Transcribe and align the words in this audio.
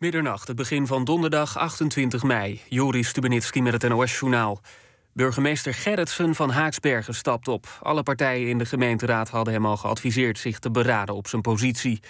Middernacht, 0.00 0.48
het 0.48 0.56
begin 0.56 0.86
van 0.86 1.04
donderdag 1.04 1.58
28 1.58 2.22
mei. 2.22 2.60
Joris 2.68 3.08
Stubenitski 3.08 3.62
met 3.62 3.72
het 3.72 3.88
NOS-journaal. 3.88 4.60
Burgemeester 5.12 5.74
Gerritsen 5.74 6.34
van 6.34 6.50
Haaksbergen 6.50 7.14
stapt 7.14 7.48
op. 7.48 7.78
Alle 7.82 8.02
partijen 8.02 8.48
in 8.48 8.58
de 8.58 8.64
gemeenteraad 8.64 9.28
hadden 9.28 9.54
hem 9.54 9.66
al 9.66 9.76
geadviseerd 9.76 10.38
zich 10.38 10.58
te 10.58 10.70
beraden 10.70 11.14
op 11.14 11.28
zijn 11.28 11.42
positie. 11.42 12.00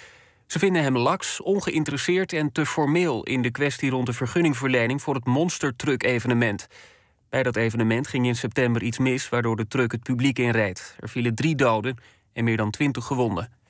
Ze 0.47 0.59
vinden 0.59 0.81
hem 0.81 0.97
laks, 0.97 1.41
ongeïnteresseerd 1.41 2.33
en 2.33 2.51
te 2.51 2.65
formeel 2.65 3.23
in 3.23 3.41
de 3.41 3.51
kwestie 3.51 3.89
rond 3.89 4.05
de 4.05 4.13
vergunningverlening 4.13 5.01
voor 5.01 5.15
het 5.15 5.25
monstertruck-evenement. 5.25 6.67
Bij 7.29 7.43
dat 7.43 7.55
evenement 7.55 8.07
ging 8.07 8.25
in 8.25 8.35
september 8.35 8.83
iets 8.83 8.97
mis 8.97 9.29
waardoor 9.29 9.55
de 9.55 9.67
truck 9.67 9.91
het 9.91 10.03
publiek 10.03 10.39
inreed. 10.39 10.95
Er 10.99 11.09
vielen 11.09 11.35
drie 11.35 11.55
doden 11.55 11.97
en 12.33 12.43
meer 12.43 12.57
dan 12.57 12.71
twintig 12.71 13.05
gewonden. 13.05 13.60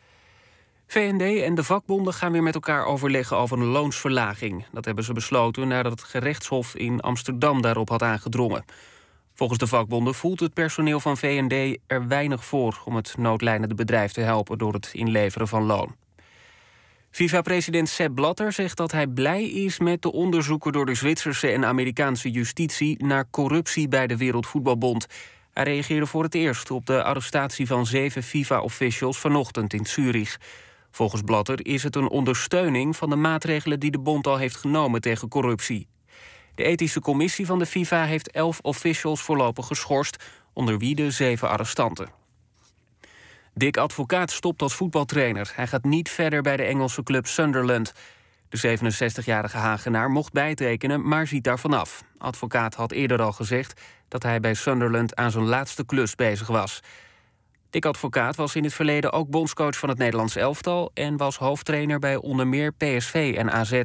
VND 0.92 1.42
en 1.44 1.56
de 1.56 1.64
vakbonden 1.64 2.14
gaan 2.14 2.32
weer 2.32 2.44
met 2.44 2.54
elkaar 2.54 2.86
overleggen 2.86 3.38
over 3.38 3.58
een 3.58 3.66
loonsverlaging. 3.66 4.66
Dat 4.72 4.86
hebben 4.86 5.04
ze 5.04 5.14
besloten 5.14 5.68
nadat 5.68 5.92
het 5.92 6.04
gerechtshof 6.04 6.76
in 6.76 7.00
Amsterdam 7.00 7.62
daarop 7.62 7.90
had 7.90 8.04
aangedrongen. 8.04 8.66
Volgens 9.34 9.60
de 9.60 9.68
vakbonden 9.68 10.16
voelt 10.16 10.40
het 10.40 10.54
personeel 10.54 11.00
van 11.00 11.18
VND 11.18 11.80
er 11.88 12.08
weinig 12.08 12.46
voor 12.46 12.82
om 12.86 12.96
het 12.96 13.18
noodlijnende 13.18 13.76
bedrijf 13.76 14.12
te 14.12 14.22
helpen 14.22 14.58
door 14.58 14.74
het 14.74 14.90
inleveren 14.94 15.48
van 15.48 15.64
loon. 15.64 15.96
FIFA-president 17.12 17.90
Sepp 17.90 18.16
Blatter 18.16 18.54
zegt 18.54 18.78
dat 18.78 18.92
hij 18.92 19.08
blij 19.08 19.44
is 19.44 19.80
met 19.80 20.02
de 20.02 20.12
onderzoeken 20.12 20.72
door 20.72 20.86
de 20.86 20.96
Zwitserse 20.96 21.48
en 21.48 21.66
Amerikaanse 21.66 22.32
justitie 22.32 23.04
naar 23.04 23.30
corruptie 23.30 23.88
bij 23.88 24.08
de 24.08 24.18
Wereldvoetbalbond. 24.18 25.08
Hij 25.54 25.64
reageerde 25.64 26.06
voor 26.06 26.24
het 26.24 26.36
eerst 26.36 26.72
op 26.72 26.86
de 26.86 27.04
arrestatie 27.04 27.68
van 27.68 27.86
zeven 27.86 28.24
FIFA-officials 28.24 29.18
vanochtend 29.18 29.74
in 29.74 29.86
Zurich. 29.86 30.38
Volgens 30.92 31.22
Blatter 31.22 31.66
is 31.66 31.84
het 31.84 31.96
een 31.96 32.10
ondersteuning 32.10 32.96
van 32.96 33.10
de 33.10 33.16
maatregelen 33.16 33.80
die 33.80 33.92
de 33.92 34.00
bond 34.00 34.28
al 34.28 34.38
heeft 34.38 34.56
genomen 34.56 35.02
tegen 35.02 35.28
corruptie. 35.28 35.88
De 36.56 36.64
ethische 36.64 37.00
commissie 37.00 37.46
van 37.46 37.60
de 37.60 37.66
FIFA 37.66 38.06
heeft 38.06 38.32
elf 38.32 38.60
officials 38.62 39.22
voorlopig 39.22 39.68
geschorst, 39.68 40.24
onder 40.54 40.78
wie 40.78 40.96
de 40.96 41.12
zeven 41.12 41.50
arrestanten. 41.50 42.10
Dick 43.54 43.78
Advocaat 43.78 44.32
stopt 44.32 44.62
als 44.62 44.76
voetbaltrainer. 44.76 45.52
Hij 45.56 45.68
gaat 45.68 45.84
niet 45.84 46.10
verder 46.10 46.42
bij 46.42 46.58
de 46.58 46.64
Engelse 46.64 47.04
club 47.04 47.28
Sunderland. 47.28 47.94
De 48.50 48.78
67-jarige 48.78 49.58
Hagenaar 49.58 50.10
mocht 50.10 50.34
bijtekenen, 50.34 51.08
maar 51.08 51.28
ziet 51.28 51.44
daar 51.44 51.60
vanaf. 51.60 52.04
Advocaat 52.18 52.76
had 52.76 52.92
eerder 52.92 53.22
al 53.22 53.32
gezegd 53.32 53.82
dat 54.08 54.24
hij 54.24 54.40
bij 54.40 54.54
Sunderland 54.54 55.16
aan 55.16 55.32
zijn 55.32 55.46
laatste 55.46 55.86
klus 55.86 56.16
bezig 56.16 56.48
was. 56.48 56.82
Dick 57.72 57.86
Advocaat 57.86 58.36
was 58.36 58.56
in 58.56 58.64
het 58.64 58.74
verleden 58.74 59.12
ook 59.12 59.30
bondscoach 59.30 59.78
van 59.78 59.90
het 59.90 59.98
Nederlands 59.98 60.36
elftal 60.36 60.92
en 60.94 61.18
was 61.18 61.38
hoofdtrainer 61.38 62.00
bij 62.00 62.16
onder 62.16 62.48
meer 62.48 62.74
PSV 62.74 63.36
en 63.38 63.52
AZ. 63.52 63.82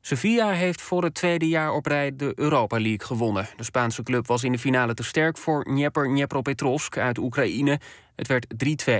Sevilla 0.00 0.50
heeft 0.50 0.82
voor 0.82 1.02
het 1.02 1.14
tweede 1.14 1.48
jaar 1.48 1.72
op 1.72 1.86
rij 1.86 2.16
de 2.16 2.32
Europa 2.34 2.80
League 2.80 3.06
gewonnen. 3.06 3.48
De 3.56 3.64
Spaanse 3.64 4.02
club 4.02 4.26
was 4.26 4.44
in 4.44 4.52
de 4.52 4.58
finale 4.58 4.94
te 4.94 5.02
sterk 5.02 5.38
voor 5.38 5.64
Dnieper 5.64 6.08
Dnepropetrovsk 6.08 6.96
uit 6.96 7.18
Oekraïne. 7.18 7.80
Het 8.16 8.26
werd 8.26 8.46
3-2. 8.90 8.92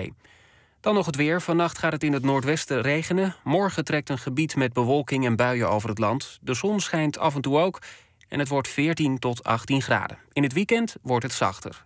Dan 0.81 0.95
nog 0.95 1.07
het 1.07 1.17
weer. 1.17 1.43
Vannacht 1.43 1.79
gaat 1.79 1.93
het 1.93 2.03
in 2.03 2.13
het 2.13 2.25
noordwesten 2.25 2.81
regenen. 2.81 3.35
Morgen 3.45 3.85
trekt 3.85 4.09
een 4.09 4.19
gebied 4.19 4.57
met 4.57 4.73
bewolking 4.73 5.25
en 5.25 5.37
buien 5.37 5.71
over 5.71 5.89
het 5.89 5.99
land. 5.99 6.39
De 6.41 6.55
zon 6.55 6.81
schijnt 6.81 7.19
af 7.19 7.35
en 7.35 7.41
toe 7.41 7.59
ook 7.59 7.83
en 8.29 8.39
het 8.39 8.49
wordt 8.49 8.69
14 8.69 9.19
tot 9.19 9.45
18 9.45 9.83
graden. 9.83 10.19
In 10.33 10.43
het 10.43 10.53
weekend 10.53 10.97
wordt 11.03 11.25
het 11.25 11.33
zachter. 11.33 11.86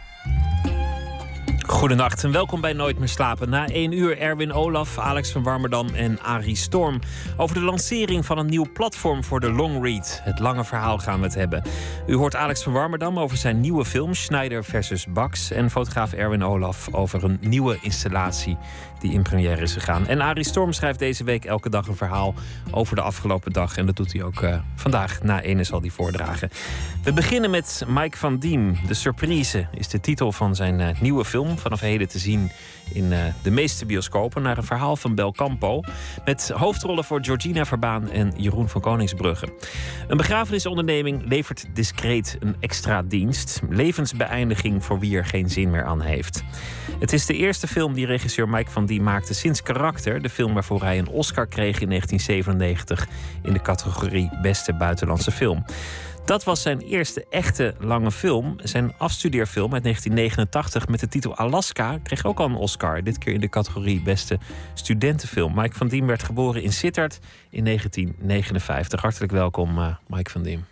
Goedenacht 1.71 2.23
en 2.23 2.31
welkom 2.31 2.61
bij 2.61 2.73
Nooit 2.73 2.99
meer 2.99 3.07
slapen. 3.07 3.49
Na 3.49 3.67
één 3.67 3.91
uur 3.91 4.17
Erwin 4.17 4.53
Olaf, 4.53 4.97
Alex 4.97 5.31
van 5.31 5.43
Warmerdam 5.43 5.87
en 5.93 6.19
Arie 6.21 6.55
Storm. 6.55 6.99
Over 7.37 7.55
de 7.55 7.61
lancering 7.61 8.25
van 8.25 8.37
een 8.37 8.45
nieuw 8.45 8.65
platform 8.73 9.23
voor 9.23 9.39
de 9.39 9.51
long 9.51 9.83
read. 9.83 10.21
Het 10.23 10.39
lange 10.39 10.63
verhaal 10.63 10.97
gaan 10.97 11.19
we 11.19 11.25
het 11.25 11.35
hebben. 11.35 11.63
U 12.07 12.15
hoort 12.15 12.35
Alex 12.35 12.63
van 12.63 12.73
Warmerdam 12.73 13.19
over 13.19 13.37
zijn 13.37 13.59
nieuwe 13.59 13.85
film 13.85 14.13
Schneider 14.13 14.63
versus 14.63 15.05
Bax. 15.07 15.51
En 15.51 15.69
fotograaf 15.69 16.13
Erwin 16.13 16.43
Olaf 16.43 16.93
over 16.93 17.23
een 17.23 17.37
nieuwe 17.41 17.77
installatie 17.81 18.57
die 19.01 19.11
in 19.11 19.21
première 19.21 19.61
is 19.61 19.73
gegaan. 19.73 20.07
En 20.07 20.21
Arie 20.21 20.43
Storm 20.43 20.73
schrijft 20.73 20.99
deze 20.99 21.23
week 21.23 21.45
elke 21.45 21.69
dag 21.69 21.87
een 21.87 21.95
verhaal 21.95 22.33
over 22.71 22.95
de 22.95 23.01
afgelopen 23.01 23.51
dag. 23.51 23.77
En 23.77 23.85
dat 23.85 23.95
doet 23.95 24.13
hij 24.13 24.23
ook 24.23 24.41
uh, 24.41 24.59
vandaag. 24.75 25.23
Na 25.23 25.41
ene 25.41 25.63
zal 25.63 25.81
hij 25.81 25.89
voordragen. 25.89 26.49
We 27.03 27.13
beginnen 27.13 27.49
met 27.49 27.83
Mike 27.87 28.17
van 28.17 28.37
Diem. 28.37 28.77
De 28.87 28.93
Surprise 28.93 29.67
is 29.73 29.87
de 29.87 29.99
titel 29.99 30.31
van 30.31 30.55
zijn 30.55 30.79
uh, 30.79 30.87
nieuwe 30.99 31.25
film. 31.25 31.57
Vanaf 31.57 31.79
heden 31.79 32.07
te 32.07 32.19
zien 32.19 32.51
in 32.93 33.11
uh, 33.11 33.19
de 33.41 33.51
meeste 33.51 33.85
bioscopen. 33.85 34.41
Naar 34.41 34.57
een 34.57 34.63
verhaal 34.63 34.95
van 34.95 35.15
Belcampo. 35.15 35.81
Met 36.25 36.51
hoofdrollen 36.55 37.03
voor 37.03 37.23
Georgina 37.23 37.65
Verbaan 37.65 38.09
en 38.09 38.33
Jeroen 38.37 38.69
van 38.69 38.81
Koningsbrugge. 38.81 39.53
Een 40.07 40.17
begrafenisonderneming 40.17 41.29
levert 41.29 41.65
discreet 41.73 42.37
een 42.39 42.55
extra 42.59 43.01
dienst. 43.01 43.61
Levensbeëindiging 43.69 44.83
voor 44.83 44.99
wie 44.99 45.17
er 45.17 45.25
geen 45.25 45.49
zin 45.49 45.69
meer 45.69 45.83
aan 45.83 46.01
heeft. 46.01 46.43
Het 46.99 47.13
is 47.13 47.25
de 47.25 47.35
eerste 47.35 47.67
film 47.67 47.93
die 47.93 48.05
regisseur 48.05 48.49
Mike 48.49 48.71
van 48.71 48.85
Diem 48.85 49.03
maakte 49.03 49.33
sinds 49.33 49.63
Karakter. 49.63 50.21
De 50.21 50.29
film 50.29 50.53
waarvoor 50.53 50.81
hij 50.81 50.97
een 50.97 51.09
Oscar 51.09 51.47
kreeg 51.47 51.79
in 51.79 51.87
1997 51.87 53.07
in 53.43 53.53
de 53.53 53.61
categorie 53.61 54.29
Beste 54.41 54.73
Buitenlandse 54.73 55.31
Film. 55.31 55.65
Dat 56.25 56.43
was 56.43 56.61
zijn 56.61 56.79
eerste 56.79 57.25
echte 57.29 57.75
lange 57.79 58.11
film. 58.11 58.55
Zijn 58.63 58.93
afstudeerfilm 58.97 59.73
uit 59.73 59.83
1989 59.83 60.87
met 60.87 60.99
de 60.99 61.07
titel 61.07 61.35
Alaska 61.35 61.97
kreeg 62.03 62.25
ook 62.25 62.39
al 62.39 62.45
een 62.45 62.55
Oscar. 62.55 63.03
Dit 63.03 63.17
keer 63.17 63.33
in 63.33 63.39
de 63.39 63.49
categorie 63.49 64.01
Beste 64.01 64.39
Studentenfilm. 64.73 65.55
Mike 65.55 65.75
van 65.75 65.87
Diem 65.87 66.07
werd 66.07 66.23
geboren 66.23 66.63
in 66.63 66.73
Sittard 66.73 67.19
in 67.49 67.63
1959. 67.63 69.01
Hartelijk 69.01 69.31
welkom, 69.31 69.77
uh, 69.77 69.95
Mike 70.07 70.29
van 70.29 70.43
Diem. 70.43 70.65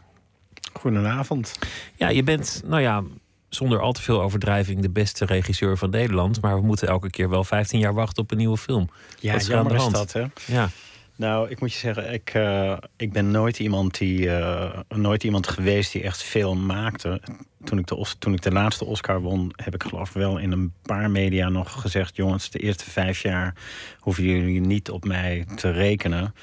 Goedenavond. 0.73 1.59
Ja, 1.95 2.09
je 2.09 2.23
bent, 2.23 2.61
nou 2.65 2.81
ja, 2.81 3.03
zonder 3.49 3.79
al 3.79 3.91
te 3.91 4.01
veel 4.01 4.21
overdrijving 4.21 4.81
de 4.81 4.89
beste 4.89 5.25
regisseur 5.25 5.77
van 5.77 5.89
Nederland. 5.89 6.41
Maar 6.41 6.55
we 6.55 6.65
moeten 6.65 6.87
elke 6.87 7.09
keer 7.09 7.29
wel 7.29 7.43
15 7.43 7.79
jaar 7.79 7.93
wachten 7.93 8.23
op 8.23 8.31
een 8.31 8.37
nieuwe 8.37 8.57
film. 8.57 8.89
Ja, 9.19 9.37
jammer 9.37 9.75
is 9.75 9.87
dat, 9.87 10.13
hè? 10.13 10.25
Ja. 10.45 10.69
Nou, 11.19 11.49
ik 11.49 11.59
moet 11.59 11.73
je 11.73 11.79
zeggen, 11.79 12.13
ik, 12.13 12.33
uh, 12.33 12.77
ik 12.97 13.11
ben 13.11 13.31
nooit 13.31 13.59
iemand, 13.59 13.97
die, 13.97 14.19
uh, 14.25 14.79
nooit 14.87 15.23
iemand 15.23 15.47
geweest 15.47 15.91
die 15.91 16.03
echt 16.03 16.23
veel 16.23 16.55
maakte. 16.55 17.21
Toen 17.63 17.79
ik, 17.79 17.87
de, 17.87 18.05
toen 18.19 18.33
ik 18.33 18.41
de 18.41 18.51
laatste 18.51 18.85
Oscar 18.85 19.21
won, 19.21 19.51
heb 19.55 19.73
ik 19.73 19.83
geloof 19.83 20.09
ik 20.09 20.15
wel 20.15 20.37
in 20.37 20.51
een 20.51 20.73
paar 20.81 21.11
media 21.11 21.49
nog 21.49 21.81
gezegd... 21.81 22.15
jongens, 22.15 22.49
de 22.49 22.59
eerste 22.59 22.89
vijf 22.89 23.21
jaar 23.21 23.55
hoeven 23.99 24.23
jullie 24.23 24.59
niet 24.59 24.89
op 24.89 25.05
mij 25.05 25.45
te 25.55 25.71
rekenen. 25.71 26.35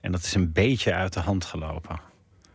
En 0.00 0.12
dat 0.12 0.22
is 0.22 0.34
een 0.34 0.52
beetje 0.52 0.94
uit 0.94 1.12
de 1.12 1.20
hand 1.20 1.44
gelopen. 1.44 2.00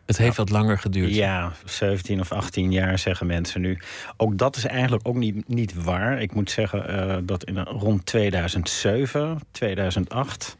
Het 0.05 0.17
heeft 0.17 0.37
wat 0.37 0.49
langer 0.49 0.77
geduurd. 0.77 1.15
Ja, 1.15 1.51
17 1.65 2.19
of 2.19 2.31
18 2.31 2.71
jaar 2.71 2.99
zeggen 2.99 3.27
mensen 3.27 3.61
nu. 3.61 3.79
Ook 4.17 4.37
dat 4.37 4.55
is 4.55 4.65
eigenlijk 4.65 5.07
ook 5.07 5.15
niet, 5.15 5.47
niet 5.47 5.83
waar. 5.83 6.21
Ik 6.21 6.33
moet 6.33 6.51
zeggen 6.51 7.09
uh, 7.09 7.17
dat 7.23 7.43
in 7.43 7.57
rond 7.57 8.05
2007, 8.05 9.39
2008 9.51 10.57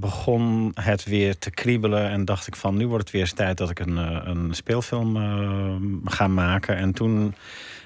begon 0.00 0.70
het 0.74 1.04
weer 1.04 1.38
te 1.38 1.50
kriebelen 1.50 2.10
en 2.10 2.24
dacht 2.24 2.46
ik 2.46 2.56
van 2.56 2.76
nu 2.76 2.86
wordt 2.86 3.04
het 3.04 3.12
weer 3.12 3.22
eens 3.22 3.32
tijd 3.32 3.58
dat 3.58 3.70
ik 3.70 3.78
een, 3.78 3.96
een 4.28 4.54
speelfilm 4.54 5.16
uh, 5.16 5.74
ga 6.04 6.28
maken. 6.28 6.76
En 6.76 6.92
toen 6.92 7.34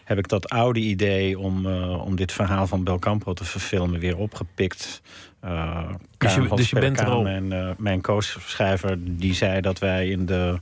heb 0.05 0.19
ik 0.19 0.29
dat 0.29 0.49
oude 0.49 0.81
idee 0.81 1.39
om, 1.39 1.67
uh, 1.67 2.05
om 2.05 2.17
dit 2.17 2.33
verhaal 2.33 2.67
van 2.67 2.85
Belcampo 2.85 3.33
te 3.33 3.45
verfilmen 3.45 4.01
weer 4.01 4.17
opgepikt. 4.17 5.03
Uh, 5.45 5.89
dus 6.19 6.35
je, 6.35 6.49
dus 6.55 6.71
je 6.71 6.81
bent 6.81 7.01
er 7.01 7.07
al... 7.07 7.23
Mijn, 7.23 7.75
mijn 7.79 8.01
co-schrijver 8.01 8.97
die 9.01 9.35
zei 9.35 9.61
dat 9.61 9.79
wij 9.79 10.09
in 10.09 10.27
de 10.27 10.59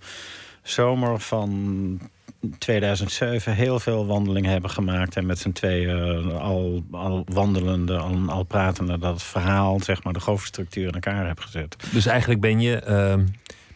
zomer 0.63 1.21
van 1.21 2.01
2007 2.59 3.55
heel 3.55 3.81
veel 3.81 4.07
wandelingen 4.07 4.51
hebben 4.51 4.71
gemaakt. 4.71 5.17
En 5.17 5.27
met 5.27 5.39
z'n 5.39 5.53
tweeën 5.53 6.33
al, 6.33 6.85
al 6.91 7.25
wandelende, 7.29 7.97
al, 7.97 8.19
al 8.27 8.43
pratende... 8.43 8.99
dat 8.99 9.23
verhaal, 9.23 9.81
zeg 9.81 10.03
maar, 10.03 10.13
de 10.13 10.21
hoofdstructuur 10.25 10.87
in 10.87 10.93
elkaar 10.93 11.27
heb 11.27 11.41
gezet. 11.41 11.77
Dus 11.93 12.07
eigenlijk 12.07 12.41
ben 12.41 12.61
je 12.61 12.83
uh, 12.89 13.25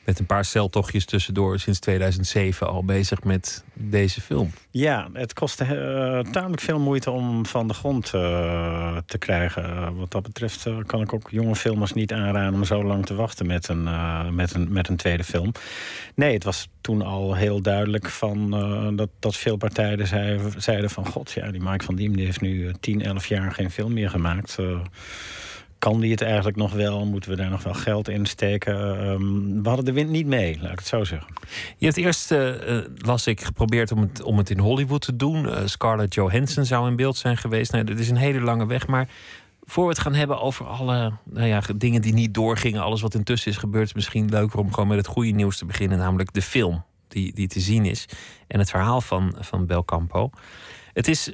met 0.05 0.19
een 0.19 0.27
paar 0.27 0.45
celtochtjes 0.45 1.05
tussendoor... 1.05 1.59
sinds 1.59 1.79
2007 1.79 2.69
al 2.69 2.85
bezig 2.85 3.23
met 3.25 3.65
deze 3.73 4.21
film. 4.21 4.51
Ja, 4.71 5.09
het 5.13 5.33
kostte 5.33 5.65
uh, 5.65 6.33
tamelijk 6.33 6.63
veel 6.63 6.79
moeite 6.79 7.11
om 7.11 7.47
van 7.47 7.69
de 7.69 7.75
grond 7.75 8.13
uh, 8.15 8.97
te 9.07 9.19
krijgen. 9.19 9.97
wat 9.97 10.11
dat 10.11 10.23
betreft 10.23 10.67
uh, 10.67 10.77
kan 10.87 11.01
ik 11.01 11.13
ook 11.13 11.31
jonge 11.31 11.57
filmers 11.57 11.93
niet 11.93 12.13
aanraden... 12.13 12.55
om 12.55 12.65
zo 12.65 12.85
lang 12.85 13.07
te 13.07 13.15
wachten 13.15 13.47
met 13.47 13.69
een, 13.69 13.89
met 14.35 14.55
een, 14.55 14.73
met 14.73 14.89
een 14.89 14.97
tweede 14.97 15.25
film. 15.25 15.53
Nee, 16.15 16.35
het 16.35 16.45
was 16.45 16.69
toen 16.81 17.03
al 17.03 17.35
heel 17.35 17.61
duidelijk 17.61 18.09
van, 18.09 18.51
dat, 18.97 19.09
dat 19.19 19.37
veel 19.37 19.57
partijen 19.57 20.07
zei, 20.07 20.41
zeiden 20.57 20.91
van... 20.91 21.07
god, 21.07 21.33
ja, 21.33 21.51
die 21.51 21.63
Mike 21.63 21.85
van 21.85 21.95
Diem 21.95 22.17
die 22.17 22.25
heeft 22.25 22.41
nu 22.41 22.75
10, 22.81 23.03
11 23.03 23.27
jaar 23.27 23.53
geen 23.53 23.71
film 23.71 23.93
meer 23.93 24.11
gemaakt 24.11 24.59
kan 25.83 26.01
die 26.01 26.11
het 26.11 26.21
eigenlijk 26.21 26.57
nog 26.57 26.73
wel? 26.73 27.07
Moeten 27.07 27.31
we 27.31 27.37
daar 27.37 27.51
nog 27.51 27.63
wel 27.63 27.75
geld 27.75 28.09
in 28.09 28.27
steken? 28.27 28.75
Ehm, 28.75 29.63
we 29.63 29.69
hadden 29.69 29.85
de 29.85 29.93
wind 29.93 30.11
niet 30.11 30.27
mee, 30.27 30.59
laat 30.61 30.73
ik 30.73 30.79
het 30.79 30.87
zo 30.87 31.05
zeggen. 31.05 31.33
Je 31.77 31.87
hebt 31.87 31.97
eerst, 31.97 32.33
uh, 32.33 32.79
las 32.97 33.27
ik, 33.27 33.45
geprobeerd 33.45 33.93
om 33.93 34.01
het, 34.01 34.23
om 34.23 34.39
het 34.39 34.51
in 34.51 34.59
Hollywood 34.59 35.01
te 35.01 35.17
doen. 35.17 35.45
Uh, 35.45 35.59
Scarlett 35.65 36.15
Johansson 36.15 36.65
zou 36.65 36.89
in 36.89 36.97
beeld 36.97 37.17
zijn 37.17 37.37
geweest. 37.37 37.73
Nou, 37.73 37.85
dat 37.85 37.99
is 37.99 38.11
een 38.11 38.17
hele 38.17 38.41
lange 38.41 38.67
weg, 38.67 38.87
maar 38.87 39.09
voor 39.61 39.85
we 39.85 39.91
het 39.91 39.99
gaan 39.99 40.15
hebben 40.15 40.41
over 40.41 40.67
alle 40.67 41.13
nou 41.25 41.47
ja, 41.47 41.63
dingen 41.77 42.03
die 42.03 42.13
niet 42.13 42.35
doorgingen, 42.35 42.83
alles 42.83 43.01
wat 43.01 43.15
intussen 43.15 43.51
is 43.51 43.57
gebeurd, 43.57 43.87
is 43.87 43.95
misschien 43.95 44.29
leuker 44.29 44.59
om 44.59 44.73
gewoon 44.73 44.89
met 44.89 44.99
het 44.99 45.07
goede 45.07 45.31
nieuws 45.31 45.59
te 45.59 45.65
beginnen, 45.65 45.99
namelijk 45.99 46.33
de 46.33 46.43
film 46.43 46.85
die, 47.09 47.35
die 47.35 47.49
te 47.49 47.61
zien 47.61 47.85
is 47.85 48.09
en 48.47 48.59
het 48.59 48.71
verhaal 48.71 49.01
van, 49.01 49.37
van 49.41 49.67
Belcampo. 49.67 50.31
Het 50.93 51.09
is 51.09 51.33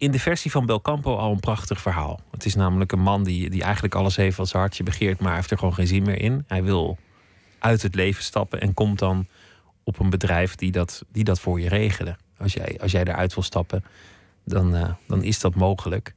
in 0.00 0.10
de 0.10 0.18
versie 0.18 0.50
van 0.50 0.66
Belcampo 0.66 1.16
al 1.16 1.32
een 1.32 1.40
prachtig 1.40 1.80
verhaal. 1.80 2.20
Het 2.30 2.44
is 2.44 2.54
namelijk 2.54 2.92
een 2.92 3.00
man 3.00 3.24
die, 3.24 3.50
die 3.50 3.62
eigenlijk 3.62 3.94
alles 3.94 4.16
heeft 4.16 4.36
wat 4.36 4.48
zijn 4.48 4.62
hartje 4.62 4.82
begeert, 4.82 5.20
maar 5.20 5.34
heeft 5.34 5.50
er 5.50 5.58
gewoon 5.58 5.74
geen 5.74 5.86
zin 5.86 6.02
meer 6.02 6.20
in. 6.20 6.44
Hij 6.46 6.62
wil 6.62 6.98
uit 7.58 7.82
het 7.82 7.94
leven 7.94 8.22
stappen 8.22 8.60
en 8.60 8.74
komt 8.74 8.98
dan 8.98 9.26
op 9.84 9.98
een 9.98 10.10
bedrijf 10.10 10.54
die 10.54 10.70
dat, 10.70 11.04
die 11.12 11.24
dat 11.24 11.40
voor 11.40 11.60
je 11.60 11.68
regelen. 11.68 12.16
Als 12.38 12.52
jij, 12.52 12.78
als 12.80 12.92
jij 12.92 13.04
eruit 13.04 13.34
wil 13.34 13.42
stappen, 13.42 13.84
dan, 14.44 14.74
uh, 14.74 14.90
dan 15.06 15.22
is 15.22 15.40
dat 15.40 15.54
mogelijk. 15.54 16.14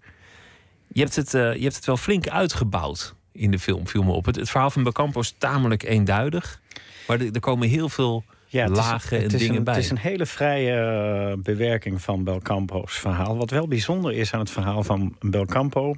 Je 0.87 0.99
hebt 0.99 1.15
het, 1.15 1.33
uh, 1.33 1.55
je 1.55 1.63
hebt 1.63 1.75
het 1.75 1.85
wel 1.85 1.97
flink 1.97 2.27
uitgebouwd 2.27 3.15
in 3.31 3.51
de 3.51 3.59
film, 3.59 3.87
viel 3.87 4.03
me 4.03 4.11
op. 4.11 4.25
Het, 4.25 4.49
verhaal 4.49 4.69
van 4.69 4.83
Belcampo 4.83 5.19
is 5.19 5.35
tamelijk 5.37 5.83
eenduidig. 5.83 6.61
Maar 7.07 7.19
er 7.19 7.39
komen 7.39 7.67
heel 7.67 7.89
veel 7.89 8.23
ja, 8.53 8.67
lagen 8.67 9.21
en 9.21 9.27
dingen 9.27 9.55
een, 9.55 9.63
bij. 9.63 9.73
Het 9.73 9.83
is 9.83 9.89
een 9.89 9.97
hele 9.97 10.25
vrije 10.25 11.31
uh, 11.31 11.43
bewerking 11.43 12.01
van 12.01 12.23
Belcampo's 12.23 12.99
verhaal. 12.99 13.37
Wat 13.37 13.49
wel 13.49 13.67
bijzonder 13.67 14.13
is 14.13 14.33
aan 14.33 14.39
het 14.39 14.49
verhaal 14.49 14.83
van 14.83 15.15
Belcampo... 15.19 15.95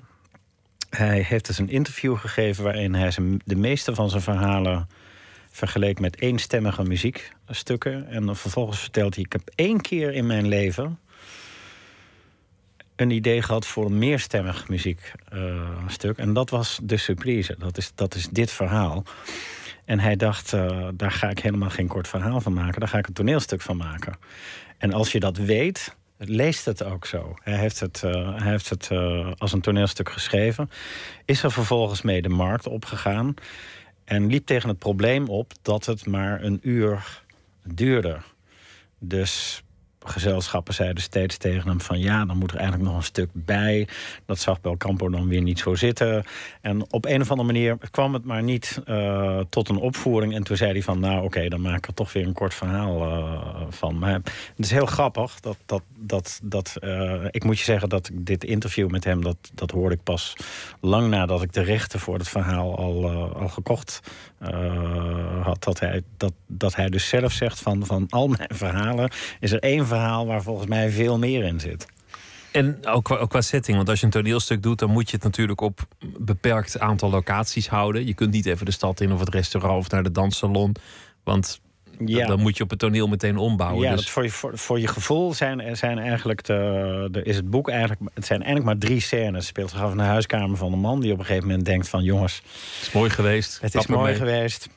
hij 0.90 1.22
heeft 1.22 1.46
dus 1.46 1.57
een 1.57 1.69
interview 1.69 2.18
gegeven... 2.18 2.63
waarin 2.63 2.94
hij 2.94 3.12
zijn, 3.12 3.42
de 3.46 3.56
meeste 3.56 3.96
van 3.96 4.10
zijn 4.10 4.22
verhalen 4.22 4.88
vergeleek 5.50 6.00
met 6.00 6.22
eenstemmige 6.22 6.84
muziekstukken. 6.84 8.07
En 8.07 8.36
vervolgens 8.36 8.80
vertelt 8.80 9.16
hij... 9.16 9.24
ik 9.24 9.31
heb 9.31 9.52
één 9.56 9.81
keer 9.81 10.13
in 10.13 10.25
mijn 10.25 10.48
leven 10.48 11.00
een 12.96 13.10
idee 13.10 13.42
gehad 13.42 13.66
voor 13.66 13.86
een 13.86 13.98
meerstemmig 13.98 14.68
muziekstuk. 14.68 16.18
en 16.18 16.34
dat 16.34 16.50
was 16.50 16.80
de 16.84 16.98
surprise. 16.98 17.56
Dat 17.60 17.78
is, 17.78 17.92
dat 17.96 18.16
is 18.16 18.28
dit 18.28 18.52
verhaal. 18.52 19.04
En 19.85 19.99
hij 19.99 20.15
dacht, 20.15 20.53
uh, 20.53 20.87
daar 20.93 21.11
ga 21.11 21.29
ik 21.29 21.39
helemaal 21.39 21.69
geen 21.69 21.87
kort 21.87 22.07
verhaal 22.07 22.41
van 22.41 22.53
maken. 22.53 22.79
Daar 22.79 22.89
ga 22.89 22.97
ik 22.97 23.07
een 23.07 23.13
toneelstuk 23.13 23.61
van 23.61 23.77
maken. 23.77 24.17
En 24.77 24.93
als 24.93 25.11
je 25.11 25.19
dat 25.19 25.37
weet, 25.37 25.95
leest 26.17 26.65
het 26.65 26.83
ook 26.83 27.05
zo. 27.05 27.33
Hij 27.43 27.57
heeft 27.57 27.79
het, 27.79 28.01
uh, 28.05 28.37
hij 28.37 28.49
heeft 28.49 28.69
het 28.69 28.89
uh, 28.91 29.31
als 29.37 29.53
een 29.53 29.61
toneelstuk 29.61 30.09
geschreven. 30.09 30.69
Is 31.25 31.43
er 31.43 31.51
vervolgens 31.51 32.01
mee 32.01 32.21
de 32.21 32.29
markt 32.29 32.67
opgegaan. 32.67 33.33
En 34.03 34.27
liep 34.27 34.45
tegen 34.45 34.69
het 34.69 34.79
probleem 34.79 35.29
op 35.29 35.51
dat 35.61 35.85
het 35.85 36.05
maar 36.05 36.43
een 36.43 36.59
uur 36.61 37.21
duurde. 37.63 38.17
Dus 38.99 39.63
gezelschappen 40.10 40.74
zeiden 40.74 41.04
steeds 41.04 41.38
tegen 41.38 41.68
hem 41.68 41.81
van... 41.81 42.00
ja, 42.00 42.25
dan 42.25 42.38
moet 42.38 42.52
er 42.52 42.57
eigenlijk 42.57 42.90
nog 42.90 42.98
een 42.98 43.04
stuk 43.04 43.30
bij. 43.34 43.88
Dat 44.25 44.40
zag 44.40 44.62
Belcampo 44.62 45.10
dan 45.10 45.28
weer 45.28 45.42
niet 45.42 45.60
zo 45.60 45.75
zitten. 45.75 46.24
En 46.62 46.92
op 46.92 47.06
een 47.06 47.22
of 47.22 47.31
andere 47.31 47.52
manier 47.52 47.78
kwam 47.92 48.13
het 48.13 48.25
maar 48.25 48.44
niet 48.44 48.81
uh, 48.86 49.40
tot 49.50 49.69
een 49.69 49.78
opvoering. 49.78 50.34
En 50.34 50.44
toen 50.44 50.57
zei 50.57 50.72
hij 50.72 50.81
van, 50.81 51.00
nou 51.00 51.24
oké, 51.24 51.48
dan 51.48 51.62
maak 51.62 51.78
ik 51.78 51.88
er 51.88 51.94
toch 51.94 52.13
weer 52.13 52.25
een 52.25 52.34
kort 52.34 52.54
verhaal 52.54 53.02
uh, 53.02 53.42
van. 53.69 54.00
Maar 54.00 54.13
het 54.56 54.66
is 54.66 54.72
heel 54.72 54.86
grappig. 54.86 55.40
Dat, 55.40 55.57
dat, 55.66 55.81
dat, 55.98 56.40
dat, 56.44 56.75
uh, 56.81 57.24
ik 57.31 57.44
moet 57.44 57.57
je 57.57 57.63
zeggen 57.63 57.90
dat 57.90 58.10
ik 58.10 58.25
dit 58.25 58.44
interview 58.44 58.90
met 58.90 59.04
hem... 59.04 59.24
Dat, 59.24 59.38
dat 59.54 59.72
hoorde 59.72 59.96
ik 59.96 60.04
pas 60.04 60.34
lang 60.81 61.10
nadat 61.10 61.42
ik 61.42 61.54
de 61.54 61.62
rechten 61.62 62.00
voor 62.00 62.18
het 62.18 62.30
verhaal 62.30 62.78
al, 62.78 63.10
al 63.36 63.50
gekocht 63.50 64.02
had. 65.41 65.63
Dat 65.63 65.79
hij, 65.79 66.03
dat, 66.17 66.33
dat 66.47 66.75
hij 66.75 66.89
dus 66.89 67.07
zelf 67.07 67.31
zegt 67.31 67.59
van, 67.59 67.85
van 67.85 68.05
al 68.09 68.27
mijn 68.27 68.49
verhalen... 68.53 69.11
is 69.39 69.51
er 69.51 69.59
één 69.59 69.87
verhaal 69.87 70.25
waar 70.25 70.41
volgens 70.41 70.67
mij 70.67 70.89
veel 70.89 71.17
meer 71.17 71.43
in 71.43 71.59
zit. 71.59 71.87
En 72.51 72.85
ook 72.87 73.03
qua, 73.03 73.15
ook 73.15 73.29
qua, 73.29 73.41
setting, 73.41 73.77
want 73.77 73.89
als 73.89 73.99
je 73.99 74.05
een 74.05 74.11
toneelstuk 74.11 74.63
doet, 74.63 74.79
dan 74.79 74.89
moet 74.89 75.09
je 75.09 75.15
het 75.15 75.25
natuurlijk 75.25 75.61
op 75.61 75.87
een 75.99 76.15
beperkt 76.19 76.79
aantal 76.79 77.09
locaties 77.09 77.67
houden. 77.67 78.05
Je 78.05 78.13
kunt 78.13 78.31
niet 78.31 78.45
even 78.45 78.65
de 78.65 78.71
stad 78.71 79.01
in 79.01 79.11
of 79.11 79.19
het 79.19 79.29
restaurant 79.29 79.79
of 79.79 79.89
naar 79.89 80.03
de 80.03 80.11
danssalon. 80.11 80.75
Want 81.23 81.61
ja. 82.06 82.27
dan 82.27 82.39
moet 82.39 82.57
je 82.57 82.63
op 82.63 82.69
het 82.69 82.80
toneel 82.80 83.07
meteen 83.07 83.38
ombouwen. 83.38 83.83
Ja, 83.83 83.92
dus... 83.92 84.01
dat 84.01 84.09
voor, 84.09 84.24
je, 84.24 84.30
voor, 84.30 84.57
voor 84.57 84.80
je 84.80 84.88
gevoel 84.88 85.33
zijn, 85.33 85.77
zijn 85.77 86.00
eigenlijk 86.00 86.44
de, 86.44 87.07
de, 87.12 87.24
is 87.24 87.36
het 87.36 87.50
boek 87.50 87.69
eigenlijk. 87.69 88.01
Het 88.13 88.25
zijn 88.25 88.44
eigenlijk 88.44 88.69
maar 88.69 88.89
drie 88.89 89.01
scènes. 89.01 89.36
Het 89.36 89.45
speelt 89.45 89.69
zich 89.69 89.81
af 89.81 89.92
in 89.92 89.97
de 89.97 90.03
huiskamer 90.03 90.57
van 90.57 90.74
een 90.74 90.80
man 90.80 91.01
die 91.01 91.12
op 91.12 91.19
een 91.19 91.25
gegeven 91.25 91.47
moment 91.47 91.65
denkt: 91.65 91.89
van 91.89 92.03
jongens. 92.03 92.36
Het 92.36 92.88
is 92.88 92.92
mooi 92.92 93.09
geweest. 93.09 93.62
Het 93.62 93.75
is 93.75 93.88
mooi 93.88 94.03
mee. 94.03 94.15
geweest. 94.15 94.69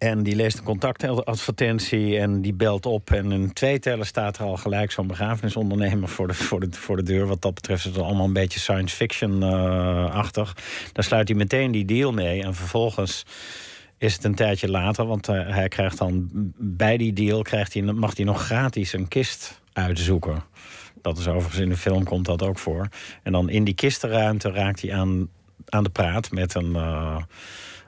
En 0.00 0.22
die 0.22 0.36
leest 0.36 0.58
een 0.58 0.64
contactadvertentie 0.64 2.18
en 2.18 2.42
die 2.42 2.54
belt 2.54 2.86
op. 2.86 3.10
En 3.10 3.32
in 3.32 3.52
twee 3.52 3.78
tellen 3.78 4.06
staat 4.06 4.38
er 4.38 4.44
al 4.44 4.56
gelijk 4.56 4.90
zo'n 4.90 5.06
begrafenisondernemer 5.06 6.08
voor 6.08 6.26
de, 6.26 6.34
voor, 6.34 6.60
de, 6.60 6.68
voor 6.70 6.96
de 6.96 7.02
deur. 7.02 7.26
Wat 7.26 7.42
dat 7.42 7.54
betreft 7.54 7.86
is 7.86 7.94
het 7.94 8.04
allemaal 8.04 8.26
een 8.26 8.32
beetje 8.32 8.60
science 8.60 8.96
fiction-achtig. 8.96 10.56
Daar 10.92 11.04
sluit 11.04 11.28
hij 11.28 11.36
meteen 11.36 11.70
die 11.70 11.84
deal 11.84 12.12
mee. 12.12 12.42
En 12.42 12.54
vervolgens 12.54 13.24
is 14.00 14.14
het 14.14 14.24
een 14.24 14.34
tijdje 14.34 14.68
later, 14.68 15.06
want 15.06 15.28
uh, 15.28 15.48
hij 15.48 15.68
krijgt 15.68 15.98
dan 15.98 16.28
bij 16.56 16.96
die 16.96 17.12
deal 17.12 17.42
krijgt 17.42 17.74
hij, 17.74 17.82
mag 17.82 18.16
hij 18.16 18.24
nog 18.24 18.44
gratis 18.44 18.92
een 18.92 19.08
kist 19.08 19.60
uitzoeken. 19.72 20.42
Dat 21.02 21.18
is 21.18 21.28
overigens 21.28 21.62
in 21.62 21.68
de 21.68 21.76
film 21.76 22.04
komt 22.04 22.26
dat 22.26 22.42
ook 22.42 22.58
voor. 22.58 22.88
En 23.22 23.32
dan 23.32 23.48
in 23.48 23.64
die 23.64 23.74
kistenruimte 23.74 24.50
raakt 24.50 24.82
hij 24.82 24.94
aan, 24.94 25.28
aan 25.68 25.84
de 25.84 25.90
praat 25.90 26.30
met 26.30 26.54
een. 26.54 26.70
Uh, 26.70 27.16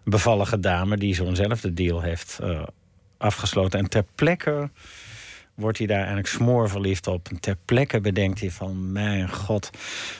bevallige 0.04 0.60
dame 0.60 0.96
die 0.96 1.14
zo'nzelfde 1.14 1.72
deal 1.72 2.00
heeft 2.00 2.38
uh, 2.42 2.62
afgesloten. 3.18 3.78
En 3.78 3.88
ter 3.88 4.04
plekke 4.14 4.70
wordt 5.62 5.78
hij 5.78 5.86
daar 5.86 5.96
eigenlijk 5.96 6.28
smoorverliefd 6.28 7.06
op. 7.06 7.28
En 7.28 7.40
ter 7.40 7.56
plekke 7.64 8.00
bedenkt 8.00 8.40
hij 8.40 8.50
van... 8.50 8.92
mijn 8.92 9.30
god, 9.30 9.70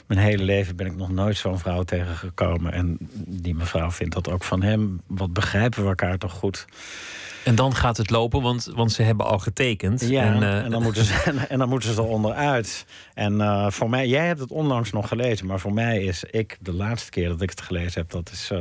mijn 0.07 0.19
hele 0.19 0.43
leven 0.43 0.75
ben 0.75 0.85
ik 0.85 0.95
nog 0.95 1.09
nooit 1.09 1.37
zo'n 1.37 1.59
vrouw 1.59 1.83
tegengekomen. 1.83 2.73
En 2.73 2.97
die 3.27 3.55
mevrouw 3.55 3.91
vindt 3.91 4.13
dat 4.13 4.29
ook 4.29 4.43
van 4.43 4.61
hem. 4.61 5.01
Wat 5.07 5.33
begrijpen 5.33 5.81
we 5.81 5.87
elkaar 5.87 6.17
toch 6.17 6.33
goed. 6.33 6.65
En 7.43 7.55
dan 7.55 7.75
gaat 7.75 7.97
het 7.97 8.09
lopen, 8.09 8.41
want, 8.41 8.71
want 8.75 8.91
ze 8.91 9.03
hebben 9.03 9.25
al 9.25 9.39
getekend. 9.39 10.01
Ja, 10.01 10.23
en, 10.23 10.41
uh... 10.41 10.63
en, 10.63 10.71
dan, 10.71 10.83
moeten 10.83 11.03
ze, 11.03 11.13
en 11.49 11.59
dan 11.59 11.69
moeten 11.69 11.93
ze 11.93 12.01
er 12.01 12.07
onderuit. 12.07 12.85
En 13.13 13.33
uh, 13.33 13.69
voor 13.69 13.89
mij, 13.89 14.07
jij 14.07 14.25
hebt 14.25 14.39
het 14.39 14.51
onlangs 14.51 14.91
nog 14.91 15.07
gelezen... 15.07 15.45
maar 15.45 15.59
voor 15.59 15.73
mij 15.73 16.03
is 16.03 16.23
ik, 16.23 16.57
de 16.59 16.73
laatste 16.73 17.09
keer 17.09 17.29
dat 17.29 17.41
ik 17.41 17.49
het 17.49 17.61
gelezen 17.61 18.01
heb... 18.01 18.11
dat 18.11 18.29
is... 18.31 18.49
Uh, 18.53 18.59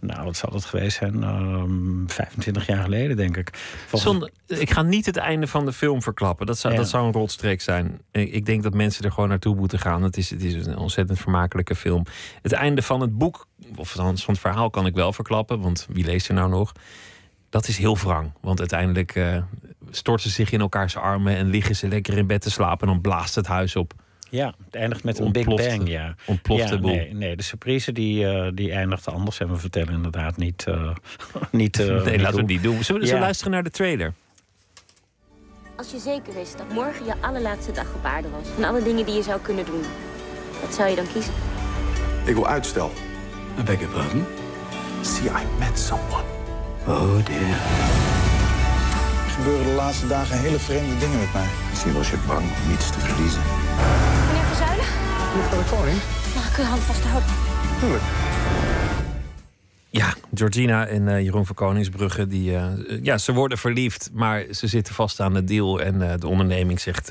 nou, 0.00 0.24
wat 0.24 0.36
zal 0.36 0.50
dat 0.50 0.64
geweest 0.64 0.96
zijn? 0.96 1.22
Um, 1.22 2.04
25 2.06 2.66
jaar 2.66 2.82
geleden, 2.82 3.16
denk 3.16 3.36
ik. 3.36 3.50
Volgens... 3.86 4.30
Ik 4.46 4.70
ga 4.70 4.82
niet 4.82 5.06
het 5.06 5.16
einde 5.16 5.46
van 5.46 5.64
de 5.64 5.72
film 5.72 6.02
verklappen. 6.02 6.46
Dat 6.46 6.58
zou, 6.58 6.74
ja. 6.74 6.80
dat 6.80 6.88
zou 6.88 7.06
een 7.06 7.12
rotstreek 7.12 7.60
zijn. 7.60 8.00
Ik 8.10 8.46
denk 8.46 8.62
dat 8.62 8.74
mensen 8.74 9.04
er 9.04 9.12
gewoon 9.12 9.28
naartoe 9.28 9.54
moeten 9.54 9.78
gaan. 9.78 10.02
Het 10.02 10.16
is, 10.16 10.30
het 10.30 10.42
is 10.42 10.66
een 10.66 10.76
ontzettend 10.76 11.18
vermakelijke 11.18 11.74
film. 11.74 12.04
Het 12.42 12.52
einde 12.52 12.82
van 12.82 13.00
het 13.00 13.18
boek, 13.18 13.46
of 13.76 13.90
van 13.90 14.06
het 14.06 14.38
verhaal, 14.38 14.70
kan 14.70 14.86
ik 14.86 14.94
wel 14.94 15.12
verklappen. 15.12 15.60
Want 15.60 15.86
wie 15.90 16.04
leest 16.04 16.28
er 16.28 16.34
nou 16.34 16.50
nog? 16.50 16.72
Dat 17.50 17.68
is 17.68 17.78
heel 17.78 17.96
wrang. 17.96 18.32
Want 18.40 18.58
uiteindelijk 18.58 19.14
uh, 19.14 19.42
storten 19.90 20.28
ze 20.28 20.34
zich 20.34 20.52
in 20.52 20.60
elkaars 20.60 20.96
armen 20.96 21.36
en 21.36 21.46
liggen 21.46 21.76
ze 21.76 21.88
lekker 21.88 22.18
in 22.18 22.26
bed 22.26 22.40
te 22.40 22.50
slapen. 22.50 22.86
En 22.86 22.92
dan 22.92 23.02
blaast 23.02 23.34
het 23.34 23.46
huis 23.46 23.76
op. 23.76 23.94
Ja, 24.28 24.54
het 24.64 24.74
eindigt 24.74 25.04
met 25.04 25.18
een 25.18 25.24
Ontplofte, 25.24 25.54
Big 25.54 25.76
Bang, 25.76 25.88
ja. 25.88 26.14
Ontplofte 26.24 26.74
ja, 26.74 26.80
boel. 26.80 26.90
Nee, 26.90 27.14
nee, 27.14 27.36
de 27.36 27.42
surprise 27.42 27.92
die, 27.92 28.24
uh, 28.24 28.48
die 28.54 28.72
eindigt 28.72 29.08
anders. 29.08 29.40
En 29.40 29.48
we 29.48 29.56
vertellen 29.56 29.92
inderdaad 29.92 30.36
niet... 30.36 30.64
Uh, 30.68 30.90
niet 31.50 31.78
uh, 31.78 32.04
nee, 32.04 32.18
laten 32.18 32.38
we 32.38 32.42
niet 32.42 32.62
doen. 32.62 32.84
Zullen 32.84 33.00
we 33.00 33.06
ja. 33.06 33.18
luisteren 33.18 33.52
naar 33.52 33.62
de 33.62 33.70
trailer? 33.70 34.12
Als 35.76 35.90
je 35.90 35.98
zeker 35.98 36.34
wist 36.34 36.58
dat 36.58 36.72
morgen 36.72 37.04
je 37.04 37.14
allerlaatste 37.20 37.72
dag 37.72 37.94
op 37.94 38.04
aarde 38.04 38.28
was... 38.28 38.48
van 38.54 38.64
alle 38.64 38.82
dingen 38.82 39.06
die 39.06 39.14
je 39.14 39.22
zou 39.22 39.40
kunnen 39.40 39.64
doen, 39.64 39.82
wat 40.60 40.74
zou 40.74 40.88
je 40.88 40.96
dan 40.96 41.06
kiezen? 41.12 41.32
Ik 42.24 42.34
wil 42.34 42.46
uitstel. 42.46 42.92
I 43.58 43.62
beg 43.62 43.80
your 43.80 43.94
pardon? 43.94 44.24
See, 45.02 45.30
I 45.30 45.44
met 45.58 45.78
someone. 45.78 46.24
Oh 46.86 47.24
dear. 47.24 48.27
Gebeuren 49.38 49.66
de 49.66 49.72
laatste 49.72 50.06
dagen 50.06 50.38
hele 50.38 50.58
vreemde 50.58 50.98
dingen 50.98 51.18
met 51.18 51.32
mij. 51.32 51.46
Misschien 51.70 51.92
was 51.92 52.10
je 52.10 52.16
bang 52.26 52.40
om 52.40 52.72
iets 52.72 52.90
te 52.90 52.98
verliezen. 53.00 53.40
Meneer 54.26 54.44
Verzuilen? 54.44 54.86
Nog 55.36 55.50
naar 55.50 55.64
de 55.64 55.70
koning? 55.70 55.98
Mag 56.34 56.50
ik 56.50 56.58
uw 56.58 56.64
hand 56.64 56.80
vasthouden? 56.80 57.30
Tuurlijk. 57.80 58.02
Ja, 59.90 60.14
Georgina 60.34 60.86
en 60.86 61.02
uh, 61.02 61.20
Jeroen 61.20 61.46
van 61.46 61.54
Koningsbrugge, 61.54 62.26
die, 62.26 62.50
uh, 62.50 62.64
ja, 63.02 63.18
ze 63.18 63.32
worden 63.32 63.58
verliefd, 63.58 64.10
maar 64.12 64.44
ze 64.50 64.66
zitten 64.66 64.94
vast 64.94 65.20
aan 65.20 65.34
de 65.34 65.44
deal. 65.44 65.80
En 65.80 65.94
uh, 65.94 66.12
de 66.18 66.26
onderneming 66.26 66.80
zegt, 66.80 67.08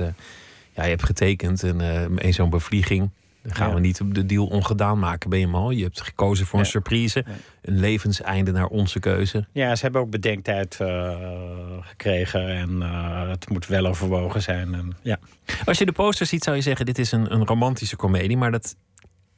ja, 0.73 0.83
je 0.83 0.89
hebt 0.89 1.05
getekend 1.05 1.63
en 1.63 1.81
in 2.17 2.33
zo'n 2.33 2.49
bevlieging. 2.49 3.09
Dan 3.47 3.55
gaan 3.55 3.69
ja. 3.69 3.73
we 3.73 3.79
niet 3.79 4.01
de 4.15 4.25
deal 4.25 4.45
ongedaan 4.45 4.99
maken, 4.99 5.29
ben 5.29 5.39
je 5.39 5.47
mal. 5.47 5.71
Je 5.71 5.83
hebt 5.83 6.01
gekozen 6.01 6.45
voor 6.45 6.59
een 6.59 6.65
ja. 6.65 6.71
surprise. 6.71 7.23
Ja. 7.27 7.33
Een 7.61 7.79
levenseinde 7.79 8.51
naar 8.51 8.67
onze 8.67 8.99
keuze. 8.99 9.47
Ja, 9.51 9.75
ze 9.75 9.83
hebben 9.83 10.01
ook 10.01 10.09
bedenktijd 10.09 10.77
uh, 10.81 11.15
gekregen. 11.81 12.47
En 12.47 12.69
uh, 12.69 13.29
het 13.29 13.49
moet 13.49 13.67
wel 13.67 13.85
overwogen 13.85 14.41
zijn. 14.41 14.73
En, 14.73 14.97
ja. 15.01 15.19
Als 15.65 15.77
je 15.77 15.85
de 15.85 15.91
poster 15.91 16.25
ziet, 16.25 16.43
zou 16.43 16.55
je 16.55 16.61
zeggen: 16.61 16.85
dit 16.85 16.97
is 16.97 17.11
een, 17.11 17.33
een 17.33 17.45
romantische 17.45 17.95
komedie. 17.95 18.37
Maar 18.37 18.51
dat 18.51 18.75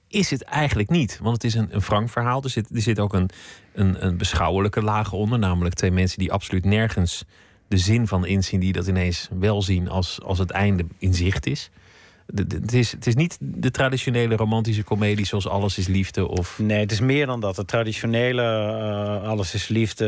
is 0.07 0.29
het 0.29 0.43
eigenlijk 0.43 0.89
niet. 0.89 1.19
Want 1.21 1.33
het 1.33 1.43
is 1.43 1.53
een, 1.53 1.67
een 1.71 1.81
frank 1.81 2.09
verhaal. 2.09 2.43
Er 2.43 2.49
zit, 2.49 2.69
er 2.75 2.81
zit 2.81 2.99
ook 2.99 3.13
een, 3.13 3.29
een, 3.73 4.05
een 4.05 4.17
beschouwelijke 4.17 4.81
laag 4.81 5.11
onder. 5.11 5.39
Namelijk 5.39 5.75
twee 5.75 5.91
mensen 5.91 6.19
die 6.19 6.31
absoluut 6.31 6.65
nergens 6.65 7.25
de 7.67 7.77
zin 7.77 8.07
van 8.07 8.25
inzien. 8.25 8.59
Die 8.59 8.73
dat 8.73 8.87
ineens 8.87 9.29
wel 9.39 9.61
zien 9.61 9.89
als, 9.89 10.21
als 10.21 10.39
het 10.39 10.51
einde 10.51 10.85
in 10.97 11.13
zicht 11.13 11.45
is. 11.45 11.69
Het 12.35 12.73
is, 12.73 12.91
het 12.91 13.07
is 13.07 13.15
niet 13.15 13.37
de 13.39 13.71
traditionele 13.71 14.35
romantische 14.35 14.83
komedie 14.83 15.25
zoals 15.25 15.47
Alles 15.47 15.77
is 15.77 15.87
Liefde. 15.87 16.27
Of... 16.27 16.59
Nee, 16.59 16.79
het 16.79 16.91
is 16.91 16.99
meer 16.99 17.25
dan 17.25 17.39
dat. 17.39 17.55
De 17.55 17.65
traditionele 17.65 18.41
uh, 18.41 19.29
Alles 19.29 19.53
is 19.53 19.67
Liefde 19.67 20.05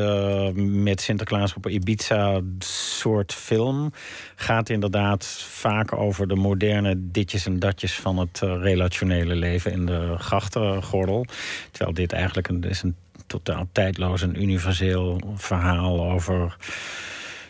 uh, 0.55 0.63
met 0.63 1.01
Sinterklaas 1.01 1.53
op 1.53 1.67
Ibiza 1.67 2.41
soort 2.59 3.33
film 3.33 3.91
gaat 4.35 4.69
inderdaad 4.69 5.25
vaak 5.49 5.93
over 5.93 6.27
de 6.27 6.35
moderne 6.35 6.95
ditjes 6.97 7.45
en 7.45 7.59
datjes 7.59 7.93
van 7.93 8.17
het 8.17 8.41
uh, 8.43 8.61
relationele 8.61 9.35
leven 9.35 9.71
in 9.71 9.85
de 9.85 10.15
grachtengordel. 10.17 11.25
Terwijl 11.71 11.95
dit 11.95 12.13
eigenlijk 12.13 12.47
een, 12.47 12.63
is 12.63 12.81
een 12.81 12.95
totaal 13.27 13.67
tijdloos 13.71 14.21
en 14.21 14.41
universeel 14.41 15.21
verhaal 15.35 16.11
over 16.11 16.57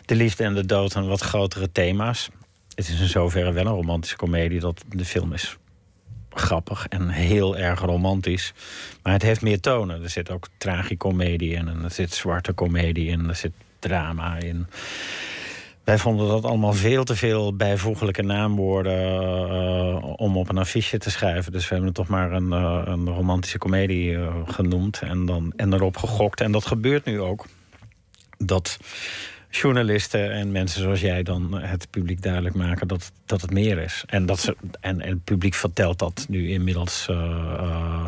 de 0.04 0.14
liefde 0.14 0.44
en 0.44 0.54
de 0.54 0.66
dood 0.66 0.94
en 0.94 1.06
wat 1.06 1.20
grotere 1.20 1.72
thema's 1.72 2.30
het 2.74 2.88
is 2.88 3.00
in 3.00 3.08
zoverre 3.08 3.52
wel 3.52 3.66
een 3.66 3.72
romantische 3.72 4.16
komedie 4.16 4.60
dat 4.60 4.84
de 4.88 5.04
film 5.04 5.32
is 5.32 5.56
grappig 6.34 6.86
en 6.88 7.08
heel 7.08 7.56
erg 7.56 7.80
romantisch. 7.80 8.52
Maar 9.02 9.12
het 9.12 9.22
heeft 9.22 9.42
meer 9.42 9.60
tonen. 9.60 10.02
Er 10.02 10.10
zit 10.10 10.30
ook 10.30 10.48
tragicomedie 10.56 11.54
in 11.54 11.68
en 11.68 11.84
er 11.84 11.90
zit 11.90 12.14
zwarte 12.14 12.54
comedie 12.54 13.08
in, 13.08 13.28
er 13.28 13.36
zit 13.36 13.52
drama 13.78 14.36
in. 14.36 14.66
Wij 15.84 15.98
vonden 15.98 16.28
dat 16.28 16.44
allemaal 16.44 16.72
veel 16.72 17.04
te 17.04 17.16
veel 17.16 17.56
bijvoeglijke 17.56 18.22
naamwoorden 18.22 19.22
uh, 19.52 20.12
om 20.16 20.36
op 20.36 20.48
een 20.48 20.58
affiche 20.58 20.98
te 20.98 21.10
schrijven. 21.10 21.52
Dus 21.52 21.62
we 21.62 21.68
hebben 21.68 21.86
het 21.86 21.94
toch 21.94 22.08
maar 22.08 22.32
een, 22.32 22.48
uh, 22.48 22.82
een 22.84 23.08
romantische 23.08 23.58
komedie 23.58 24.10
uh, 24.10 24.34
genoemd 24.46 25.00
en, 25.00 25.26
dan, 25.26 25.52
en 25.56 25.72
erop 25.72 25.96
gegokt. 25.96 26.40
En 26.40 26.52
dat 26.52 26.66
gebeurt 26.66 27.04
nu 27.04 27.20
ook. 27.20 27.46
Dat 28.38 28.78
journalisten 29.56 30.32
en 30.32 30.52
mensen 30.52 30.82
zoals 30.82 31.00
jij 31.00 31.22
dan 31.22 31.60
het 31.60 31.90
publiek 31.90 32.22
duidelijk 32.22 32.54
maken 32.54 32.88
dat, 32.88 33.12
dat 33.26 33.40
het 33.40 33.50
meer 33.50 33.78
is. 33.78 34.04
En, 34.06 34.26
dat 34.26 34.40
ze, 34.40 34.56
en, 34.80 35.00
en 35.00 35.08
het 35.08 35.24
publiek 35.24 35.54
vertelt 35.54 35.98
dat 35.98 36.26
nu 36.28 36.50
inmiddels 36.50 37.06
uh, 37.10 37.16
uh, 37.16 38.06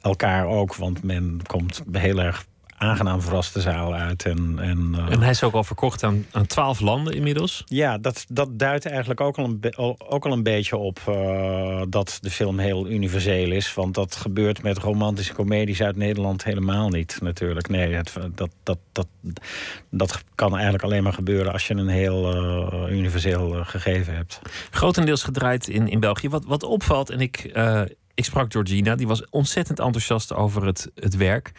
elkaar 0.00 0.46
ook. 0.46 0.74
Want 0.74 1.02
men 1.02 1.40
komt 1.46 1.82
heel 1.92 2.18
erg 2.18 2.44
aangenaam 2.82 3.20
verraste 3.22 3.60
zaal 3.60 3.94
uit. 3.94 4.24
En, 4.24 4.58
en, 4.58 4.94
uh... 4.96 5.12
en 5.12 5.20
hij 5.20 5.30
is 5.30 5.42
ook 5.42 5.54
al 5.54 5.64
verkocht 5.64 6.02
aan, 6.02 6.26
aan 6.30 6.46
12 6.46 6.80
landen 6.80 7.14
inmiddels? 7.14 7.62
Ja, 7.66 7.98
dat, 7.98 8.24
dat 8.28 8.58
duidt 8.58 8.86
eigenlijk 8.86 9.20
ook 9.20 9.36
al 9.38 9.44
een, 9.44 9.76
ook 10.08 10.26
al 10.26 10.32
een 10.32 10.42
beetje 10.42 10.76
op 10.76 11.00
uh, 11.08 11.82
dat 11.88 12.18
de 12.20 12.30
film 12.30 12.58
heel 12.58 12.88
universeel 12.88 13.50
is. 13.50 13.74
Want 13.74 13.94
dat 13.94 14.16
gebeurt 14.16 14.62
met 14.62 14.78
romantische 14.78 15.34
comedies 15.34 15.82
uit 15.82 15.96
Nederland 15.96 16.44
helemaal 16.44 16.88
niet, 16.88 17.18
natuurlijk. 17.20 17.68
Nee, 17.68 17.94
het, 17.94 18.12
dat, 18.34 18.50
dat, 18.62 18.78
dat, 18.92 19.06
dat 19.90 20.24
kan 20.34 20.52
eigenlijk 20.52 20.84
alleen 20.84 21.02
maar 21.02 21.12
gebeuren 21.12 21.52
als 21.52 21.66
je 21.66 21.74
een 21.74 21.88
heel 21.88 22.34
uh, 22.34 22.96
universeel 22.96 23.64
gegeven 23.64 24.14
hebt. 24.14 24.40
Grotendeels 24.70 25.22
gedraaid 25.22 25.68
in, 25.68 25.88
in 25.88 26.00
België. 26.00 26.28
Wat, 26.28 26.44
wat 26.44 26.62
opvalt, 26.62 27.10
en 27.10 27.20
ik, 27.20 27.52
ik 28.14 28.24
sprak 28.24 28.52
Georgina, 28.52 28.94
die 28.94 29.06
was 29.06 29.28
ontzettend 29.30 29.78
enthousiast 29.78 30.34
over 30.34 30.66
het, 30.66 30.90
het 30.94 31.16
werk. 31.16 31.52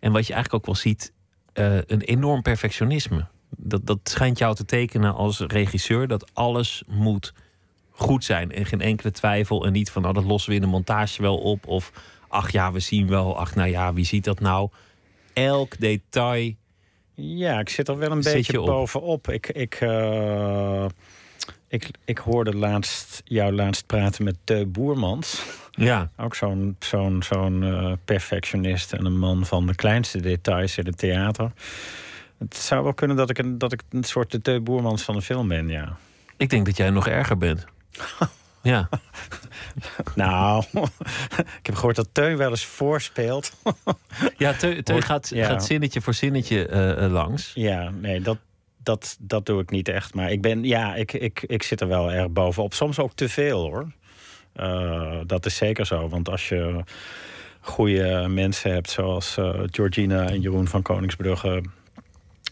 En 0.00 0.12
wat 0.12 0.26
je 0.26 0.32
eigenlijk 0.32 0.62
ook 0.62 0.74
wel 0.74 0.82
ziet, 0.82 1.12
uh, 1.54 1.74
een 1.74 2.00
enorm 2.00 2.42
perfectionisme. 2.42 3.26
Dat, 3.56 3.86
dat 3.86 3.98
schijnt 4.02 4.38
jou 4.38 4.54
te 4.54 4.64
tekenen 4.64 5.14
als 5.14 5.40
regisseur, 5.40 6.08
dat 6.08 6.30
alles 6.34 6.82
moet 6.86 7.32
goed 7.90 8.24
zijn. 8.24 8.52
En 8.52 8.66
geen 8.66 8.80
enkele 8.80 9.10
twijfel. 9.10 9.66
En 9.66 9.72
niet 9.72 9.90
van, 9.90 10.02
nou, 10.02 10.14
dat 10.14 10.24
lossen 10.24 10.50
we 10.50 10.56
in 10.56 10.62
de 10.62 10.68
montage 10.68 11.22
wel 11.22 11.38
op. 11.38 11.66
Of, 11.66 11.92
ach 12.28 12.50
ja, 12.50 12.72
we 12.72 12.80
zien 12.80 13.08
wel. 13.08 13.38
Ach, 13.38 13.54
nou 13.54 13.68
ja, 13.68 13.92
wie 13.92 14.04
ziet 14.04 14.24
dat 14.24 14.40
nou? 14.40 14.68
Elk 15.32 15.78
detail. 15.78 16.54
Ja, 17.14 17.58
ik 17.58 17.68
zit 17.68 17.88
er 17.88 17.98
wel 17.98 18.10
een 18.10 18.22
beetje 18.22 18.60
bovenop. 18.60 19.28
Ik, 19.28 19.48
ik, 19.48 19.80
uh, 19.80 20.86
ik, 21.68 21.90
ik 22.04 22.18
hoorde 22.18 22.56
laatst, 22.56 23.22
jou 23.24 23.52
laatst 23.52 23.86
praten 23.86 24.24
met 24.24 24.36
Teu 24.44 24.66
Boermans. 24.66 25.42
Ja. 25.70 26.10
Ook 26.16 26.34
zo'n 26.34 26.76
zo'n 26.78 27.22
zo'n 27.22 27.62
uh, 27.62 27.92
perfectionist 28.04 28.92
en 28.92 29.04
een 29.04 29.18
man 29.18 29.46
van 29.46 29.66
de 29.66 29.74
kleinste 29.74 30.20
details 30.20 30.78
in 30.78 30.86
het 30.86 30.98
theater. 30.98 31.50
Het 32.38 32.56
zou 32.56 32.82
wel 32.82 32.94
kunnen 32.94 33.16
dat 33.16 33.30
ik 33.30 33.38
een, 33.38 33.58
dat 33.58 33.72
ik 33.72 33.82
een 33.90 34.04
soort 34.04 34.30
de 34.30 34.40
Teu 34.40 34.60
Boermans 34.60 35.02
van 35.02 35.14
de 35.14 35.22
film 35.22 35.48
ben, 35.48 35.68
ja. 35.68 35.96
Ik 36.36 36.50
denk 36.50 36.66
dat 36.66 36.76
jij 36.76 36.90
nog 36.90 37.08
erger 37.08 37.38
bent. 37.38 37.64
ja. 38.62 38.88
nou, 40.14 40.64
ik 41.32 41.66
heb 41.66 41.74
gehoord 41.74 41.96
dat 41.96 42.08
Teun 42.12 42.36
wel 42.36 42.50
eens 42.50 42.64
voorspeelt. 42.64 43.52
ja, 44.36 44.52
Teun, 44.52 44.84
Teun 44.84 45.02
gaat, 45.02 45.28
ja. 45.28 45.46
gaat 45.46 45.64
zinnetje 45.64 46.00
voor 46.00 46.14
zinnetje 46.14 46.68
uh, 47.00 47.12
langs. 47.12 47.52
Ja, 47.54 47.90
nee, 47.90 48.20
dat, 48.20 48.38
dat, 48.88 49.16
dat 49.20 49.46
doe 49.46 49.60
ik 49.60 49.70
niet 49.70 49.88
echt. 49.88 50.14
Maar 50.14 50.30
ik 50.30 50.40
ben, 50.40 50.64
ja, 50.64 50.94
ik, 50.94 51.12
ik, 51.12 51.44
ik 51.46 51.62
zit 51.62 51.80
er 51.80 51.88
wel 51.88 52.12
erg 52.12 52.30
bovenop. 52.30 52.74
Soms 52.74 52.98
ook 52.98 53.12
te 53.14 53.28
veel 53.28 53.60
hoor. 53.60 53.92
Uh, 54.56 55.20
dat 55.26 55.46
is 55.46 55.56
zeker 55.56 55.86
zo. 55.86 56.08
Want 56.08 56.28
als 56.28 56.48
je 56.48 56.84
goede 57.60 58.26
mensen 58.28 58.72
hebt, 58.72 58.90
zoals 58.90 59.36
uh, 59.38 59.60
Georgina 59.70 60.28
en 60.28 60.40
Jeroen 60.40 60.68
van 60.68 60.82
Koningsbrugge, 60.82 61.62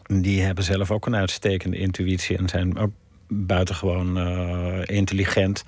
die 0.07 0.43
hebben 0.43 0.64
zelf 0.64 0.90
ook 0.90 1.07
een 1.07 1.16
uitstekende 1.16 1.76
intuïtie 1.76 2.37
en 2.37 2.49
zijn 2.49 2.78
ook 2.78 2.93
buitengewoon 3.28 4.19
uh, 4.19 4.83
intelligent. 4.85 5.64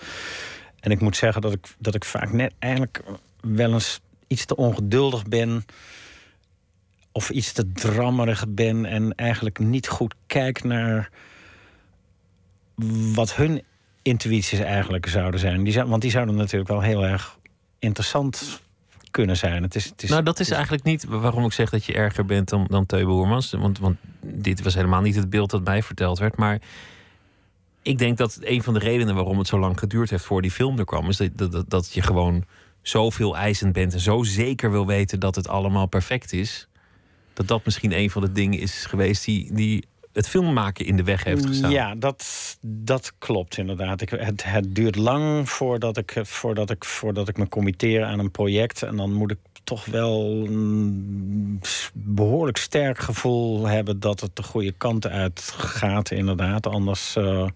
En 0.80 0.90
ik 0.90 1.00
moet 1.00 1.16
zeggen 1.16 1.42
dat 1.42 1.52
ik, 1.52 1.66
dat 1.78 1.94
ik 1.94 2.04
vaak 2.04 2.32
net 2.32 2.52
eigenlijk 2.58 3.02
wel 3.40 3.72
eens 3.72 4.00
iets 4.26 4.44
te 4.44 4.56
ongeduldig 4.56 5.24
ben. 5.24 5.64
Of 7.18 7.30
iets 7.30 7.52
te 7.52 7.72
drammerig 7.72 8.44
ben 8.48 8.84
en 8.84 9.14
eigenlijk 9.14 9.58
niet 9.58 9.88
goed 9.88 10.14
kijk 10.26 10.64
naar 10.64 11.10
wat 13.14 13.34
hun 13.34 13.62
intuïties 14.02 14.58
eigenlijk 14.58 15.06
zouden 15.06 15.40
zijn. 15.40 15.64
Die 15.64 15.72
zou, 15.72 15.88
want 15.88 16.02
die 16.02 16.10
zouden 16.10 16.34
natuurlijk 16.34 16.70
wel 16.70 16.80
heel 16.80 17.04
erg 17.04 17.38
interessant 17.78 18.60
kunnen 19.10 19.36
zijn. 19.36 19.62
Het 19.62 19.74
is, 19.74 19.84
het 19.84 20.02
is, 20.02 20.10
nou, 20.10 20.22
dat 20.22 20.40
is 20.40 20.50
eigenlijk 20.50 20.84
niet 20.84 21.04
waarom 21.04 21.44
ik 21.44 21.52
zeg 21.52 21.70
dat 21.70 21.84
je 21.84 21.92
erger 21.92 22.24
bent 22.24 22.48
dan, 22.48 22.66
dan 22.70 22.86
Teu 22.86 23.04
Boermans. 23.04 23.50
Want, 23.50 23.78
want 23.78 23.96
dit 24.20 24.62
was 24.62 24.74
helemaal 24.74 25.00
niet 25.00 25.16
het 25.16 25.30
beeld 25.30 25.50
dat 25.50 25.64
mij 25.64 25.82
verteld 25.82 26.18
werd. 26.18 26.36
Maar 26.36 26.60
ik 27.82 27.98
denk 27.98 28.16
dat 28.18 28.38
een 28.40 28.62
van 28.62 28.74
de 28.74 28.80
redenen 28.80 29.14
waarom 29.14 29.38
het 29.38 29.46
zo 29.46 29.58
lang 29.58 29.78
geduurd 29.78 30.10
heeft 30.10 30.24
voor 30.24 30.42
die 30.42 30.50
film 30.50 30.78
er 30.78 30.84
kwam, 30.84 31.08
is 31.08 31.16
dat, 31.16 31.52
dat, 31.52 31.70
dat 31.70 31.92
je 31.92 32.02
gewoon 32.02 32.44
zoveel 32.82 33.36
eisend 33.36 33.72
bent 33.72 33.92
en 33.92 34.00
zo 34.00 34.22
zeker 34.22 34.70
wil 34.70 34.86
weten 34.86 35.20
dat 35.20 35.34
het 35.34 35.48
allemaal 35.48 35.86
perfect 35.86 36.32
is. 36.32 36.67
Dat 37.38 37.48
dat 37.48 37.64
misschien 37.64 37.98
een 37.98 38.10
van 38.10 38.22
de 38.22 38.32
dingen 38.32 38.58
is 38.58 38.84
geweest 38.84 39.24
die, 39.24 39.54
die 39.54 39.84
het 40.12 40.28
filmmaken 40.28 40.86
in 40.86 40.96
de 40.96 41.02
weg 41.02 41.24
heeft 41.24 41.46
gestaan. 41.46 41.70
Ja, 41.70 41.94
dat, 41.94 42.24
dat 42.60 43.12
klopt 43.18 43.56
inderdaad. 43.56 44.00
Ik, 44.00 44.10
het, 44.10 44.44
het 44.44 44.74
duurt 44.74 44.96
lang 44.96 45.50
voordat 45.50 45.96
ik, 45.96 46.20
voordat, 46.22 46.70
ik, 46.70 46.84
voordat 46.84 47.28
ik 47.28 47.36
me 47.36 47.48
committeer 47.48 48.04
aan 48.04 48.18
een 48.18 48.30
project. 48.30 48.82
En 48.82 48.96
dan 48.96 49.12
moet 49.12 49.30
ik 49.30 49.38
toch 49.64 49.84
wel 49.84 50.44
een 50.46 51.60
behoorlijk 51.92 52.56
sterk 52.56 52.98
gevoel 52.98 53.66
hebben 53.66 54.00
dat 54.00 54.20
het 54.20 54.36
de 54.36 54.42
goede 54.42 54.72
kant 54.72 55.06
uit 55.06 55.40
gaat, 55.56 56.10
inderdaad. 56.10 56.66
Anders. 56.66 57.16
Uh, 57.16 57.46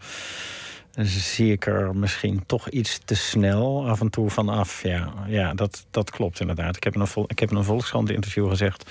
zie 1.01 1.53
ik 1.53 1.67
er 1.67 1.97
misschien 1.97 2.47
toch 2.47 2.69
iets 2.69 2.99
te 3.05 3.15
snel 3.15 3.89
af 3.89 4.01
en 4.01 4.11
toe 4.11 4.31
vanaf. 4.31 4.83
Ja, 4.83 5.13
ja 5.27 5.55
dat, 5.55 5.87
dat 5.91 6.11
klopt 6.11 6.41
inderdaad. 6.41 6.77
Ik 6.77 6.85
heb 6.85 6.95
in 6.95 7.01
een, 7.01 7.07
vol, 7.07 7.25
ik 7.27 7.39
heb 7.39 7.51
in 7.51 7.57
een 7.57 7.65
Volkskrant 7.65 8.11
interview 8.11 8.49
gezegd... 8.49 8.91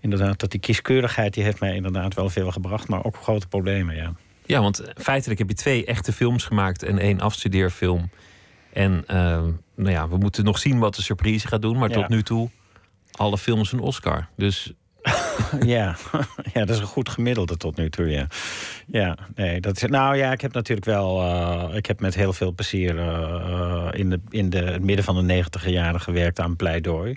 inderdaad 0.00 0.40
dat 0.40 0.50
die 0.50 0.60
kieskeurigheid 0.60 1.34
die 1.34 1.44
heeft 1.44 1.60
mij 1.60 1.74
inderdaad 1.74 2.14
wel 2.14 2.28
veel 2.28 2.50
gebracht... 2.50 2.88
maar 2.88 3.04
ook 3.04 3.16
grote 3.16 3.48
problemen, 3.48 3.96
ja. 3.96 4.12
Ja, 4.46 4.60
want 4.60 4.82
feitelijk 4.96 5.38
heb 5.38 5.48
je 5.48 5.54
twee 5.54 5.84
echte 5.84 6.12
films 6.12 6.44
gemaakt... 6.44 6.82
en 6.82 6.98
één 6.98 7.20
afstudeerfilm. 7.20 8.10
En 8.72 9.04
uh, 9.10 9.16
nou 9.74 9.90
ja, 9.90 10.08
we 10.08 10.16
moeten 10.16 10.44
nog 10.44 10.58
zien 10.58 10.78
wat 10.78 10.94
de 10.94 11.02
surprise 11.02 11.48
gaat 11.48 11.62
doen... 11.62 11.78
maar 11.78 11.88
ja. 11.88 11.94
tot 11.94 12.08
nu 12.08 12.22
toe 12.22 12.50
alle 13.16 13.38
films 13.38 13.72
een 13.72 13.80
Oscar. 13.80 14.28
Dus 14.36 14.72
ja. 15.76 15.96
ja, 16.52 16.64
dat 16.64 16.68
is 16.68 16.78
een 16.78 16.86
goed 16.86 17.08
gemiddelde 17.08 17.56
tot 17.56 17.76
nu 17.76 17.90
toe, 17.90 18.10
ja. 18.10 18.26
Ja, 18.86 19.18
nee, 19.34 19.60
dat 19.60 19.76
is, 19.76 19.82
nou 19.82 20.16
ja, 20.16 20.32
ik 20.32 20.40
heb 20.40 20.52
natuurlijk 20.52 20.86
wel... 20.86 21.22
Uh, 21.22 21.76
ik 21.76 21.86
heb 21.86 22.00
met 22.00 22.14
heel 22.14 22.32
veel 22.32 22.52
plezier 22.52 22.94
uh, 22.94 23.88
in, 23.92 24.10
de, 24.10 24.20
in 24.30 24.50
de, 24.50 24.58
het 24.58 24.82
midden 24.82 25.04
van 25.04 25.14
de 25.14 25.22
negentiger 25.22 25.70
jaren 25.70 26.00
gewerkt 26.00 26.40
aan 26.40 26.56
Pleidooi. 26.56 27.16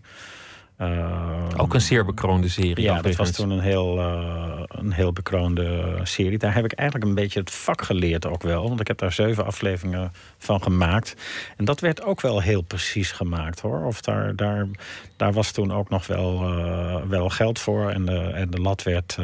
Uh, 0.82 1.48
Ook 1.58 1.74
een 1.74 1.82
zeer 1.82 2.06
bekroonde 2.06 2.50
serie. 2.50 2.82
Ja, 2.84 3.02
dat 3.02 3.16
was 3.16 3.32
toen 3.32 3.50
een 3.50 3.60
heel, 3.60 3.98
uh, 3.98 4.62
een 4.68 4.92
heel 4.92 5.14
bekroonde 5.14 6.00
serie. 6.04 6.38
Daar 6.38 6.54
heb 6.54 6.66
ik 6.66 6.72
eigenlijk 6.72 7.10
een 7.10 7.16
beetje 7.16 7.40
het 7.40 7.52
vak 7.52 7.82
geleerd 7.82 8.26
ook 8.26 8.42
wel. 8.42 8.68
Want 8.68 8.80
ik 8.80 8.88
heb 8.88 8.98
daar 8.98 9.14
zeven 9.14 9.46
afleveringen 9.46 10.12
van 10.38 10.62
gemaakt. 10.62 11.16
En 11.58 11.66
dat 11.66 11.80
werd 11.80 12.04
ook 12.04 12.22
wel 12.22 12.42
heel 12.42 12.62
precies 12.62 13.12
gemaakt 13.12 13.60
hoor. 13.60 13.86
Of 13.86 14.02
daar, 14.02 14.36
daar, 14.36 14.68
daar 15.16 15.34
was 15.34 15.52
toen 15.52 15.74
ook 15.74 15.90
nog 15.90 16.08
wel, 16.08 16.58
uh, 16.58 16.96
wel 17.08 17.30
geld 17.30 17.60
voor. 17.60 17.90
En 17.90 18.06
de, 18.06 18.20
en 18.20 18.50
de 18.50 18.62
lat 18.62 18.84
werd 18.84 19.18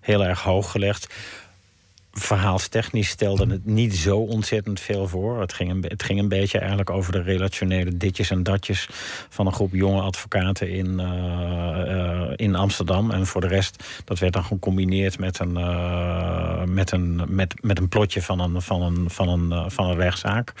heel 0.00 0.24
erg 0.24 0.42
hoog 0.42 0.70
gelegd. 0.70 1.14
Verhaalstechnisch 2.18 3.08
stelde 3.08 3.46
het 3.46 3.66
niet 3.66 3.96
zo 3.96 4.18
ontzettend 4.18 4.80
veel 4.80 5.08
voor. 5.08 5.40
Het 5.40 5.52
ging, 5.52 5.70
een, 5.70 5.84
het 5.88 6.02
ging 6.02 6.18
een 6.18 6.28
beetje 6.28 6.58
eigenlijk 6.58 6.90
over 6.90 7.12
de 7.12 7.22
relationele 7.22 7.96
ditjes 7.96 8.30
en 8.30 8.42
datjes 8.42 8.88
van 9.28 9.46
een 9.46 9.52
groep 9.52 9.72
jonge 9.72 10.00
advocaten 10.00 10.70
in, 10.70 11.00
uh, 11.00 12.30
in 12.36 12.54
Amsterdam. 12.54 13.10
En 13.10 13.26
voor 13.26 13.40
de 13.40 13.46
rest, 13.46 13.84
dat 14.04 14.18
werd 14.18 14.32
dan 14.32 14.44
gecombineerd 14.44 15.18
met 15.18 15.38
een, 15.38 15.58
uh, 15.58 16.64
met 16.64 16.92
een, 16.92 17.22
met, 17.28 17.54
met 17.62 17.78
een 17.78 17.88
plotje 17.88 18.22
van 18.22 18.40
een, 18.40 18.62
van 18.62 18.82
een, 18.82 19.10
van 19.10 19.28
een, 19.28 19.70
van 19.70 19.90
een 19.90 19.96
rechtszaak. 19.96 20.52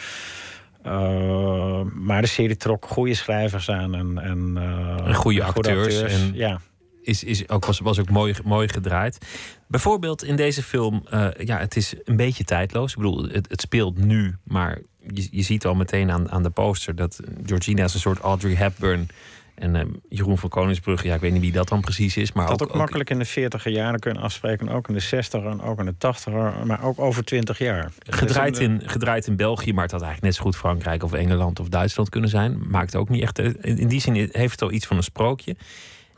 maar 1.94 2.20
de 2.20 2.26
serie 2.26 2.56
trok 2.56 2.86
goede 2.88 3.14
schrijvers 3.14 3.70
aan 3.70 3.94
en, 3.94 4.18
en, 4.18 4.58
en 5.04 5.14
goede 5.14 5.44
acteurs. 5.44 5.94
acteurs. 5.94 6.12
En... 6.12 6.30
Ja 6.34 6.60
is, 7.06 7.24
is 7.24 7.48
ook, 7.48 7.64
was, 7.66 7.80
was 7.80 7.98
ook 7.98 8.10
mooi, 8.10 8.34
mooi 8.44 8.68
gedraaid. 8.68 9.18
Bijvoorbeeld 9.66 10.24
in 10.24 10.36
deze 10.36 10.62
film, 10.62 11.06
uh, 11.12 11.28
ja, 11.38 11.58
het 11.58 11.76
is 11.76 11.94
een 12.04 12.16
beetje 12.16 12.44
tijdloos. 12.44 12.90
Ik 12.90 12.96
bedoel, 12.96 13.22
het, 13.22 13.48
het 13.48 13.60
speelt 13.60 13.98
nu, 13.98 14.36
maar 14.44 14.78
je, 15.14 15.28
je 15.30 15.42
ziet 15.42 15.66
al 15.66 15.74
meteen 15.74 16.10
aan, 16.10 16.30
aan 16.30 16.42
de 16.42 16.50
poster 16.50 16.96
dat 16.96 17.20
Georgina 17.46 17.84
is 17.84 17.94
een 17.94 18.00
soort 18.00 18.18
Audrey 18.18 18.54
Hepburn. 18.54 19.08
En 19.54 19.74
uh, 19.74 19.82
Jeroen 20.08 20.38
van 20.38 20.48
Koningsbrugge, 20.48 21.06
ja, 21.06 21.14
ik 21.14 21.20
weet 21.20 21.32
niet 21.32 21.40
wie 21.40 21.52
dat 21.52 21.68
dan 21.68 21.80
precies 21.80 22.16
is. 22.16 22.32
Maar 22.32 22.46
dat 22.46 22.62
ook, 22.62 22.68
ook 22.68 22.76
makkelijk 22.76 23.10
in 23.10 23.18
de 23.18 23.24
40 23.24 23.68
jaren 23.68 24.00
kunnen 24.00 24.22
afspreken. 24.22 24.68
Ook 24.68 24.88
in 24.88 24.94
de 24.94 25.00
60 25.00 25.44
en 25.44 25.60
ook 25.60 25.78
in 25.78 25.84
de 25.84 25.96
80 25.98 26.32
maar 26.64 26.84
ook 26.84 26.98
over 27.00 27.24
20 27.24 27.58
jaar. 27.58 27.90
Gedraaid 27.98 28.58
in, 28.58 28.82
gedraaid 28.84 29.26
in 29.26 29.36
België, 29.36 29.72
maar 29.72 29.82
het 29.82 29.92
had 29.92 30.02
eigenlijk 30.02 30.32
net 30.32 30.34
zo 30.34 30.50
goed 30.50 30.56
Frankrijk 30.56 31.02
of 31.02 31.12
Engeland 31.12 31.60
of 31.60 31.68
Duitsland 31.68 32.08
kunnen 32.08 32.30
zijn. 32.30 32.58
Maakt 32.68 32.96
ook 32.96 33.08
niet 33.08 33.22
echt. 33.22 33.38
In 33.60 33.88
die 33.88 34.00
zin 34.00 34.14
heeft 34.14 34.50
het 34.50 34.62
al 34.62 34.72
iets 34.72 34.86
van 34.86 34.96
een 34.96 35.02
sprookje. 35.02 35.56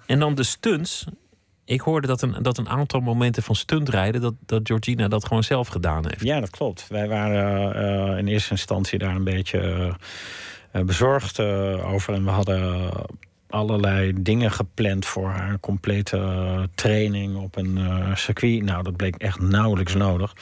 En 0.09 0.19
dan 0.19 0.35
de 0.35 0.43
stunts. 0.43 1.05
Ik 1.65 1.81
hoorde 1.81 2.07
dat 2.07 2.23
een, 2.23 2.37
dat 2.43 2.59
een 2.59 2.69
aantal 2.69 3.01
momenten 3.01 3.43
van 3.43 3.55
stuntrijden... 3.55 4.21
Dat, 4.21 4.35
dat 4.47 4.61
Georgina 4.65 5.09
dat 5.09 5.27
gewoon 5.27 5.45
zelf 5.45 5.69
gedaan 5.69 6.07
heeft. 6.09 6.23
Ja, 6.23 6.41
dat 6.41 6.51
klopt. 6.51 6.87
Wij 6.89 7.09
waren 7.09 7.77
uh, 8.13 8.19
in 8.19 8.27
eerste 8.27 8.51
instantie 8.51 8.99
daar 8.99 9.15
een 9.15 9.25
beetje 9.25 9.93
uh, 10.73 10.83
bezorgd 10.83 11.39
uh, 11.39 11.93
over. 11.93 12.15
En 12.15 12.25
we 12.25 12.31
hadden 12.31 12.91
allerlei 13.49 14.13
dingen 14.17 14.51
gepland 14.51 15.07
voor 15.07 15.29
haar. 15.29 15.61
Complete 15.61 16.69
training 16.75 17.37
op 17.37 17.57
een 17.57 17.79
circuit. 18.15 18.63
Nou, 18.63 18.83
dat 18.83 18.97
bleek 18.97 19.17
echt 19.17 19.41
nauwelijks 19.41 19.95
nodig. 19.95 20.33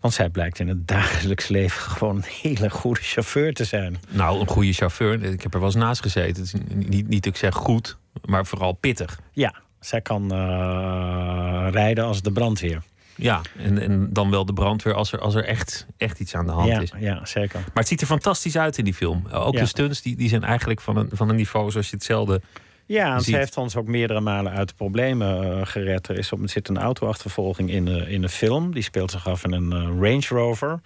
Want 0.00 0.14
zij 0.14 0.28
blijkt 0.28 0.58
in 0.58 0.68
het 0.68 0.88
dagelijks 0.96 1.48
leven 1.48 1.80
gewoon 1.80 2.16
een 2.16 2.24
hele 2.42 2.70
goede 2.70 3.00
chauffeur 3.00 3.54
te 3.54 3.64
zijn. 3.64 3.96
Nou, 4.08 4.40
een 4.40 4.48
goede 4.48 4.72
chauffeur. 4.72 5.22
Ik 5.24 5.42
heb 5.42 5.54
er 5.54 5.60
wel 5.60 5.68
eens 5.68 5.78
naast 5.78 6.02
gezeten. 6.02 6.42
Het 6.42 6.54
is 6.54 6.60
niet, 6.88 7.08
niet 7.08 7.22
dat 7.22 7.32
ik 7.32 7.38
zeg 7.38 7.54
goed, 7.54 7.96
maar 8.24 8.46
vooral 8.46 8.72
pittig. 8.72 9.20
Ja, 9.32 9.54
zij 9.80 10.00
kan 10.00 10.22
uh, 10.32 11.66
rijden 11.70 12.04
als 12.04 12.22
de 12.22 12.32
brandweer. 12.32 12.82
Ja, 13.16 13.40
en, 13.58 13.78
en 13.78 14.12
dan 14.12 14.30
wel 14.30 14.44
de 14.44 14.52
brandweer 14.52 14.94
als 14.94 15.12
er, 15.12 15.18
als 15.18 15.34
er 15.34 15.44
echt, 15.44 15.86
echt 15.96 16.20
iets 16.20 16.34
aan 16.34 16.46
de 16.46 16.52
hand 16.52 16.68
ja, 16.68 16.80
is. 16.80 16.92
Ja, 16.98 17.24
zeker. 17.24 17.60
Maar 17.60 17.70
het 17.74 17.88
ziet 17.88 18.00
er 18.00 18.06
fantastisch 18.06 18.56
uit 18.56 18.78
in 18.78 18.84
die 18.84 18.94
film. 18.94 19.26
Ook 19.32 19.56
de 19.56 19.66
stunts 19.66 20.02
die, 20.02 20.16
die 20.16 20.28
zijn 20.28 20.44
eigenlijk 20.44 20.80
van 20.80 20.96
een, 20.96 21.08
van 21.12 21.28
een 21.28 21.36
niveau 21.36 21.70
zoals 21.70 21.90
je 21.90 21.96
hetzelfde. 21.96 22.40
Ja, 22.86 23.18
ze 23.18 23.36
heeft 23.36 23.56
ons 23.56 23.76
ook 23.76 23.86
meerdere 23.86 24.20
malen 24.20 24.52
uit 24.52 24.68
de 24.68 24.74
problemen 24.74 25.58
uh, 25.58 25.66
gered. 25.66 26.08
Er 26.08 26.18
is 26.18 26.32
op, 26.32 26.40
zit 26.44 26.68
een 26.68 26.78
autoachtervolging 26.78 27.70
in 27.70 27.84
de, 27.84 28.10
in 28.10 28.20
de 28.20 28.28
film. 28.28 28.72
Die 28.74 28.82
speelt 28.82 29.10
zich 29.10 29.28
af 29.28 29.44
in 29.44 29.52
een 29.52 29.72
uh, 29.72 30.10
Range 30.10 30.26
Rover. 30.28 30.80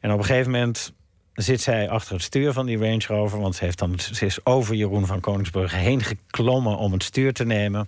En 0.00 0.12
op 0.12 0.18
een 0.18 0.24
gegeven 0.24 0.50
moment 0.50 0.92
zit 1.42 1.60
zij 1.60 1.88
achter 1.88 2.12
het 2.12 2.22
stuur 2.22 2.52
van 2.52 2.66
die 2.66 2.78
Range 2.78 3.04
Rover. 3.06 3.40
Want 3.40 3.54
ze, 3.54 3.64
heeft 3.64 3.78
dan, 3.78 3.98
ze 3.98 4.26
is 4.26 4.44
over 4.44 4.74
Jeroen 4.74 5.06
van 5.06 5.20
Koningsbrugge 5.20 5.76
heen 5.76 6.02
geklommen 6.02 6.76
om 6.76 6.92
het 6.92 7.02
stuur 7.02 7.32
te 7.32 7.44
nemen. 7.44 7.86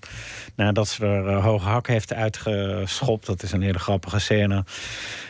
Nadat 0.55 0.89
ze 0.89 1.07
er 1.07 1.27
uh, 1.27 1.45
hoge 1.45 1.69
hak 1.69 1.87
heeft 1.87 2.13
uitgeschopt. 2.13 3.27
Dat 3.27 3.43
is 3.43 3.53
een 3.53 3.63
hele 3.63 3.79
grappige 3.79 4.19
scène. 4.19 4.65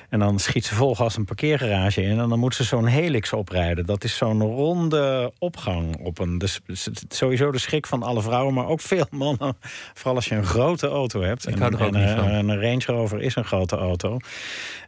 En 0.09 0.19
dan 0.19 0.39
schiet 0.39 0.65
ze 0.65 0.75
volgas 0.75 1.17
een 1.17 1.25
parkeergarage 1.25 2.03
in. 2.03 2.19
En 2.19 2.29
dan 2.29 2.39
moet 2.39 2.55
ze 2.55 2.65
zo'n 2.65 2.87
helix 2.87 3.33
oprijden. 3.33 3.87
Dat 3.87 4.05
is 4.05 4.17
zo'n 4.17 4.43
ronde 4.43 5.33
opgang 5.39 5.97
op 5.97 6.19
een. 6.19 6.39
Dus 6.39 6.61
sowieso 7.09 7.50
de 7.50 7.59
schrik 7.59 7.87
van 7.87 8.03
alle 8.03 8.23
vrouwen, 8.23 8.55
maar 8.55 8.67
ook 8.67 8.81
veel 8.81 9.07
mannen. 9.11 9.57
Vooral 9.95 10.14
als 10.14 10.27
je 10.27 10.35
een 10.35 10.44
grote 10.44 10.88
auto 10.88 11.23
hebt. 11.23 11.49
Ik 11.49 11.61
en, 11.61 11.79
en, 11.79 11.94
en 11.94 12.49
een 12.49 12.61
Range 12.61 12.85
Rover 12.87 13.21
is 13.23 13.37
een 13.37 13.44
grote 13.44 13.77
auto. 13.77 14.18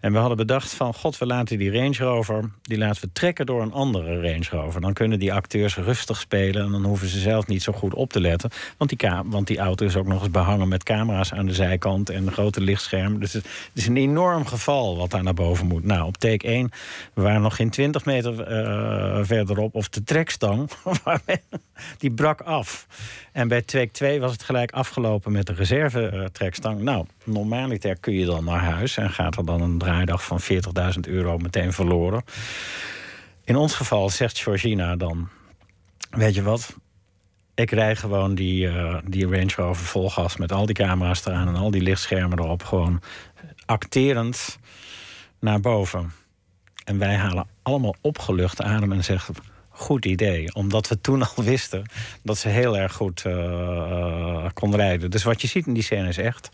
En 0.02 0.12
we 0.12 0.18
hadden 0.18 0.36
bedacht 0.36 0.74
van, 0.74 0.94
god, 0.94 1.18
we 1.18 1.26
laten 1.26 1.58
die 1.58 1.72
Range 1.72 1.96
Rover... 1.96 2.50
die 2.62 2.78
laten 2.78 3.02
we 3.02 3.12
trekken 3.12 3.46
door 3.46 3.62
een 3.62 3.72
andere 3.72 4.20
Range 4.20 4.46
Rover. 4.50 4.80
Dan 4.80 4.92
kunnen 4.92 5.18
die 5.18 5.32
acteurs 5.32 5.76
rustig 5.76 6.20
spelen... 6.20 6.64
en 6.64 6.70
dan 6.70 6.84
hoeven 6.84 7.08
ze 7.08 7.18
zelf 7.18 7.46
niet 7.46 7.62
zo 7.62 7.72
goed 7.72 7.94
op 7.94 8.12
te 8.12 8.20
letten. 8.20 8.50
Want 8.76 8.90
die, 8.90 9.10
want 9.24 9.46
die 9.46 9.58
auto 9.58 9.86
is 9.86 9.96
ook 9.96 10.06
nog 10.06 10.22
eens 10.22 10.30
behangen 10.30 10.68
met 10.68 10.82
camera's 10.82 11.32
aan 11.32 11.46
de 11.46 11.54
zijkant... 11.54 12.10
en 12.10 12.26
een 12.26 12.32
grote 12.32 12.60
lichtscherm. 12.60 13.20
Dus 13.20 13.32
het 13.32 13.46
is 13.72 13.86
een 13.86 13.96
enorm 13.96 14.46
geval 14.46 14.96
wat 14.96 15.10
daar 15.10 15.22
naar 15.22 15.34
boven 15.34 15.66
moet. 15.66 15.84
Nou, 15.84 16.06
op 16.06 16.16
take 16.16 16.46
1, 16.46 16.70
we 17.14 17.22
waren 17.22 17.42
nog 17.42 17.56
geen 17.56 17.70
20 17.70 18.04
meter 18.04 18.32
uh, 18.32 19.18
verderop... 19.24 19.74
of 19.74 19.88
de 19.88 20.04
trekstang, 20.04 20.70
die 21.98 22.10
brak 22.10 22.40
af. 22.40 22.86
En 23.32 23.48
bij 23.48 23.62
2 23.62 24.20
was 24.20 24.32
het 24.32 24.42
gelijk 24.42 24.70
afgelopen 24.70 25.32
met 25.32 25.46
de 25.46 25.52
reserve-trekstang. 25.52 26.80
nou, 26.80 27.06
normaliter 27.24 27.96
kun 28.00 28.14
je 28.14 28.24
dan 28.24 28.44
naar 28.44 28.60
huis... 28.60 28.96
en 28.96 29.10
gaat 29.10 29.36
er 29.36 29.44
dan 29.44 29.60
een 29.60 29.78
draaidag 29.78 30.24
van 30.24 30.40
40.000 30.40 31.00
euro 31.00 31.38
meteen 31.38 31.72
verloren. 31.72 32.24
In 33.44 33.56
ons 33.56 33.74
geval 33.74 34.10
zegt 34.10 34.38
Georgina 34.38 34.96
dan... 34.96 35.28
weet 36.10 36.34
je 36.34 36.42
wat, 36.42 36.76
ik 37.54 37.70
rij 37.70 37.96
gewoon 37.96 38.34
die, 38.34 38.66
uh, 38.66 38.98
die 39.04 39.26
Range 39.26 39.52
Rover 39.56 39.84
vol 39.84 40.10
gas... 40.10 40.36
met 40.36 40.52
al 40.52 40.66
die 40.66 40.74
camera's 40.74 41.26
eraan 41.26 41.48
en 41.48 41.56
al 41.56 41.70
die 41.70 41.82
lichtschermen 41.82 42.38
erop... 42.38 42.62
gewoon 42.62 43.00
acterend 43.66 44.58
naar 45.40 45.60
boven. 45.60 46.12
En 46.84 46.98
wij 46.98 47.14
halen 47.14 47.46
allemaal 47.62 47.94
opgelucht 48.00 48.62
adem 48.62 48.92
en 48.92 49.04
zeggen 49.04 49.34
goed 49.82 50.04
idee. 50.04 50.54
Omdat 50.54 50.88
we 50.88 51.00
toen 51.00 51.22
al 51.22 51.44
wisten 51.52 51.90
dat 52.22 52.38
ze 52.38 52.48
heel 52.48 52.76
erg 52.76 52.92
goed 52.92 53.24
uh, 53.26 54.46
kon 54.54 54.76
rijden. 54.76 55.10
Dus 55.10 55.22
wat 55.22 55.40
je 55.40 55.48
ziet 55.48 55.66
in 55.66 55.74
die 55.74 55.82
scène 55.82 56.08
is 56.08 56.18
echt. 56.18 56.48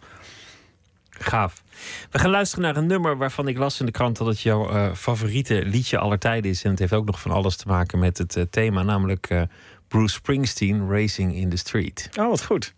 Gaaf. 1.10 1.62
We 2.10 2.18
gaan 2.18 2.30
luisteren 2.30 2.64
naar 2.64 2.76
een 2.76 2.86
nummer 2.86 3.16
waarvan 3.16 3.48
ik 3.48 3.58
las 3.58 3.80
in 3.80 3.86
de 3.86 3.92
krant 3.92 4.16
dat 4.16 4.26
het 4.26 4.40
jouw 4.40 4.72
uh, 4.72 4.94
favoriete 4.94 5.64
liedje 5.64 5.98
aller 5.98 6.18
tijden 6.18 6.50
is. 6.50 6.64
En 6.64 6.70
het 6.70 6.78
heeft 6.78 6.92
ook 6.92 7.06
nog 7.06 7.20
van 7.20 7.30
alles 7.30 7.56
te 7.56 7.68
maken 7.68 7.98
met 7.98 8.18
het 8.18 8.36
uh, 8.36 8.44
thema, 8.50 8.82
namelijk 8.82 9.46
Bruce 9.88 10.14
Springsteen, 10.14 10.90
Racing 10.90 11.34
in 11.34 11.48
the 11.48 11.56
Street. 11.56 12.08
Oh, 12.18 12.28
wat 12.28 12.44
goed. 12.44 12.74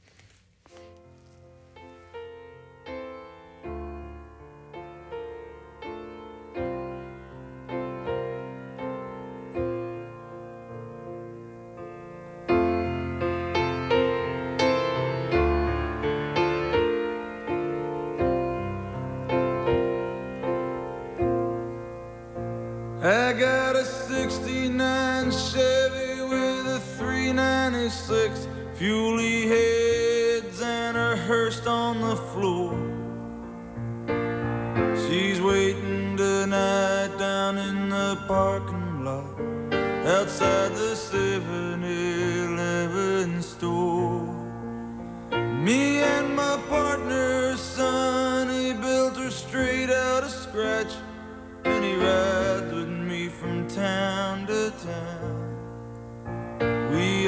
1996, 27.33 28.49
Fuley 28.75 29.47
heads 29.47 30.61
and 30.61 30.97
a 30.97 31.16
hearse 31.16 31.64
on 31.64 32.01
the 32.01 32.16
floor. 32.16 32.75
She's 35.07 35.40
waiting 35.40 36.16
tonight 36.16 37.16
down 37.19 37.57
in 37.59 37.88
the 37.88 38.19
parking 38.27 39.05
lot 39.05 39.40
outside 40.07 40.73
the 40.73 40.97
7 40.97 41.85
Eleven 41.85 43.43
store. 43.43 44.27
Me 45.31 45.99
and 45.99 46.35
my 46.35 46.59
partner, 46.69 47.57
Sonny, 47.57 48.73
built 48.73 49.16
her 49.16 49.31
straight 49.31 49.90
out 49.90 50.25
of 50.25 50.31
scratch. 50.31 50.93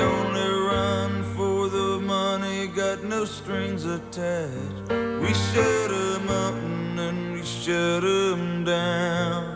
Only 0.03 0.51
run 0.71 1.13
for 1.37 1.69
the 1.69 2.01
money, 2.01 2.67
got 2.67 3.03
no 3.05 3.25
strings 3.25 3.85
attached. 3.85 4.89
We 5.23 5.31
shut 5.35 5.91
'em 5.91 6.29
up 6.29 6.55
and 6.55 6.99
then 6.99 7.33
we 7.35 7.43
shut 7.43 8.05
'em 8.05 8.65
down. 8.65 9.52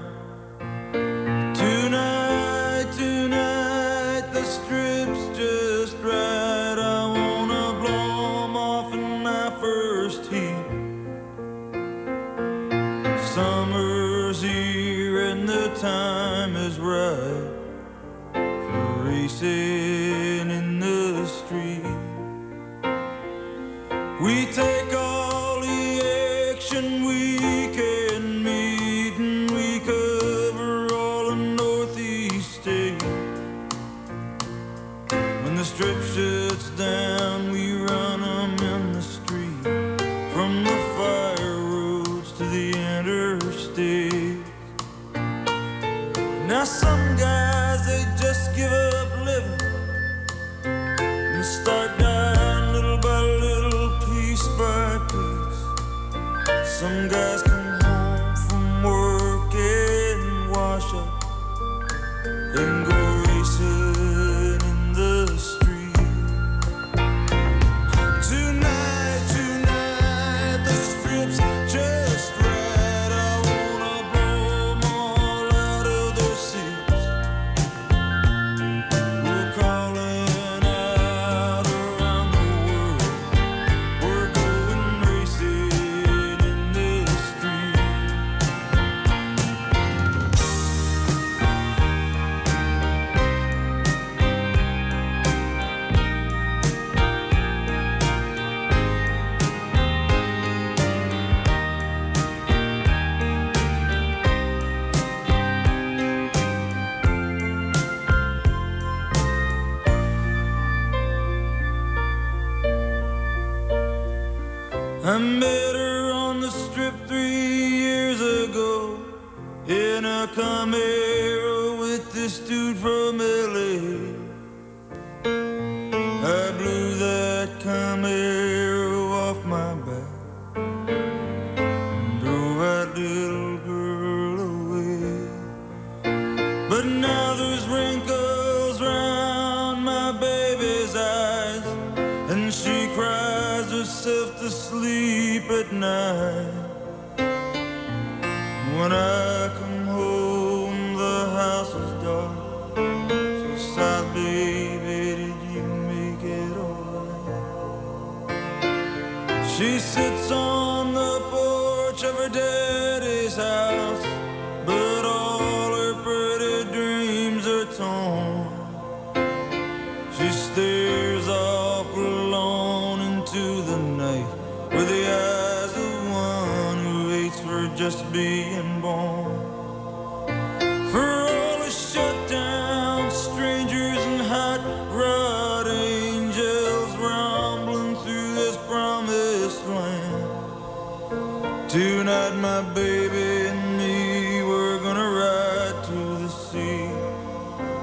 Tonight 192.06 192.36
my 192.36 192.62
baby 192.72 193.48
and 193.48 193.78
me 193.78 194.40
We're 194.40 194.78
gonna 194.78 195.10
ride 195.10 195.82
to 195.86 195.98
the 196.22 196.28
sea 196.28 196.88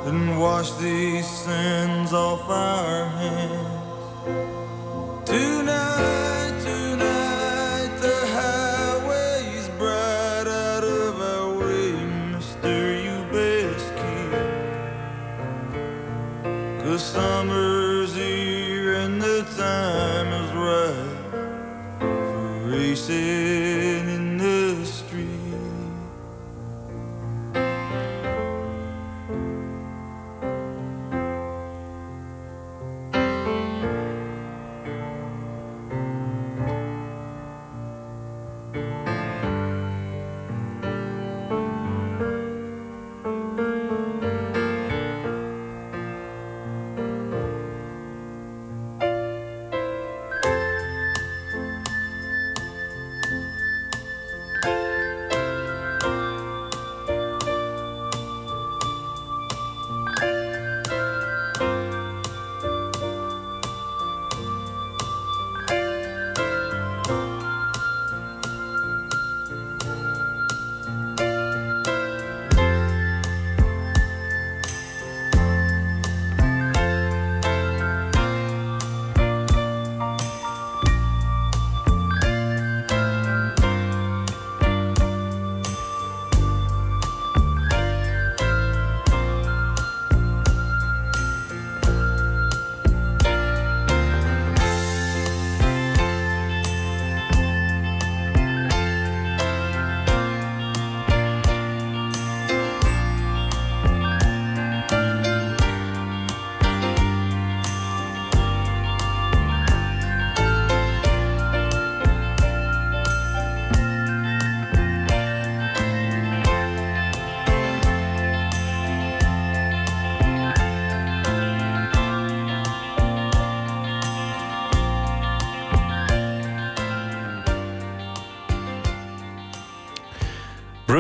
And 0.08 0.40
wash 0.40 0.72
these 0.76 1.28
sins 1.28 2.14
off 2.14 2.50
our 2.50 3.06
hands. 3.10 3.23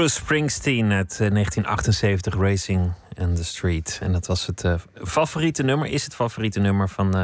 Bruce 0.03 0.21
Springsteen 0.21 0.91
uit 0.91 1.11
eh, 1.11 1.29
1978, 1.29 2.35
Racing 2.35 2.91
in 3.13 3.35
the 3.35 3.43
Street. 3.43 3.99
En 4.01 4.11
dat 4.11 4.27
was 4.27 4.45
het 4.45 4.63
eh, 4.63 4.73
favoriete 5.03 5.63
nummer, 5.63 5.87
is 5.87 6.03
het 6.03 6.15
favoriete 6.15 6.59
nummer 6.59 6.89
van 6.89 7.15
eh, 7.15 7.23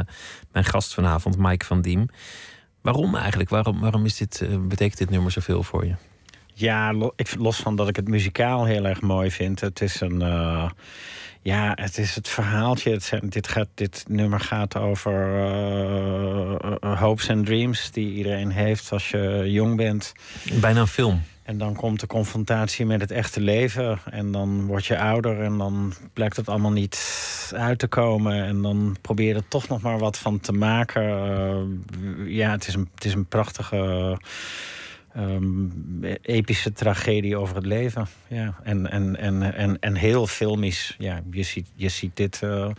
mijn 0.52 0.64
gast 0.64 0.94
vanavond, 0.94 1.38
Mike 1.38 1.64
van 1.64 1.80
Diem. 1.80 2.08
Waarom 2.80 3.16
eigenlijk? 3.16 3.50
Waarom, 3.50 3.80
waarom 3.80 4.04
is 4.04 4.16
dit, 4.16 4.44
betekent 4.68 4.98
dit 4.98 5.10
nummer 5.10 5.32
zoveel 5.32 5.62
voor 5.62 5.86
je? 5.86 5.94
Ja, 6.54 6.92
los 7.38 7.56
van 7.56 7.76
dat 7.76 7.88
ik 7.88 7.96
het 7.96 8.08
muzikaal 8.08 8.64
heel 8.64 8.84
erg 8.84 9.00
mooi 9.00 9.30
vind. 9.30 9.60
Het 9.60 9.80
is 9.80 10.00
een. 10.00 10.18
Ja, 11.42 11.72
het 11.74 11.98
is 11.98 12.14
het 12.14 12.28
verhaaltje. 12.28 13.00
Dit, 13.22 13.48
gaat, 13.48 13.68
dit 13.74 14.04
nummer 14.08 14.40
gaat 14.40 14.76
over 14.76 15.38
uh, 16.82 17.00
hopes 17.00 17.28
en 17.28 17.44
dreams 17.44 17.90
die 17.90 18.14
iedereen 18.14 18.50
heeft 18.50 18.92
als 18.92 19.10
je 19.10 19.44
jong 19.46 19.76
bent. 19.76 20.12
Bijna 20.60 20.80
een 20.80 20.86
film. 20.86 21.22
En 21.50 21.58
dan 21.58 21.74
komt 21.74 22.00
de 22.00 22.06
confrontatie 22.06 22.86
met 22.86 23.00
het 23.00 23.10
echte 23.10 23.40
leven. 23.40 23.98
En 24.10 24.32
dan 24.32 24.66
word 24.66 24.86
je 24.86 24.98
ouder 24.98 25.40
en 25.40 25.58
dan 25.58 25.92
blijkt 26.12 26.36
het 26.36 26.48
allemaal 26.48 26.70
niet 26.70 27.52
uit 27.56 27.78
te 27.78 27.86
komen. 27.86 28.44
En 28.44 28.62
dan 28.62 28.96
probeer 29.00 29.26
je 29.28 29.34
er 29.34 29.48
toch 29.48 29.68
nog 29.68 29.80
maar 29.80 29.98
wat 29.98 30.18
van 30.18 30.40
te 30.40 30.52
maken. 30.52 31.02
Uh, 31.02 32.36
ja, 32.36 32.50
het 32.50 32.66
is 32.66 32.74
een, 32.74 32.88
het 32.94 33.04
is 33.04 33.14
een 33.14 33.26
prachtige 33.26 34.18
um, 35.16 36.04
epische 36.22 36.72
tragedie 36.72 37.36
over 37.36 37.56
het 37.56 37.66
leven. 37.66 38.06
Ja. 38.28 38.54
En, 38.62 38.90
en, 38.90 39.16
en, 39.16 39.54
en, 39.54 39.78
en 39.80 39.94
heel 39.94 40.26
filmisch. 40.26 40.94
Ja, 40.98 41.22
je, 41.30 41.42
ziet, 41.42 41.70
je 41.74 41.88
ziet 41.88 42.16
dit. 42.16 42.40
Uh, 42.44 42.70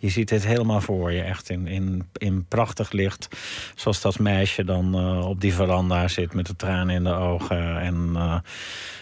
je 0.00 0.08
ziet 0.08 0.28
dit 0.28 0.46
helemaal 0.46 0.80
voor 0.80 1.12
je, 1.12 1.22
echt 1.22 1.50
in, 1.50 1.66
in, 1.66 2.08
in 2.12 2.44
prachtig 2.48 2.92
licht. 2.92 3.28
Zoals 3.74 4.00
dat 4.00 4.18
meisje 4.18 4.64
dan 4.64 4.96
uh, 4.96 5.28
op 5.28 5.40
die 5.40 5.54
veranda 5.54 6.08
zit 6.08 6.34
met 6.34 6.46
de 6.46 6.56
tranen 6.56 6.94
in 6.94 7.04
de 7.04 7.14
ogen. 7.14 7.80
En 7.80 8.10
uh, 8.14 8.34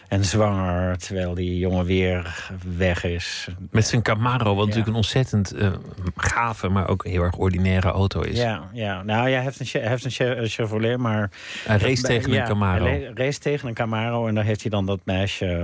en 0.09 0.25
zwanger, 0.25 0.99
terwijl 0.99 1.35
die 1.35 1.59
jongen 1.59 1.85
weer 1.85 2.51
weg 2.77 3.05
is. 3.05 3.49
Met 3.71 3.87
zijn 3.87 4.03
Camaro, 4.03 4.55
wat 4.55 4.65
natuurlijk 4.65 4.89
een 4.89 4.95
ontzettend 4.95 5.55
uh, 5.55 5.73
gave, 6.17 6.69
maar 6.69 6.89
ook 6.89 7.05
heel 7.05 7.23
erg 7.23 7.37
ordinaire 7.37 7.89
auto 7.89 8.21
is. 8.21 8.39
Ja, 8.39 8.69
ja. 8.73 9.03
nou 9.03 9.31
hij 9.31 9.43
heeft 9.43 9.61
een, 9.61 9.83
heeft 9.83 10.05
een 10.05 10.49
Chevrolet, 10.49 10.99
maar... 10.99 11.31
Hij 11.65 11.79
race 11.79 12.03
tegen 12.03 12.33
ja, 12.33 12.41
een 12.41 12.47
Camaro. 12.47 12.85
Hij 12.85 13.11
race 13.15 13.39
tegen 13.39 13.69
een 13.69 13.75
Camaro 13.75 14.27
en 14.27 14.35
daar 14.35 14.45
heeft 14.45 14.61
hij 14.61 14.71
dan 14.71 14.87
dat 14.87 15.01
meisje 15.05 15.47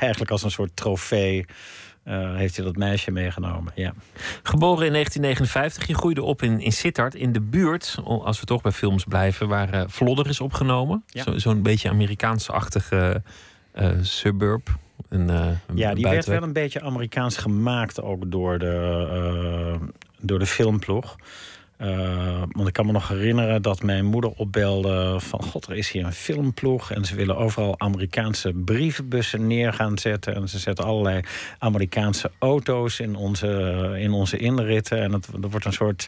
eigenlijk 0.00 0.30
als 0.30 0.42
een 0.42 0.50
soort 0.50 0.76
trofee... 0.76 1.46
Uh, 2.04 2.34
heeft 2.34 2.56
hij 2.56 2.64
dat 2.64 2.76
meisje 2.76 3.10
meegenomen. 3.10 3.72
Ja. 3.74 3.94
Geboren 4.42 4.86
in 4.86 4.92
1959, 4.92 5.86
je 5.86 5.94
groeide 5.94 6.22
op 6.22 6.42
in, 6.42 6.60
in 6.60 6.72
Sittard, 6.72 7.14
in 7.14 7.32
de 7.32 7.40
buurt, 7.40 7.98
als 8.04 8.40
we 8.40 8.46
toch 8.46 8.62
bij 8.62 8.72
films 8.72 9.04
blijven, 9.04 9.48
waar 9.48 9.74
uh, 9.74 9.82
Vlodder 9.86 10.28
is 10.28 10.40
opgenomen. 10.40 11.04
Ja. 11.06 11.22
Zo'n 11.22 11.40
zo 11.40 11.54
beetje 11.54 11.88
Amerikaans-achtige 11.88 13.22
uh, 13.74 13.90
suburb. 14.00 14.68
Een, 15.08 15.58
ja, 15.74 15.94
die 15.94 16.04
werd 16.04 16.26
wel 16.26 16.42
een 16.42 16.52
beetje 16.52 16.80
Amerikaans 16.80 17.36
gemaakt 17.36 18.02
ook 18.02 18.30
door 18.30 18.58
de, 18.58 19.78
door 20.20 20.38
de 20.38 20.46
filmploeg. 20.46 21.16
Uh, 21.82 22.42
want 22.50 22.68
ik 22.68 22.72
kan 22.72 22.86
me 22.86 22.92
nog 22.92 23.08
herinneren 23.08 23.62
dat 23.62 23.82
mijn 23.82 24.04
moeder 24.04 24.30
opbelde 24.30 25.20
van... 25.20 25.42
god, 25.42 25.66
er 25.66 25.76
is 25.76 25.90
hier 25.90 26.04
een 26.04 26.12
filmploeg 26.12 26.90
en 26.90 27.04
ze 27.04 27.14
willen 27.14 27.36
overal 27.36 27.80
Amerikaanse 27.80 28.52
brievenbussen 28.52 29.46
neer 29.46 29.72
gaan 29.72 29.98
zetten. 29.98 30.34
En 30.34 30.48
ze 30.48 30.58
zetten 30.58 30.84
allerlei 30.84 31.20
Amerikaanse 31.58 32.30
auto's 32.38 33.00
in 33.00 33.16
onze, 33.16 33.48
in 33.98 34.12
onze 34.12 34.36
inritten. 34.36 35.02
En 35.02 35.12
het, 35.12 35.26
er 35.42 35.50
wordt 35.50 35.64
een 35.64 35.72
soort, 35.72 36.06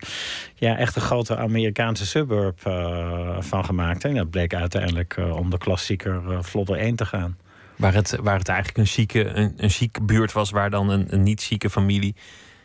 ja, 0.55 0.77
echt 0.77 0.97
grote 0.97 1.37
Amerikaanse 1.37 2.07
suburb 2.07 2.61
uh, 2.67 3.37
van 3.41 3.65
gemaakt. 3.65 4.05
En 4.05 4.15
dat 4.15 4.31
bleek 4.31 4.55
uiteindelijk 4.55 5.17
uh, 5.17 5.37
om 5.37 5.51
de 5.51 5.59
klassieker 5.59 6.23
Vlodder 6.45 6.77
1 6.77 6.97
te 6.97 7.07
gaan. 7.07 7.37
Waar 7.77 7.95
het, 7.95 8.17
waar 8.23 8.39
het 8.39 8.49
eigenlijk 8.49 8.79
een 8.79 8.87
chique, 8.87 9.25
een, 9.25 9.55
een 9.57 9.71
chique 9.71 10.03
buurt 10.05 10.33
was... 10.33 10.51
waar 10.51 10.71
dan 10.71 10.89
een, 10.89 11.07
een 11.09 11.23
niet-chique 11.23 11.71
familie 11.71 12.15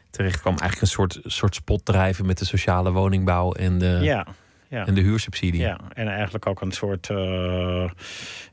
terecht 0.10 0.40
kwam. 0.40 0.58
Eigenlijk 0.58 0.82
een 0.82 0.88
soort, 0.88 1.20
soort 1.24 1.56
spot 1.56 1.86
drijven 1.86 2.26
met 2.26 2.38
de 2.38 2.46
sociale 2.46 2.92
woningbouw 2.92 3.52
en 3.52 3.78
de, 3.78 4.00
ja, 4.02 4.28
ja. 4.68 4.86
en 4.86 4.94
de 4.94 5.02
huursubsidie. 5.02 5.62
Ja, 5.62 5.80
en 5.94 6.08
eigenlijk 6.08 6.48
ook 6.48 6.62
een 6.62 6.72
soort, 6.72 7.10
uh, 7.10 7.90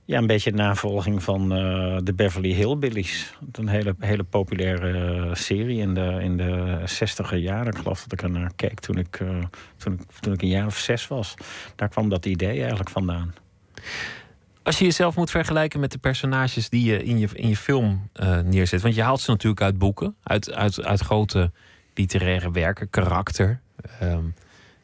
ja, 0.04 0.18
een 0.18 0.26
beetje 0.26 0.52
navolging 0.52 1.22
van 1.22 1.42
uh, 1.42 1.96
de 2.02 2.14
Beverly 2.14 2.52
Hillbillies. 2.52 3.34
Een 3.52 3.68
hele, 3.68 3.94
hele 3.98 4.24
populaire 4.24 5.30
serie 5.34 5.80
in 5.80 5.94
de, 5.94 6.18
in 6.20 6.36
de 6.36 6.80
zestiger 6.84 7.38
jaren. 7.38 7.72
Ik 7.72 7.78
geloof 7.78 8.02
dat 8.02 8.12
ik 8.12 8.22
er 8.22 8.30
naar 8.30 8.50
keek 8.56 8.80
toen 8.80 8.98
ik, 8.98 9.20
uh, 9.20 9.28
toen, 9.76 9.92
ik, 9.92 10.00
toen 10.20 10.32
ik 10.32 10.42
een 10.42 10.48
jaar 10.48 10.66
of 10.66 10.78
zes 10.78 11.08
was. 11.08 11.34
Daar 11.76 11.88
kwam 11.88 12.08
dat 12.08 12.26
idee 12.26 12.58
eigenlijk 12.58 12.90
vandaan. 12.90 13.34
Als 14.66 14.78
je 14.78 14.84
jezelf 14.84 15.16
moet 15.16 15.30
vergelijken 15.30 15.80
met 15.80 15.92
de 15.92 15.98
personages 15.98 16.68
die 16.68 16.84
je 16.84 17.02
in 17.02 17.18
je, 17.18 17.28
in 17.32 17.48
je 17.48 17.56
film 17.56 18.08
uh, 18.20 18.38
neerzet. 18.38 18.82
Want 18.82 18.94
je 18.94 19.02
haalt 19.02 19.20
ze 19.20 19.30
natuurlijk 19.30 19.62
uit 19.62 19.78
boeken, 19.78 20.14
uit, 20.22 20.52
uit, 20.52 20.84
uit 20.84 21.00
grote 21.00 21.50
literaire 21.94 22.50
werken, 22.50 22.90
karakter. 22.90 23.60
Um, 24.02 24.34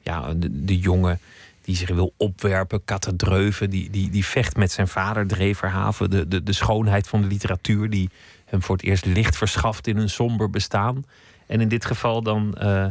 ja, 0.03 0.35
de, 0.35 0.65
de, 0.65 0.79
jongen 0.79 1.21
die 1.63 1.77
zich 1.77 1.89
wil 1.89 2.15
opwerpen, 2.17 2.85
Katterdreuven, 2.85 3.71
die, 3.71 3.91
die, 3.91 4.11
die 4.11 4.25
vecht 4.25 4.57
met 4.57 4.73
zijn 4.73 4.89
vader, 4.89 5.27
Dreverhaven. 5.27 6.11
De, 6.11 6.29
de, 6.29 6.43
de 6.43 6.53
schoonheid 6.53 7.09
van 7.09 7.21
de 7.21 7.27
literatuur 7.27 7.91
die 7.91 8.11
hem 8.45 8.63
voor 8.63 8.77
het 8.77 8.85
eerst 8.85 9.05
licht 9.05 9.37
verschaft 9.37 9.87
in 9.87 9.97
een 9.97 10.11
somber 10.11 10.51
bestaan. 10.51 11.05
En 11.47 11.61
in 11.61 11.69
dit 11.69 11.85
geval 11.85 12.23
dan. 12.23 12.55
Uh, 12.63 12.87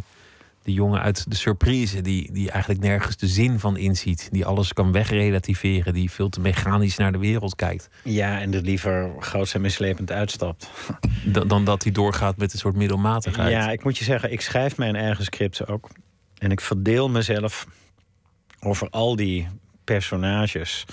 de 0.63 0.73
jongen 0.73 1.01
uit 1.01 1.29
de 1.29 1.35
surprise, 1.35 2.01
die, 2.01 2.31
die 2.31 2.51
eigenlijk 2.51 2.81
nergens 2.81 3.17
de 3.17 3.27
zin 3.27 3.59
van 3.59 3.77
inziet. 3.77 4.29
Die 4.31 4.45
alles 4.45 4.73
kan 4.73 4.91
wegrelativeren, 4.91 5.93
die 5.93 6.11
veel 6.11 6.29
te 6.29 6.39
mechanisch 6.39 6.97
naar 6.97 7.11
de 7.11 7.17
wereld 7.17 7.55
kijkt. 7.55 7.89
Ja, 8.03 8.39
en 8.39 8.53
er 8.53 8.61
liever 8.61 9.11
groots 9.19 9.53
en 9.53 9.61
mislepend 9.61 10.11
uitstapt. 10.11 10.69
Dan, 11.25 11.47
dan 11.47 11.65
dat 11.65 11.83
hij 11.83 11.91
doorgaat 11.91 12.37
met 12.37 12.53
een 12.53 12.59
soort 12.59 12.75
middelmatigheid. 12.75 13.51
Ja, 13.51 13.71
ik 13.71 13.83
moet 13.83 13.97
je 13.97 14.03
zeggen, 14.03 14.31
ik 14.31 14.41
schrijf 14.41 14.77
mijn 14.77 14.95
eigen 14.95 15.23
scripts 15.23 15.65
ook. 15.65 15.89
En 16.37 16.51
ik 16.51 16.61
verdeel 16.61 17.09
mezelf 17.09 17.67
over 18.59 18.89
al 18.89 19.15
die 19.15 19.47
personages. 19.83 20.85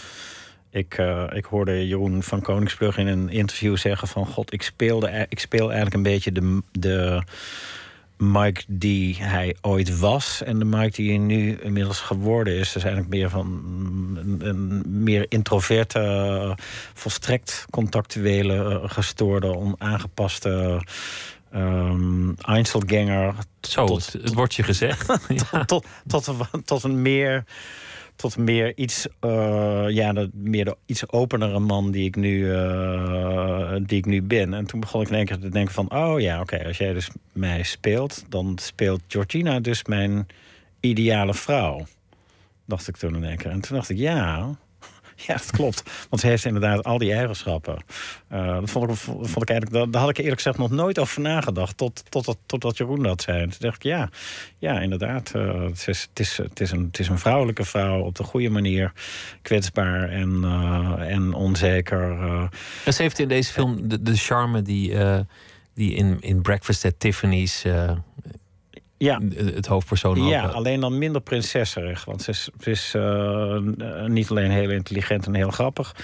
Ik, 0.71 0.99
uh, 0.99 1.25
ik 1.33 1.45
hoorde 1.45 1.87
Jeroen 1.87 2.23
van 2.23 2.41
Koningsbrug 2.41 2.99
in 2.99 3.07
een 3.07 3.29
interview 3.29 3.77
zeggen 3.77 4.09
van... 4.09 4.27
God, 4.27 4.53
ik, 4.53 4.63
speelde, 4.63 5.27
ik 5.29 5.39
speel 5.39 5.67
eigenlijk 5.67 5.95
een 5.95 6.13
beetje 6.13 6.33
de... 6.33 6.63
de 6.73 7.23
Mike 8.19 8.63
die 8.69 9.17
hij 9.21 9.57
ooit 9.61 9.99
was 9.99 10.43
en 10.43 10.59
de 10.59 10.65
Mike 10.65 10.91
die 10.91 11.09
hij 11.09 11.19
nu 11.19 11.59
inmiddels 11.63 12.01
geworden 12.01 12.57
is. 12.57 12.73
Dus 12.73 12.83
eigenlijk 12.83 13.15
meer 13.15 13.31
van 13.31 13.47
een, 14.17 14.41
een 14.49 14.83
meer 15.03 15.27
introverte, 15.29 16.57
volstrekt 16.95 17.67
contactuele, 17.71 18.81
eh, 18.81 18.91
gestoorde, 18.91 19.57
onaangepaste 19.57 20.83
um, 21.55 22.35
Einzelganger. 22.41 23.35
Zo, 23.61 23.87
tot, 23.87 24.13
het 24.13 24.35
wordt 24.35 24.55
je 24.55 24.63
gezegd. 24.63 25.07
tot, 25.67 25.87
tot, 26.07 26.25
tot, 26.25 26.49
tot 26.65 26.83
een 26.83 27.03
meer 27.03 27.45
tot 28.19 28.37
meer 28.37 28.77
iets, 28.77 29.07
uh, 29.25 29.87
ja, 29.89 30.27
meer 30.33 30.75
iets 30.87 31.11
openere 31.11 31.59
man 31.59 31.91
die 31.91 32.05
ik, 32.05 32.17
nu, 32.17 32.39
uh, 32.39 33.77
die 33.83 33.99
ik 33.99 34.07
nu 34.07 34.23
ben. 34.23 34.55
En 34.55 34.67
toen 34.67 34.81
begon 34.81 35.01
ik 35.01 35.09
in 35.09 35.15
één 35.15 35.25
keer 35.25 35.39
te 35.39 35.49
denken 35.49 35.75
van... 35.75 35.93
oh 35.93 36.21
ja, 36.21 36.41
oké, 36.41 36.67
als 36.67 36.79
jij 36.79 36.93
dus 36.93 37.11
mij 37.33 37.63
speelt... 37.63 38.25
dan 38.29 38.59
speelt 38.61 39.01
Georgina 39.09 39.61
dus 39.61 39.85
mijn 39.85 40.27
ideale 40.81 41.35
vrouw. 41.35 41.87
Dacht 42.65 42.89
ik 42.89 42.97
toen 42.97 43.15
in 43.15 43.25
één 43.25 43.37
keer. 43.37 43.51
En 43.51 43.61
toen 43.61 43.77
dacht 43.77 43.91
ik, 43.91 43.97
ja, 43.97 44.57
Ja, 45.27 45.35
dat 45.35 45.51
klopt. 45.51 45.83
Want 46.09 46.23
ze 46.23 46.29
heeft 46.29 46.45
inderdaad 46.45 46.85
al 46.85 46.99
die 46.99 47.13
eigenschappen. 47.13 47.79
Uh, 48.33 48.55
dat 48.61 48.71
vond 48.71 48.91
ik, 48.91 48.97
vond 48.97 49.43
ik 49.43 49.51
eigenlijk, 49.51 49.93
daar 49.93 50.01
had 50.01 50.11
ik 50.11 50.19
eerlijk 50.19 50.37
gezegd 50.37 50.59
nog 50.59 50.71
nooit 50.71 50.99
over 50.99 51.21
nagedacht. 51.21 51.77
Tot, 51.77 52.03
tot, 52.09 52.25
tot, 52.25 52.39
totdat 52.47 52.77
Jeroen 52.77 53.03
dat 53.03 53.23
zei. 53.23 53.41
toen 53.41 53.57
dacht 53.59 53.77
ik, 53.77 53.83
ja, 53.83 54.09
ja 54.59 54.81
inderdaad. 54.81 55.33
Uh, 55.37 55.63
het, 55.63 55.85
is, 55.89 56.09
het, 56.09 56.21
is, 56.21 56.37
het, 56.37 56.61
is 56.61 56.71
een, 56.71 56.85
het 56.85 56.99
is 56.99 57.09
een 57.09 57.19
vrouwelijke 57.19 57.65
vrouw 57.65 58.01
op 58.01 58.15
de 58.15 58.23
goede 58.23 58.51
manier. 58.51 58.93
Kwetsbaar 59.43 60.09
en, 60.09 60.41
uh, 60.45 60.95
en 60.99 61.33
onzeker. 61.33 62.19
En 62.85 62.95
ze 62.95 63.03
heeft 63.03 63.19
in 63.19 63.29
deze 63.29 63.53
film 63.53 63.89
de, 63.89 64.03
de 64.03 64.17
charme 64.17 64.63
die, 64.63 64.97
die 65.75 65.95
in, 65.95 66.17
in 66.21 66.43
Breakfast 66.43 66.85
at 66.85 66.95
Tiffany's 66.99 67.65
ja. 68.99 69.21
het 69.35 69.67
hoofdpersoon 69.67 70.27
Ja, 70.27 70.47
alleen 70.47 70.81
dan 70.81 70.99
minder 70.99 71.21
prinsesserig. 71.21 72.05
Want 72.05 72.23
ze 72.23 72.31
is, 72.31 72.49
ze 72.61 72.71
is 72.71 72.93
uh, 72.97 73.59
niet 74.07 74.31
alleen 74.31 74.51
heel 74.51 74.71
intelligent 74.71 75.27
en 75.27 75.35
heel 75.35 75.51
grappig. 75.51 75.95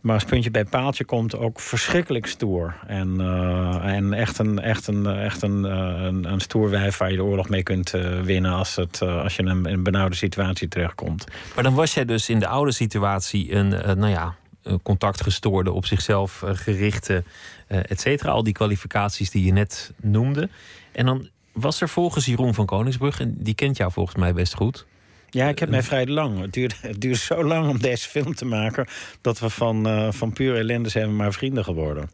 Maar 0.00 0.14
als 0.14 0.24
puntje 0.24 0.50
bij 0.50 0.64
paaltje 0.64 1.04
komt 1.04 1.36
ook 1.36 1.60
verschrikkelijk 1.60 2.26
stoer. 2.26 2.74
En, 2.86 3.14
uh, 3.20 3.84
en 3.84 4.12
echt, 4.12 4.38
een, 4.38 4.58
echt, 4.58 4.86
een, 4.86 5.06
echt 5.06 5.42
een, 5.42 5.64
een, 5.64 6.32
een 6.32 6.40
stoer 6.40 6.70
wijf 6.70 6.96
waar 6.96 7.10
je 7.10 7.16
de 7.16 7.24
oorlog 7.24 7.48
mee 7.48 7.62
kunt 7.62 7.94
uh, 7.94 8.20
winnen... 8.20 8.52
als, 8.52 8.76
het, 8.76 9.02
als 9.02 9.36
je 9.36 9.42
in 9.42 9.48
een, 9.48 9.66
in 9.66 9.72
een 9.72 9.82
benauwde 9.82 10.16
situatie 10.16 10.68
terechtkomt. 10.68 11.26
Maar 11.54 11.64
dan 11.64 11.74
was 11.74 11.94
jij 11.94 12.04
dus 12.04 12.28
in 12.28 12.38
de 12.38 12.46
oude 12.46 12.72
situatie 12.72 13.54
een, 13.54 13.68
nou 13.68 14.08
ja, 14.08 14.34
contactgestoorde, 14.82 15.72
op 15.72 15.86
zichzelf 15.86 16.42
gerichte, 16.46 17.24
et 17.66 18.00
cetera. 18.00 18.30
Al 18.30 18.42
die 18.42 18.52
kwalificaties 18.52 19.30
die 19.30 19.44
je 19.44 19.52
net 19.52 19.92
noemde. 20.00 20.48
En 20.92 21.06
dan 21.06 21.28
was 21.52 21.80
er 21.80 21.88
volgens 21.88 22.26
Jeroen 22.26 22.54
van 22.54 22.66
Koningsbrug, 22.66 23.20
en 23.20 23.34
die 23.38 23.54
kent 23.54 23.76
jou 23.76 23.92
volgens 23.92 24.16
mij 24.16 24.32
best 24.32 24.54
goed. 24.54 24.86
Ja, 25.28 25.48
ik 25.48 25.58
heb 25.58 25.68
mij 25.68 25.82
vrij 25.82 26.06
lang. 26.06 26.40
Het 26.40 26.52
duurde, 26.52 26.74
het 26.80 27.00
duurde 27.00 27.18
zo 27.18 27.44
lang 27.44 27.68
om 27.68 27.78
deze 27.78 28.08
film 28.08 28.34
te 28.34 28.44
maken 28.44 28.86
dat 29.20 29.38
we 29.38 29.50
van, 29.50 29.88
uh, 29.88 30.12
van 30.12 30.32
puur 30.32 30.56
ellende 30.56 30.88
zijn 30.88 31.06
we 31.06 31.12
maar 31.12 31.32
vrienden 31.32 31.64
geworden. 31.64 32.10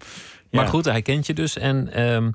Maar 0.51 0.69
goed, 0.69 0.85
hij 0.85 1.03
kent 1.03 1.27
je 1.27 1.35
dus 1.35 1.57
en 1.57 1.93
ehm, 1.93 2.31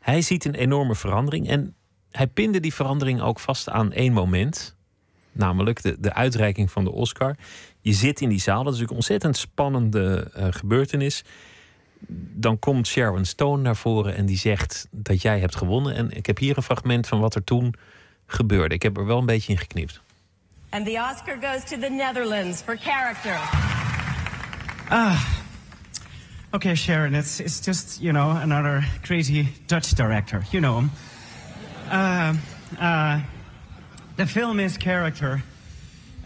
hij 0.00 0.22
ziet 0.22 0.44
een 0.44 0.54
enorme 0.54 0.94
verandering. 0.94 1.48
En 1.48 1.74
hij 2.10 2.26
pinde 2.26 2.60
die 2.60 2.74
verandering 2.74 3.20
ook 3.20 3.40
vast 3.40 3.68
aan 3.68 3.92
één 3.92 4.12
moment. 4.12 4.76
Namelijk 5.32 5.82
de, 5.82 5.96
de 5.98 6.12
uitreiking 6.12 6.70
van 6.70 6.84
de 6.84 6.92
Oscar. 6.92 7.36
Je 7.80 7.92
zit 7.92 8.20
in 8.20 8.28
die 8.28 8.40
zaal, 8.40 8.64
dat 8.64 8.72
is 8.72 8.78
natuurlijk 8.78 8.90
een 8.90 8.96
ontzettend 8.96 9.36
spannende 9.36 10.30
eh, 10.34 10.46
gebeurtenis. 10.50 11.24
Dan 12.08 12.58
komt 12.58 12.86
Sharon 12.86 13.24
Stone 13.24 13.62
naar 13.62 13.76
voren 13.76 14.16
en 14.16 14.26
die 14.26 14.38
zegt 14.38 14.88
dat 14.90 15.22
jij 15.22 15.40
hebt 15.40 15.56
gewonnen. 15.56 15.94
En 15.94 16.10
ik 16.10 16.26
heb 16.26 16.38
hier 16.38 16.56
een 16.56 16.62
fragment 16.62 17.06
van 17.06 17.20
wat 17.20 17.34
er 17.34 17.44
toen 17.44 17.74
gebeurde. 18.26 18.74
Ik 18.74 18.82
heb 18.82 18.96
er 18.96 19.06
wel 19.06 19.18
een 19.18 19.26
beetje 19.26 19.52
in 19.52 19.58
geknipt. 19.58 20.02
And 20.70 20.86
the 20.86 20.98
Oscar 21.10 21.36
goes 21.40 21.64
to 21.64 21.78
the 21.78 21.90
Netherlands 21.90 22.62
for 22.62 22.76
character. 22.76 23.38
Ah. 24.88 25.20
Okay, 26.52 26.74
Sharon, 26.74 27.14
it's 27.14 27.40
it's 27.40 27.60
just, 27.60 28.00
you 28.00 28.12
know, 28.12 28.30
another 28.30 28.84
crazy 29.02 29.48
Dutch 29.66 29.94
director. 29.94 30.44
You 30.50 30.60
know 30.60 30.78
him. 30.78 30.90
Uh, 31.90 32.34
uh, 32.80 33.20
the 34.16 34.26
film 34.26 34.60
is 34.60 34.76
character. 34.76 35.42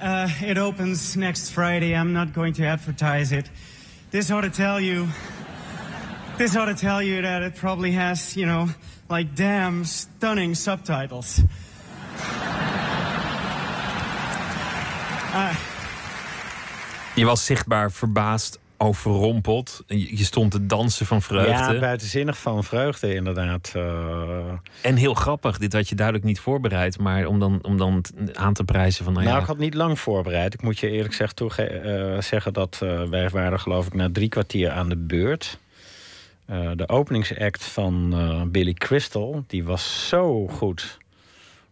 Uh, 0.01 0.29
it 0.43 0.59
opens 0.59 1.17
next 1.17 1.51
Friday. 1.51 1.95
I'm 1.95 2.13
not 2.13 2.33
going 2.35 2.55
to 2.55 2.65
advertise 2.65 3.33
it. 3.33 3.51
This 4.11 4.31
ought 4.31 4.43
to 4.43 4.51
tell 4.51 4.81
you. 4.81 5.09
This 6.39 6.57
ought 6.57 6.69
to 6.69 6.75
tell 6.87 7.03
you 7.03 7.23
that 7.23 7.43
it 7.43 7.55
probably 7.61 7.95
has, 7.95 8.35
you 8.35 8.47
know, 8.47 8.69
like 9.09 9.35
damn 9.35 9.85
stunning 9.85 10.57
subtitles. 10.57 11.39
Uh, 15.35 15.51
Je 17.15 17.25
was 17.25 17.45
zichtbaar 17.45 17.93
verbaasd, 17.93 18.59
overrompeld. 18.77 19.83
Je 19.87 20.25
stond 20.25 20.51
te 20.51 20.67
dansen 20.67 21.07
van 21.07 21.23
vreugde. 21.23 21.51
Ja, 21.51 21.79
buitenzinnig 21.79 22.39
van 22.39 22.65
vreugde 22.65 23.15
inderdaad. 23.15 23.73
eh. 23.75 23.83
En 24.83 24.97
heel 24.97 25.15
grappig, 25.15 25.59
dit 25.59 25.73
had 25.73 25.89
je 25.89 25.95
duidelijk 25.95 26.27
niet 26.27 26.41
voorbereid. 26.41 26.99
Maar 26.99 27.27
om 27.27 27.39
dan, 27.39 27.59
om 27.63 27.77
dan 27.77 28.05
aan 28.33 28.53
te 28.53 28.65
prijzen 28.65 29.05
van... 29.05 29.13
Nou, 29.13 29.25
Nou, 29.25 29.37
ja, 29.37 29.43
ik 29.43 29.49
had 29.49 29.59
niet 29.59 29.75
lang 29.75 29.99
voorbereid. 29.99 30.55
Ik 30.55 30.63
moet 30.63 30.79
je 30.79 30.91
eerlijk 30.91 31.15
gezegd 31.15 31.41
eh, 31.41 32.21
zeggen 32.21 32.53
dat 32.53 32.79
eh, 32.83 33.03
wij 33.03 33.29
waren 33.29 33.61
geloof 33.61 33.87
ik 33.87 33.95
na 33.95 34.09
drie 34.13 34.29
kwartier 34.29 34.71
aan 34.71 34.89
de 34.89 34.97
beurt. 34.97 35.59
Eh, 36.49 36.71
de 36.75 36.89
openingsact 36.89 37.65
van 37.65 38.13
eh, 38.13 38.43
Billy 38.43 38.73
Crystal, 38.73 39.45
die 39.47 39.65
was 39.65 40.09
zo 40.09 40.47
goed... 40.47 40.99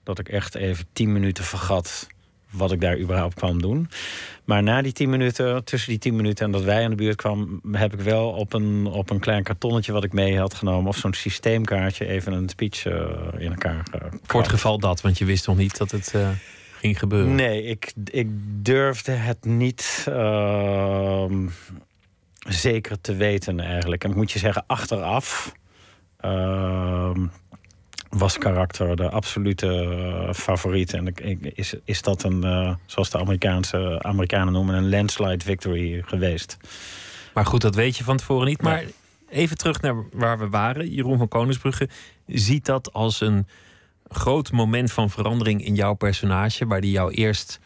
dat 0.03 0.19
ik 0.19 0.29
echt 0.29 0.55
even 0.55 0.87
tien 0.93 1.13
minuten 1.13 1.45
vergat 1.45 2.07
wat 2.51 2.73
ik 2.73 2.81
daar 2.81 2.99
überhaupt 2.99 3.35
kwam 3.35 3.63
doen. 3.63 3.89
Maar 4.45 4.63
na 4.63 4.83
die 4.83 4.93
tien 4.93 5.11
minuten, 5.11 5.65
tussen 5.65 5.91
die 5.91 5.99
tien 5.99 6.17
minuten 6.17 6.45
en 6.45 6.51
dat 6.51 6.63
wij 6.63 6.85
aan 6.85 6.91
de 6.91 6.97
buurt 6.97 7.17
kwamen... 7.17 7.61
heb 7.73 7.93
ik 7.93 8.01
wel 8.01 8.31
op 8.31 8.53
een, 8.53 8.87
op 8.87 9.11
een 9.11 9.21
klein 9.21 9.43
kartonnetje 9.43 9.93
wat 9.93 10.05
ik 10.05 10.13
mee 10.13 10.39
had 10.39 10.55
genomen... 10.55 10.89
of 10.89 10.97
zo'n 10.97 11.15
systeemkaartje 11.15 12.07
even 12.07 12.33
een 12.33 12.49
speech 12.49 12.87
eh, 12.87 13.09
in 13.39 13.51
elkaar 13.51 13.87
uh, 13.95 14.01
voor 14.23 14.41
het 14.41 14.51
geval 14.51 14.79
dat, 14.79 15.01
want 15.01 15.19
je 15.19 15.25
wist 15.25 15.47
nog 15.47 15.57
niet 15.57 15.77
dat 15.79 15.91
het 15.91 16.15
ging 16.79 16.99
gebeuren. 16.99 17.35
Nee, 17.35 17.63
ik, 17.63 17.93
ik 18.05 18.29
durfde 18.63 19.13
het 19.13 19.45
niet 19.45 20.07
ehm, 20.09 21.47
zeker 22.49 23.01
te 23.01 23.15
weten 23.15 23.61
eigenlijk. 23.61 24.05
En 24.05 24.11
ik 24.11 24.17
moet 24.17 24.31
je 24.31 24.39
zeggen, 24.39 24.65
achteraf 24.67 25.53
ehm, 26.17 27.27
was 28.09 28.39
karakter 28.39 28.97
de 28.97 29.11
absolute 29.11 29.67
eh, 29.67 30.33
favoriet. 30.33 30.93
En 30.93 31.15
is, 31.55 31.75
is 31.85 32.03
dat 32.03 32.23
een, 32.23 32.45
eh, 32.45 32.75
zoals 32.87 33.11
de 33.11 33.19
Amerikaanse 33.19 33.99
Amerikanen 34.03 34.53
noemen, 34.53 34.75
een 34.75 34.89
landslide 34.89 35.45
victory 35.45 36.03
geweest. 36.07 36.57
Maar 37.35 37.47
goed, 37.47 37.61
dat 37.61 37.75
weet 37.75 37.97
je 37.97 38.05
van 38.05 38.17
tevoren 38.17 38.47
niet. 38.47 38.63
Maar 38.63 38.85
even 39.29 39.57
terug 39.57 39.81
naar 39.81 39.95
waar 40.13 40.39
we 40.39 40.49
waren. 40.49 40.91
Jeroen 40.91 41.19
van 41.19 41.29
Koningsbrugge 41.29 41.89
ziet 42.27 42.67
dat 42.67 42.93
als 42.93 43.21
een 43.21 43.47
groot 44.09 44.53
moment 44.53 44.93
van 44.93 45.11
verandering 45.11 45.65
in 45.65 45.75
jouw 45.75 45.95
personage. 45.95 46.67
Waar 46.67 46.81
die 46.81 46.91
jou 46.91 47.13
eerst 47.13 47.61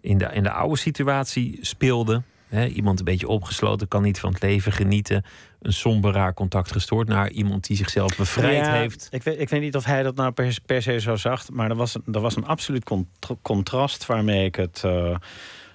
in 0.00 0.18
de, 0.18 0.24
in 0.32 0.42
de 0.42 0.50
oude 0.50 0.76
situatie 0.76 1.58
speelde. 1.60 2.22
Iemand 2.52 2.98
een 2.98 3.04
beetje 3.04 3.28
opgesloten, 3.28 3.88
kan 3.88 4.02
niet 4.02 4.20
van 4.20 4.32
het 4.32 4.42
leven 4.42 4.72
genieten. 4.72 5.24
Een 5.60 5.72
somber 5.72 6.12
raar 6.12 6.34
contact 6.34 6.72
gestoord 6.72 7.08
naar 7.08 7.30
iemand 7.30 7.66
die 7.66 7.76
zichzelf 7.76 8.16
bevrijd 8.16 8.64
Ja, 8.66 8.72
heeft. 8.72 9.08
Ik 9.10 9.22
weet, 9.22 9.40
ik 9.40 9.48
weet 9.48 9.60
niet 9.60 9.76
of 9.76 9.84
hij 9.84 10.02
dat 10.02 10.14
nou 10.14 10.32
per, 10.32 10.58
per 10.66 10.82
se 10.82 11.00
zo 11.00 11.16
zag, 11.16 11.50
maar 11.50 11.70
er 11.70 11.76
was, 11.76 11.94
er 12.12 12.20
was 12.20 12.36
een 12.36 12.46
absoluut 12.46 12.84
cont- 12.84 13.08
contrast 13.42 14.06
waarmee 14.06 14.44
ik 14.44 14.56
het, 14.56 14.82
eh, 14.84 15.16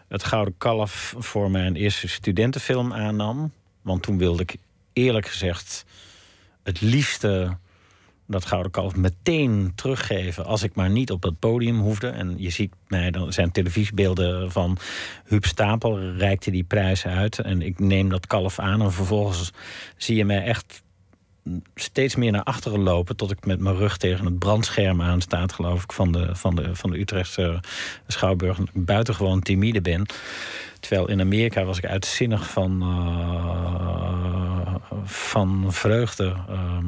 het 0.08 0.24
Gouden 0.24 0.54
Kalf 0.58 1.16
voor 1.18 1.52
mijn 1.52 1.76
eerste 1.76 2.08
studentenfilm 2.08 2.94
aannam. 2.94 3.52
Want 3.82 4.04
toen 4.04 4.18
wilde 4.18 4.42
ik 4.42 4.56
eerlijk 4.94 5.28
gezegd 5.28 5.86
het 6.64 6.82
liefste 6.82 7.58
dat 8.28 8.46
Gouden 8.46 8.72
Kalf 8.72 8.96
meteen 8.96 9.72
teruggeven 9.76 10.46
als 10.46 10.64
ik 10.64 10.76
maar 10.76 10.90
niet 10.90 11.12
op 11.12 11.22
dat 11.22 11.40
podium 11.40 11.80
hoefde. 11.80 12.08
En 12.08 12.36
je 12.38 12.50
ziet 12.50 12.74
mij, 12.88 13.12
dan 13.12 13.34
zijn 13.34 13.52
televisiebeelden 13.52 14.52
van 14.52 14.78
Huub 15.26 15.46
Stapel 15.46 16.00
reikte 16.00 16.52
die 16.52 16.64
prijs 16.64 17.06
uit. 17.06 17.40
En 17.40 17.62
ik 17.62 17.80
neem 17.80 18.10
dat 18.10 18.28
kalf 18.28 18.60
aan 18.60 18.82
en 18.82 18.92
vervolgens 18.92 19.52
zie 19.98 20.16
je 20.16 20.26
mij 20.26 20.44
echt 20.44 20.84
steeds 21.76 22.16
meer 22.16 22.32
naar 22.32 22.44
achteren 22.44 22.80
lopen... 22.80 23.16
tot 23.16 23.32
ik 23.32 23.46
met 23.46 23.60
mijn 23.60 23.76
rug 23.76 23.98
tegen 23.98 24.26
het 24.26 24.40
brandscherm 24.40 25.02
aanstaat, 25.02 25.54
geloof 25.54 25.84
ik... 25.84 25.92
van 25.92 26.12
de, 26.12 26.36
van 26.36 26.56
de, 26.56 26.76
van 26.76 26.90
de 26.90 27.00
Utrechtse 27.00 27.60
Schouwburg. 28.08 28.58
Buitengewoon 28.74 29.42
timide 29.42 29.82
ben. 29.82 30.06
Terwijl 30.80 31.10
in 31.10 31.22
Amerika 31.22 31.64
was 31.64 31.78
ik 31.78 31.86
uitzinnig 31.86 32.50
van, 32.50 32.82
eh, 32.82 34.76
van 35.04 35.74
vreugde. 35.74 36.36
Ehm, 36.50 36.86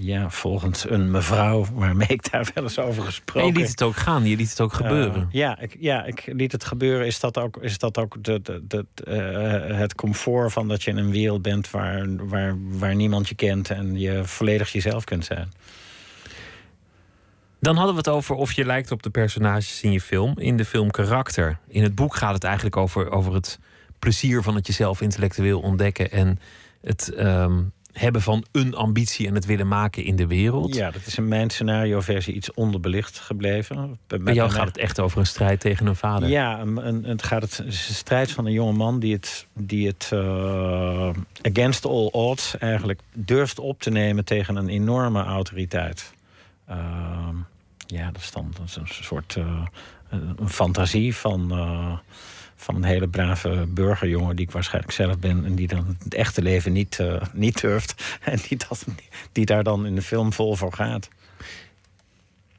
ja, 0.00 0.30
volgens 0.30 0.90
een 0.90 1.10
mevrouw 1.10 1.66
waarmee 1.74 2.08
ik 2.08 2.30
daar 2.30 2.50
wel 2.54 2.64
eens 2.64 2.78
over 2.78 3.00
En 3.00 3.06
gesproken 3.06 3.52
je 3.52 3.58
liet 3.58 3.70
het 3.70 3.82
ook 3.82 3.96
gaan, 3.96 4.24
je 4.24 4.36
liet 4.36 4.50
het 4.50 4.60
ook 4.60 4.72
gebeuren. 4.72 5.22
eh, 5.22 5.28
ja, 5.30 5.58
ik, 5.58 5.76
ja, 5.78 6.04
ik 6.04 6.22
liet 6.26 6.52
het 6.52 6.64
gebeuren. 6.64 7.06
Is 7.06 7.20
dat 7.20 7.38
ook, 7.38 7.56
is 7.56 7.78
dat 7.78 7.98
ook 7.98 8.24
de, 8.24 8.40
de, 8.42 8.62
de, 8.64 8.86
eh, 9.04 9.78
het 9.78 9.94
comfort 9.94 10.52
van 10.52 10.68
dat 10.68 10.82
je 10.82 10.90
in 10.90 10.96
een 10.96 11.10
wereld 11.10 11.42
bent 11.42 11.70
waar, 11.70 12.26
waar, 12.26 12.56
waar 12.58 12.94
niemand 12.94 13.28
je 13.28 13.34
kent 13.34 13.70
en 13.70 13.98
je 13.98 14.24
volledig 14.24 14.72
jezelf 14.72 15.04
kunt 15.04 15.24
zijn? 15.24 15.52
Dan 17.60 17.76
hadden 17.76 17.94
we 17.94 18.00
het 18.00 18.08
over 18.08 18.34
of 18.34 18.52
je 18.52 18.64
lijkt 18.64 18.90
op 18.90 19.02
de 19.02 19.10
personages 19.10 19.82
in 19.82 19.92
je 19.92 20.00
film. 20.00 20.38
In 20.38 20.56
de 20.56 20.64
film 20.64 20.90
Karakter. 20.90 21.58
In 21.68 21.82
het 21.82 21.94
boek 21.94 22.16
gaat 22.16 22.34
het 22.34 22.44
eigenlijk 22.44 22.76
over, 22.76 23.10
over 23.10 23.34
het 23.34 23.58
plezier 23.98 24.42
van 24.42 24.54
het 24.54 24.66
jezelf 24.66 25.00
intellectueel 25.00 25.60
ontdekken. 25.60 26.10
En 26.10 26.38
het 26.80 27.12
ehm, 27.14 27.62
hebben 27.92 28.22
van 28.22 28.44
een 28.52 28.74
ambitie 28.74 29.26
en 29.26 29.34
het 29.34 29.46
willen 29.46 29.68
maken 29.68 30.04
in 30.04 30.16
de 30.16 30.26
wereld. 30.26 30.74
Ja, 30.74 30.90
dat 30.90 31.06
is 31.06 31.16
in 31.18 31.28
mijn 31.28 31.50
scenario-versie 31.50 32.34
iets 32.34 32.54
onderbelicht 32.54 33.18
gebleven. 33.18 33.98
Bij 34.06 34.34
jou 34.34 34.50
gaat 34.50 34.66
het 34.66 34.76
echt 34.78 35.00
over 35.00 35.18
een 35.18 35.26
strijd 35.26 35.60
tegen 35.60 35.86
een 35.86 35.96
vader. 35.96 36.28
Ja, 36.28 36.60
een, 36.60 36.86
een- 36.86 37.04
het 37.04 37.22
gaat 37.22 37.42
het, 37.42 37.56
het 37.56 37.66
is 37.66 37.88
een 37.88 37.94
strijd 37.94 38.30
van 38.30 38.46
een 38.46 38.52
jonge 38.52 38.72
man 38.72 38.98
die 38.98 39.12
het, 39.12 39.46
die 39.54 39.86
het 39.86 40.08
eh, 40.12 41.10
against 41.42 41.84
all 41.84 42.06
odds 42.12 42.58
eigenlijk 42.58 43.00
durft 43.12 43.58
op 43.58 43.80
te 43.80 43.90
nemen 43.90 44.24
tegen 44.24 44.56
een 44.56 44.68
enorme 44.68 45.22
autoriteit. 45.24 46.12
Ehm, 46.66 47.36
ja, 47.86 48.10
dat 48.10 48.20
is 48.22 48.30
dan 48.30 48.52
dat 48.58 48.66
is 48.66 48.76
een 48.76 49.04
soort 49.04 49.36
eh, 49.36 49.62
een 50.36 50.48
fantasie 50.48 51.16
van, 51.16 51.50
eh, 51.50 51.92
van 52.60 52.74
een 52.74 52.84
hele 52.84 53.08
brave 53.08 53.66
burgerjongen 53.68 54.36
die 54.36 54.46
ik 54.46 54.52
waarschijnlijk 54.52 54.92
zelf 54.92 55.18
ben 55.18 55.44
en 55.44 55.54
die 55.54 55.68
dan 55.68 55.96
het 56.04 56.14
echte 56.14 56.42
leven 56.42 56.72
niet, 56.72 56.98
eh, 56.98 57.22
niet 57.32 57.60
durft 57.60 57.94
en 58.22 58.38
die, 58.48 58.58
dat, 58.68 58.84
die 59.32 59.46
daar 59.46 59.62
dan 59.62 59.86
in 59.86 59.94
de 59.94 60.02
film 60.02 60.32
vol 60.32 60.56
voor 60.56 60.72
gaat. 60.72 61.08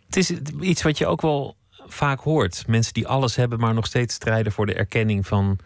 Het 0.06 0.18
is 0.18 0.32
iets 0.62 0.82
wat 0.82 0.98
je 0.98 1.06
ook 1.08 1.22
wel 1.22 1.56
vaak 1.88 2.20
hoort. 2.20 2.64
Mensen 2.68 2.94
die 2.94 3.08
alles 3.08 3.36
hebben, 3.36 3.60
maar 3.60 3.74
nog 3.74 3.86
steeds 3.86 4.14
strijden 4.16 4.52
voor 4.52 4.66
de 4.66 4.74
erkenning 4.74 5.28
van 5.28 5.58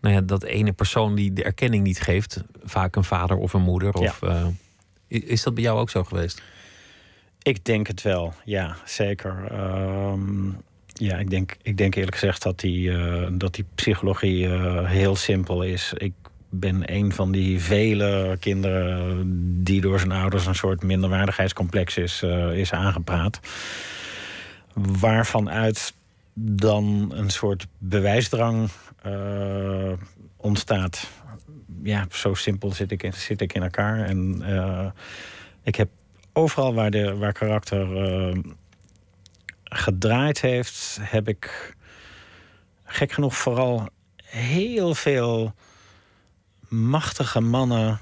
nou 0.00 0.14
ja, 0.14 0.20
dat 0.20 0.42
ene 0.42 0.72
persoon 0.72 1.14
die 1.14 1.32
de 1.32 1.42
erkenning 1.44 1.84
niet 1.84 2.00
geeft. 2.00 2.42
Vaak 2.64 2.96
een 2.96 3.04
vader 3.04 3.36
of 3.36 3.52
een 3.52 3.62
moeder. 3.62 3.92
Of, 3.92 4.22
eh, 4.22 4.46
i- 5.08 5.24
is 5.28 5.42
dat 5.42 5.54
bij 5.54 5.62
jou 5.62 5.78
ook 5.78 5.90
zo 5.90 6.04
geweest? 6.04 6.42
Ik 7.42 7.64
denk 7.64 7.86
het 7.86 8.02
wel, 8.02 8.34
ja, 8.44 8.76
zeker. 8.84 9.44
Ehm, 9.50 10.48
ja, 10.92 11.16
ik 11.16 11.30
denk, 11.30 11.56
ik 11.62 11.76
denk 11.76 11.94
eerlijk 11.94 12.16
gezegd 12.16 12.42
dat 12.42 12.60
die, 12.60 12.92
eh, 12.92 13.26
dat 13.32 13.54
die 13.54 13.64
psychologie 13.74 14.48
eh, 14.48 14.86
heel 14.86 15.16
simpel 15.16 15.62
is. 15.62 15.92
Ik 15.96 16.12
ben 16.50 16.94
een 16.94 17.12
van 17.12 17.32
die 17.32 17.60
vele 17.60 18.36
kinderen 18.40 19.64
die 19.64 19.80
door 19.80 19.98
zijn 19.98 20.12
ouders 20.12 20.46
een 20.46 20.54
soort 20.54 20.82
minderwaardigheidscomplex 20.82 21.96
is, 21.96 22.22
eh, 22.22 22.58
is 22.58 22.72
aangepraat. 22.72 23.40
Waarvan 24.74 25.50
uit 25.50 25.94
dan 26.34 27.12
een 27.14 27.30
soort 27.30 27.66
bewijsdrang 27.78 28.70
ontstaat. 30.36 31.10
Ja, 31.82 32.06
zo 32.10 32.34
simpel 32.34 32.72
zit 32.72 32.90
ik 32.90 33.02
in, 33.02 33.12
zit 33.12 33.40
ik 33.40 33.52
in 33.52 33.62
elkaar. 33.62 34.04
En 34.04 34.42
ik 35.62 35.74
heb 35.74 35.88
overal 36.32 36.74
waar, 36.74 36.90
de, 36.90 37.16
waar 37.16 37.32
karakter 37.32 37.86
gedraaid 39.72 40.40
heeft, 40.40 40.98
heb 41.00 41.28
ik 41.28 41.74
gek 42.84 43.12
genoeg 43.12 43.36
vooral 43.36 43.88
heel 44.24 44.94
veel 44.94 45.54
machtige 46.68 47.40
mannen 47.40 48.00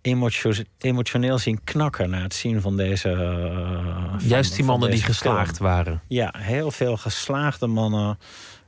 emotio- 0.00 0.64
emotioneel 0.78 1.38
zien 1.38 1.64
knakken 1.64 2.10
na 2.10 2.22
het 2.22 2.34
zien 2.34 2.60
van 2.60 2.76
deze. 2.76 3.08
van- 4.18 4.28
Juist 4.28 4.54
die 4.56 4.64
mannen 4.64 4.90
die 4.90 5.02
geslaagd 5.02 5.56
film. 5.56 5.68
waren. 5.68 6.02
Ja, 6.08 6.34
heel 6.38 6.70
veel 6.70 6.96
geslaagde 6.96 7.66
mannen. 7.66 8.18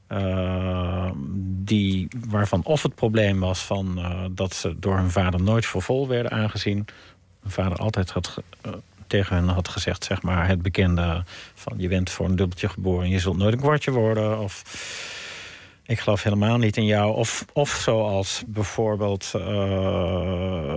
eh, 0.06 1.10
die, 1.46 2.08
waarvan 2.28 2.64
of 2.64 2.82
het 2.82 2.94
probleem 2.94 3.40
was 3.40 3.60
van, 3.64 3.98
eh, 3.98 4.24
dat 4.30 4.54
ze 4.54 4.78
door 4.78 4.96
hun 4.96 5.10
vader 5.10 5.42
nooit 5.42 5.66
voor 5.66 5.82
vol 5.82 6.08
werden 6.08 6.30
aangezien. 6.32 6.84
Mijn 7.40 7.52
vader 7.54 7.78
altijd 7.78 8.10
had, 8.10 8.26
ge- 8.28 8.42
tegen 9.06 9.36
hen 9.36 9.48
had 9.48 9.68
gezegd, 9.68 10.04
zeg 10.04 10.22
maar, 10.22 10.48
het 10.48 10.62
bekende 10.62 11.24
van 11.54 11.74
je 11.76 11.88
bent 11.88 12.10
voor 12.10 12.26
een 12.26 12.36
dubbeltje 12.36 12.68
geboren, 12.68 13.08
je 13.08 13.18
zult 13.18 13.36
nooit 13.36 13.52
een 13.52 13.60
kwartje 13.60 13.90
worden. 13.90 14.38
Of 14.38 14.62
ik 15.86 16.00
geloof 16.00 16.22
helemaal 16.22 16.58
niet 16.58 16.76
in 16.76 16.84
jou. 16.84 17.14
Of, 17.14 17.44
of 17.52 17.70
zoals 17.70 18.42
bijvoorbeeld 18.46 19.32
eh, 19.34 20.76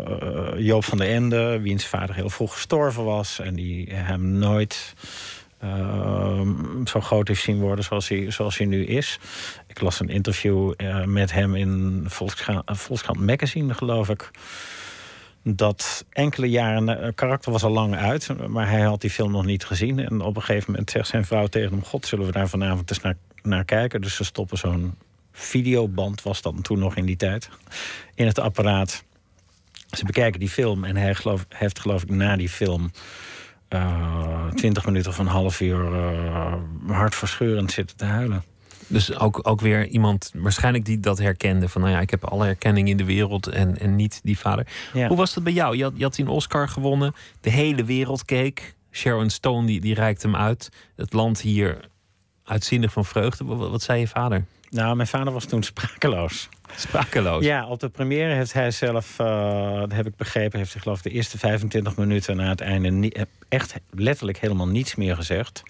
Joop 0.57 0.83
van 0.83 0.97
der 0.97 1.09
Ende, 1.09 1.59
wiens 1.59 1.85
vader 1.85 2.15
heel 2.15 2.29
vroeg 2.29 2.53
gestorven 2.53 3.03
was 3.03 3.39
en 3.39 3.53
die 3.53 3.93
hem 3.93 4.31
nooit 4.31 4.93
ehm, 5.59 6.85
zo 6.85 7.01
groot 7.01 7.27
heeft 7.27 7.41
zien 7.41 7.59
worden 7.59 7.85
zoals 7.85 8.07
hij, 8.07 8.31
zoals 8.31 8.57
hij 8.57 8.67
nu 8.67 8.85
is. 8.85 9.19
Ik 9.67 9.81
las 9.81 9.99
een 9.99 10.09
interview 10.09 10.73
eh, 10.77 11.03
met 11.03 11.31
hem 11.31 11.55
in 11.55 12.03
Volkskrant, 12.07 12.63
Volkskrant 12.65 13.19
Magazine, 13.19 13.73
geloof 13.73 14.09
ik. 14.09 14.31
Dat 15.55 16.05
enkele 16.09 16.49
jaren, 16.49 16.87
het 16.87 17.15
karakter 17.15 17.51
was 17.51 17.63
al 17.63 17.71
lang 17.71 17.95
uit, 17.95 18.47
maar 18.47 18.69
hij 18.69 18.81
had 18.81 19.01
die 19.01 19.09
film 19.09 19.31
nog 19.31 19.45
niet 19.45 19.65
gezien. 19.65 19.99
En 19.99 20.21
op 20.21 20.35
een 20.35 20.41
gegeven 20.41 20.71
moment 20.71 20.91
zegt 20.91 21.07
zijn 21.07 21.25
vrouw 21.25 21.47
tegen 21.47 21.71
hem: 21.71 21.83
God, 21.83 22.05
zullen 22.05 22.25
we 22.25 22.31
daar 22.31 22.49
vanavond 22.49 22.89
eens 22.89 23.01
naar, 23.01 23.17
naar 23.41 23.65
kijken? 23.65 24.01
Dus 24.01 24.15
ze 24.15 24.23
stoppen 24.23 24.57
zo'n 24.57 24.95
videoband, 25.31 26.21
was 26.21 26.41
dat 26.41 26.63
toen 26.63 26.79
nog 26.79 26.95
in 26.95 27.05
die 27.05 27.15
tijd, 27.15 27.49
in 28.15 28.25
het 28.25 28.39
apparaat. 28.39 29.03
Ze 29.89 30.05
bekijken 30.05 30.39
die 30.39 30.49
film 30.49 30.83
en 30.83 30.95
hij 30.95 31.15
geloof, 31.15 31.45
heeft, 31.49 31.79
geloof 31.79 32.03
ik, 32.03 32.09
na 32.09 32.35
die 32.35 32.49
film 32.49 32.91
eh, 33.67 34.47
twintig 34.47 34.85
minuten 34.85 35.11
of 35.11 35.17
een 35.17 35.27
half 35.27 35.61
uur 35.61 35.93
eh, 35.93 36.53
hartverscheurend 36.87 37.71
zitten 37.71 37.97
te 37.97 38.05
huilen. 38.05 38.43
Dus 38.87 39.17
ook, 39.19 39.39
ook 39.47 39.61
weer 39.61 39.87
iemand 39.87 40.31
waarschijnlijk 40.33 40.85
die 40.85 40.99
dat 40.99 41.17
herkende. 41.17 41.69
Van 41.69 41.81
nou 41.81 41.93
ja, 41.93 41.99
ik 41.99 42.09
heb 42.09 42.25
alle 42.25 42.47
erkenning 42.47 42.89
in 42.89 42.97
de 42.97 43.05
wereld 43.05 43.47
en, 43.47 43.79
en 43.79 43.95
niet 43.95 44.19
die 44.23 44.39
vader. 44.39 44.67
Ja. 44.93 45.07
Hoe 45.07 45.17
was 45.17 45.33
dat 45.33 45.43
bij 45.43 45.53
jou? 45.53 45.77
Je 45.77 45.83
had, 45.83 45.93
je 45.95 46.03
had 46.03 46.17
een 46.17 46.27
Oscar 46.27 46.69
gewonnen. 46.69 47.15
De 47.41 47.49
hele 47.49 47.83
wereld 47.83 48.25
keek. 48.25 48.75
Sharon 48.91 49.29
Stone 49.29 49.67
die, 49.67 49.81
die 49.81 49.93
reikte 49.93 50.27
hem 50.27 50.35
uit. 50.35 50.69
Het 50.95 51.13
land 51.13 51.41
hier 51.41 51.79
uitzinnig 52.43 52.91
van 52.91 53.05
vreugde. 53.05 53.45
Wat, 53.45 53.69
wat 53.69 53.81
zei 53.81 53.99
je 53.99 54.07
vader? 54.07 54.45
Nou, 54.69 54.95
mijn 54.95 55.07
vader 55.07 55.33
was 55.33 55.45
toen 55.45 55.63
sprakeloos. 55.63 56.49
Sprakeloos? 56.75 57.43
Ja, 57.43 57.67
op 57.67 57.79
de 57.79 57.89
première 57.89 58.33
heeft 58.33 58.53
hij 58.53 58.71
zelf, 58.71 59.19
eh, 59.19 59.79
dat 59.79 59.91
heb 59.91 60.07
ik 60.07 60.15
begrepen, 60.15 60.59
heeft 60.59 60.73
hij 60.73 60.81
geloof 60.81 60.97
ik 60.97 61.03
de 61.03 61.09
eerste 61.09 61.37
25 61.37 61.95
minuten 61.95 62.35
na 62.35 62.49
het 62.49 62.61
einde 62.61 62.89
niet, 62.89 63.25
echt 63.49 63.75
letterlijk 63.89 64.37
helemaal 64.37 64.67
niets 64.67 64.95
meer 64.95 65.15
gezegd. 65.15 65.63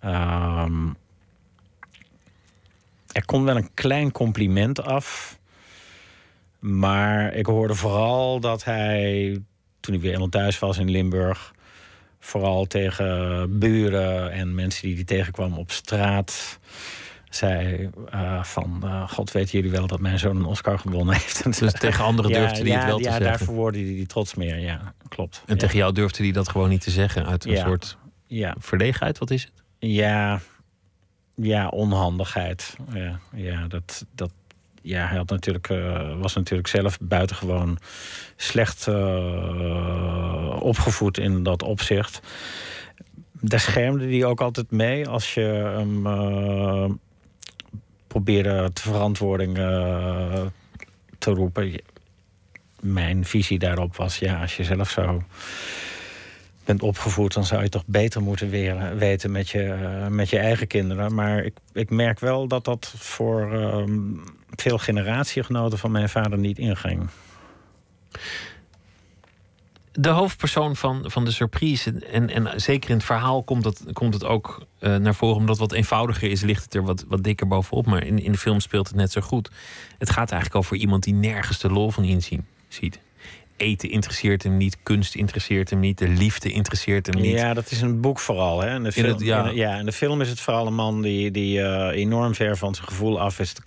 Ehm, 0.00 0.86
er 3.12 3.24
kon 3.24 3.44
wel 3.44 3.56
een 3.56 3.74
klein 3.74 4.12
compliment 4.12 4.82
af. 4.82 5.38
Maar 6.58 7.34
ik 7.34 7.46
hoorde 7.46 7.74
vooral 7.74 8.40
dat 8.40 8.64
hij, 8.64 9.38
toen 9.80 9.94
hij 9.94 10.02
weer 10.02 10.12
eenmaal 10.12 10.28
thuis 10.28 10.58
was 10.58 10.78
in 10.78 10.90
Limburg, 10.90 11.52
vooral 12.20 12.64
tegen 12.66 13.58
buren 13.58 14.32
en 14.32 14.54
mensen 14.54 14.82
die 14.86 14.94
hij 14.94 15.04
tegenkwam 15.04 15.58
op 15.58 15.70
straat, 15.70 16.58
zei 17.30 17.88
eh, 18.10 18.42
van, 18.42 18.80
eh, 18.84 19.08
god 19.08 19.32
weten 19.32 19.50
jullie 19.50 19.70
wel 19.70 19.86
dat 19.86 20.00
mijn 20.00 20.18
zoon 20.18 20.36
een 20.36 20.44
Oscar 20.44 20.78
gewonnen 20.78 21.14
heeft. 21.14 21.44
Dus 21.60 21.72
tegen 21.72 22.04
anderen 22.04 22.30
Ja, 22.30 22.38
durfde 22.38 22.62
hij 22.62 22.70
het 22.72 22.80
ja, 22.80 22.86
wel 22.86 22.96
te 22.96 23.02
ja, 23.02 23.08
zeggen. 23.10 23.26
daar 23.28 23.38
verwoordde 23.38 23.80
hij 23.80 23.88
die 23.88 24.06
trots 24.06 24.34
meer, 24.34 24.58
ja, 24.58 24.94
klopt. 25.08 25.42
En 25.46 25.54
ja. 25.54 25.60
tegen 25.60 25.76
jou 25.78 25.92
durfde 25.92 26.22
hij 26.22 26.32
dat 26.32 26.48
gewoon 26.48 26.68
niet 26.68 26.80
te 26.80 26.90
zeggen. 26.90 27.26
Uit 27.26 27.44
een 27.44 27.50
Ja. 27.52 27.64
soort 27.66 27.96
Ja. 28.26 28.54
verlegenheid, 28.58 29.18
wat 29.18 29.30
is 29.30 29.42
het? 29.42 29.52
Ja, 29.78 30.40
ja 31.42 31.68
onhandigheid. 31.68 32.76
Ja, 32.92 33.18
ja, 33.34 33.66
dat, 33.66 34.04
dat, 34.14 34.30
ja 34.82 35.06
hij 35.06 35.16
had 35.16 35.30
natuurlijk, 35.30 35.68
eh, 35.68 36.18
was 36.20 36.34
natuurlijk 36.34 36.68
zelf 36.68 36.98
buitengewoon 37.00 37.78
slecht 38.36 38.86
eh, 38.86 40.56
opgevoed 40.60 41.18
in 41.18 41.42
dat 41.42 41.62
opzicht. 41.62 42.20
Daar 43.32 43.60
schermde 43.60 44.04
hij 44.06 44.24
ook 44.24 44.40
altijd 44.40 44.70
mee 44.70 45.08
als 45.08 45.34
je 45.34 45.72
hem 45.76 46.06
eh, 46.06 46.90
probeerde 48.06 48.70
verantwoording 48.74 49.54
te 51.18 51.30
roepen. 51.30 51.80
Mijn 52.80 53.24
visie 53.24 53.58
daarop 53.58 53.96
was, 53.96 54.18
ja, 54.18 54.40
als 54.40 54.56
je 54.56 54.64
zelf 54.64 54.90
zo 54.90 55.22
bent 56.68 56.82
opgevoed, 56.82 57.34
dan 57.34 57.44
zou 57.44 57.62
je 57.62 57.68
toch 57.68 57.84
beter 57.86 58.22
moeten 58.22 58.50
weten 58.98 59.30
met 59.30 59.48
je, 59.48 59.62
eh, 59.62 60.06
met 60.06 60.30
je 60.30 60.38
eigen 60.38 60.66
kinderen. 60.66 61.14
Maar 61.14 61.44
ik, 61.44 61.54
ik 61.72 61.90
merk 61.90 62.20
wel 62.20 62.48
dat 62.48 62.64
dat 62.64 62.94
voor 62.96 63.52
ehm, 63.52 63.90
veel 64.50 64.78
generatiegenoten 64.78 65.78
van 65.78 65.90
mijn 65.90 66.08
vader 66.08 66.38
niet 66.38 66.58
inging. 66.58 67.08
De 69.92 70.08
hoofdpersoon 70.08 70.76
van, 70.76 71.10
van 71.10 71.24
de 71.24 71.30
surprise, 71.30 72.06
en, 72.12 72.30
en 72.30 72.60
zeker 72.60 72.90
in 72.90 72.96
het 72.96 73.04
verhaal 73.04 73.42
komt, 73.42 73.62
dat, 73.62 73.84
komt 73.92 74.14
het 74.14 74.24
ook 74.24 74.66
eh, 74.78 74.96
naar 74.96 75.14
voren, 75.14 75.36
omdat 75.36 75.58
wat 75.58 75.72
eenvoudiger 75.72 76.30
is, 76.30 76.40
ligt 76.40 76.64
het 76.64 76.74
er 76.74 76.82
wat, 76.82 77.04
wat 77.08 77.24
dikker 77.24 77.48
bovenop. 77.48 77.86
Maar 77.86 78.04
in, 78.04 78.18
in 78.18 78.32
de 78.32 78.38
film 78.38 78.60
speelt 78.60 78.86
het 78.88 78.96
net 78.96 79.12
zo 79.12 79.20
goed. 79.20 79.50
Het 79.98 80.10
gaat 80.10 80.30
eigenlijk 80.30 80.64
over 80.64 80.76
iemand 80.76 81.02
die 81.02 81.14
nergens 81.14 81.58
de 81.58 81.70
lol 81.70 81.90
van 81.90 82.04
inzien 82.04 82.46
ziet. 82.68 83.00
Eten 83.58 83.90
interesseert 83.90 84.42
hem 84.42 84.56
niet, 84.56 84.76
kunst 84.82 85.14
interesseert 85.14 85.70
hem 85.70 85.80
niet, 85.80 85.98
de 85.98 86.08
liefde 86.08 86.50
interesseert 86.52 87.06
hem 87.06 87.20
niet. 87.22 87.38
Ja, 87.38 87.54
dat 87.54 87.70
is 87.70 87.80
een 87.80 88.00
boek 88.00 88.18
vooral. 88.18 88.60
Hè? 88.60 88.74
In 88.74 88.80
de 88.82 88.86
In 88.86 88.92
film, 88.92 89.06
het- 89.08 89.20
ja. 89.20 89.38
in 89.42 89.48
de- 89.48 89.54
ja, 89.54 89.76
in 89.78 89.84
de 89.86 89.92
film 89.92 90.20
is 90.20 90.28
het 90.28 90.40
vooral 90.40 90.66
een 90.66 90.74
man 90.74 91.02
die, 91.02 91.30
die 91.30 91.60
eh, 91.62 91.96
enorm 92.00 92.34
ver 92.34 92.56
van 92.56 92.74
zijn 92.74 92.86
gevoel 92.88 93.20
af 93.20 93.38
is 93.38 93.52
te 93.52 93.62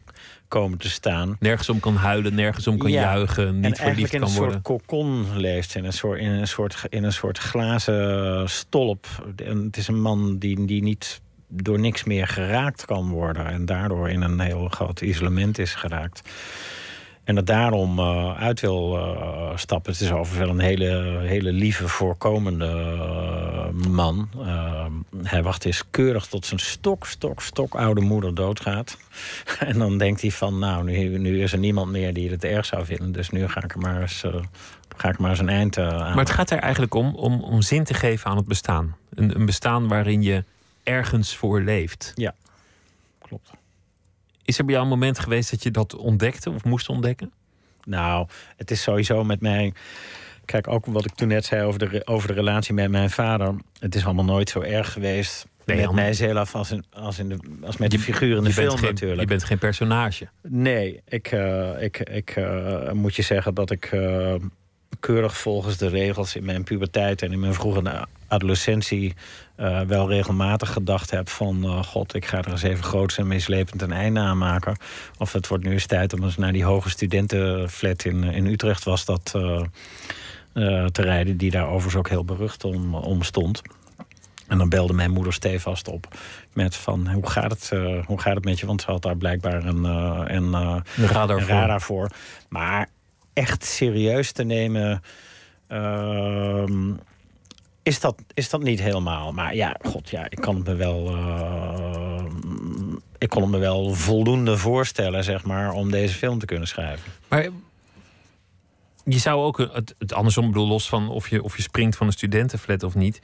komen 0.48 0.78
te 0.78 0.90
staan. 0.90 1.38
Nergens 1.40 1.70
om 1.70 1.80
kan 1.80 1.96
huilen, 1.96 2.36
nergens 2.36 2.68
om 2.68 2.78
kan 2.78 2.92
Ja. 2.92 3.02
juichen, 3.02 3.48
en 3.48 3.56
niet 3.56 3.64
eigenlijk 3.64 3.92
verliefd 3.94 4.14
in 4.14 4.20
kan 4.20 4.30
een 4.30 4.36
worden. 4.36 4.62
soort 4.66 4.82
kokon 4.82 5.26
leeft. 5.38 5.76
In 5.76 5.86
een 5.86 5.94
soort, 5.94 6.20
in 6.20 6.30
een 6.32 6.48
soort, 6.48 6.84
in 6.90 7.04
een 7.04 7.14
soort 7.14 7.38
glazen 7.38 8.50
stolp. 8.50 9.08
En 9.46 9.64
het 9.66 9.78
is 9.78 9.88
een 9.88 10.02
man 10.02 10.38
die, 10.38 10.66
die 10.66 10.84
niet 10.84 11.22
door 11.48 11.80
niks 11.80 12.04
meer 12.04 12.28
geraakt 12.28 12.86
kan 12.86 13.10
worden. 13.10 13.46
En 13.46 13.66
daardoor 13.66 14.10
in 14.10 14.22
een 14.22 14.40
heel 14.40 14.68
groot 14.68 15.02
isolement 15.02 15.58
is 15.60 15.74
geraakt. 15.76 16.22
En 17.24 17.36
dat 17.36 17.46
daarom 17.46 18.00
eh, 18.00 18.42
uit 18.42 18.60
wil 18.60 18.98
eh, 18.98 19.58
stappen. 19.58 19.92
Het 19.92 20.02
is 20.02 20.12
overigens 20.12 20.40
wel 20.40 20.50
een 20.50 20.60
hele, 20.60 21.20
hele 21.24 21.52
lieve, 21.52 21.88
voorkomende 21.88 22.66
eh, 22.66 23.90
man. 23.90 24.30
Hij 25.24 25.44
wacht 25.44 25.66
eens 25.66 25.84
keurig 25.90 26.26
tot 26.26 26.46
zijn 26.46 26.60
stok, 26.60 27.06
stok, 27.06 27.42
stok 27.42 27.76
oude 27.76 28.02
moeder 28.02 28.36
doodgaat. 28.36 28.98
en 29.60 29.78
dan 29.78 29.98
denkt 29.98 30.22
hij 30.22 30.32
van, 30.32 30.60
nou, 30.60 30.84
nu, 30.84 31.18
nu 31.18 31.42
is 31.42 31.54
er 31.54 31.60
niemand 31.60 31.92
meer 31.92 32.14
die 32.14 32.30
het 32.30 32.44
erg 32.44 32.66
zou 32.66 32.86
vinden. 32.86 33.12
Dus 33.12 33.30
nu 33.30 33.48
ga 33.48 33.64
ik 33.64 33.74
er 33.74 33.80
maar 33.80 34.02
eens, 34.02 34.24
ga 34.98 35.10
ik 35.10 35.20
maar 35.20 35.30
eens 35.30 35.40
een 35.40 35.50
eind 35.50 35.78
aan. 35.78 35.98
Maar 35.98 36.26
het 36.26 36.30
gaat 36.30 36.52
er 36.52 36.60
eigenlijk 36.60 36.94
om, 36.94 37.16
om 37.16 37.44
om 37.44 37.62
zin 37.62 37.84
te 37.84 37.94
geven 37.94 38.30
aan 38.30 38.38
het 38.38 38.48
bestaan. 38.48 38.96
Een, 39.14 39.36
een 39.36 39.46
bestaan 39.46 39.88
waarin 39.88 40.22
je 40.22 40.44
ergens 40.84 41.36
voor 41.36 41.62
leeft. 41.62 42.12
Ja. 42.16 42.34
Is 44.52 44.58
er 44.58 44.66
bij 44.66 44.74
jou 44.74 44.86
een 44.86 44.92
moment 44.94 45.20
geweest 45.20 45.52
dat 45.52 45.64
je 45.64 45.72
dat 45.72 45.96
ontdekte 45.96 46.50
of 46.50 46.64
moest 46.64 46.90
ontdekken? 46.90 47.32
Nou, 47.84 48.28
het 48.58 48.72
is 48.72 48.82
sowieso 48.82 49.24
met 49.24 49.42
mij. 49.42 49.74
Kijk, 50.46 50.68
ook 50.68 50.86
wat 50.86 51.06
ik 51.06 51.14
toen 51.14 51.28
net 51.28 51.46
zei 51.46 51.64
over 51.64 51.80
de, 51.80 52.02
over 52.06 52.28
de 52.28 52.34
relatie 52.34 52.74
met 52.74 52.92
mijn 52.92 53.10
vader. 53.10 53.56
Het 53.80 53.96
is 53.96 54.06
allemaal 54.06 54.26
nooit 54.26 54.50
zo 54.50 54.62
erg 54.62 54.92
geweest 54.92 55.46
Nee, 55.66 55.76
met 55.76 55.86
Jan. 55.86 55.96
mijzelf 55.96 56.56
als, 56.56 56.72
in, 56.72 56.84
als, 56.94 57.20
in 57.20 57.30
de, 57.30 57.38
als 57.62 57.78
met 57.78 57.92
de 57.92 58.00
figuur 58.00 58.38
in 58.38 58.44
de 58.44 58.48
je 58.48 58.56
film 58.56 58.78
geen, 58.78 58.90
natuurlijk. 58.90 59.22
Je 59.22 59.28
bent 59.28 59.44
geen 59.44 59.58
personage. 59.58 60.28
Nee, 60.42 61.02
ik, 61.08 61.28
eh, 61.28 61.84
ik, 61.84 62.00
ik 62.00 62.30
eh, 62.30 62.92
moet 62.92 63.16
je 63.16 63.22
zeggen 63.22 63.54
dat 63.54 63.72
ik 63.72 63.86
eh, 63.86 64.36
keurig 65.00 65.38
volgens 65.38 65.78
de 65.78 65.88
regels 65.88 66.36
in 66.36 66.46
mijn 66.46 66.64
puberteit 66.64 67.22
en 67.22 67.32
in 67.32 67.40
mijn 67.40 67.54
vroege 67.54 68.08
adolescentie 68.28 69.14
eh, 69.62 69.82
wel 69.82 70.10
regelmatig 70.10 70.72
gedacht 70.74 71.12
heb 71.12 71.30
van 71.30 71.64
eh, 71.64 71.84
god, 71.84 72.14
ik 72.14 72.26
ga 72.26 72.38
er 72.38 72.52
eens 72.52 72.62
even 72.62 72.84
groots 72.84 73.18
en 73.18 73.28
meeslepend 73.28 73.82
een 73.82 73.92
einde 73.92 74.20
aan 74.20 74.38
maken. 74.38 74.78
Of 75.18 75.34
het 75.34 75.48
wordt 75.48 75.64
nu 75.64 75.72
eens 75.72 75.86
tijd 75.86 76.14
om 76.14 76.24
eens 76.24 76.38
naar 76.38 76.52
die 76.54 76.64
hoge 76.64 76.90
studentenflat 76.90 78.04
in, 78.06 78.24
in 78.24 78.46
Utrecht 78.46 78.84
was 78.84 79.06
dat 79.06 79.32
eh, 79.36 79.62
eh, 80.54 80.86
te 80.86 81.02
rijden, 81.02 81.38
die 81.38 81.52
daar 81.52 81.66
overigens 81.68 81.96
ook 81.96 82.10
heel 82.10 82.26
berucht 82.26 82.64
om, 82.64 82.96
om 82.96 83.24
stond. 83.24 83.62
En 84.48 84.58
dan 84.58 84.70
belde 84.70 84.94
mijn 84.94 85.12
moeder 85.12 85.34
stevast 85.34 85.88
op 85.88 86.08
met 86.54 86.76
van 86.76 87.08
hoe 87.08 87.30
gaat 87.30 87.52
het, 87.52 87.70
eh, 87.74 88.06
hoe 88.06 88.20
gaat 88.22 88.36
het 88.36 88.46
met 88.46 88.60
je? 88.60 88.66
Want 88.66 88.82
ze 88.82 88.92
had 88.92 89.02
daar 89.02 89.18
blijkbaar 89.18 89.66
een, 89.66 89.86
eh, 89.86 90.22
een, 90.26 90.54
eh, 90.54 90.78
Een 90.98 91.08
radar 91.08 91.38
een 91.38 91.44
voor. 91.44 91.56
radar 91.56 91.82
voor. 91.82 92.12
Maar 92.50 92.90
echt 93.34 93.66
serieus 93.66 94.32
te 94.32 94.44
nemen 94.44 95.02
ehm, 95.68 96.94
is, 97.84 98.00
dat, 98.00 98.16
is 98.34 98.50
dat 98.50 98.64
niet 98.64 98.82
helemaal. 98.82 99.32
Maar 99.32 99.56
ja, 99.56 99.76
god 99.82 100.10
ja, 100.10 100.26
ik 100.30 100.38
kan 100.38 100.56
het 100.56 100.66
me 100.68 100.76
wel. 100.76 101.08
eh, 101.08 102.26
ik 103.18 103.30
kon 103.30 103.42
het 103.42 103.52
me 103.52 103.58
wel 103.58 103.94
voldoende 103.94 104.58
voorstellen, 104.58 105.24
zeg 105.24 105.44
maar, 105.44 105.72
om 105.72 105.92
deze 105.92 106.14
film 106.14 106.40
te 106.40 106.46
kunnen 106.46 106.68
schrijven. 106.68 107.12
Maar 107.28 107.50
je 109.04 109.18
zou 109.20 109.44
ook 109.44 109.58
het, 109.58 109.96
het 109.98 110.14
andersom 110.14 110.48
bedoel, 110.48 110.68
los 110.68 110.90
van 110.90 111.10
of 111.10 111.30
je, 111.30 111.44
of 111.44 111.56
je 111.56 111.62
springt 111.62 111.96
van 111.96 112.08
een 112.08 112.14
studentenflat 112.14 112.84
of 112.84 112.96
niet. 112.96 113.16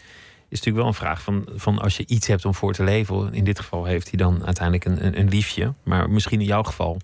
Is 0.50 0.58
natuurlijk 0.58 0.78
wel 0.78 0.88
een 0.88 0.94
vraag 0.94 1.22
van, 1.22 1.48
van 1.56 1.80
als 1.80 1.98
je 1.98 2.04
iets 2.08 2.28
hebt 2.28 2.46
om 2.46 2.54
voor 2.54 2.74
te 2.74 2.84
leven. 2.84 3.34
In 3.34 3.44
dit 3.44 3.60
geval 3.60 3.86
heeft 3.86 4.10
hij 4.10 4.18
dan 4.18 4.46
uiteindelijk 4.46 4.86
een, 4.86 5.20
een, 5.20 5.30
liefje. 5.30 5.74
Maar 5.84 6.10
misschien 6.10 6.40
in 6.40 6.46
jouw 6.46 6.64
geval 6.64 6.98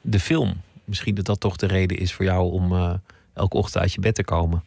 de 0.00 0.20
film. 0.20 0.60
Misschien 0.84 1.14
dat 1.14 1.24
dat 1.24 1.40
toch 1.40 1.56
de 1.56 1.66
reden 1.66 1.98
is 1.98 2.12
voor 2.12 2.24
jou 2.24 2.52
om 2.52 2.72
uh, 2.72 2.92
elke 3.34 3.56
ochtend 3.56 3.82
uit 3.82 3.92
je 3.92 4.00
bed 4.00 4.14
te 4.14 4.24
komen. 4.24 4.64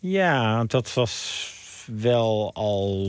Ja, 0.00 0.64
dat 0.64 0.94
was 0.94 1.48
wel 1.86 2.50
al 2.54 3.08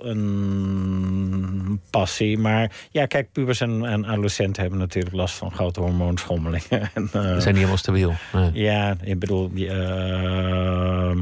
een 0.00 1.80
passie. 1.90 2.38
Maar 2.38 2.72
ja, 2.90 3.06
kijk, 3.06 3.32
pubers 3.32 3.60
en, 3.60 3.84
en 3.84 4.06
adolescenten 4.06 4.62
hebben 4.62 4.80
natuurlijk 4.80 5.14
last 5.14 5.34
van 5.34 5.52
grote 5.52 5.80
hormoonschommelingen. 5.80 6.90
en, 6.94 7.02
uh, 7.02 7.22
zijn 7.22 7.34
niet 7.34 7.44
helemaal 7.44 7.76
stabiel. 7.76 8.14
Nee. 8.32 8.50
Ja, 8.52 8.96
ik 9.02 9.18
bedoel... 9.18 9.50
Uh, 9.54 11.16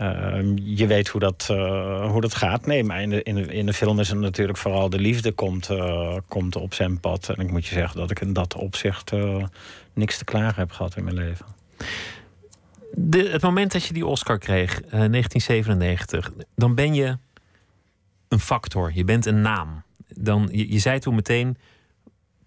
uh, 0.00 0.38
je 0.54 0.86
weet 0.86 1.08
hoe 1.08 1.20
dat, 1.20 1.48
uh, 1.50 2.10
hoe 2.10 2.20
dat 2.20 2.34
gaat. 2.34 2.66
Nee, 2.66 2.84
maar 2.84 3.02
in 3.02 3.10
de, 3.10 3.22
in, 3.22 3.34
de, 3.34 3.42
in 3.42 3.66
de 3.66 3.72
film 3.72 4.00
is 4.00 4.08
het 4.08 4.18
natuurlijk 4.18 4.58
vooral 4.58 4.90
de 4.90 4.98
liefde 4.98 5.32
komt, 5.32 5.70
uh, 5.70 6.16
komt 6.28 6.56
op 6.56 6.74
zijn 6.74 7.00
pad. 7.00 7.28
En 7.28 7.44
ik 7.44 7.50
moet 7.50 7.66
je 7.66 7.74
zeggen 7.74 7.98
dat 8.00 8.10
ik 8.10 8.20
in 8.20 8.32
dat 8.32 8.54
opzicht 8.54 9.12
niks 9.92 10.18
te 10.18 10.24
klagen 10.24 10.60
heb 10.60 10.70
gehad 10.70 10.96
in 10.96 11.04
mijn 11.04 11.16
leven. 11.16 11.46
De, 12.92 13.28
het 13.28 13.42
moment 13.42 13.72
dat 13.72 13.84
je 13.84 13.92
die 13.92 14.06
Oscar 14.06 14.38
kreeg, 14.38 14.80
1997, 14.80 16.32
dan 16.54 16.74
ben 16.74 16.94
je 16.94 17.18
een 18.28 18.40
factor. 18.40 18.90
Je 18.94 19.04
bent 19.04 19.26
een 19.26 19.40
naam. 19.40 19.82
Dan, 20.08 20.48
je, 20.52 20.72
je 20.72 20.78
zei 20.78 20.98
toen 20.98 21.14
meteen, 21.14 21.56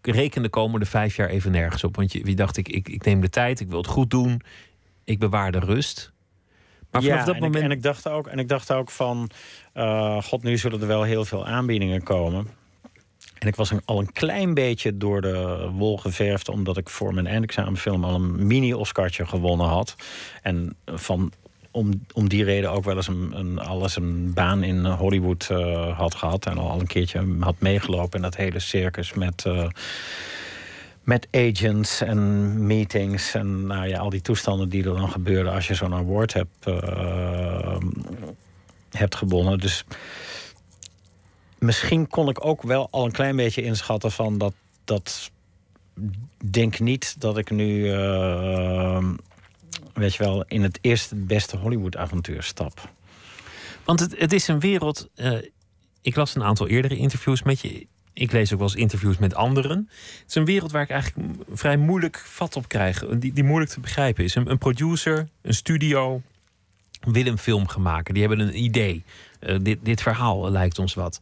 reken 0.02 0.42
de 0.42 0.50
komende 0.50 0.86
vijf 0.86 1.16
jaar 1.16 1.30
even 1.30 1.52
nergens 1.52 1.84
op. 1.84 1.96
Want 1.96 2.12
je, 2.12 2.26
je 2.26 2.36
dacht, 2.36 2.58
ik, 2.58 2.70
ik, 2.70 2.90
ik 2.90 3.06
neem 3.06 3.22
de 3.22 3.30
tijd, 3.30 3.60
ik 3.60 3.70
wil 3.70 3.78
het 3.78 3.88
goed 3.88 4.10
doen. 4.10 4.42
Ik 5.04 5.20
bewaar 5.20 5.52
de 5.52 5.60
rust. 5.60 6.12
Maar 6.90 7.02
vanaf 7.02 7.20
ja, 7.20 7.26
dat 7.26 7.36
en 7.36 7.42
moment. 7.42 7.64
Ik, 7.64 7.70
en, 7.70 7.72
ik 7.72 7.84
dacht 7.84 8.08
ook, 8.08 8.28
en 8.28 8.40
ik 8.40 8.48
dacht 8.48 8.72
ook 8.72 8.92
van. 8.92 9.30
Uh, 9.74 10.22
God, 10.22 10.44
nu 10.44 10.58
zullen 10.58 10.82
er 10.82 10.88
wel 10.88 11.04
heel 11.04 11.26
veel 11.26 11.48
aanbiedingen 11.48 12.04
komen. 12.04 12.48
En 13.42 13.48
ik 13.48 13.56
was 13.56 13.72
al 13.86 14.00
een 14.00 14.12
klein 14.12 14.54
beetje 14.54 14.98
door 14.98 15.22
de 15.22 15.70
wol 15.74 15.98
geverfd, 15.98 16.50
omdat 16.50 16.78
ik 16.78 16.90
voor 16.90 17.14
mijn 17.14 17.28
eindexamenfilm 17.28 18.04
al 18.04 18.16
een 18.16 18.48
mini-Oscartje 18.48 19.26
gewonnen 19.26 19.68
had. 19.68 19.96
En 20.42 20.76
van, 20.86 21.32
om, 21.72 22.06
om 22.14 22.30
die 22.30 22.44
reden 22.44 22.72
ook 22.72 22.84
wel 22.84 22.96
eens 22.96 23.08
een, 23.08 23.32
een 23.36 23.60
alles 23.60 23.96
een 23.96 24.34
baan 24.34 24.64
in 24.64 24.86
Hollywood 24.86 25.50
uh, 25.52 25.98
had 25.98 26.16
gehad. 26.16 26.46
En 26.46 26.58
al 26.58 26.80
een 26.80 26.88
keertje 26.88 27.36
had 27.40 27.56
meegelopen 27.60 28.16
in 28.16 28.22
dat 28.22 28.36
hele 28.36 28.60
circus 28.60 29.14
met. 29.14 29.44
Uh, 29.48 29.68
met 31.02 31.28
agents 31.32 32.02
en 32.02 32.66
meetings 32.68 33.34
en 33.34 33.68
nou 33.68 33.88
ja, 33.88 34.00
al 34.00 34.10
die 34.10 34.22
toestanden 34.22 34.70
die 34.70 34.84
er 34.84 34.96
dan 34.96 35.10
gebeuren 35.10 35.54
als 35.54 35.68
je 35.68 35.74
zo'n 35.74 35.94
award 35.94 36.34
hebt, 36.34 36.68
uh, 36.68 37.78
hebt 38.92 39.16
gewonnen. 39.16 39.60
Dus 39.60 39.84
misschien 41.64 42.08
kon 42.08 42.30
ik 42.30 42.46
ook 42.46 42.62
wel 42.62 42.88
al 42.92 43.06
een 43.06 43.12
klein 43.12 43.36
beetje 43.36 43.62
inschatten 43.62 44.12
van 44.12 44.38
dat. 44.38 44.54
dat 44.84 45.32
denk 46.44 46.80
niet 46.80 47.16
dat 47.20 47.38
ik 47.38 47.50
nu, 47.50 47.94
uh, 47.94 49.10
weet 49.94 50.16
je 50.16 50.24
wel, 50.24 50.44
in 50.48 50.64
het 50.64 50.80
eerste 50.82 51.16
beste 51.16 51.58
Hollywood-avontuur 51.58 52.44
stap. 52.44 52.90
Want 53.84 54.00
het, 54.00 54.20
het 54.20 54.34
is 54.34 54.48
een 54.48 54.60
wereld. 54.60 55.10
Uh, 55.16 55.38
ik 56.02 56.16
las 56.16 56.36
een 56.36 56.44
aantal 56.44 56.68
eerdere 56.68 56.98
interviews 56.98 57.44
met 57.44 57.60
je 57.60 57.88
ik 58.14 58.32
lees 58.32 58.54
ook 58.54 58.60
wel 58.60 58.68
eens 58.68 58.78
interviews 58.78 59.18
met 59.18 59.36
anderen. 59.36 59.78
Het 60.20 60.30
is 60.30 60.36
een 60.36 60.46
wereld 60.46 60.72
waar 60.72 60.82
ik 60.82 60.90
eigenlijk 60.90 61.30
vrij 61.54 61.78
moeilijk 61.78 62.18
vat 62.18 62.56
op 62.56 62.68
krijg. 62.68 63.06
Die, 63.06 63.34
die 63.34 63.44
moeilijk 63.44 63.72
te 63.72 63.80
begrijpen 63.80 64.24
is. 64.24 64.36
Een, 64.36 64.58
producer, 64.58 65.28
een 65.42 65.54
studio 65.54 66.22
wil 67.02 67.26
een 67.26 67.38
film 67.38 67.68
gaan 67.68 67.82
maken. 67.82 68.14
Die 68.14 68.28
hebben 68.28 68.48
een 68.48 68.64
idee. 68.64 69.04
Uh, 69.40 69.58
dit, 69.62 69.80
dit 69.82 70.02
verhaal 70.02 70.52
lijkt 70.52 70.80
ons 70.80 70.94
wat. 70.94 71.20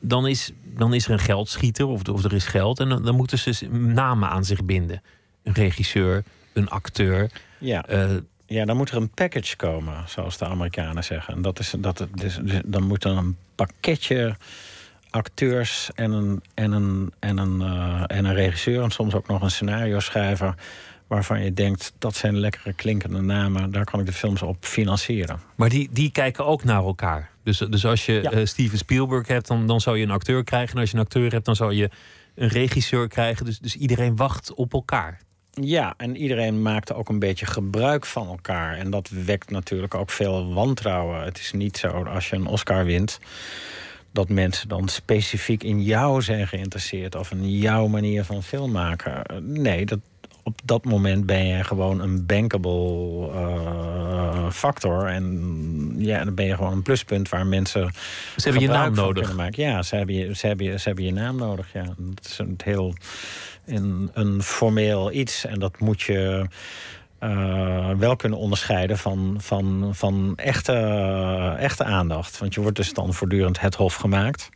Dan 0.00 0.26
is, 0.26 0.52
dan 0.64 0.94
is 0.94 1.04
er 1.04 1.10
een 1.10 1.18
geldschieter 1.18 1.86
of, 1.86 2.08
of 2.08 2.24
er 2.24 2.32
is 2.32 2.46
geld. 2.46 2.80
En 2.80 2.88
dan, 2.88 3.04
dan 3.04 3.16
moeten 3.16 3.38
ze 3.38 3.68
namen 3.70 4.28
aan 4.28 4.44
zich 4.44 4.64
binden. 4.64 5.02
Een 5.42 5.52
regisseur, 5.52 6.24
een 6.52 6.68
acteur. 6.68 7.30
Ja. 7.58 7.90
Uh, 7.90 8.16
ja, 8.46 8.64
dan 8.64 8.76
moet 8.76 8.90
er 8.90 8.96
een 8.96 9.10
package 9.10 9.56
komen, 9.56 10.08
zoals 10.08 10.38
de 10.38 10.44
Amerikanen 10.44 11.04
zeggen. 11.04 11.34
En 11.34 11.42
dat 11.42 11.58
is, 11.58 11.74
dat, 11.78 12.06
dus, 12.14 12.38
dus, 12.42 12.60
dan 12.64 12.86
moet 12.86 13.04
er 13.04 13.10
een 13.10 13.36
pakketje 13.54 14.36
acteurs 15.10 15.90
en 15.94 16.12
een, 16.12 16.42
en 16.54 16.72
een, 16.72 17.12
en 17.18 17.38
een, 17.38 17.60
uh, 17.60 18.02
en 18.06 18.24
een 18.24 18.34
regisseur 18.34 18.82
en 18.82 18.90
soms 18.90 19.14
ook 19.14 19.28
nog 19.28 19.42
een 19.42 19.50
scenario 19.50 20.00
schrijver 20.00 20.54
waarvan 21.10 21.42
je 21.44 21.54
denkt 21.54 21.92
dat 21.98 22.16
zijn 22.16 22.38
lekkere 22.38 22.72
klinkende 22.72 23.20
namen, 23.20 23.70
daar 23.70 23.84
kan 23.84 24.00
ik 24.00 24.06
de 24.06 24.12
films 24.12 24.42
op 24.42 24.56
financieren. 24.60 25.40
Maar 25.54 25.68
die, 25.68 25.88
die 25.92 26.10
kijken 26.10 26.46
ook 26.46 26.64
naar 26.64 26.84
elkaar. 26.84 27.30
Dus, 27.42 27.58
dus 27.58 27.86
als 27.86 28.06
je 28.06 28.12
ja. 28.22 28.32
uh, 28.32 28.44
Steven 28.46 28.78
Spielberg 28.78 29.26
hebt, 29.26 29.46
dan, 29.46 29.66
dan 29.66 29.80
zou 29.80 29.98
je 29.98 30.04
een 30.04 30.10
acteur 30.10 30.44
krijgen. 30.44 30.74
En 30.74 30.80
als 30.80 30.90
je 30.90 30.96
een 30.96 31.02
acteur 31.02 31.32
hebt, 31.32 31.44
dan 31.44 31.56
zou 31.56 31.74
je 31.74 31.90
een 32.34 32.48
regisseur 32.48 33.08
krijgen. 33.08 33.44
Dus, 33.44 33.58
dus 33.58 33.76
iedereen 33.76 34.16
wacht 34.16 34.54
op 34.54 34.72
elkaar. 34.72 35.20
Ja, 35.50 35.94
en 35.96 36.16
iedereen 36.16 36.62
maakt 36.62 36.92
ook 36.92 37.08
een 37.08 37.18
beetje 37.18 37.46
gebruik 37.46 38.06
van 38.06 38.28
elkaar. 38.28 38.76
En 38.76 38.90
dat 38.90 39.08
wekt 39.08 39.50
natuurlijk 39.50 39.94
ook 39.94 40.10
veel 40.10 40.52
wantrouwen. 40.52 41.22
Het 41.22 41.38
is 41.38 41.52
niet 41.52 41.76
zo 41.76 41.88
als 41.88 42.28
je 42.28 42.36
een 42.36 42.46
Oscar 42.46 42.84
wint 42.84 43.18
dat 44.12 44.28
mensen 44.28 44.68
dan 44.68 44.88
specifiek 44.88 45.62
in 45.62 45.82
jou 45.82 46.22
zijn 46.22 46.48
geïnteresseerd 46.48 47.14
of 47.14 47.30
in 47.30 47.50
jouw 47.50 47.86
manier 47.86 48.24
van 48.24 48.42
film 48.42 48.70
maken. 48.70 49.22
Nee, 49.62 49.86
dat, 49.86 49.98
op 50.42 50.60
dat 50.64 50.84
moment 50.84 51.26
ben 51.26 51.46
je 51.46 51.64
gewoon 51.64 52.00
een 52.00 52.26
bankable 52.26 53.28
uh, 53.34 54.50
factor. 54.50 55.06
En 55.06 55.94
ja, 55.96 56.24
dan 56.24 56.34
ben 56.34 56.44
je 56.44 56.54
gewoon 56.54 56.72
een 56.72 56.82
pluspunt 56.82 57.28
waar 57.28 57.46
mensen. 57.46 57.92
Ze 58.36 58.42
hebben 58.42 58.62
je 58.62 58.68
naam 58.68 58.94
nodig. 58.94 59.36
Maken. 59.36 59.62
Ja, 59.62 59.82
ze 59.82 59.96
hebben, 59.96 60.14
je, 60.14 60.34
ze, 60.34 60.46
hebben 60.46 60.66
je, 60.66 60.78
ze 60.78 60.86
hebben 60.88 61.04
je 61.04 61.12
naam 61.12 61.36
nodig. 61.36 61.72
Ja, 61.72 61.84
dat 61.98 62.26
is 62.26 62.38
een 62.38 62.58
heel 62.64 62.94
een, 63.66 64.10
een 64.12 64.42
formeel 64.42 65.12
iets. 65.12 65.44
En 65.44 65.58
dat 65.58 65.80
moet 65.80 66.00
je 66.00 66.46
uh, 67.20 67.90
wel 67.98 68.16
kunnen 68.16 68.38
onderscheiden 68.38 68.98
van, 68.98 69.36
van, 69.38 69.90
van 69.92 70.32
echte, 70.36 70.74
echte 71.58 71.84
aandacht. 71.84 72.38
Want 72.38 72.54
je 72.54 72.60
wordt 72.60 72.76
dus 72.76 72.92
dan 72.92 73.14
voortdurend 73.14 73.60
het 73.60 73.74
hof 73.74 73.94
gemaakt. 73.94 74.48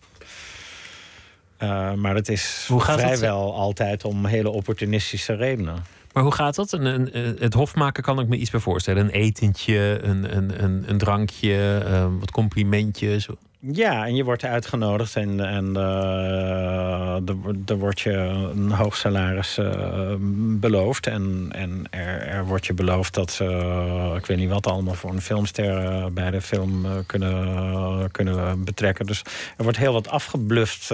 Uh, 1.64 1.92
maar 1.92 2.14
het 2.14 2.28
is 2.28 2.70
vrijwel 2.76 3.46
het? 3.46 3.54
altijd 3.54 4.04
om 4.04 4.24
hele 4.24 4.50
opportunistische 4.50 5.34
redenen. 5.34 5.84
Maar 6.12 6.22
hoe 6.22 6.32
gaat 6.32 6.54
dat? 6.54 6.72
Een, 6.72 6.84
een, 6.86 7.36
het 7.38 7.54
hof 7.54 7.74
maken 7.74 8.02
kan 8.02 8.20
ik 8.20 8.28
me 8.28 8.36
iets 8.36 8.50
bij 8.50 8.60
voorstellen. 8.60 9.04
Een 9.04 9.10
etentje, 9.10 9.98
een, 10.02 10.36
een, 10.36 10.64
een, 10.64 10.84
een 10.86 10.98
drankje, 10.98 11.82
uh, 11.86 12.06
wat 12.20 12.30
complimentjes. 12.30 13.28
Ja, 13.72 14.06
en 14.06 14.14
je 14.14 14.24
wordt 14.24 14.44
uitgenodigd 14.44 15.16
en, 15.16 15.40
en 15.40 15.72
uh, 15.76 17.28
er 17.66 17.78
wordt 17.78 18.00
je 18.00 18.12
een 18.54 18.70
hoog 18.70 18.96
salaris 18.96 19.58
uh, 19.58 20.14
beloofd. 20.60 21.06
En, 21.06 21.48
en 21.50 21.84
er, 21.90 22.20
er 22.20 22.46
wordt 22.46 22.66
je 22.66 22.74
beloofd 22.74 23.14
dat 23.14 23.30
ze, 23.30 23.44
uh, 23.44 24.16
ik 24.16 24.26
weet 24.26 24.36
niet 24.36 24.48
wat 24.48 24.66
allemaal 24.66 24.94
voor 24.94 25.10
een 25.10 25.20
filmster 25.20 26.12
bij 26.12 26.30
de 26.30 26.40
film 26.40 26.86
kunnen, 27.06 28.10
kunnen 28.10 28.64
betrekken. 28.64 29.06
Dus 29.06 29.22
er 29.56 29.62
wordt 29.62 29.78
heel 29.78 29.92
wat 29.92 30.08
afgebluft 30.08 30.90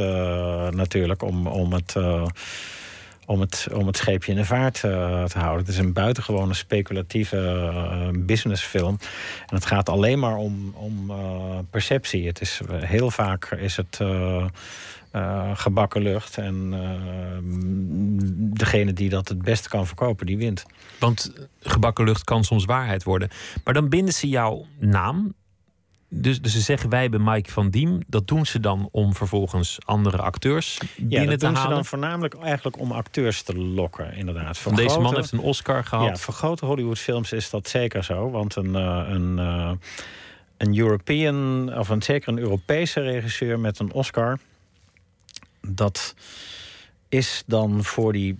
natuurlijk 0.71 1.23
om, 1.23 1.47
om 1.47 1.73
het 1.73 1.95
om 3.31 3.41
het, 3.41 3.69
om 3.73 3.87
het 3.87 3.97
scheepje 3.97 4.33
in 4.33 4.39
de 4.39 4.45
vaart 4.45 4.83
uh, 4.85 5.25
te 5.25 5.39
houden. 5.39 5.59
Het 5.59 5.69
is 5.69 5.79
een 5.79 5.93
buitengewone 5.93 6.55
speculatieve 6.55 7.37
uh, 7.37 8.25
businessfilm. 8.25 8.99
En 9.47 9.55
het 9.55 9.67
gaat 9.67 9.89
alleen 9.89 10.19
maar 10.19 10.37
om, 10.37 10.75
om 10.77 11.11
uh, 11.11 11.17
perceptie. 11.71 12.27
Het 12.27 12.41
is, 12.41 12.61
heel 12.71 13.11
vaak 13.11 13.51
is 13.51 13.77
het 13.77 14.01
gebakken 15.55 16.03
lucht. 16.03 16.39
En 16.39 16.75
degene 18.53 18.93
die 18.93 19.09
dat 19.09 19.29
het 19.29 19.43
beste 19.43 19.69
kan 19.69 19.87
verkopen, 19.87 20.27
die 20.27 20.39
wint. 20.39 20.65
Want 20.99 21.33
gebakken 21.61 22.05
lucht 22.05 22.25
kan 22.25 22.45
soms 22.45 22.65
waarheid 22.65 23.03
worden. 23.03 23.29
Maar 23.65 23.75
dan 23.75 23.89
binden 23.89 24.15
ze 24.15 24.29
jouw 24.29 24.67
naam 24.79 25.35
dus, 26.13 26.41
dus 26.41 26.53
ze 26.53 26.61
zeggen 26.61 26.91
wij 26.91 27.03
hebben 27.03 27.25
Mike 27.25 27.51
van 27.51 27.71
Diem. 27.71 28.01
Dat 28.07 28.29
doen 28.29 28.47
ze 28.47 28.61
dan 28.61 28.89
om 28.91 29.15
vervolgens 29.15 29.79
andere 29.85 30.17
acteurs 30.17 30.81
binnen 30.97 31.21
ja, 31.21 31.31
dat 31.31 31.39
te 31.39 31.47
doen 31.47 31.55
halen. 31.55 31.69
ze 31.69 31.75
dan 31.75 31.85
voornamelijk 31.85 32.35
eigenlijk 32.35 32.79
om 32.79 32.93
acteurs 32.93 33.43
te 33.43 33.59
lokken, 33.59 34.15
inderdaad. 34.15 34.59
Voor 34.59 34.75
Deze 34.75 34.89
grote, 34.89 35.03
man 35.03 35.15
heeft 35.15 35.33
een 35.33 35.39
Oscar 35.39 35.85
gehad. 35.85 36.07
Ja, 36.07 36.17
voor 36.17 36.35
grote 36.35 36.67
Hollywoodfilms 36.67 37.33
is 37.33 37.51
dat 37.51 37.69
zeker 37.69 38.05
zo. 38.05 38.31
Want 38.31 38.57
een, 38.57 38.75
uh, 38.75 39.05
een, 39.09 39.37
uh, 39.39 39.71
een 40.57 40.79
European, 40.79 41.71
of 41.79 41.89
een, 41.89 42.03
zeker 42.03 42.29
een 42.29 42.39
Europese 42.39 43.01
regisseur 43.01 43.59
met 43.59 43.79
een 43.79 43.93
Oscar... 43.93 44.39
dat 45.61 46.15
is 47.09 47.43
dan 47.47 47.85
voor 47.85 48.13
die 48.13 48.39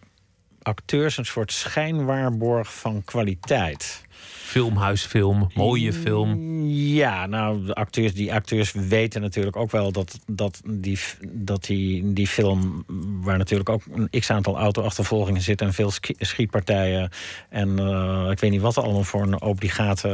acteurs 0.63 1.17
een 1.17 1.27
soort 1.27 1.53
schijnwaarborg 1.53 2.75
van 2.75 3.05
kwaliteit 3.05 4.03
filmhuisfilm, 4.51 5.51
mooie 5.55 5.93
film. 5.93 6.61
Ja, 6.69 7.27
nou, 7.27 7.65
de 7.65 7.75
acteurs, 7.75 8.15
die 8.15 8.33
acteurs 8.33 8.73
weten 8.73 9.21
natuurlijk 9.21 9.57
ook 9.57 9.71
wel 9.71 9.93
dat, 9.93 10.19
dat, 10.27 10.61
die, 10.65 10.99
dat 11.23 11.65
die, 11.65 12.13
die 12.13 12.27
film, 12.27 12.85
waar 13.23 13.39
natuurlijk 13.39 13.69
ook 13.69 13.83
een 13.93 14.21
x 14.21 14.31
aantal 14.31 14.59
auto-achtervolgingen 14.59 15.41
zitten 15.41 15.67
en 15.67 15.73
veel 15.73 15.93
schietpartijen 16.19 17.11
en 17.49 17.81
uh, 17.81 18.29
ik 18.31 18.41
weet 18.41 18.51
niet 18.51 18.61
wat 18.61 18.79
allemaal 18.79 19.05
voor 19.05 19.23
een 19.23 19.43
obligate 19.43 20.09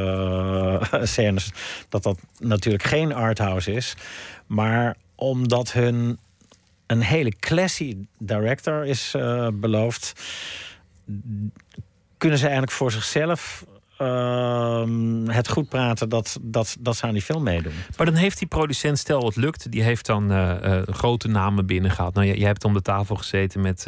uh, 0.93 1.03
scènes, 1.15 1.53
dat 1.89 2.03
dat 2.03 2.19
natuurlijk 2.39 2.85
geen 2.85 3.15
arthouse 3.15 3.73
is. 3.73 3.95
Maar 4.47 4.97
omdat 5.15 5.73
hun 5.73 6.19
een 6.87 7.03
hele 7.03 7.33
classy 7.41 7.97
director 8.19 8.87
is 8.87 9.13
uh, 9.17 9.49
beloofd, 9.53 10.13
kunnen 12.19 12.39
ze 12.39 12.45
eigenlijk 12.45 12.77
voor 12.77 12.93
zichzelf 12.93 13.65
uh, 14.01 14.83
het 15.27 15.49
goed 15.49 15.69
praten 15.69 16.09
dat, 16.09 16.39
dat, 16.43 16.77
dat 16.81 16.97
ze 16.97 17.07
aan 17.07 17.13
die 17.13 17.23
film 17.23 17.43
meedoen. 17.43 17.73
Maar 17.97 18.07
dan 18.07 18.15
heeft 18.15 18.39
die 18.39 18.49
producent, 18.49 18.99
stel 18.99 19.25
het 19.25 19.37
lukt, 19.37 19.71
die 19.71 19.83
heeft 19.83 20.07
dan 20.07 20.33
uh, 20.33 20.55
uh, 20.63 20.83
grote 20.87 21.29
namen 21.29 21.67
binnengehaald. 21.67 22.15
Nou, 22.15 22.27
jij, 22.27 22.37
jij 22.37 22.47
hebt 22.47 22.65
om 22.65 22.73
de 22.73 22.83
tafel 22.83 23.17
gezeten 23.17 23.61
met 23.61 23.87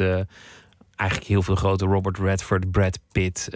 eigenlijk 0.95 1.29
heel 1.29 1.41
veel 1.41 1.55
grote 1.55 1.85
Robert 1.85 2.17
Redford, 2.17 2.71
Brad 2.71 2.99
Pitt, 3.11 3.49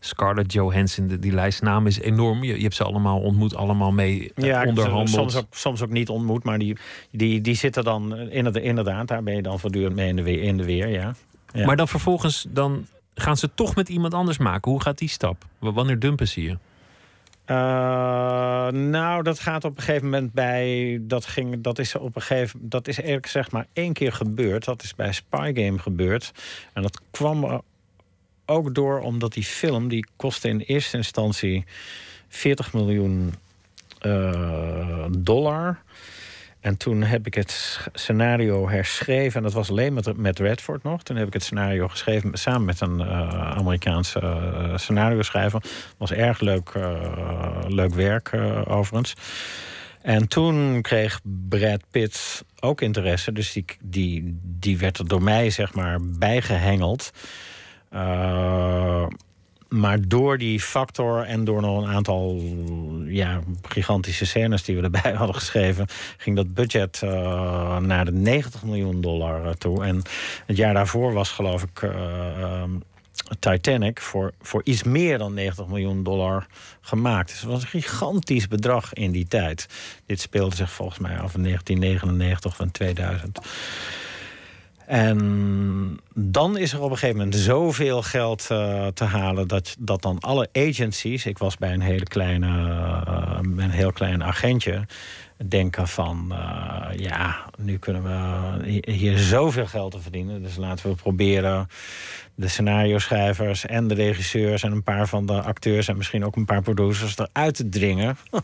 Scarlett 0.00 0.52
Johansson. 0.52 1.06
Die, 1.06 1.18
die 1.18 1.32
lijst 1.32 1.62
namen 1.62 1.90
is 1.90 2.00
enorm. 2.00 2.44
Je, 2.44 2.56
je, 2.56 2.62
hebt 2.62 2.74
ze 2.74 2.84
allemaal 2.84 3.20
ontmoet, 3.20 3.54
allemaal 3.54 3.92
mee 3.92 4.32
ja, 4.34 4.64
onderhandeld. 4.64 5.08
Soms 5.08 5.36
ook, 5.36 5.46
soms 5.50 5.82
ook 5.82 5.90
niet 5.90 6.08
ontmoet, 6.08 6.44
maar 6.44 6.58
die, 6.58 6.76
die, 7.10 7.40
die 7.40 7.54
zitten 7.54 7.84
dan 7.84 8.16
inderdaad, 8.18 9.08
daar 9.08 9.22
ben 9.22 9.34
je 9.34 9.42
dan 9.42 9.60
voortdurend 9.60 9.94
mee 9.94 10.08
in 10.08 10.16
de 10.16 10.22
weer. 10.22 10.42
In 10.42 10.56
de 10.56 10.64
weer 10.64 10.88
ja. 10.88 11.14
Ja. 11.52 11.66
Maar 11.66 11.76
dan 11.76 11.88
vervolgens 11.88 12.46
dan 12.48 12.86
gaan 13.20 13.36
ze 13.36 13.50
toch 13.54 13.74
met 13.74 13.88
iemand 13.88 14.14
anders 14.14 14.38
maken. 14.38 14.70
Hoe 14.70 14.82
gaat 14.82 14.98
die 14.98 15.08
stap? 15.08 15.44
Wanneer 15.58 15.98
dumpen 15.98 16.28
ze 16.28 16.42
je? 16.42 16.56
Uh, 17.46 17.56
nou, 18.68 19.22
dat 19.22 19.38
gaat 19.38 19.64
op 19.64 19.76
een 19.76 19.82
gegeven 19.82 20.04
moment 20.04 20.32
bij. 20.32 20.98
Dat, 21.02 21.26
ging, 21.26 21.62
dat 21.62 21.78
is 21.78 21.94
op 21.94 22.16
een 22.16 22.22
gegeven 22.22 22.68
Dat 22.68 22.88
is 22.88 22.96
eerlijk 22.96 23.24
gezegd 23.24 23.52
maar 23.52 23.66
één 23.72 23.92
keer 23.92 24.12
gebeurd. 24.12 24.64
Dat 24.64 24.82
is 24.82 24.94
bij 24.94 25.12
Spy 25.12 25.52
Game 25.54 25.78
gebeurd. 25.78 26.32
En 26.72 26.82
dat 26.82 27.00
kwam 27.10 27.62
ook 28.46 28.74
door 28.74 29.00
omdat 29.00 29.32
die 29.32 29.44
film. 29.44 29.88
die 29.88 30.06
kostte 30.16 30.48
in 30.48 30.58
eerste 30.58 30.96
instantie 30.96 31.64
40 32.28 32.72
miljoen 32.72 33.34
uh, 34.02 35.06
dollar. 35.18 35.82
En 36.60 36.76
toen 36.76 37.02
heb 37.02 37.26
ik 37.26 37.34
het 37.34 37.80
scenario 37.92 38.68
herschreven. 38.68 39.36
En 39.36 39.42
dat 39.42 39.52
was 39.52 39.70
alleen 39.70 39.92
met, 39.92 40.16
met 40.16 40.38
Redford 40.38 40.82
nog. 40.82 41.02
Toen 41.02 41.16
heb 41.16 41.26
ik 41.26 41.32
het 41.32 41.42
scenario 41.42 41.88
geschreven 41.88 42.38
samen 42.38 42.64
met 42.64 42.80
een 42.80 43.00
uh, 43.00 43.50
Amerikaanse 43.56 44.20
uh, 44.20 44.76
scenario 44.76 45.22
schrijver. 45.22 45.62
Was 45.96 46.12
erg 46.12 46.40
leuk, 46.40 46.72
uh, 46.76 47.00
leuk 47.66 47.94
werk 47.94 48.32
overigens. 48.64 49.14
En 50.02 50.28
toen 50.28 50.82
kreeg 50.82 51.20
Brad 51.48 51.80
Pitt 51.90 52.44
ook 52.60 52.80
interesse. 52.80 53.32
Dus 53.32 53.52
die, 53.52 53.64
die, 53.80 54.38
die 54.42 54.78
werd 54.78 54.98
er 54.98 55.08
door 55.08 55.22
mij 55.22 55.50
zeg 55.50 55.74
maar 55.74 55.98
bijgehengeld 56.00 57.12
maar 59.70 60.08
door 60.08 60.38
die 60.38 60.60
factor 60.60 61.24
en 61.24 61.44
door 61.44 61.60
nog 61.60 61.82
een 61.82 61.90
aantal 61.90 62.40
ja, 63.06 63.40
gigantische 63.68 64.26
scènes 64.26 64.62
die 64.62 64.76
we 64.76 64.82
erbij 64.82 65.12
hadden 65.22 65.34
geschreven, 65.34 65.86
ging 66.16 66.36
dat 66.36 66.54
budget 66.54 67.00
uh, 67.04 67.78
naar 67.78 68.04
de 68.04 68.12
90 68.12 68.62
miljoen 68.62 69.00
dollar 69.00 69.44
uh, 69.44 69.50
toe. 69.50 69.84
En 69.84 70.02
het 70.46 70.56
jaar 70.56 70.74
daarvoor 70.74 71.12
was, 71.12 71.30
geloof 71.30 71.62
ik, 71.62 71.82
uh, 71.82 72.62
Titanic 73.38 74.00
voor, 74.00 74.32
voor 74.40 74.60
iets 74.64 74.82
meer 74.82 75.18
dan 75.18 75.34
90 75.34 75.66
miljoen 75.66 76.02
dollar 76.02 76.46
gemaakt. 76.80 77.28
Dus 77.28 77.40
het 77.40 77.50
was 77.50 77.62
een 77.62 77.68
gigantisch 77.68 78.48
bedrag 78.48 78.92
in 78.92 79.10
die 79.10 79.26
tijd. 79.26 79.66
Dit 80.06 80.20
speelde 80.20 80.56
zich 80.56 80.70
volgens 80.70 80.98
mij 80.98 81.18
af 81.18 81.34
in 81.34 81.42
1999 81.42 82.52
of 82.52 82.60
in 82.60 82.70
2000. 82.70 83.38
En 84.90 86.00
dan 86.14 86.58
is 86.58 86.72
er 86.72 86.80
op 86.80 86.90
een 86.90 86.98
gegeven 86.98 87.16
moment 87.16 87.36
zoveel 87.36 88.02
geld 88.02 88.48
uh, 88.52 88.86
te 88.86 89.04
halen 89.04 89.48
dat, 89.48 89.76
dat 89.78 90.02
dan 90.02 90.18
alle 90.20 90.48
agencies, 90.52 91.26
ik 91.26 91.38
was 91.38 91.56
bij 91.56 91.72
een 91.72 91.80
hele 91.80 92.04
kleine, 92.04 92.46
uh, 92.46 93.38
een 93.40 93.70
heel 93.70 93.92
klein 93.92 94.24
agentje, 94.24 94.86
denken 95.48 95.88
van 95.88 96.28
uh, 96.32 96.86
ja, 96.96 97.44
nu 97.58 97.78
kunnen 97.78 98.02
we 98.02 98.90
hier 98.92 99.18
zoveel 99.18 99.66
geld 99.66 99.92
te 99.92 100.00
verdienen. 100.00 100.42
Dus 100.42 100.56
laten 100.56 100.90
we 100.90 100.94
proberen 100.94 101.68
de 102.34 102.48
scenario 102.48 102.98
schrijvers 102.98 103.66
en 103.66 103.88
de 103.88 103.94
regisseurs 103.94 104.62
en 104.62 104.72
een 104.72 104.82
paar 104.82 105.08
van 105.08 105.26
de 105.26 105.42
acteurs 105.42 105.88
en 105.88 105.96
misschien 105.96 106.24
ook 106.24 106.36
een 106.36 106.44
paar 106.44 106.62
producers 106.62 107.18
eruit 107.18 107.54
te 107.54 107.68
dringen. 107.68 108.16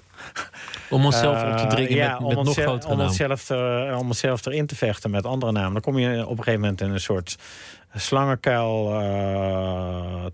Om 0.91 1.05
onszelf 1.05 1.43
op 1.43 1.57
te 1.57 1.67
dringen 1.67 1.97
uh, 1.97 2.19
met, 2.19 2.37
met 2.37 2.45
nog 2.45 2.57
grotere 2.57 2.93
om 2.93 3.01
onszelf, 3.01 3.45
te, 3.45 3.95
om 3.99 4.07
onszelf 4.07 4.47
erin 4.47 4.67
te 4.67 4.77
vechten 4.77 5.11
met 5.11 5.27
andere 5.27 5.53
namen. 5.53 5.73
Dan 5.73 5.83
kom 5.83 5.99
je 5.99 6.25
op 6.25 6.39
een 6.39 6.45
gegeven 6.45 6.61
moment 6.61 6.81
in 6.81 6.91
een 6.91 7.01
soort 7.01 7.37
slangenkuil 7.95 9.03
uh, 9.03 10.25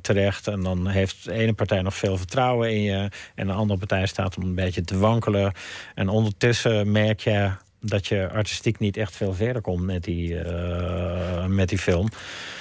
terecht. 0.00 0.46
En 0.48 0.60
dan 0.60 0.86
heeft 0.86 1.24
de 1.24 1.32
ene 1.32 1.52
partij 1.52 1.82
nog 1.82 1.94
veel 1.94 2.16
vertrouwen 2.16 2.70
in 2.70 2.82
je. 2.82 3.08
En 3.34 3.46
de 3.46 3.52
andere 3.52 3.78
partij 3.78 4.06
staat 4.06 4.36
om 4.36 4.42
een 4.42 4.54
beetje 4.54 4.82
te 4.82 4.98
wankelen. 4.98 5.52
En 5.94 6.08
ondertussen 6.08 6.92
merk 6.92 7.20
je 7.20 7.50
dat 7.80 8.06
je 8.06 8.30
artistiek 8.32 8.78
niet 8.78 8.96
echt 8.96 9.16
veel 9.16 9.34
verder 9.34 9.62
komt 9.62 9.82
met 9.82 10.04
die, 10.04 10.44
uh, 10.44 11.44
met 11.46 11.68
die 11.68 11.78
film. 11.78 12.08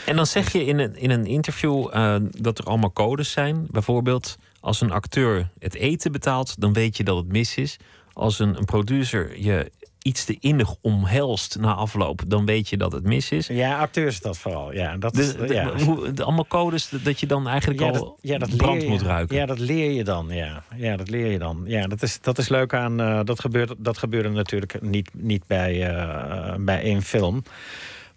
En 0.06 0.16
dan 0.16 0.26
zeg 0.26 0.52
je 0.52 0.66
in 0.66 0.80
een, 0.80 0.98
in 0.98 1.10
een 1.10 1.26
interview 1.26 1.96
uh, 1.96 2.16
dat 2.38 2.58
er 2.58 2.66
allemaal 2.66 2.94
codes 2.94 3.32
zijn. 3.32 3.68
Bijvoorbeeld, 3.70 4.38
als 4.66 4.82
een 4.82 4.92
acteur 4.92 5.50
het 5.60 5.76
eten 5.76 6.12
betaalt, 6.12 6.62
dan 6.62 6.74
weet 6.74 6.98
je 6.98 7.04
dat 7.04 7.18
het 7.18 7.28
mis 7.28 7.58
is. 7.58 7.78
Als 8.14 8.40
een, 8.40 8.58
een 8.58 8.66
producer 8.66 9.40
je 9.40 9.72
iets 10.02 10.26
te 10.26 10.38
innig 10.40 10.76
omhelst 10.82 11.58
na 11.60 11.74
afloop, 11.74 12.22
dan 12.28 12.46
weet 12.46 12.70
je 12.70 12.78
dat 12.78 12.92
het 12.92 13.04
mis 13.04 13.32
is. 13.32 13.48
Ja, 13.48 13.80
acteurs 13.80 14.20
dat 14.20 14.38
vooral. 14.38 14.74
Ja, 14.74 14.98
dat 14.98 15.18
is, 15.18 15.36
de, 15.36 15.48
ja. 15.48 15.78
Hoe, 15.78 16.12
de, 16.12 16.24
allemaal 16.24 16.48
codes 16.48 16.90
dat 17.04 17.20
je 17.20 17.26
dan 17.26 17.48
eigenlijk 17.48 17.80
ja, 17.80 17.90
al 17.90 18.18
ja, 18.22 18.38
dat 18.38 18.58
brand 18.58 18.88
moet 18.88 19.02
ruiken. 19.02 19.36
Ja, 19.36 19.46
dat 19.46 19.60
leer 19.60 19.92
je 19.92 20.04
dan. 20.04 20.28
Ja, 20.30 20.64
ja 20.76 20.98
dat 20.98 21.10
leer 21.10 21.32
je 21.32 21.40
dan. 21.40 21.64
Ja, 21.66 21.88
dat 21.88 22.02
is, 22.02 22.22
dat 22.22 22.38
is 22.38 22.50
leuk 22.50 22.74
aan. 22.74 23.02
Uh, 23.02 23.20
dat, 23.24 23.40
gebeurt, 23.40 23.74
dat 23.78 23.98
gebeurde 23.98 24.30
natuurlijk 24.30 24.82
niet, 24.82 25.10
niet 25.14 25.48
bij, 25.48 25.94
uh, 25.94 26.56
bij 26.60 26.82
één 26.82 27.02
film. 27.02 27.44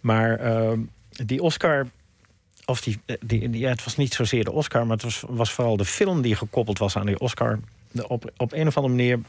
Maar 0.01 0.47
uh, 0.47 0.73
die 1.11 1.43
Oscar. 1.43 1.87
Of 2.69 2.81
die, 2.81 3.01
die, 3.21 3.51
die, 3.51 3.61
ja, 3.61 3.69
het 3.69 3.85
was 3.85 3.97
niet 3.97 4.15
zozeer 4.15 4.45
de 4.45 4.53
Oscar, 4.53 4.87
maar 4.87 4.97
het 4.97 5.03
was, 5.03 5.25
was 5.29 5.53
vooral 5.53 5.77
de 5.77 5.85
film 5.85 6.23
die 6.23 6.35
gekoppeld 6.35 6.79
was 6.79 6.97
aan 6.97 7.07
die 7.07 7.19
Oscar. 7.19 7.59
Op, 8.07 8.33
op 8.37 8.53
een 8.53 8.67
of 8.67 8.77
andere 8.77 8.95
manier 8.95 9.21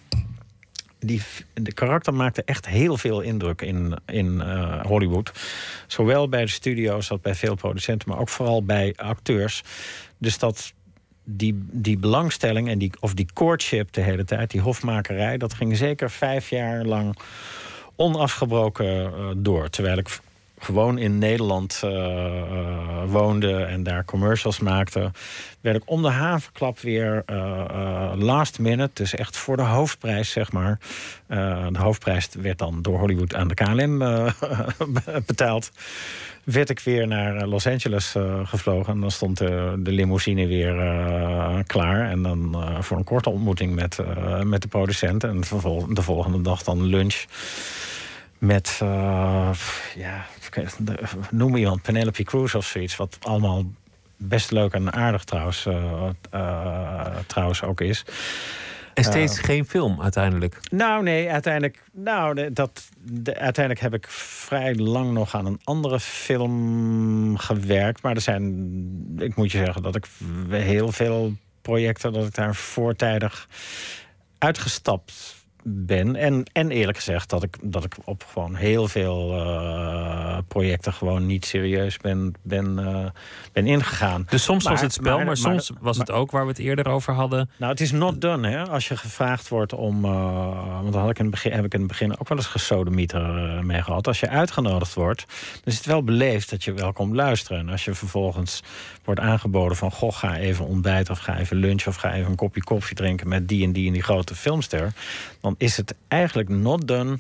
die, 1.00 1.22
de 1.54 1.74
karakter 1.74 2.14
maakte 2.14 2.44
echt 2.44 2.68
heel 2.68 2.98
veel 2.98 3.22
indruk 3.22 3.62
in, 3.62 3.96
in 4.06 4.26
uh, 4.26 4.82
Hollywood. 4.82 5.32
Zowel 5.88 6.30
bij 6.30 6.46
de 6.46 6.52
studio's 6.52 7.12
als 7.12 7.22
bij 7.22 7.36
veel 7.36 7.56
producenten, 7.56 8.10
maar 8.10 8.20
ook 8.20 8.30
vooral 8.30 8.64
bij 8.64 8.94
acteurs. 8.96 9.64
Dus 10.18 10.38
dat 10.38 10.74
die, 11.24 11.66
die 11.72 11.98
belangstelling 11.98 12.70
en 12.70 12.78
die, 12.78 12.92
of 13.00 13.14
die 13.14 13.28
courtship 13.34 13.92
de 13.92 14.02
hele 14.02 14.24
tijd, 14.24 14.52
die 14.52 14.62
hofmakerij, 14.62 15.38
dat 15.38 15.54
ging 15.54 15.78
zeker 15.78 16.12
vijf 16.12 16.50
jaar 16.50 16.86
lang 16.86 17.18
onafgebroken 17.96 18.86
uh, 18.86 19.30
door. 19.38 19.70
Terwijl 19.70 19.98
ik 19.98 20.20
gewoon 20.60 20.98
in 20.98 21.18
Nederland 21.18 21.82
uh, 21.86 21.92
woonde 23.06 23.64
en 23.64 23.84
daar 23.84 24.06
commercials 24.06 24.60
maakte, 24.60 25.12
werd 25.62 25.76
ik 25.76 25.84
om 25.86 26.02
de 26.02 26.10
havenklap 26.10 26.80
weer 26.80 27.24
uh, 27.32 28.12
last 28.16 28.60
minute, 28.60 28.92
dus 28.94 29.16
echt 29.16 29.38
voor 29.38 29.56
de 29.56 29.64
hoofdprijs, 29.64 30.32
zeg 30.32 30.52
maar. 30.52 30.80
de 31.72 31.80
hoofdprijs 31.80 32.30
werd 32.42 32.58
dan 32.58 32.82
door 32.82 33.00
Hollywood 33.00 33.36
aan 33.36 33.48
de 33.48 33.54
KLM 33.54 33.98
betaald. 35.26 35.72
Werd 36.44 36.70
ik 36.70 36.80
weer 36.80 37.08
naar 37.08 37.46
Los 37.46 37.68
Angeles 37.68 38.16
gevlogen 38.44 38.94
en 38.94 39.00
dan 39.00 39.12
stond 39.12 39.38
de, 39.38 39.76
de 39.80 39.92
limousine 39.92 40.48
weer 40.48 40.74
klaar. 41.66 42.10
En 42.10 42.22
dan 42.22 42.64
voor 42.80 42.98
een 42.98 43.04
korte 43.04 43.30
ontmoeting 43.30 43.76
met, 43.76 43.98
met 44.44 44.62
de 44.62 44.68
producent. 44.68 45.24
En 45.24 45.40
de 45.90 46.02
volgende 46.02 46.42
dag 46.42 46.64
dan 46.64 46.84
lunch 46.84 47.26
met, 48.40 48.78
ja, 49.96 50.26
noem 51.32 51.56
iemand, 51.56 51.82
Penelope 51.82 52.24
Cruz 52.24 52.56
of 52.56 52.66
zoiets. 52.66 52.96
Wat 52.96 53.18
allemaal 53.22 53.64
best 54.18 54.52
leuk 54.52 54.74
en 54.74 54.94
aardig 54.94 55.24
trouwens, 55.24 55.66
uh, 55.66 56.10
uh, 56.34 57.06
trouwens 57.28 57.64
ook 57.64 57.82
is. 57.82 58.06
En 58.94 59.04
steeds 59.04 59.40
geen 59.40 59.66
film 59.66 60.02
uiteindelijk? 60.02 60.60
Nou, 60.72 61.04
nee, 61.04 61.30
uiteindelijk, 61.32 61.84
nou, 61.92 62.54
dat, 62.54 62.90
de, 63.02 63.38
uiteindelijk 63.38 63.86
heb 63.86 63.94
ik 63.94 64.08
vrij 64.10 64.76
lang 64.76 65.12
nog 65.12 65.36
aan 65.36 65.46
een 65.46 65.60
andere 65.64 66.00
film 66.00 67.38
gewerkt. 67.38 68.02
Maar 68.02 68.16
er 68.16 68.22
zijn, 68.22 68.44
ik 69.18 69.36
moet 69.36 69.52
je 69.52 69.58
zeggen 69.58 69.82
dat 69.82 69.96
ik 69.96 70.08
heel 70.50 70.92
veel 70.92 71.34
projecten, 71.62 72.14
dat 72.14 72.26
ik 72.26 72.36
daar 72.36 72.56
voortijdig 72.56 73.48
uitgestapt 74.38 75.36
ben. 75.64 76.16
En, 76.16 76.44
en 76.52 76.72
eerlijk 76.72 76.98
gezegd 76.98 77.30
dat 77.30 77.44
ik, 77.44 77.58
dat 77.62 77.84
ik 77.84 77.96
op 78.04 78.26
gewoon 78.32 78.56
heel 78.56 78.88
veel 78.88 79.36
uh, 79.36 80.38
projecten 80.48 80.94
gewoon 80.94 81.26
niet 81.26 81.46
serieus 81.46 81.98
ben, 81.98 82.34
ben, 82.42 82.80
uh, 82.80 83.06
ben 83.54 83.68
ingegaan. 83.68 84.26
Dus 84.30 84.44
soms 84.44 84.64
maar, 84.64 84.74
was 84.74 84.82
het 84.82 84.94
spel, 84.94 85.18
maar, 85.18 85.26
maar 85.26 85.38
soms 85.38 85.72
maar, 85.72 85.80
was 85.82 85.98
het 85.98 86.12
ook 86.12 86.32
waar 86.32 86.44
we 86.44 86.50
het 86.50 86.60
eerder 86.60 86.88
over 86.88 87.14
hadden. 87.14 87.50
Nou, 87.58 87.72
het 87.72 87.82
is 87.82 87.92
not 87.92 88.22
done, 88.22 88.50
hè? 88.50 88.68
Als 88.68 88.88
je 88.88 88.98
gevraagd 88.98 89.48
wordt 89.48 89.74
om. 89.74 90.06
Uh, 90.06 90.82
want 90.82 90.94
dan 90.94 91.02
had 91.02 91.10
ik 91.10 91.18
in 91.18 91.26
het 91.26 91.34
begin, 91.34 91.52
heb 91.52 91.66
ik 91.66 91.74
in 91.74 91.80
het 91.80 91.88
begin 91.88 92.20
ook 92.20 92.28
wel 92.28 92.38
eens 92.38 92.48
gesodemieter 92.48 93.22
mee 93.66 93.82
gehad. 93.82 94.08
Als 94.08 94.20
je 94.20 94.30
uitgenodigd 94.30 94.94
wordt, 94.94 95.26
dan 95.28 95.62
is 95.64 95.78
het 95.78 95.86
wel 95.86 96.04
beleefd 96.04 96.50
dat 96.50 96.64
je 96.64 96.74
wel 96.74 96.94
komt 96.94 97.16
luisteren. 97.16 97.60
En 97.60 97.70
als 97.70 97.86
je 97.86 97.94
vervolgens 97.94 98.64
wordt 99.10 99.24
aangeboden 99.24 99.78
van 99.78 99.92
goh, 99.92 100.14
ga 100.14 100.38
even 100.38 100.66
ontbijten 100.66 101.14
of 101.14 101.20
ga 101.20 101.38
even 101.38 101.58
lunchen 101.58 101.88
of 101.88 101.96
ga 101.96 102.14
even 102.14 102.30
een 102.30 102.36
kopje 102.36 102.64
koffie 102.64 102.96
drinken 102.96 103.28
met 103.28 103.48
die 103.48 103.64
en 103.64 103.72
die 103.72 103.88
en 103.88 103.94
die 103.94 104.02
grote 104.04 104.36
filmster. 104.36 104.94
Dan 105.42 105.56
is 105.58 105.78
het 105.78 105.96
eigenlijk 106.08 106.50
not 106.50 106.88
done 106.88 107.18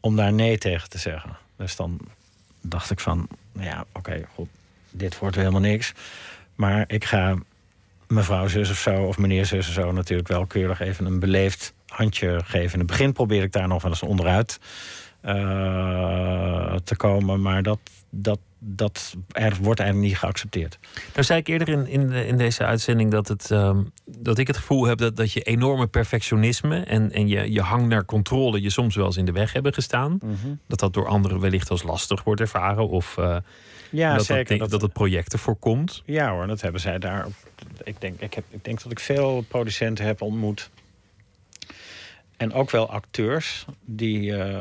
om 0.00 0.16
daar 0.16 0.32
nee 0.32 0.58
tegen 0.58 0.90
te 0.90 0.98
zeggen. 0.98 1.36
Dus 1.56 1.76
dan 1.76 2.00
dacht 2.60 2.90
ik 2.90 3.00
van, 3.00 3.28
ja, 3.52 3.84
oké, 3.92 4.22
goed, 4.34 4.48
dit 4.90 5.18
wordt 5.18 5.36
helemaal 5.36 5.60
niks. 5.60 5.92
Maar 6.54 6.84
ik 6.86 7.04
ga 7.04 7.36
mevrouw 8.06 8.48
zus 8.48 8.70
of 8.70 8.78
zo, 8.78 9.02
of 9.02 9.18
meneer 9.18 9.46
zus 9.46 9.68
of 9.68 9.74
zo... 9.74 9.92
natuurlijk 9.92 10.28
wel 10.28 10.46
keurig 10.46 10.80
even 10.80 11.06
een 11.06 11.20
beleefd 11.20 11.72
handje 11.86 12.40
geven. 12.44 12.72
In 12.72 12.78
het 12.78 12.88
begin 12.88 13.12
probeer 13.12 13.42
ik 13.42 13.52
daar 13.52 13.68
nog 13.68 13.82
wel 13.82 13.90
eens 13.90 14.02
onderuit 14.02 14.58
uh, 15.24 16.74
te 16.74 16.96
komen. 16.96 17.42
Maar 17.42 17.62
dat, 17.62 17.80
dat, 18.10 18.38
dat 18.62 19.16
er 19.28 19.56
wordt 19.60 19.80
eigenlijk 19.80 20.10
niet 20.10 20.18
geaccepteerd. 20.18 20.78
Nou 21.12 21.24
zei 21.24 21.38
ik 21.38 21.48
eerder 21.48 21.68
in, 21.68 21.86
in, 21.86 22.12
in 22.12 22.36
deze 22.36 22.64
uitzending 22.64 23.10
dat, 23.10 23.28
het, 23.28 23.50
um, 23.50 23.92
dat 24.04 24.38
ik 24.38 24.46
het 24.46 24.56
gevoel 24.56 24.84
heb 24.84 24.98
dat, 24.98 25.16
dat 25.16 25.32
je 25.32 25.42
enorme 25.42 25.86
perfectionisme 25.86 26.80
en, 26.80 27.12
en 27.12 27.28
je, 27.28 27.52
je 27.52 27.60
hang 27.60 27.88
naar 27.88 28.04
controle 28.04 28.60
je 28.60 28.70
soms 28.70 28.96
wel 28.96 29.06
eens 29.06 29.16
in 29.16 29.24
de 29.24 29.32
weg 29.32 29.52
hebben 29.52 29.74
gestaan. 29.74 30.10
Mm 30.12 30.36
-hmm. 30.42 30.60
Dat 30.66 30.78
dat 30.78 30.92
door 30.92 31.06
anderen 31.06 31.40
wellicht 31.40 31.70
als 31.70 31.82
lastig 31.82 32.22
wordt 32.24 32.40
ervaren 32.40 32.88
of 32.88 33.16
uh, 33.18 33.36
ja, 33.90 34.14
dat, 34.14 34.24
zeker, 34.24 34.58
dat, 34.58 34.70
dat 34.70 34.82
het 34.82 34.92
projecten 34.92 35.38
voorkomt. 35.38 36.02
Ja 36.04 36.30
hoor, 36.30 36.46
dat 36.46 36.60
hebben 36.60 36.80
zij 36.80 36.98
daar. 36.98 37.26
Ik 37.84 38.00
denk, 38.00 38.20
ik, 38.20 38.34
heb, 38.34 38.44
ik 38.50 38.64
denk 38.64 38.82
dat 38.82 38.92
ik 38.92 39.00
veel 39.00 39.44
producenten 39.48 40.04
heb 40.04 40.22
ontmoet 40.22 40.70
en 42.40 42.52
ook 42.52 42.70
wel 42.70 42.90
acteurs 42.90 43.64
die, 43.84 44.20
uh, 44.20 44.58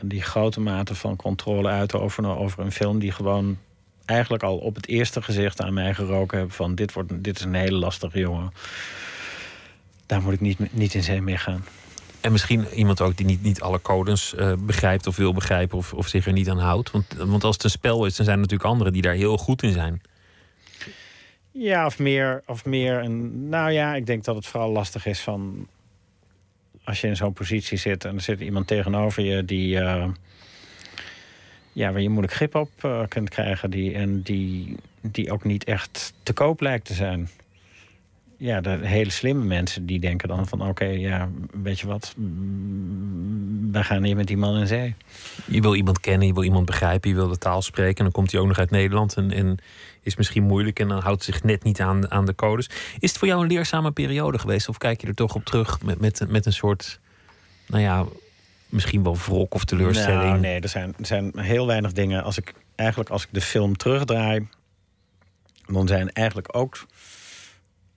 die 0.00 0.22
grote 0.22 0.60
mate 0.60 0.94
van 0.94 1.16
controle 1.16 1.68
uitoefenen 1.68 2.36
over 2.36 2.64
een 2.64 2.72
film 2.72 2.98
die 2.98 3.12
gewoon 3.12 3.58
eigenlijk 4.04 4.42
al 4.42 4.56
op 4.56 4.74
het 4.74 4.86
eerste 4.86 5.22
gezicht 5.22 5.60
aan 5.60 5.74
mij 5.74 5.94
geroken 5.94 6.38
hebben 6.38 6.56
van 6.56 6.74
dit, 6.74 6.92
wordt, 6.92 7.24
dit 7.24 7.38
is 7.38 7.44
een 7.44 7.54
hele 7.54 7.76
lastige 7.76 8.18
jongen. 8.18 8.52
Daar 10.06 10.22
moet 10.22 10.32
ik 10.32 10.40
niet, 10.40 10.72
niet 10.72 10.94
in 10.94 11.02
zee 11.02 11.20
mee 11.20 11.36
gaan. 11.36 11.64
En 12.20 12.32
misschien 12.32 12.66
iemand 12.74 13.00
ook 13.00 13.16
die 13.16 13.26
niet, 13.26 13.42
niet 13.42 13.60
alle 13.60 13.82
codes 13.82 14.34
uh, 14.34 14.52
begrijpt 14.58 15.06
of 15.06 15.16
wil 15.16 15.32
begrijpen 15.32 15.78
of, 15.78 15.92
of 15.92 16.08
zich 16.08 16.26
er 16.26 16.32
niet 16.32 16.50
aan 16.50 16.58
houdt. 16.58 16.90
Want, 16.90 17.14
want 17.18 17.44
als 17.44 17.54
het 17.54 17.64
een 17.64 17.70
spel 17.70 18.06
is, 18.06 18.16
dan 18.16 18.24
zijn 18.24 18.36
er 18.36 18.42
natuurlijk 18.42 18.70
anderen 18.70 18.92
die 18.92 19.02
daar 19.02 19.14
heel 19.14 19.36
goed 19.36 19.62
in 19.62 19.72
zijn. 19.72 20.02
Ja, 21.50 21.86
of 21.86 21.98
meer. 21.98 22.42
Of 22.46 22.64
meer 22.64 23.00
en, 23.00 23.48
nou 23.48 23.70
ja, 23.70 23.94
ik 23.94 24.06
denk 24.06 24.24
dat 24.24 24.34
het 24.34 24.46
vooral 24.46 24.70
lastig 24.70 25.06
is 25.06 25.20
van 25.20 25.66
als 26.84 27.00
je 27.00 27.06
in 27.06 27.16
zo'n 27.16 27.32
positie 27.32 27.78
zit 27.78 28.04
en 28.04 28.14
er 28.14 28.20
zit 28.20 28.40
iemand 28.40 28.66
tegenover 28.66 29.22
je 29.22 29.44
die. 29.44 29.76
Uh, 29.76 30.06
ja, 31.74 31.92
waar 31.92 32.00
je 32.00 32.08
moeilijk 32.08 32.34
grip 32.34 32.54
op 32.54 32.70
uh, 32.84 33.00
kunt 33.08 33.28
krijgen. 33.28 33.70
Die, 33.70 33.94
en 33.94 34.22
die, 34.22 34.76
die 35.00 35.32
ook 35.32 35.44
niet 35.44 35.64
echt 35.64 36.12
te 36.22 36.32
koop 36.32 36.60
lijkt 36.60 36.84
te 36.84 36.94
zijn. 36.94 37.28
Ja, 38.36 38.60
de 38.60 38.78
hele 38.82 39.10
slimme 39.10 39.44
mensen 39.44 39.86
die 39.86 40.00
denken 40.00 40.28
dan 40.28 40.46
van... 40.46 40.68
oké, 40.68 40.84
ja, 40.84 41.28
weet 41.62 41.80
je 41.80 41.86
wat, 41.86 42.14
wij 43.70 43.82
gaan 43.82 44.04
hier 44.04 44.16
met 44.16 44.26
die 44.26 44.36
man 44.36 44.56
in 44.56 44.66
zee. 44.66 44.94
Je 45.46 45.60
wil 45.60 45.74
iemand 45.74 46.00
kennen, 46.00 46.26
je 46.26 46.34
wil 46.34 46.42
iemand 46.42 46.66
begrijpen, 46.66 47.10
je 47.10 47.16
wil 47.16 47.28
de 47.28 47.38
taal 47.38 47.62
spreken... 47.62 47.96
en 47.96 48.04
dan 48.04 48.12
komt 48.12 48.32
hij 48.32 48.40
ook 48.40 48.46
nog 48.46 48.58
uit 48.58 48.70
Nederland 48.70 49.16
en, 49.16 49.30
en 49.30 49.58
is 50.04 50.16
misschien 50.16 50.42
moeilijk... 50.42 50.80
en 50.80 50.88
dan 50.88 51.02
houdt 51.02 51.24
zich 51.24 51.42
net 51.42 51.62
niet 51.62 51.80
aan, 51.80 52.10
aan 52.10 52.24
de 52.24 52.34
codes. 52.34 52.70
Is 52.98 53.10
het 53.10 53.18
voor 53.18 53.28
jou 53.28 53.42
een 53.42 53.48
leerzame 53.48 53.90
periode 53.90 54.38
geweest? 54.38 54.68
Of 54.68 54.78
kijk 54.78 55.00
je 55.00 55.06
er 55.06 55.14
toch 55.14 55.34
op 55.34 55.44
terug 55.44 55.82
met, 55.82 56.00
met, 56.00 56.24
met 56.28 56.46
een 56.46 56.52
soort... 56.52 57.00
nou 57.66 57.82
ja, 57.82 58.04
misschien 58.68 59.02
wel 59.02 59.16
wrok 59.16 59.54
of 59.54 59.64
teleurstelling? 59.64 60.22
Nou, 60.22 60.40
nee, 60.40 60.60
er 60.60 60.68
zijn, 60.68 60.94
er 60.98 61.06
zijn 61.06 61.38
heel 61.38 61.66
weinig 61.66 61.92
dingen. 61.92 62.22
Als 62.22 62.38
ik, 62.38 62.54
eigenlijk 62.74 63.10
als 63.10 63.22
ik 63.22 63.28
de 63.32 63.40
film 63.40 63.76
terugdraai... 63.76 64.48
dan 65.66 65.86
zijn 65.86 66.12
eigenlijk 66.12 66.56
ook 66.56 66.86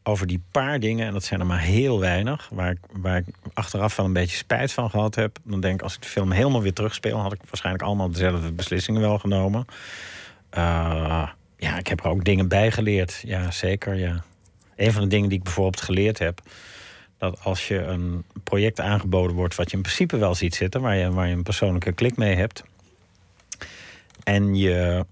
over 0.04 0.28
die 0.28 0.42
paar 0.52 0.80
dingen, 0.80 1.08
en 1.08 1.14
dat 1.14 1.24
zijn 1.24 1.40
er 1.40 1.46
maar 1.46 1.60
heel 1.60 2.00
weinig, 2.00 2.50
waar 2.52 2.72
ik, 2.72 2.80
waar 2.92 3.18
ik 3.18 3.26
achteraf 3.54 3.96
wel 3.96 4.06
een 4.06 4.14
beetje 4.14 4.38
spijt 4.38 4.72
van 4.72 4.90
gehad 4.90 5.16
heb. 5.16 5.38
Dan 5.44 5.60
denk 5.60 5.74
ik, 5.74 5.82
als 5.82 5.96
ik 5.96 6.02
de 6.02 6.08
film 6.08 6.32
helemaal 6.32 6.62
weer 6.62 6.74
terugspeel, 6.74 7.20
had 7.20 7.34
ik 7.34 7.40
waarschijnlijk 7.46 7.86
allemaal 7.86 8.12
dezelfde 8.12 8.52
beslissingen 8.52 9.02
wel 9.02 9.20
genomen. 9.20 9.66
Uh, 10.58 11.30
ja, 11.58 11.78
ik 11.78 11.88
heb 11.88 12.00
er 12.00 12.10
ook 12.10 12.24
dingen 12.24 12.48
bij 12.48 12.72
geleerd. 12.72 13.22
Ja, 13.26 13.52
zeker. 13.52 13.96
Ja. 13.96 14.24
Een 14.76 14.92
van 14.92 15.02
de 15.02 15.08
dingen 15.08 15.30
die 15.30 15.38
ik 15.38 15.44
bijvoorbeeld 15.44 15.82
geleerd 15.82 16.20
heb. 16.20 16.42
Dat 17.18 17.40
als 17.44 17.68
je 17.68 17.78
een 17.78 18.24
project 18.44 18.80
aangeboden 18.80 19.36
wordt 19.36 19.56
wat 19.56 19.70
je 19.72 19.76
in 19.76 19.82
principe 19.82 20.18
wel 20.18 20.36
ziet 20.36 20.56
zitten, 20.56 20.82
waar 20.82 20.96
je, 20.96 21.12
waar 21.12 21.28
je 21.28 21.34
een 21.34 21.44
persoonlijke 21.44 21.92
klik 21.92 22.18
mee 22.18 22.36
hebt. 22.36 22.64
En 24.24 24.56
je 24.56 25.06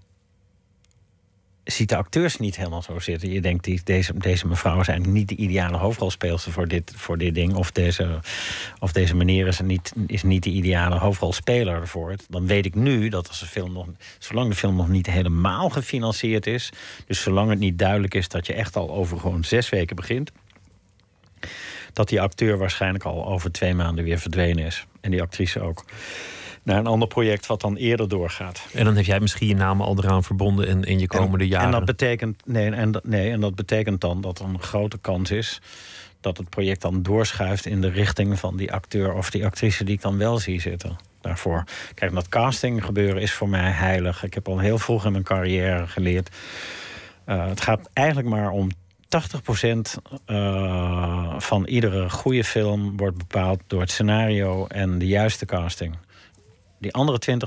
ziet 1.66 1.88
de 1.88 1.96
acteurs 1.96 2.36
niet 2.36 2.56
helemaal 2.56 2.82
zo 2.82 2.98
zitten. 2.98 3.30
Je 3.30 3.40
denkt, 3.40 3.64
die, 3.64 3.80
deze, 3.84 4.18
deze 4.18 4.46
mevrouw 4.46 4.74
eigenlijk 4.74 5.06
niet 5.06 5.28
de 5.28 5.36
ideale 5.36 5.76
hoofdrolspeelster 5.76 6.52
voor 6.52 6.68
dit, 6.68 6.92
voor 6.96 7.18
dit 7.18 7.34
ding. 7.34 7.54
Of 7.54 7.70
deze, 7.70 8.18
of 8.78 8.92
deze 8.92 9.16
meneer 9.16 9.46
is 9.46 9.60
niet, 9.60 9.92
is 10.06 10.22
niet 10.22 10.42
de 10.42 10.50
ideale 10.50 10.98
hoofdrolspeler 10.98 11.74
ervoor. 11.74 12.14
Dan 12.28 12.46
weet 12.46 12.66
ik 12.66 12.74
nu 12.74 13.08
dat 13.08 13.28
als 13.28 13.40
de 13.40 13.46
film 13.46 13.72
nog, 13.72 13.86
zolang 14.18 14.48
de 14.48 14.56
film 14.56 14.76
nog 14.76 14.88
niet 14.88 15.06
helemaal 15.06 15.68
gefinancierd 15.68 16.46
is. 16.46 16.72
Dus 17.06 17.22
zolang 17.22 17.50
het 17.50 17.58
niet 17.58 17.78
duidelijk 17.78 18.14
is 18.14 18.28
dat 18.28 18.46
je 18.46 18.54
echt 18.54 18.76
al 18.76 18.90
over 18.90 19.18
gewoon 19.18 19.44
zes 19.44 19.68
weken 19.68 19.96
begint. 19.96 20.32
Dat 21.92 22.08
die 22.08 22.20
acteur 22.20 22.58
waarschijnlijk 22.58 23.04
al 23.04 23.26
over 23.26 23.52
twee 23.52 23.74
maanden 23.74 24.04
weer 24.04 24.18
verdwenen 24.18 24.64
is. 24.64 24.86
En 25.00 25.10
die 25.10 25.22
actrice 25.22 25.60
ook 25.60 25.84
naar 26.66 26.78
een 26.78 26.86
ander 26.86 27.08
project 27.08 27.46
wat 27.46 27.60
dan 27.60 27.76
eerder 27.76 28.08
doorgaat. 28.08 28.66
En 28.72 28.84
dan 28.84 28.96
heb 28.96 29.04
jij 29.04 29.20
misschien 29.20 29.48
je 29.48 29.54
naam 29.54 29.80
al 29.80 29.98
eraan 29.98 30.24
verbonden 30.24 30.66
in, 30.68 30.84
in 30.84 30.98
je 30.98 31.06
komende 31.06 31.44
en, 31.44 31.50
jaren. 31.50 31.66
En 31.66 31.72
dat 31.72 31.84
betekent, 31.84 32.42
nee, 32.46 32.70
en, 32.70 33.00
nee, 33.02 33.30
en 33.30 33.40
dat 33.40 33.54
betekent 33.54 34.00
dan 34.00 34.20
dat 34.20 34.38
er 34.38 34.44
een 34.44 34.62
grote 34.62 34.98
kans 34.98 35.30
is 35.30 35.60
dat 36.20 36.36
het 36.36 36.48
project 36.48 36.82
dan 36.82 37.02
doorschuift 37.02 37.66
in 37.66 37.80
de 37.80 37.88
richting 37.88 38.38
van 38.38 38.56
die 38.56 38.72
acteur 38.72 39.12
of 39.12 39.30
die 39.30 39.44
actrice 39.44 39.84
die 39.84 39.94
ik 39.94 40.00
dan 40.00 40.18
wel 40.18 40.38
zie 40.38 40.60
zitten. 40.60 40.96
Daarvoor. 41.20 41.64
Kijk, 41.94 42.14
dat 42.14 42.28
casting 42.28 42.84
gebeuren 42.84 43.22
is 43.22 43.32
voor 43.32 43.48
mij 43.48 43.70
heilig. 43.70 44.24
Ik 44.24 44.34
heb 44.34 44.48
al 44.48 44.58
heel 44.58 44.78
vroeg 44.78 45.04
in 45.04 45.12
mijn 45.12 45.24
carrière 45.24 45.86
geleerd. 45.86 46.30
Uh, 47.26 47.46
het 47.46 47.60
gaat 47.60 47.90
eigenlijk 47.92 48.28
maar 48.28 48.50
om 48.50 48.70
80% 48.70 48.76
uh, 50.26 51.34
van 51.38 51.66
iedere 51.66 52.10
goede 52.10 52.44
film 52.44 52.96
wordt 52.96 53.18
bepaald 53.18 53.60
door 53.66 53.80
het 53.80 53.90
scenario 53.90 54.66
en 54.66 54.98
de 54.98 55.06
juiste 55.06 55.46
casting. 55.46 55.96
Die 56.86 56.94
andere 56.94 57.38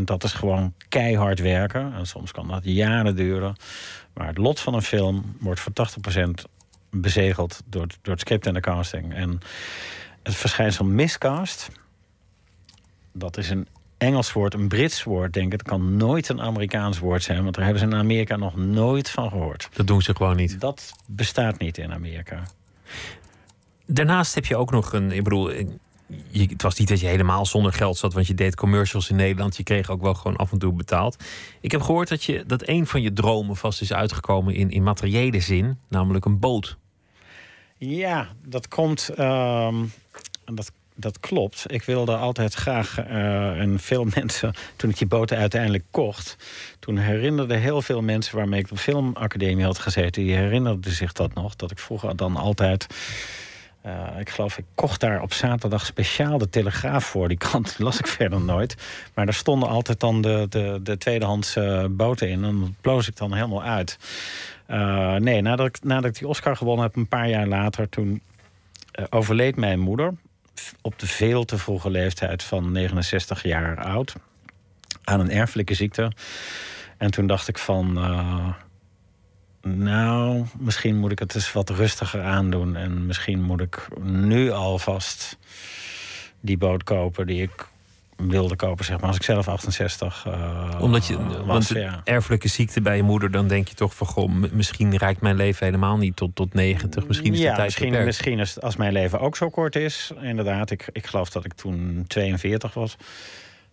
20% 0.00 0.02
dat 0.04 0.24
is 0.24 0.32
gewoon 0.32 0.74
keihard 0.88 1.40
werken. 1.40 1.92
En 1.94 2.06
soms 2.06 2.32
kan 2.32 2.48
dat 2.48 2.60
jaren 2.64 3.16
duren. 3.16 3.56
Maar 4.14 4.26
het 4.26 4.38
lot 4.38 4.60
van 4.60 4.74
een 4.74 4.82
film 4.82 5.36
wordt 5.40 5.60
voor 5.60 5.72
80% 5.72 6.30
bezegeld 6.90 7.62
door, 7.66 7.86
door 8.02 8.12
het 8.12 8.20
script 8.20 8.46
en 8.46 8.54
de 8.54 8.60
casting. 8.60 9.14
En 9.14 9.38
het 10.22 10.34
verschijnsel 10.34 10.84
miscast, 10.84 11.70
dat 13.12 13.36
is 13.36 13.50
een 13.50 13.66
Engels 13.98 14.32
woord, 14.32 14.54
een 14.54 14.68
Brits 14.68 15.02
woord, 15.02 15.32
denk 15.32 15.46
ik. 15.46 15.52
Het 15.52 15.62
kan 15.62 15.96
nooit 15.96 16.28
een 16.28 16.40
Amerikaans 16.40 16.98
woord 16.98 17.22
zijn, 17.22 17.42
want 17.42 17.54
daar 17.54 17.64
hebben 17.64 17.82
ze 17.82 17.88
in 17.88 18.00
Amerika 18.00 18.36
nog 18.36 18.56
nooit 18.56 19.10
van 19.10 19.28
gehoord. 19.28 19.68
Dat 19.72 19.86
doen 19.86 20.02
ze 20.02 20.16
gewoon 20.16 20.36
niet. 20.36 20.60
Dat 20.60 20.92
bestaat 21.06 21.58
niet 21.58 21.78
in 21.78 21.92
Amerika. 21.92 22.42
Daarnaast 23.86 24.34
heb 24.34 24.46
je 24.46 24.56
ook 24.56 24.70
nog 24.70 24.92
een. 24.92 25.12
Ik 25.12 25.24
bedoel, 25.24 25.52
je, 26.30 26.42
het 26.42 26.62
was 26.62 26.78
niet 26.78 26.88
dat 26.88 27.00
je 27.00 27.06
helemaal 27.06 27.46
zonder 27.46 27.72
geld 27.72 27.96
zat, 27.96 28.12
want 28.12 28.26
je 28.26 28.34
deed 28.34 28.54
commercials 28.54 29.10
in 29.10 29.16
Nederland. 29.16 29.56
Je 29.56 29.62
kreeg 29.62 29.90
ook 29.90 30.02
wel 30.02 30.14
gewoon 30.14 30.36
af 30.36 30.52
en 30.52 30.58
toe 30.58 30.72
betaald. 30.72 31.24
Ik 31.60 31.70
heb 31.70 31.80
gehoord 31.80 32.08
dat, 32.08 32.24
je, 32.24 32.44
dat 32.46 32.68
een 32.68 32.86
van 32.86 33.02
je 33.02 33.12
dromen 33.12 33.56
vast 33.56 33.80
is 33.80 33.92
uitgekomen 33.92 34.54
in, 34.54 34.70
in 34.70 34.82
materiële 34.82 35.40
zin, 35.40 35.78
namelijk 35.88 36.24
een 36.24 36.38
boot. 36.38 36.76
Ja, 37.76 38.28
dat 38.44 38.68
komt. 38.68 39.10
Uh, 39.18 39.74
dat, 40.44 40.72
dat 40.94 41.20
klopt. 41.20 41.72
Ik 41.72 41.82
wilde 41.82 42.16
altijd 42.16 42.54
graag. 42.54 42.98
Uh, 42.98 43.60
en 43.60 43.78
veel 43.78 44.04
mensen, 44.16 44.54
toen 44.76 44.90
ik 44.90 44.98
die 44.98 45.06
boot 45.06 45.32
uiteindelijk 45.32 45.84
kocht. 45.90 46.36
toen 46.78 46.96
herinnerden 46.96 47.60
heel 47.60 47.82
veel 47.82 48.02
mensen 48.02 48.36
waarmee 48.36 48.60
ik 48.60 48.68
de 48.68 48.76
filmacademie 48.76 49.64
had 49.64 49.78
gezeten. 49.78 50.22
die 50.22 50.34
herinnerden 50.34 50.92
zich 50.92 51.12
dat 51.12 51.34
nog. 51.34 51.56
Dat 51.56 51.70
ik 51.70 51.78
vroeger 51.78 52.16
dan 52.16 52.36
altijd 52.36 52.86
uh, 53.88 54.20
ik 54.20 54.30
geloof, 54.30 54.58
ik 54.58 54.64
kocht 54.74 55.00
daar 55.00 55.22
op 55.22 55.32
zaterdag 55.32 55.86
speciaal 55.86 56.38
de 56.38 56.48
Telegraaf 56.48 57.04
voor. 57.04 57.28
Die 57.28 57.38
kant 57.38 57.78
las 57.78 57.98
ik 57.98 58.06
verder 58.06 58.40
nooit. 58.40 58.76
Maar 59.14 59.24
daar 59.24 59.34
stonden 59.34 59.68
altijd 59.68 60.00
dan 60.00 60.20
de, 60.20 60.46
de, 60.48 60.80
de 60.82 60.98
tweedehands 60.98 61.56
uh, 61.56 61.84
boten 61.90 62.28
in. 62.28 62.44
En 62.44 62.60
dat 62.60 62.70
bloos 62.80 63.08
ik 63.08 63.16
dan 63.16 63.32
helemaal 63.32 63.62
uit. 63.62 63.98
Uh, 64.70 65.14
nee, 65.14 65.40
nadat 65.40 65.66
ik, 65.66 65.78
nadat 65.82 66.04
ik 66.04 66.18
die 66.18 66.28
Oscar 66.28 66.56
gewonnen 66.56 66.84
heb, 66.84 66.96
een 66.96 67.08
paar 67.08 67.28
jaar 67.28 67.46
later... 67.46 67.88
toen 67.88 68.22
overleed 69.10 69.56
mijn 69.56 69.78
moeder. 69.78 70.14
op 70.80 70.98
de 70.98 71.06
veel 71.06 71.44
te 71.44 71.58
vroege 71.58 71.90
leeftijd 71.90 72.42
van 72.42 72.72
69 72.72 73.42
jaar 73.42 73.84
oud. 73.84 74.14
Aan 75.04 75.20
een 75.20 75.30
erfelijke 75.30 75.74
ziekte. 75.74 76.12
En 76.96 77.10
toen 77.10 77.26
dacht 77.26 77.48
ik 77.48 77.58
van. 77.58 77.98
Nou, 79.62 80.44
misschien 80.58 80.96
moet 80.96 81.12
ik 81.12 81.18
het 81.18 81.34
eens 81.34 81.52
wat 81.52 81.70
rustiger 81.70 82.22
aandoen. 82.22 82.76
En 82.76 83.06
misschien 83.06 83.42
moet 83.42 83.60
ik 83.60 83.88
nu 84.02 84.50
alvast 84.50 85.38
die 86.40 86.58
boot 86.58 86.82
kopen 86.82 87.26
die 87.26 87.42
ik 87.42 87.68
wilde 88.26 88.56
kopen, 88.56 88.84
zeg 88.84 89.00
maar, 89.00 89.06
als 89.06 89.16
ik 89.16 89.22
zelf 89.22 89.48
68 89.48 90.24
uh, 90.28 90.78
Omdat 90.80 91.06
je, 91.06 91.16
was, 91.26 91.46
want 91.46 91.68
ja. 91.68 92.00
erfelijke 92.04 92.48
ziekte 92.48 92.80
bij 92.80 92.96
je 92.96 93.02
moeder, 93.02 93.30
dan 93.30 93.48
denk 93.48 93.68
je 93.68 93.74
toch 93.74 93.94
van, 93.94 94.06
goh, 94.06 94.30
misschien 94.52 94.96
reikt 94.96 95.20
mijn 95.20 95.36
leven 95.36 95.66
helemaal 95.66 95.96
niet 95.96 96.16
tot, 96.16 96.34
tot 96.34 96.54
90. 96.54 97.06
Misschien 97.06 97.32
is 97.32 97.38
ja, 97.38 97.50
de 97.50 97.56
tijd 97.56 97.66
misschien, 97.66 98.04
misschien 98.04 98.38
is, 98.38 98.60
als 98.60 98.76
mijn 98.76 98.92
leven 98.92 99.20
ook 99.20 99.36
zo 99.36 99.48
kort 99.48 99.76
is. 99.76 100.12
Inderdaad, 100.20 100.70
ik, 100.70 100.88
ik 100.92 101.06
geloof 101.06 101.30
dat 101.30 101.44
ik 101.44 101.52
toen 101.52 102.04
42 102.06 102.74
was. 102.74 102.96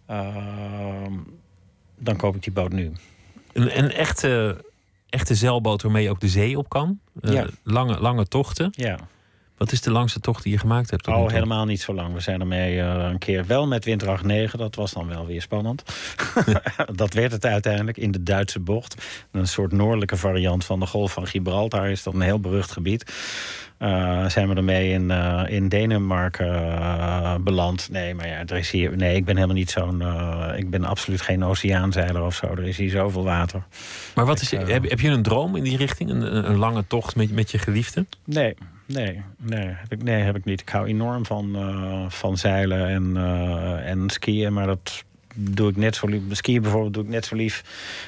Uh, 0.09 0.35
dan 1.97 2.15
koop 2.15 2.35
ik 2.35 2.43
die 2.43 2.53
boot 2.53 2.71
nu. 2.71 2.91
Een, 3.53 3.77
een 3.77 3.91
echte, 3.91 4.63
echte 5.15 5.35
zeilboot 5.35 5.81
waarmee 5.81 6.03
je 6.03 6.09
ook 6.09 6.19
de 6.19 6.27
zee 6.27 6.57
op 6.57 6.69
kan? 6.69 6.99
Uh, 7.21 7.33
ja. 7.33 7.47
lange, 7.63 7.99
lange 7.99 8.27
tochten? 8.27 8.69
Ja. 8.71 8.99
Wat 9.57 9.71
is 9.71 9.81
de 9.81 9.91
langste 9.91 10.19
tocht 10.19 10.43
die 10.43 10.51
je 10.51 10.57
gemaakt 10.57 10.89
hebt? 10.89 11.07
Oh, 11.07 11.29
helemaal 11.29 11.65
niet 11.65 11.81
zo 11.81 11.93
lang. 11.93 12.13
We 12.13 12.19
zijn 12.19 12.39
ermee 12.39 12.75
uh, 12.75 13.07
een 13.11 13.17
keer 13.17 13.45
wel 13.45 13.67
met 13.67 13.85
windkracht 13.85 14.23
9. 14.23 14.59
Dat 14.59 14.75
was 14.75 14.93
dan 14.93 15.07
wel 15.07 15.25
weer 15.25 15.41
spannend. 15.41 15.83
dat 16.95 17.13
werd 17.13 17.31
het 17.31 17.45
uiteindelijk 17.45 17.97
in 17.97 18.11
de 18.11 18.23
Duitse 18.23 18.59
bocht. 18.59 18.95
Een 19.31 19.47
soort 19.47 19.71
noordelijke 19.71 20.17
variant 20.17 20.65
van 20.65 20.79
de 20.79 20.85
Golf 20.85 21.11
van 21.11 21.27
Gibraltar 21.27 21.89
is 21.89 22.03
dat 22.03 22.13
een 22.13 22.21
heel 22.21 22.39
berucht 22.39 22.71
gebied. 22.71 23.13
Uh, 23.79 24.29
zijn 24.29 24.49
we 24.49 24.55
ermee 24.55 24.91
in, 24.91 25.09
uh, 25.09 25.43
in 25.47 25.69
Denemarken 25.69 27.43
beland. 27.43 27.89
Nee, 27.91 28.13
maar 28.13 28.27
ja, 28.27 28.45
er 28.45 28.57
is 28.57 28.71
hier, 28.71 28.97
nee, 28.97 29.15
ik 29.15 29.25
ben 29.25 29.35
helemaal 29.35 29.55
niet 29.55 29.69
zo'n. 29.69 30.03
ik 30.55 30.69
ben 30.69 30.83
absoluut 30.83 31.21
geen 31.21 31.43
oceaanzeiler 31.43 32.23
of 32.23 32.35
zo. 32.35 32.47
Er 32.47 32.67
is 32.67 32.77
hier 32.77 32.89
zoveel 32.89 33.23
water. 33.23 33.63
Maar 34.15 34.25
wat 34.25 34.41
is, 34.41 34.51
heb, 34.51 34.89
heb 34.89 34.99
je 34.99 35.09
een 35.09 35.23
droom 35.23 35.55
in 35.55 35.63
die 35.63 35.77
richting? 35.77 36.09
Een, 36.09 36.49
een 36.49 36.57
lange 36.57 36.87
tocht 36.87 37.15
met, 37.15 37.31
met 37.31 37.51
je 37.51 37.57
geliefde? 37.57 38.05
Nee, 38.25 38.55
nee, 38.85 39.21
nee, 39.37 39.67
heb 39.67 39.91
ik, 39.91 40.03
nee, 40.03 40.21
heb 40.21 40.35
ik 40.35 40.45
niet. 40.45 40.61
Ik 40.61 40.69
hou 40.69 40.87
enorm 40.87 41.25
van, 41.25 41.55
van 42.09 42.37
zeilen 42.37 42.87
en, 42.87 43.17
en 43.85 44.09
skiën, 44.09 44.53
maar 44.53 44.67
dat 44.67 45.03
doe 45.35 45.69
ik 45.69 45.77
net 45.77 45.95
zo 45.95 46.07
lief. 46.07 46.21
Skiën 46.29 46.61
bijvoorbeeld 46.61 46.93
doe 46.93 47.03
ik 47.03 47.09
net 47.09 47.25
zo 47.25 47.35
lief. 47.35 47.63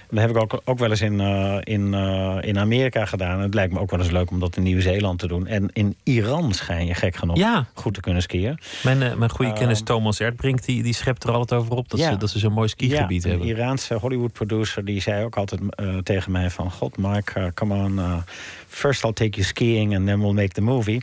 Dat 0.10 0.20
heb 0.20 0.30
ik 0.30 0.38
ook, 0.38 0.62
ook 0.64 0.80
wel 0.80 0.90
eens 0.90 1.02
in, 1.02 1.20
uh, 1.20 1.58
in, 1.64 1.94
uh, 1.94 2.38
in 2.42 2.60
Amerika 2.60 3.06
gedaan. 3.06 3.38
En 3.38 3.44
het 3.44 3.54
lijkt 3.54 3.74
me 3.74 3.80
ook 3.80 3.92
wel 3.92 4.00
eens 4.00 4.12
leuk 4.12 4.32
om 4.32 4.40
dat 4.40 4.58
in 4.58 4.64
Nieuw-Zeeland 4.64 5.20
te 5.20 5.28
doen. 5.28 5.48
En 5.48 5.70
in 5.74 5.96
Iran 6.04 6.54
schijn 6.54 6.86
je 6.86 6.94
gek 6.94 7.16
genoeg 7.16 7.38
ja. 7.38 7.68
goed 7.74 7.94
te 7.94 8.00
kunnen 8.00 8.22
skiën. 8.22 8.60
Mijn, 8.84 9.02
uh, 9.02 9.14
mijn 9.14 9.30
goede 9.30 9.54
kennis 9.54 9.82
Thomas 9.82 10.20
Erdbrink 10.20 10.66
die, 10.66 10.84
die 10.84 10.94
schept 10.94 11.24
er 11.24 11.32
altijd 11.32 11.62
over 11.62 11.76
op 11.76 11.90
dat 11.90 12.00
ja. 12.00 12.12
ze, 12.12 12.18
dat 12.18 12.30
ze 12.30 12.40
zo'n 12.40 12.54
mooi 12.54 12.68
skigebied 12.68 13.24
ja, 13.24 13.30
hebben. 13.30 13.48
Een 13.48 13.56
Iraanse 13.56 13.94
Hollywood 13.94 14.34
producer 14.34 14.86
die 14.86 15.02
zei 15.02 15.26
ook 15.26 15.38
altijd 15.38 15.62
tegen 16.04 16.32
mij 16.32 16.50
van... 16.50 16.72
God, 16.72 16.98
Mark, 16.98 17.52
come 17.54 17.76
on, 17.76 18.00
first 18.78 19.04
I'll 19.04 19.14
take 19.14 19.36
you 19.36 19.44
skiing 19.44 19.96
and 19.96 20.06
then 20.06 20.20
we'll 20.20 20.34
make 20.34 20.54
the 20.54 20.62
movie. 20.62 21.02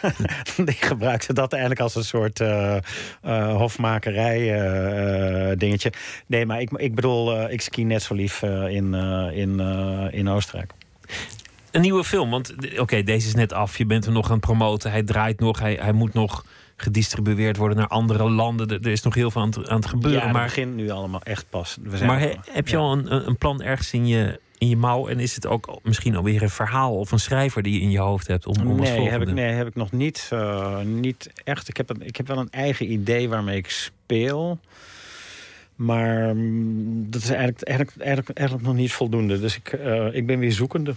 die 0.68 0.76
gebruikte 0.80 1.32
dat 1.32 1.52
eigenlijk 1.52 1.82
als 1.82 1.94
een 1.94 2.04
soort 2.04 2.40
uh, 2.40 2.76
uh, 3.26 3.56
hofmakerij 3.56 4.40
uh, 5.50 5.56
dingetje. 5.56 5.92
Nee, 6.26 6.46
maar 6.46 6.60
ik, 6.60 6.70
ik 6.70 6.94
bedoel, 6.94 7.50
ik 7.50 7.60
ski 7.60 7.84
net 7.84 8.02
zo 8.02 8.14
lief 8.14 8.42
in, 8.42 8.94
in, 9.34 9.60
in 10.10 10.28
Oostenrijk. 10.28 10.72
Een 11.70 11.80
nieuwe 11.80 12.04
film, 12.04 12.30
want 12.30 12.54
oké, 12.78 13.02
deze 13.02 13.26
is 13.26 13.34
net 13.34 13.52
af. 13.52 13.78
Je 13.78 13.86
bent 13.86 14.06
er 14.06 14.12
nog 14.12 14.26
aan 14.26 14.32
het 14.32 14.40
promoten. 14.40 14.90
Hij 14.90 15.02
draait 15.02 15.40
nog, 15.40 15.58
hij, 15.58 15.78
hij 15.80 15.92
moet 15.92 16.12
nog 16.12 16.44
gedistribueerd 16.76 17.56
worden 17.56 17.76
naar 17.76 17.86
andere 17.86 18.30
landen. 18.30 18.68
Er, 18.68 18.86
is 18.86 19.02
nog 19.02 19.14
heel 19.14 19.30
veel 19.30 19.42
aan 19.42 19.48
het, 19.48 19.68
aan 19.68 19.76
het 19.76 19.86
gebeuren. 19.86 20.20
Ja, 20.20 20.26
het 20.26 20.34
maar 20.34 20.44
begint 20.44 20.74
nu 20.74 20.90
allemaal 20.90 21.22
echt 21.22 21.46
pas. 21.50 21.76
We 21.82 21.96
zijn 21.96 22.08
maar 22.08 22.20
he, 22.20 22.32
heb 22.50 22.68
je 22.68 22.76
ja. 22.76 22.82
al 22.82 22.92
een, 22.92 23.28
een 23.28 23.38
plan 23.38 23.62
ergens 23.62 23.92
in 23.92 24.06
je, 24.06 24.40
in 24.62 24.68
je 24.68 24.76
mouw? 24.76 25.08
En 25.08 25.20
is 25.20 25.34
het 25.34 25.46
ook 25.46 25.78
misschien 25.82 26.16
alweer 26.16 26.42
een 26.42 26.50
verhaal 26.50 26.98
of 26.98 27.12
een 27.12 27.18
schrijver 27.18 27.62
die 27.62 27.74
je 27.74 27.80
in 27.80 27.90
je 27.90 27.98
hoofd 27.98 28.26
hebt? 28.26 28.46
Om, 28.46 28.66
om 28.66 28.80
nee, 28.80 29.08
heb 29.08 29.22
ik, 29.22 29.32
nee, 29.32 29.52
heb 29.52 29.66
ik 29.66 29.74
nog 29.74 29.92
niet, 29.92 30.30
uh, 30.32 30.80
niet 30.80 31.30
echt. 31.44 31.68
Ik 31.68 31.76
heb, 31.76 31.90
een, 31.90 32.02
ik 32.02 32.16
heb 32.16 32.26
wel 32.26 32.38
een 32.38 32.50
eigen 32.50 32.92
idee 32.92 33.28
waarmee 33.28 33.56
ik 33.56 33.70
speel. 33.70 34.58
Maar 35.74 36.28
um, 36.28 37.10
dat 37.10 37.22
is 37.22 37.28
eigenlijk, 37.28 37.62
eigenlijk, 37.62 37.98
eigenlijk, 37.98 38.38
eigenlijk 38.38 38.68
nog 38.68 38.76
niet 38.76 38.92
voldoende. 38.92 39.40
Dus 39.40 39.56
ik, 39.56 39.72
uh, 39.72 40.14
ik 40.14 40.26
ben 40.26 40.38
weer 40.38 40.52
zoekende. 40.52 40.94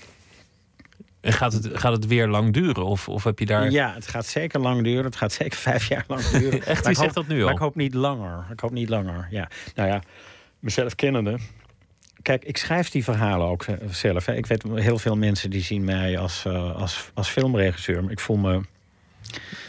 En 1.21 1.33
gaat 1.33 1.53
het, 1.53 1.69
gaat 1.73 1.91
het 1.91 2.07
weer 2.07 2.27
lang 2.27 2.53
duren? 2.53 2.85
Of, 2.85 3.09
of 3.09 3.23
heb 3.23 3.39
je 3.39 3.45
daar... 3.45 3.71
Ja, 3.71 3.93
het 3.93 4.07
gaat 4.07 4.25
zeker 4.25 4.59
lang 4.59 4.83
duren. 4.83 5.03
Het 5.03 5.15
gaat 5.15 5.31
zeker 5.31 5.57
vijf 5.57 5.87
jaar 5.87 6.03
lang 6.07 6.21
duren. 6.39 6.65
Echt, 6.65 6.85
wie 6.85 6.95
zegt 6.95 7.13
dat 7.13 7.27
nu 7.27 7.39
al? 7.39 7.45
Maar 7.45 7.53
ik 7.53 7.59
hoop 7.59 7.75
niet 7.75 7.93
langer. 7.93 8.45
Ik 8.51 8.59
hoop 8.59 8.71
niet 8.71 8.89
langer, 8.89 9.27
ja. 9.29 9.49
Nou 9.75 9.89
ja, 9.89 10.01
mezelf 10.59 10.95
kennende 10.95 11.37
kijk, 12.25 12.43
ik 12.45 12.57
schrijf 12.57 12.89
die 12.89 13.03
verhalen 13.03 13.47
ook 13.47 13.65
zelf. 13.89 14.25
Hè. 14.25 14.35
Ik 14.35 14.45
weet 14.45 14.63
heel 14.73 14.97
veel 14.97 15.15
mensen 15.15 15.49
die 15.49 15.61
zien 15.61 15.83
mij 15.83 16.17
als, 16.17 16.43
uh, 16.47 16.75
als, 16.75 17.09
als 17.13 17.29
filmregisseur. 17.29 18.03
Maar 18.03 18.11
ik 18.11 18.19
voel 18.19 18.37
me. 18.37 18.61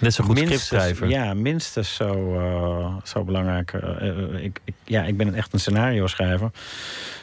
Net 0.00 0.14
zo 0.14 0.24
goed 0.24 0.38
scriptschrijver. 0.38 1.08
Ja, 1.08 1.34
minstens 1.34 1.94
zo, 1.94 2.34
uh, 2.34 2.96
zo 3.04 3.24
belangrijk. 3.24 3.72
Uh, 3.72 4.44
ik, 4.44 4.60
ik, 4.64 4.74
ja, 4.84 5.04
ik 5.04 5.16
ben 5.16 5.34
echt 5.34 5.52
een 5.52 5.60
scenario 5.60 6.06
schrijver. 6.06 6.50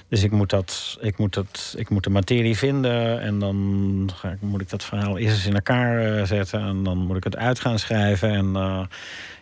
Dus 0.08 0.24
ik 0.24 0.32
moet, 0.32 0.50
dat, 0.50 0.98
ik, 1.02 1.18
moet 1.18 1.34
dat, 1.34 1.76
ik 1.78 1.90
moet 1.90 2.04
de 2.04 2.10
materie 2.10 2.58
vinden. 2.58 3.22
En 3.22 3.40
dan 3.40 4.10
ga 4.16 4.30
ik, 4.30 4.42
moet 4.42 4.62
ik 4.62 4.70
dat 4.70 4.84
verhaal 4.84 5.18
eerst 5.18 5.36
eens 5.36 5.46
in 5.46 5.54
elkaar 5.54 6.28
zetten. 6.28 6.62
En 6.62 6.84
dan 6.84 6.98
moet 6.98 7.18
ik 7.18 7.24
het 7.24 7.36
uit 7.36 7.60
gaan 7.60 7.80
schrijven. 7.80 8.30
En 8.30 8.54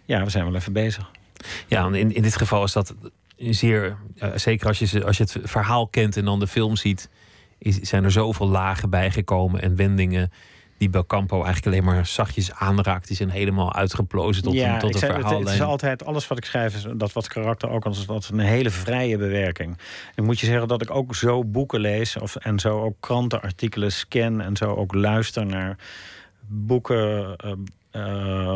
ja, 0.06 0.24
we 0.24 0.30
zijn 0.30 0.46
wel 0.46 0.56
even 0.56 0.74
bezig. 0.74 1.12
Ja, 1.68 1.86
in, 1.86 2.16
in 2.16 2.22
dit 2.22 2.38
geval 2.38 2.64
is 2.64 2.72
dat 2.72 2.94
zeer, 3.50 3.98
uh, 4.16 4.30
zeker 4.36 4.68
als 4.68 4.80
je, 4.80 5.06
als 5.06 5.18
je 5.18 5.24
het 5.24 5.38
verhaal 5.44 5.88
kent 5.88 6.18
en 6.18 6.26
dan 6.26 6.40
de 6.40 6.48
film 6.48 6.76
ziet, 6.76 7.10
is, 7.58 7.80
zijn 7.80 8.04
er 8.04 8.12
zoveel 8.12 8.48
lagen 8.48 8.90
bijgekomen 8.90 9.62
en 9.62 9.76
wendingen 9.76 10.32
die 10.82 10.90
Belcampo 10.90 11.44
eigenlijk 11.44 11.66
alleen 11.66 11.94
maar 11.96 12.06
zachtjes 12.06 12.52
aanraakt. 12.52 13.08
Die 13.08 13.16
zijn 13.16 13.30
helemaal 13.30 13.74
uitgeplozen 13.74 14.44
tot 14.44 14.54
ja, 14.54 14.74
een, 14.74 14.80
tot 14.80 14.94
een 14.94 15.00
verhaal. 15.00 15.30
Het, 15.30 15.40
het, 15.40 15.50
is 15.50 15.62
altijd, 15.62 16.06
alles 16.06 16.28
wat 16.28 16.38
ik 16.38 16.46
schrijf, 16.46 16.76
is, 16.76 16.86
dat 16.96 17.14
wat 17.14 17.28
karakter 17.28 17.70
ook 17.70 17.86
als 17.86 18.06
dat 18.06 18.30
een 18.32 18.40
hele 18.40 18.70
vrije 18.70 19.18
bewerking. 19.18 19.78
En 20.16 20.24
moet 20.24 20.40
je 20.40 20.46
zeggen 20.46 20.68
dat 20.68 20.82
ik 20.82 20.96
ook 20.96 21.16
zo 21.16 21.44
boeken 21.44 21.80
lees 21.80 22.18
of, 22.18 22.36
en 22.36 22.60
zo 22.60 22.82
ook 22.82 22.96
krantenartikelen 23.00 23.92
scan 23.92 24.42
en 24.42 24.58
zo 24.58 24.66
ook 24.66 24.94
luister 24.94 25.46
naar 25.46 25.78
boeken. 26.48 27.36
Uh, 27.46 27.52
uh, 27.92 28.56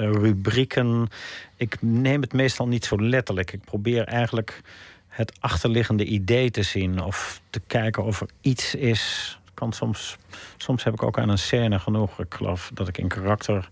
rubrieken. 0.00 1.08
Ik 1.56 1.76
neem 1.80 2.20
het 2.20 2.32
meestal 2.32 2.68
niet 2.68 2.84
zo 2.84 3.02
letterlijk. 3.02 3.52
Ik 3.52 3.64
probeer 3.64 4.04
eigenlijk 4.04 4.60
het 5.08 5.36
achterliggende 5.40 6.04
idee 6.04 6.50
te 6.50 6.62
zien 6.62 7.02
of 7.02 7.40
te 7.50 7.60
kijken 7.66 8.04
of 8.04 8.20
er 8.20 8.28
iets 8.40 8.74
is. 8.74 9.38
Kan 9.54 9.72
soms, 9.72 10.16
soms 10.56 10.84
heb 10.84 10.92
ik 10.92 11.02
ook 11.02 11.18
aan 11.18 11.28
een 11.28 11.38
scène 11.38 11.78
genoeg. 11.78 12.20
Ik 12.20 12.34
geloof 12.34 12.70
dat 12.74 12.88
ik 12.88 12.98
in 12.98 13.08
karakter 13.08 13.68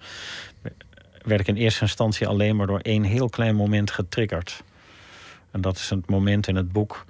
werd 1.27 1.41
ik 1.41 1.47
in 1.47 1.57
eerste 1.57 1.83
instantie 1.83 2.27
alleen 2.27 2.57
maar 2.57 2.67
door 2.67 2.81
één 2.81 3.03
heel 3.03 3.29
klein 3.29 3.57
moment 3.57 3.91
getriggerd. 3.91 4.63
En 5.51 5.61
dat 5.61 5.77
is 5.77 5.91
het 5.91 6.11
moment 6.11 6.49
in 6.49 6.57
het 6.57 6.73
boek 6.73 7.05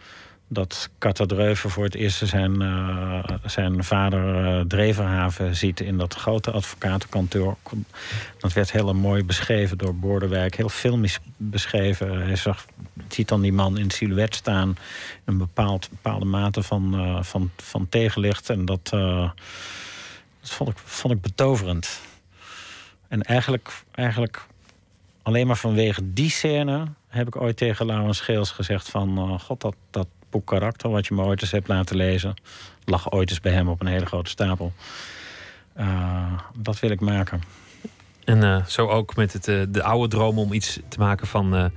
dat 0.48 0.90
Katta 0.98 1.26
Dreuven 1.26 1.70
voor 1.70 1.84
het 1.84 1.94
eerst 1.94 2.26
zijn, 2.26 2.62
uh, 2.62 3.24
zijn 3.44 3.84
vader 3.84 4.44
uh, 4.44 4.60
Dreverhaven 4.60 5.56
ziet 5.56 5.80
in 5.80 5.98
dat 5.98 6.14
grote 6.14 6.50
advocatenkantoor. 6.50 7.56
Dat 8.38 8.52
werd 8.52 8.72
heel 8.72 8.94
mooi 8.94 9.24
beschreven 9.24 9.78
door 9.78 9.94
Bordewijk, 9.94 10.56
heel 10.56 10.68
filmisch 10.68 11.18
beschreven. 11.36 12.20
Hij 12.20 12.36
ziet 13.08 13.28
dan 13.28 13.40
die 13.40 13.52
man 13.52 13.78
in 13.78 13.90
silhouet 13.90 14.34
staan, 14.34 14.76
een 15.24 15.38
bepaald, 15.38 15.90
bepaalde 15.90 16.24
mate 16.24 16.62
van, 16.62 17.00
uh, 17.00 17.22
van, 17.22 17.50
van 17.56 17.88
tegenlicht. 17.88 18.50
En 18.50 18.64
dat, 18.64 18.84
dat 18.88 19.34
vond, 20.42 20.70
ik, 20.70 20.78
vond 20.78 21.14
ik 21.14 21.20
betoverend. 21.20 22.00
En 23.08 23.22
eigenlijk, 23.22 23.82
eigenlijk 23.92 24.46
alleen 25.22 25.46
maar 25.46 25.56
vanwege 25.56 26.12
die 26.12 26.30
scène 26.30 26.86
heb 27.08 27.26
ik 27.26 27.36
ooit 27.36 27.56
tegen 27.56 27.86
Laurens 27.86 28.18
Scheels 28.18 28.50
gezegd 28.50 28.88
van... 28.88 29.40
god, 29.40 29.60
dat, 29.60 29.74
dat 29.90 30.06
karakter, 30.44 30.90
wat 30.90 31.06
je 31.06 31.14
me 31.14 31.22
ooit 31.22 31.42
eens 31.42 31.50
hebt 31.50 31.68
laten 31.68 31.96
lezen... 31.96 32.34
lag 32.84 33.12
ooit 33.12 33.30
eens 33.30 33.40
bij 33.40 33.52
hem 33.52 33.68
op 33.68 33.80
een 33.80 33.86
hele 33.86 34.06
grote 34.06 34.30
stapel. 34.30 34.72
Uh, 35.78 36.32
dat 36.58 36.80
wil 36.80 36.90
ik 36.90 37.00
maken. 37.00 37.42
En 38.24 38.42
uh, 38.42 38.64
zo 38.66 38.88
ook 38.88 39.16
met 39.16 39.32
het, 39.32 39.48
uh, 39.48 39.62
de 39.68 39.82
oude 39.82 40.08
droom 40.08 40.38
om 40.38 40.52
iets 40.52 40.80
te 40.88 40.98
maken 40.98 41.26
van 41.26 41.70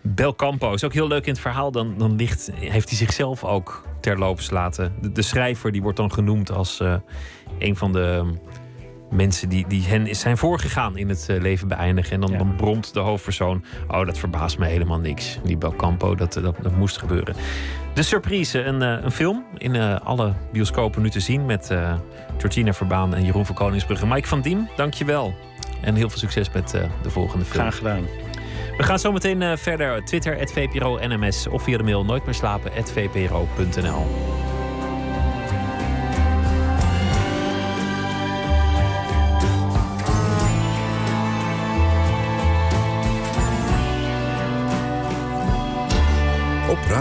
Belcampo. 0.00 0.72
Is 0.72 0.84
ook 0.84 0.92
heel 0.92 1.08
leuk 1.08 1.26
in 1.26 1.32
het 1.32 1.40
verhaal. 1.40 1.70
Dan, 1.70 1.98
dan 1.98 2.16
ligt, 2.16 2.50
heeft 2.54 2.88
hij 2.88 2.98
zichzelf 2.98 3.44
ook 3.44 3.84
terloops 4.00 4.50
laten. 4.50 4.94
De, 5.00 5.12
de 5.12 5.22
schrijver 5.22 5.72
die 5.72 5.82
wordt 5.82 5.96
dan 5.96 6.12
genoemd 6.12 6.50
als 6.50 6.80
een 7.58 7.76
van 7.76 7.92
de 7.92 8.24
mensen 9.10 9.48
die, 9.48 9.64
die 9.68 9.82
hen 9.82 10.16
zijn 10.16 10.36
voorgegaan 10.36 10.96
in 10.96 11.08
het 11.08 11.26
uh, 11.30 11.40
leven 11.40 11.68
beëindigen. 11.68 12.12
En 12.12 12.20
dan, 12.20 12.30
ja. 12.30 12.38
dan 12.38 12.56
bromt 12.56 12.94
de 12.94 13.00
hoofdpersoon. 13.00 13.64
Oh, 13.88 14.06
dat 14.06 14.18
verbaast 14.18 14.58
me 14.58 14.66
helemaal 14.66 14.98
niks. 14.98 15.38
Die 15.44 15.56
Belcampo, 15.56 16.14
dat, 16.14 16.32
dat, 16.32 16.54
dat 16.62 16.76
moest 16.76 16.98
gebeuren. 16.98 17.34
De 17.94 18.02
Surprise, 18.02 18.62
een, 18.62 18.82
uh, 18.82 19.04
een 19.04 19.10
film 19.10 19.44
in 19.58 19.74
uh, 19.74 20.00
alle 20.00 20.34
bioscopen 20.52 21.02
nu 21.02 21.10
te 21.10 21.20
zien. 21.20 21.46
Met 21.46 21.74
Georgina 22.38 22.72
Verbaan 22.72 23.14
en 23.14 23.24
Jeroen 23.24 23.46
van 23.46 23.54
Koningsbrugge. 23.54 24.06
Mike 24.06 24.28
van 24.28 24.40
Diem, 24.40 24.68
dank 24.76 24.94
je 24.94 25.04
wel. 25.04 25.34
En 25.80 25.94
heel 25.94 26.08
veel 26.08 26.18
succes 26.18 26.50
met 26.50 26.70
de 27.02 27.10
volgende 27.10 27.44
film. 27.44 27.60
Graag 27.60 27.76
gedaan. 27.76 28.04
We 28.76 28.82
gaan 28.82 28.98
zo 28.98 29.12
meteen 29.12 29.58
verder. 29.58 30.04
Twitter, 30.04 30.48
VPRO 30.48 30.98
NMS 31.02 31.46
of 31.46 31.62
via 31.62 31.76
de 31.76 31.82
mail 31.82 32.04
nooit 32.04 32.24
meer 32.24 32.34
slapen, 32.34 32.72
VPRO.nl. 32.84 34.39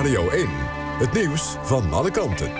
Radio 0.10 0.30
1, 0.30 0.48
het 0.98 1.14
nieuws 1.14 1.56
van 1.62 1.94
alle 1.94 2.12
kanten. 2.12 2.52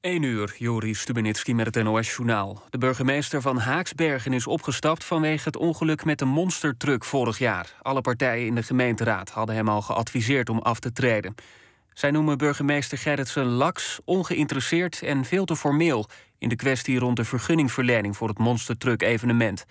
1 0.00 0.22
uur, 0.22 0.54
Joris 0.58 1.00
Stubenitski 1.00 1.54
met 1.54 1.74
het 1.74 1.84
NOS-journaal. 1.84 2.62
De 2.70 2.78
burgemeester 2.78 3.40
van 3.40 3.58
Haaksbergen 3.58 4.32
is 4.32 4.46
opgestapt 4.46 5.04
vanwege 5.04 5.44
het 5.44 5.56
ongeluk 5.56 6.04
met 6.04 6.18
de 6.18 6.24
monstertruck 6.24 7.04
vorig 7.04 7.38
jaar. 7.38 7.74
Alle 7.82 8.00
partijen 8.00 8.46
in 8.46 8.54
de 8.54 8.62
gemeenteraad 8.62 9.30
hadden 9.30 9.54
hem 9.54 9.68
al 9.68 9.82
geadviseerd 9.82 10.48
om 10.48 10.58
af 10.58 10.78
te 10.80 10.92
treden. 10.92 11.34
Zij 11.98 12.10
noemen 12.10 12.38
burgemeester 12.38 12.98
Gerritsen 12.98 13.46
laks, 13.46 14.00
ongeïnteresseerd 14.04 15.02
en 15.02 15.24
veel 15.24 15.44
te 15.44 15.56
formeel 15.56 16.08
in 16.38 16.48
de 16.48 16.56
kwestie 16.56 16.98
rond 16.98 17.16
de 17.16 17.24
vergunningverlening 17.24 18.16
voor 18.16 18.28
het 18.28 18.38
monstertruck-evenement. 18.38 19.64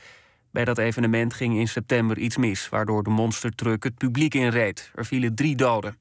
Bij 0.52 0.66
dat 0.66 0.78
evenement 0.78 1.34
ging 1.34 1.58
in 1.58 1.68
september 1.68 2.18
iets 2.18 2.38
mis, 2.38 2.70
waardoor 2.70 3.04
de 3.04 3.10
monstertruck 3.10 3.84
het 3.84 3.98
publiek 3.98 4.34
inreed. 4.34 4.92
Er 4.96 5.06
vielen 5.06 5.36
drie 5.36 5.56
doden. 5.56 5.98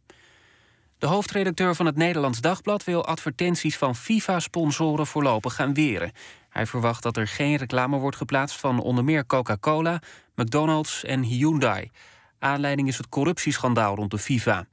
De 0.99 1.07
hoofdredacteur 1.07 1.75
van 1.75 1.87
het 1.87 1.97
Nederlands 1.97 2.41
Dagblad 2.41 2.85
wil 2.85 3.05
advertenties 3.05 3.77
van 3.77 3.97
FIFA-sponsoren 3.97 5.07
voorlopig 5.07 5.55
gaan 5.55 5.75
weren. 5.75 6.13
Hij 6.49 6.67
verwacht 6.67 7.03
dat 7.03 7.17
er 7.17 7.29
geen 7.29 7.57
reclame 7.57 7.99
wordt 7.99 8.17
geplaatst 8.17 8.61
van 8.61 8.81
onder 8.81 9.05
meer 9.05 9.27
Coca-Cola, 9.27 10.03
McDonald's 10.35 11.05
en 11.05 11.23
Hyundai. 11.23 11.91
Aanleiding 12.39 12.89
is 12.89 12.97
het 12.97 13.09
corruptieschandaal 13.09 13.95
rond 13.95 14.11
de 14.11 14.19
FIFA. 14.19 14.67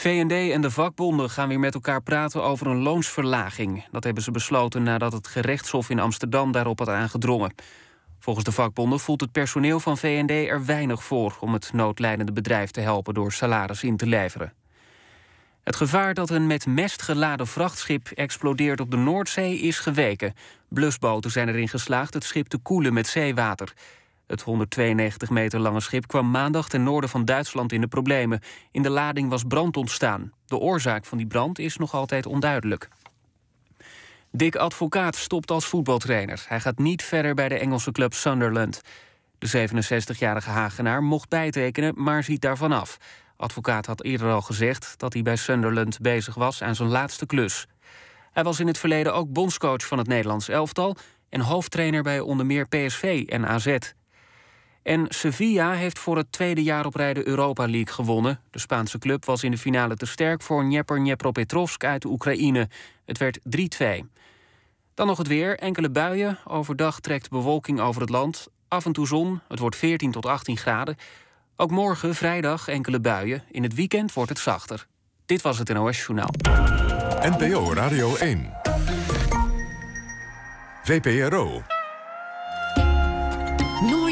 VND 0.00 0.52
en 0.52 0.60
de 0.60 0.70
vakbonden 0.70 1.30
gaan 1.30 1.48
weer 1.48 1.58
met 1.58 1.74
elkaar 1.74 2.02
praten 2.02 2.42
over 2.42 2.66
een 2.66 2.82
loonsverlaging. 2.82 3.86
Dat 3.90 4.04
hebben 4.04 4.22
ze 4.22 4.30
besloten 4.30 4.82
nadat 4.82 5.12
het 5.12 5.26
gerechtshof 5.26 5.90
in 5.90 5.98
Amsterdam 5.98 6.52
daarop 6.52 6.78
had 6.78 6.88
aangedrongen. 6.88 7.54
Volgens 8.18 8.44
de 8.44 8.52
vakbonden 8.52 9.00
voelt 9.00 9.20
het 9.20 9.32
personeel 9.32 9.80
van 9.80 9.98
VND 9.98 10.30
er 10.30 10.64
weinig 10.64 11.04
voor 11.04 11.36
om 11.40 11.52
het 11.52 11.72
noodlijdende 11.72 12.32
bedrijf 12.32 12.70
te 12.70 12.80
helpen 12.80 13.14
door 13.14 13.32
salaris 13.32 13.82
in 13.82 13.96
te 13.96 14.06
leveren. 14.06 14.52
Het 15.62 15.76
gevaar 15.76 16.14
dat 16.14 16.30
een 16.30 16.46
met 16.46 16.66
mest 16.66 17.02
geladen 17.02 17.46
vrachtschip 17.46 18.08
explodeert 18.08 18.80
op 18.80 18.90
de 18.90 18.96
Noordzee 18.96 19.58
is 19.58 19.78
geweken. 19.78 20.34
Blusboten 20.68 21.30
zijn 21.30 21.48
erin 21.48 21.68
geslaagd 21.68 22.14
het 22.14 22.24
schip 22.24 22.46
te 22.46 22.58
koelen 22.58 22.92
met 22.92 23.06
zeewater. 23.06 23.72
Het 24.30 24.42
192 24.42 25.30
meter 25.30 25.60
lange 25.60 25.80
schip 25.80 26.06
kwam 26.06 26.30
maandag 26.30 26.68
ten 26.68 26.82
noorden 26.82 27.10
van 27.10 27.24
Duitsland 27.24 27.72
in 27.72 27.80
de 27.80 27.86
problemen. 27.86 28.40
In 28.70 28.82
de 28.82 28.90
lading 28.90 29.30
was 29.30 29.42
brand 29.42 29.76
ontstaan. 29.76 30.32
De 30.46 30.58
oorzaak 30.58 31.04
van 31.04 31.18
die 31.18 31.26
brand 31.26 31.58
is 31.58 31.76
nog 31.76 31.94
altijd 31.94 32.26
onduidelijk. 32.26 32.88
Dick 34.30 34.56
Advocaat 34.56 35.16
stopt 35.16 35.50
als 35.50 35.66
voetbaltrainer. 35.66 36.44
Hij 36.48 36.60
gaat 36.60 36.78
niet 36.78 37.02
verder 37.02 37.34
bij 37.34 37.48
de 37.48 37.58
Engelse 37.58 37.92
club 37.92 38.14
Sunderland. 38.14 38.80
De 39.38 39.68
67-jarige 39.68 40.50
Hagenaar 40.50 41.02
mocht 41.02 41.28
bijtekenen, 41.28 41.94
maar 41.96 42.24
ziet 42.24 42.40
daarvan 42.40 42.72
af. 42.72 42.96
Advocaat 43.36 43.86
had 43.86 44.02
eerder 44.02 44.30
al 44.32 44.42
gezegd 44.42 44.94
dat 44.96 45.12
hij 45.12 45.22
bij 45.22 45.36
Sunderland 45.36 45.98
bezig 46.00 46.34
was 46.34 46.62
aan 46.62 46.74
zijn 46.74 46.88
laatste 46.88 47.26
klus. 47.26 47.66
Hij 48.32 48.42
was 48.42 48.60
in 48.60 48.66
het 48.66 48.78
verleden 48.78 49.14
ook 49.14 49.32
bondscoach 49.32 49.86
van 49.86 49.98
het 49.98 50.06
Nederlands 50.06 50.48
elftal 50.48 50.96
en 51.28 51.40
hoofdtrainer 51.40 52.02
bij 52.02 52.20
onder 52.20 52.46
meer 52.46 52.68
PSV 52.68 53.24
en 53.28 53.46
AZ. 53.46 53.76
En 54.82 55.06
Sevilla 55.08 55.72
heeft 55.72 55.98
voor 55.98 56.16
het 56.16 56.32
tweede 56.32 56.62
jaar 56.62 56.86
op 56.86 56.94
rij 56.94 57.14
de 57.14 57.26
Europa 57.26 57.68
League 57.68 57.94
gewonnen. 57.94 58.40
De 58.50 58.58
Spaanse 58.58 58.98
club 58.98 59.24
was 59.24 59.44
in 59.44 59.50
de 59.50 59.58
finale 59.58 59.96
te 59.96 60.06
sterk 60.06 60.42
voor 60.42 60.62
Dnieper 60.62 60.98
Dnepropetrovsk 60.98 61.84
uit 61.84 62.02
de 62.02 62.08
Oekraïne. 62.08 62.68
Het 63.04 63.18
werd 63.18 63.38
3-2. 63.38 63.40
Dan 64.94 65.06
nog 65.06 65.18
het 65.18 65.26
weer. 65.26 65.58
Enkele 65.58 65.90
buien. 65.90 66.38
Overdag 66.44 67.00
trekt 67.00 67.30
bewolking 67.30 67.80
over 67.80 68.00
het 68.00 68.10
land. 68.10 68.48
Af 68.68 68.84
en 68.84 68.92
toe 68.92 69.06
zon. 69.06 69.40
Het 69.48 69.58
wordt 69.58 69.76
14 69.76 70.10
tot 70.10 70.26
18 70.26 70.56
graden. 70.56 70.96
Ook 71.56 71.70
morgen, 71.70 72.14
vrijdag, 72.14 72.68
enkele 72.68 73.00
buien. 73.00 73.42
In 73.50 73.62
het 73.62 73.74
weekend 73.74 74.12
wordt 74.12 74.30
het 74.30 74.38
zachter. 74.38 74.86
Dit 75.26 75.42
was 75.42 75.58
het 75.58 75.72
NOS 75.72 75.98
Journaal. 75.98 76.30
NPO 77.22 77.72
Radio 77.72 78.16
1. 78.16 78.52
VPRO. 80.82 81.62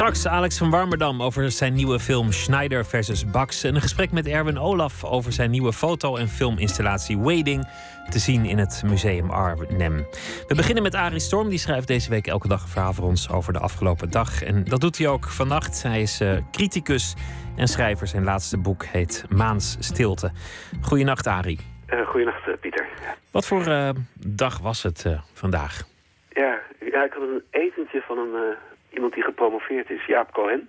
Straks 0.00 0.26
Alex 0.26 0.58
van 0.58 0.70
Warmerdam 0.70 1.22
over 1.22 1.50
zijn 1.50 1.72
nieuwe 1.72 1.98
film 1.98 2.32
Schneider 2.32 2.86
versus 2.86 3.30
Bax. 3.30 3.64
En 3.64 3.74
een 3.74 3.80
gesprek 3.80 4.12
met 4.12 4.26
Erwin 4.26 4.58
Olaf 4.58 5.04
over 5.04 5.32
zijn 5.32 5.50
nieuwe 5.50 5.72
foto- 5.72 6.16
en 6.16 6.28
filminstallatie 6.28 7.18
Wading. 7.18 7.68
Te 8.10 8.18
zien 8.18 8.44
in 8.44 8.58
het 8.58 8.82
Museum 8.86 9.30
Arnhem. 9.30 10.06
We 10.48 10.54
beginnen 10.54 10.82
met 10.82 10.94
Arie 10.94 11.20
Storm. 11.20 11.48
Die 11.48 11.58
schrijft 11.58 11.86
deze 11.86 12.10
week 12.10 12.26
elke 12.26 12.48
dag 12.48 12.62
een 12.62 12.68
verhaal 12.68 12.92
voor 12.92 13.04
ons 13.04 13.30
over 13.30 13.52
de 13.52 13.58
afgelopen 13.58 14.10
dag. 14.10 14.42
En 14.42 14.64
dat 14.64 14.80
doet 14.80 14.98
hij 14.98 15.08
ook 15.08 15.28
vannacht. 15.28 15.82
Hij 15.82 16.02
is 16.02 16.20
uh, 16.20 16.36
criticus 16.50 17.14
en 17.56 17.68
schrijver. 17.68 18.06
Zijn 18.06 18.24
laatste 18.24 18.58
boek 18.58 18.84
heet 18.84 19.24
Maans 19.28 19.76
Stilte. 19.80 20.30
Goedenacht, 20.80 21.26
Arie. 21.26 21.60
Uh, 21.88 21.98
uh, 22.14 22.54
Pieter. 22.60 22.86
Wat 23.30 23.46
voor 23.46 23.94
dag 24.14 24.58
was 24.58 24.82
het 24.82 25.06
vandaag? 25.32 25.82
Ja, 26.28 26.58
ja, 26.92 27.04
ik 27.04 27.12
had 27.12 27.22
een 27.22 27.42
etentje 27.50 28.02
van 28.06 28.18
een 28.18 28.56
iemand 28.92 29.14
die 29.14 29.22
gepromoveerd 29.22 29.90
is, 29.90 30.06
Jaap 30.06 30.32
Cohen. 30.32 30.68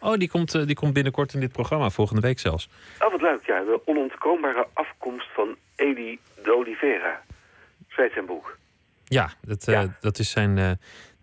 Oh, 0.00 0.14
die 0.14 0.28
komt, 0.28 0.54
uh, 0.54 0.66
die 0.66 0.74
komt 0.74 0.92
binnenkort 0.92 1.34
in 1.34 1.40
dit 1.40 1.52
programma, 1.52 1.90
volgende 1.90 2.22
week 2.22 2.38
zelfs. 2.38 2.68
Oh, 2.98 3.10
wat 3.10 3.20
leuk, 3.20 3.46
ja. 3.46 3.60
De 3.60 3.80
onontkoombare 3.84 4.66
afkomst 4.72 5.28
van 5.32 5.56
Eli 5.76 6.18
de 6.42 6.56
Oliveira. 6.56 7.22
Zo 7.88 8.08
zijn 8.12 8.26
boek. 8.26 8.56
Ja, 9.04 9.30
dat, 9.40 9.68
uh, 9.68 9.74
ja. 9.74 9.96
dat 10.00 10.18
is 10.18 10.30
zijn 10.30 10.56
uh, 10.56 10.70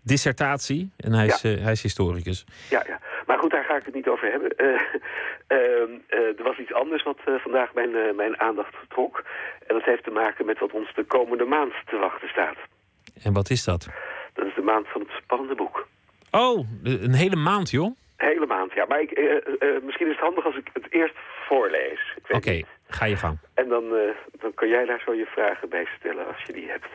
dissertatie 0.02 0.90
en 0.96 1.12
hij 1.12 1.26
is, 1.26 1.42
hij 1.42 1.72
is 1.72 1.82
historicus. 1.82 2.44
Ja, 2.70 2.82
ja, 2.86 3.00
maar 3.26 3.38
goed, 3.38 3.50
daar 3.50 3.64
ga 3.64 3.76
ik 3.76 3.84
het 3.84 3.94
niet 3.94 4.08
over 4.08 4.30
hebben. 4.30 4.56
Ehm, 5.46 5.90
er 6.08 6.42
was 6.42 6.58
iets 6.58 6.72
anders 6.72 7.02
wat 7.02 7.18
vandaag 7.24 7.74
mijn, 7.74 8.16
mijn 8.16 8.40
aandacht 8.40 8.74
trok. 8.88 9.24
En 9.66 9.74
dat 9.74 9.84
heeft 9.84 10.04
te 10.04 10.10
maken 10.10 10.46
met 10.46 10.58
wat 10.58 10.72
ons 10.72 10.94
de 10.94 11.04
komende 11.04 11.44
maand 11.44 11.72
te 11.86 11.96
wachten 11.96 12.28
staat. 12.28 12.56
En 13.22 13.32
wat 13.32 13.50
is 13.50 13.64
dat? 13.64 13.88
Dat 14.32 14.46
is 14.46 14.54
de 14.54 14.62
maand 14.62 14.88
van 14.88 15.00
het 15.00 15.10
spannende 15.10 15.54
boek. 15.54 15.86
Oh, 16.36 16.66
een 16.82 17.14
hele 17.14 17.36
maand, 17.36 17.70
joh? 17.70 17.96
Hele 18.16 18.46
maand, 18.46 18.72
ja. 18.72 18.84
Maar 18.88 19.00
ik, 19.00 19.18
uh, 19.18 19.34
uh, 19.58 19.82
misschien 19.82 20.06
is 20.06 20.12
het 20.12 20.24
handig 20.24 20.44
als 20.44 20.56
ik 20.56 20.68
het 20.72 20.92
eerst 20.92 21.14
voorlees. 21.48 22.14
Oké, 22.22 22.36
okay, 22.36 22.64
ga 22.88 23.04
je 23.04 23.16
gang. 23.16 23.38
En 23.54 23.68
dan, 23.68 23.84
uh, 23.84 24.00
dan 24.40 24.54
kan 24.54 24.68
jij 24.68 24.84
daar 24.84 25.02
zo 25.04 25.14
je 25.14 25.26
vragen 25.26 25.68
bij 25.68 25.86
stellen 25.98 26.26
als 26.26 26.42
je 26.46 26.52
die 26.52 26.68
hebt. 26.68 26.88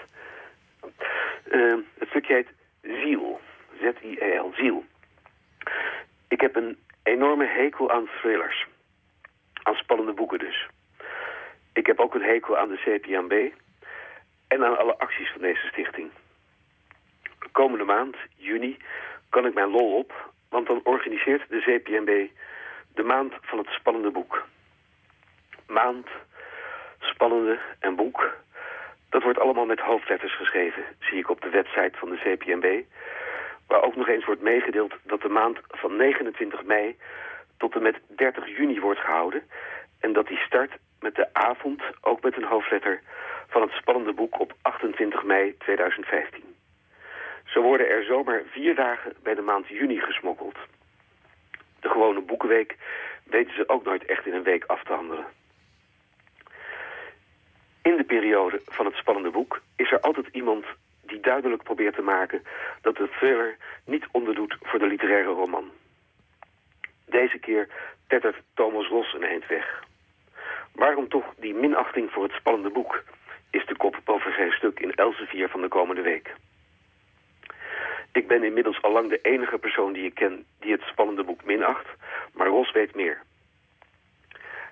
Ehm, 1.50 1.80
het 1.98 2.10
stukje 2.10 2.34
heet 2.34 2.48
Ziel. 2.82 3.39
Z-I-E-L, 3.80 4.54
Ziel. 4.56 4.84
Ik 6.28 6.42
heb 6.42 6.56
een 6.56 6.78
enorme 7.04 7.46
hekel 7.46 7.92
aan 7.92 8.10
thrillers. 8.20 8.66
Aan 9.64 9.76
spannende 9.76 10.14
boeken 10.14 10.39
dus. 10.39 10.68
Ik 11.74 11.86
heb 11.86 12.00
ook 12.00 12.16
een 12.16 12.24
hekel 12.24 12.58
aan 12.58 12.70
de 12.70 12.82
CPMB. 12.86 13.52
En 14.48 14.64
aan 14.64 14.78
alle 14.78 14.98
acties 14.98 15.32
van 15.32 15.42
deze 15.42 15.68
stichting. 15.68 16.10
Komende 17.52 17.84
maand, 17.84 18.16
juni, 18.36 18.78
kan 19.32 19.45
ik 19.45 19.53
mijn 19.53 19.69
lol 19.69 19.97
op, 19.97 20.32
want 20.49 20.67
dan 20.67 20.82
organiseert 20.84 21.49
de 21.49 21.59
CPMB 21.59 22.29
de 22.93 23.03
maand 23.03 23.34
van 23.41 23.57
het 23.57 23.67
spannende 23.67 24.11
boek. 24.11 24.43
Maand, 25.67 26.07
spannende 26.99 27.59
en 27.79 27.95
boek, 27.95 28.38
dat 29.09 29.23
wordt 29.23 29.39
allemaal 29.39 29.65
met 29.65 29.79
hoofdletters 29.79 30.36
geschreven, 30.36 30.84
zie 30.99 31.17
ik 31.17 31.29
op 31.29 31.41
de 31.41 31.49
website 31.49 31.97
van 31.97 32.09
de 32.09 32.17
CPMB, 32.17 32.84
waar 33.67 33.84
ook 33.84 33.95
nog 33.95 34.07
eens 34.07 34.25
wordt 34.25 34.41
meegedeeld 34.41 34.93
dat 35.03 35.21
de 35.21 35.29
maand 35.29 35.59
van 35.67 35.95
29 35.95 36.63
mei 36.63 36.97
tot 37.57 37.75
en 37.75 37.82
met 37.82 37.99
30 38.07 38.47
juni 38.47 38.79
wordt 38.79 38.99
gehouden 38.99 39.43
en 39.99 40.13
dat 40.13 40.27
die 40.27 40.38
start 40.38 40.71
met 40.99 41.15
de 41.15 41.34
avond, 41.34 41.82
ook 42.01 42.21
met 42.21 42.36
een 42.38 42.43
hoofdletter, 42.43 43.01
van 43.47 43.61
het 43.61 43.71
spannende 43.71 44.13
boek 44.13 44.39
op 44.39 44.53
28 44.61 45.23
mei 45.23 45.57
2015. 45.57 46.51
Zo 47.52 47.62
worden 47.62 47.89
er 47.89 48.04
zomaar 48.04 48.41
vier 48.45 48.76
dagen 48.76 49.14
bij 49.24 49.36
de 49.36 49.41
maand 49.41 49.68
juni 49.68 49.99
gesmokkeld. 49.99 50.58
De 51.80 51.89
gewone 51.89 52.22
boekenweek 52.22 52.78
weten 53.24 53.56
ze 53.56 53.70
ook 53.70 53.84
nooit 53.84 54.06
echt 54.06 54.26
in 54.26 54.34
een 54.34 54.43
week 54.43 54.64
af 54.66 54.84
te 54.84 54.93
handelen. 54.93 55.26
In 57.82 57.97
de 57.97 58.04
periode 58.04 58.62
van 58.66 58.86
het 58.86 58.95
spannende 58.95 59.30
boek 59.30 59.62
is 59.76 59.91
er 59.91 59.99
altijd 59.99 60.28
iemand 60.32 60.66
die 61.02 61.20
duidelijk 61.20 61.64
probeert 61.64 61.95
te 61.95 62.02
maken 62.02 62.43
dat 62.82 62.95
de 62.95 63.10
thriller 63.10 63.58
niet 63.86 64.08
onderdoet 64.12 64.56
voor 64.62 64.80
de 64.80 64.88
literaire 64.88 65.30
roman. 65.30 65.72
Deze 67.06 67.38
keer 67.38 67.68
tettert 68.08 68.38
Thomas 68.54 68.88
Ros 68.88 69.14
een 69.14 69.24
eind 69.24 69.47
weg. 69.47 69.84
Waarom 70.74 71.08
toch 71.10 71.34
die 71.38 71.54
minachting 71.54 72.12
voor 72.12 72.24
het 72.24 72.32
spannende 72.32 72.70
boek, 72.70 73.04
is 73.49 73.66
de 73.66 73.78
kop 73.78 73.99
boven 74.04 74.34
zijn 74.34 74.52
stuk 74.52 74.80
in 74.80 74.93
Elsevier 74.93 75.49
van 75.49 75.62
de 75.62 75.68
komende 75.68 76.02
week. 76.02 76.34
Ik 78.12 78.28
ben 78.28 78.43
inmiddels 78.43 78.82
al 78.82 78.91
lang 78.91 79.09
de 79.09 79.22
enige 79.22 79.57
persoon 79.57 79.93
die 79.93 80.05
ik 80.05 80.14
ken 80.14 80.45
die 80.59 80.72
het 80.72 80.82
spannende 80.82 81.24
boek 81.24 81.43
minacht, 81.43 81.88
maar 82.34 82.47
Ros 82.47 82.72
weet 82.72 82.95
meer. 82.95 83.22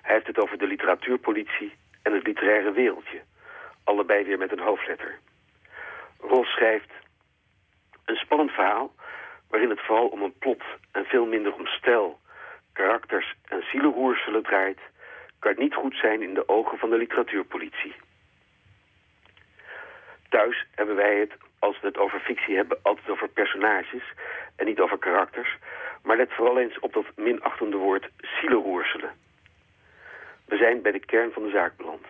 Hij 0.02 0.14
heeft 0.14 0.26
het 0.26 0.38
over 0.38 0.58
de 0.58 0.66
literatuurpolitie 0.66 1.72
en 2.02 2.12
het 2.12 2.26
literaire 2.26 2.72
wereldje, 2.72 3.20
allebei 3.84 4.24
weer 4.24 4.38
met 4.38 4.52
een 4.52 4.66
hoofdletter. 4.68 5.18
Ros 6.20 6.48
schrijft 6.48 6.90
een 8.04 8.16
spannend 8.16 8.50
verhaal 8.50 8.94
waarin 9.48 9.70
het 9.70 9.80
vooral 9.80 10.06
om 10.06 10.22
een 10.22 10.38
plot 10.38 10.62
en 10.92 11.04
veel 11.04 11.26
minder 11.26 11.54
om 11.54 11.66
stijl, 11.66 12.20
karakters 12.72 13.34
en 13.44 13.62
zielenroerselen 13.70 14.42
draait, 14.42 14.80
kan 15.38 15.54
niet 15.56 15.74
goed 15.74 15.94
zijn 15.94 16.22
in 16.22 16.34
de 16.34 16.48
ogen 16.48 16.78
van 16.78 16.90
de 16.90 16.96
literatuurpolitie. 16.96 17.94
Thuis 20.28 20.66
hebben 20.74 20.96
wij 20.96 21.18
het, 21.18 21.32
als 21.60 21.80
we 21.80 21.86
het 21.86 21.98
over 21.98 22.20
fictie 22.20 22.56
hebben, 22.56 22.78
altijd 22.82 23.08
over 23.08 23.28
personages 23.28 24.12
en 24.56 24.66
niet 24.66 24.80
over 24.80 24.98
karakters. 24.98 25.56
Maar 26.02 26.16
let 26.16 26.32
vooral 26.32 26.58
eens 26.58 26.78
op 26.78 26.92
dat 26.92 27.04
minachtende 27.16 27.76
woord 27.76 28.08
zielenroerselen. 28.40 29.10
We 30.44 30.56
zijn 30.56 30.82
bij 30.82 30.92
de 30.92 31.06
kern 31.06 31.32
van 31.32 31.42
de 31.42 31.50
zaak 31.50 31.76
beland. 31.76 32.06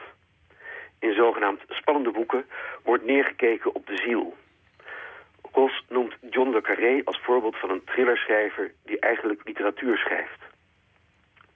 In 0.98 1.14
zogenaamd 1.14 1.60
spannende 1.68 2.10
boeken 2.10 2.46
wordt 2.82 3.04
neergekeken 3.04 3.74
op 3.74 3.86
de 3.86 3.96
ziel. 3.96 4.36
Ros 5.52 5.84
noemt 5.88 6.14
John 6.30 6.50
le 6.50 6.60
Carré 6.60 7.00
als 7.04 7.20
voorbeeld 7.22 7.56
van 7.56 7.70
een 7.70 7.84
thrillerschrijver 7.84 8.72
die 8.84 8.98
eigenlijk 8.98 9.40
literatuur 9.44 9.96
schrijft. 9.96 10.40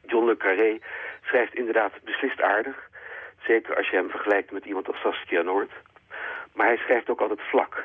John 0.07 0.27
le 0.27 0.37
Carré 0.37 0.79
schrijft 1.23 1.55
inderdaad 1.55 1.93
beslist 2.05 2.41
aardig, 2.41 2.91
zeker 3.47 3.77
als 3.77 3.89
je 3.89 3.97
hem 3.97 4.11
vergelijkt 4.11 4.51
met 4.51 4.65
iemand 4.65 4.87
als 4.89 5.01
Saskia 5.01 5.43
Noord. 5.43 5.73
Maar 6.55 6.67
hij 6.67 6.77
schrijft 6.77 7.11
ook 7.11 7.21
altijd 7.21 7.41
vlak. 7.41 7.85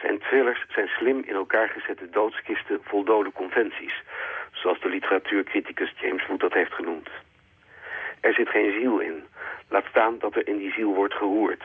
Zijn 0.00 0.18
thrillers 0.18 0.64
zijn 0.68 0.88
slim 0.88 1.22
in 1.26 1.34
elkaar 1.34 1.68
gezette 1.68 2.10
doodskisten 2.10 2.80
vol 2.82 3.04
dode 3.04 3.32
conventies, 3.32 4.02
zoals 4.52 4.80
de 4.80 4.88
literatuurcriticus 4.88 5.94
James 6.00 6.26
Wood 6.26 6.40
dat 6.40 6.52
heeft 6.52 6.72
genoemd. 6.72 7.08
Er 8.20 8.34
zit 8.34 8.48
geen 8.48 8.72
ziel 8.72 8.98
in. 8.98 9.24
Laat 9.68 9.84
staan 9.84 10.18
dat 10.18 10.36
er 10.36 10.48
in 10.48 10.58
die 10.58 10.72
ziel 10.72 10.94
wordt 10.94 11.14
geroerd. 11.14 11.64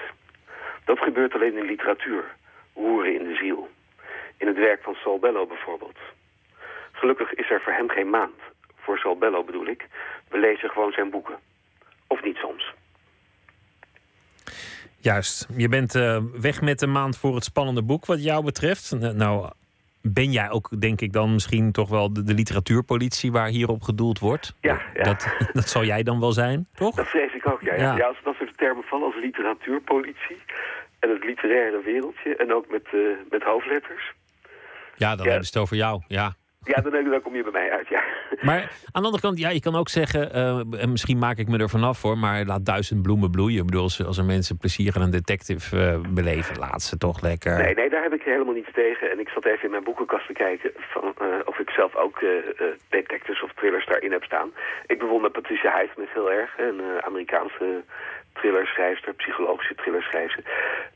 Dat 0.85 0.99
gebeurt 0.99 1.33
alleen 1.33 1.57
in 1.57 1.65
literatuur. 1.65 2.23
Roeren 2.73 3.13
in 3.13 3.23
de 3.23 3.35
ziel. 3.35 3.69
In 4.37 4.47
het 4.47 4.57
werk 4.57 4.83
van 4.83 4.95
Saul 4.95 5.19
Bellow 5.19 5.47
bijvoorbeeld. 5.47 5.97
Gelukkig 6.91 7.33
is 7.33 7.49
er 7.49 7.61
voor 7.61 7.73
hem 7.73 7.89
geen 7.89 8.09
maand. 8.09 8.39
Voor 8.75 8.97
Saul 8.97 9.17
Bellow 9.17 9.45
bedoel 9.45 9.67
ik. 9.67 9.87
We 10.29 10.37
lezen 10.37 10.69
gewoon 10.69 10.91
zijn 10.91 11.09
boeken. 11.09 11.39
Of 12.07 12.23
niet 12.23 12.35
soms. 12.35 12.73
Juist. 15.01 15.47
Je 15.55 15.69
bent 15.69 15.95
uh, 15.95 16.17
weg 16.41 16.61
met 16.61 16.79
de 16.79 16.87
maand 16.87 17.17
voor 17.17 17.35
het 17.35 17.43
spannende 17.43 17.83
boek 17.83 18.05
wat 18.05 18.23
jou 18.23 18.43
betreft. 18.43 18.95
Nou, 18.99 19.49
ben 20.01 20.31
jij 20.31 20.49
ook, 20.49 20.81
denk 20.81 21.01
ik, 21.01 21.13
dan 21.13 21.33
misschien 21.33 21.71
toch 21.71 21.89
wel 21.89 22.13
de, 22.13 22.23
de 22.23 22.33
literatuurpolitie 22.33 23.31
waar 23.31 23.47
hierop 23.47 23.81
gedoeld 23.81 24.19
wordt? 24.19 24.55
Ja, 24.61 24.81
ja. 24.93 25.03
Dat, 25.03 25.27
dat 25.53 25.69
zal 25.69 25.83
jij 25.83 26.03
dan 26.03 26.19
wel 26.19 26.31
zijn, 26.31 26.67
toch? 26.73 26.95
Dat 26.95 27.07
vrees 27.07 27.33
ik 27.33 27.47
ook, 27.47 27.61
ja. 27.61 27.75
ja. 27.75 27.95
ja. 27.95 28.07
als 28.07 28.17
dat 28.23 28.35
soort 28.35 28.57
termen 28.57 28.83
vallen 28.83 29.05
als 29.05 29.21
literatuurpolitie 29.21 30.41
en 30.99 31.09
het 31.09 31.23
literaire 31.23 31.81
wereldje 31.83 32.35
en 32.35 32.53
ook 32.53 32.71
met, 32.71 32.87
uh, 32.93 33.01
met 33.29 33.43
hoofdletters. 33.43 34.13
Ja, 34.95 35.15
dan 35.15 35.25
hebben 35.27 35.45
ze 35.45 35.51
het 35.53 35.61
over 35.61 35.75
jou, 35.75 36.01
ja. 36.07 36.35
Ja, 36.63 36.81
dan, 36.81 37.09
dan 37.09 37.21
kom 37.21 37.35
je 37.35 37.43
bij 37.43 37.51
mij 37.51 37.71
uit, 37.71 37.87
ja. 37.87 38.03
Maar 38.41 38.61
aan 38.61 39.01
de 39.01 39.07
andere 39.07 39.21
kant, 39.21 39.39
ja, 39.39 39.49
je 39.49 39.61
kan 39.61 39.75
ook 39.75 39.89
zeggen, 39.89 40.35
uh, 40.35 40.81
en 40.81 40.91
misschien 40.91 41.17
maak 41.17 41.37
ik 41.37 41.47
me 41.47 41.57
er 41.57 41.69
vanaf 41.69 41.99
voor, 41.99 42.17
maar 42.17 42.45
laat 42.45 42.65
duizend 42.65 43.01
bloemen 43.01 43.31
bloeien. 43.31 43.59
Ik 43.59 43.65
bedoel, 43.65 43.81
als, 43.81 44.05
als 44.05 44.17
er 44.17 44.25
mensen 44.25 44.57
plezier 44.57 44.95
aan 44.95 45.01
een 45.01 45.17
detective 45.21 45.75
uh, 45.75 46.13
beleven, 46.13 46.57
laat 46.57 46.81
ze 46.81 46.97
toch 46.97 47.21
lekker. 47.21 47.57
Nee, 47.57 47.73
nee, 47.73 47.89
daar 47.89 48.03
heb 48.03 48.13
ik 48.13 48.21
helemaal 48.21 48.53
niets 48.53 48.73
tegen. 48.73 49.11
En 49.11 49.19
ik 49.19 49.29
zat 49.29 49.45
even 49.45 49.63
in 49.63 49.71
mijn 49.71 49.83
boekenkast 49.83 50.27
te 50.27 50.33
kijken 50.33 50.71
van, 50.75 51.13
uh, 51.21 51.27
of 51.45 51.59
ik 51.59 51.69
zelf 51.69 51.95
ook 51.95 52.23
detectives 52.89 53.43
of 53.43 53.53
thrillers 53.53 53.85
daarin 53.85 54.11
heb 54.11 54.23
staan. 54.23 54.51
Ik 54.87 54.99
bewonder 54.99 55.31
Patricia 55.31 55.79
Highsmith 55.79 56.13
heel 56.13 56.31
erg, 56.31 56.57
een 56.57 56.81
Amerikaanse 57.01 57.83
thrillerschrijfster, 58.33 59.13
psychologische 59.13 59.75
thrillerschrijfster. 59.75 60.43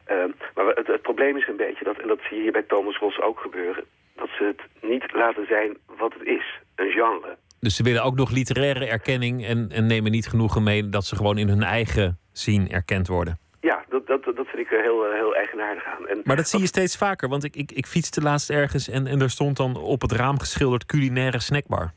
Ehm, 0.05 0.32
maar 0.55 0.66
het, 0.66 0.88
het 0.88 1.01
probleem 1.01 1.38
is 1.38 1.47
een 1.47 1.64
beetje, 1.66 1.84
dat, 1.84 1.97
en 1.97 2.07
dat 2.07 2.20
zie 2.28 2.38
je 2.38 2.43
hier 2.43 2.51
bij 2.51 2.64
Thomas 2.68 2.97
Ross 2.97 3.22
ook 3.22 3.39
gebeuren 3.39 3.84
dat 4.16 4.30
ze 4.38 4.43
het 4.43 4.91
niet 4.91 5.14
laten 5.14 5.45
zijn 5.45 5.78
wat 5.97 6.14
het 6.14 6.28
is, 6.28 6.59
een 6.76 6.91
genre. 6.91 7.38
Dus 7.59 7.76
ze 7.76 7.84
willen 7.84 8.03
ook 8.03 8.16
nog 8.16 8.32
literaire 8.32 8.86
erkenning 8.86 9.45
en, 9.45 9.70
en 9.70 9.86
nemen 9.86 10.11
niet 10.11 10.28
genoegen 10.28 10.64
mee 10.64 10.89
dat 10.89 11.05
ze 11.05 11.16
gewoon 11.16 11.38
in 11.38 11.47
hun 11.47 11.64
eigen 11.64 12.20
zien 12.32 12.70
erkend 12.70 13.07
worden. 13.07 13.38
Ja, 13.61 13.84
dat, 13.89 14.07
dat, 14.07 14.24
dat 14.24 14.47
vind 14.47 14.57
ik 14.57 14.68
heel, 14.68 15.11
heel 15.11 15.36
eigenaardig 15.36 15.86
aan. 15.86 16.07
En 16.07 16.22
maar 16.24 16.36
dat 16.36 16.47
zie 16.47 16.59
je 16.59 16.68
steeds 16.68 16.97
vaker, 16.97 17.30
want 17.30 17.43
ik, 17.43 17.55
ik, 17.55 17.72
ik 17.72 17.86
fietste 17.86 18.22
laatst 18.22 18.49
ergens 18.49 18.89
en, 18.89 19.07
en 19.07 19.22
er 19.22 19.30
stond 19.30 19.57
dan 19.57 19.76
op 19.76 20.01
het 20.01 20.11
raam 20.11 20.39
geschilderd 20.39 20.86
culinaire 20.86 21.39
snackbar. 21.39 21.91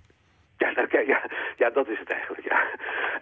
Ja, 0.59 0.71
nou, 0.71 1.07
ja, 1.07 1.31
ja, 1.57 1.71
dat 1.71 1.89
is 1.89 1.99
het 1.99 2.11
eigenlijk. 2.11 2.46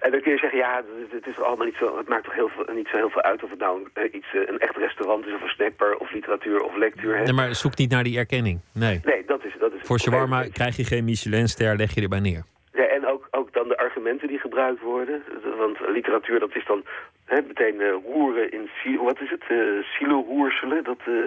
En 0.01 0.11
dan 0.11 0.21
kun 0.21 0.33
je 0.33 0.39
zeggen, 0.39 0.59
ja, 0.59 0.83
het, 1.11 1.27
is 1.27 1.41
allemaal 1.41 1.67
niet 1.67 1.77
zo, 1.79 1.97
het 1.99 2.09
maakt 2.09 2.25
toch 2.25 2.35
heel 2.35 2.49
veel, 2.49 2.75
niet 2.75 2.89
zo 2.91 2.97
heel 2.97 3.11
veel 3.11 3.23
uit 3.23 3.43
of 3.43 3.51
het 3.51 3.59
nou 3.59 3.89
een, 3.95 4.17
iets, 4.17 4.35
eh, 4.35 4.41
een 4.47 4.59
echt 4.59 4.77
restaurant 4.77 5.27
is 5.27 5.35
of 5.35 5.43
een 5.43 5.49
snackbar 5.49 5.95
of 5.97 6.13
literatuur 6.13 6.61
of 6.61 6.77
lectuur. 6.77 7.23
Nee, 7.23 7.33
maar 7.33 7.55
zoek 7.55 7.77
niet 7.77 7.91
naar 7.91 8.05
die 8.05 8.19
erkenning. 8.19 8.61
Nee, 8.73 9.01
nee 9.05 9.25
dat 9.27 9.45
is, 9.45 9.53
dat 9.59 9.73
is 9.73 9.81
Voor 9.83 10.01
shawarma 10.01 10.45
krijg 10.53 10.77
je 10.77 10.85
geen 10.85 11.05
Michelinster, 11.05 11.77
leg 11.77 11.95
je 11.95 12.01
erbij 12.01 12.21
neer. 12.21 12.43
Ja, 12.73 12.87
en 12.87 13.07
ook, 13.07 13.29
ook 13.31 13.53
dan 13.53 13.69
de 13.69 13.77
argumenten 13.77 14.29
die 14.29 14.39
gebruikt 14.39 14.83
worden. 14.83 15.23
Want 15.59 15.79
literatuur, 15.89 16.41
dat 16.41 16.57
is 16.57 16.67
dan 16.67 16.85
hè, 17.25 17.41
meteen 17.47 17.75
uh, 17.81 17.95
roeren 18.13 18.51
in, 18.53 18.69
wat 19.03 19.21
is 19.21 19.31
het, 19.31 19.45
uh, 19.49 19.85
silo-roerselen. 19.85 20.85
Dat, 20.85 20.99
uh, 21.09 21.25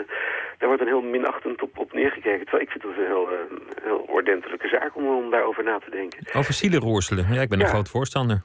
daar 0.58 0.68
wordt 0.68 0.82
een 0.82 0.88
heel 0.88 1.02
minachtend 1.02 1.62
op, 1.62 1.78
op 1.78 1.94
neergekeken. 1.94 2.46
Terwijl 2.46 2.64
ik 2.64 2.70
vind 2.70 2.84
dat 2.84 2.92
een 2.98 3.06
heel, 3.06 3.30
heel 3.82 4.06
ordentelijke 4.08 4.68
zaak 4.68 4.96
om, 4.96 5.08
om 5.08 5.30
daarover 5.30 5.64
na 5.64 5.80
te 5.80 5.92
denken. 5.92 6.20
Over 6.34 6.54
silo-roerselen? 6.54 7.34
Ja, 7.34 7.42
ik 7.42 7.50
ben 7.50 7.60
een 7.60 7.68
groot 7.68 7.90
voorstander. 7.90 8.44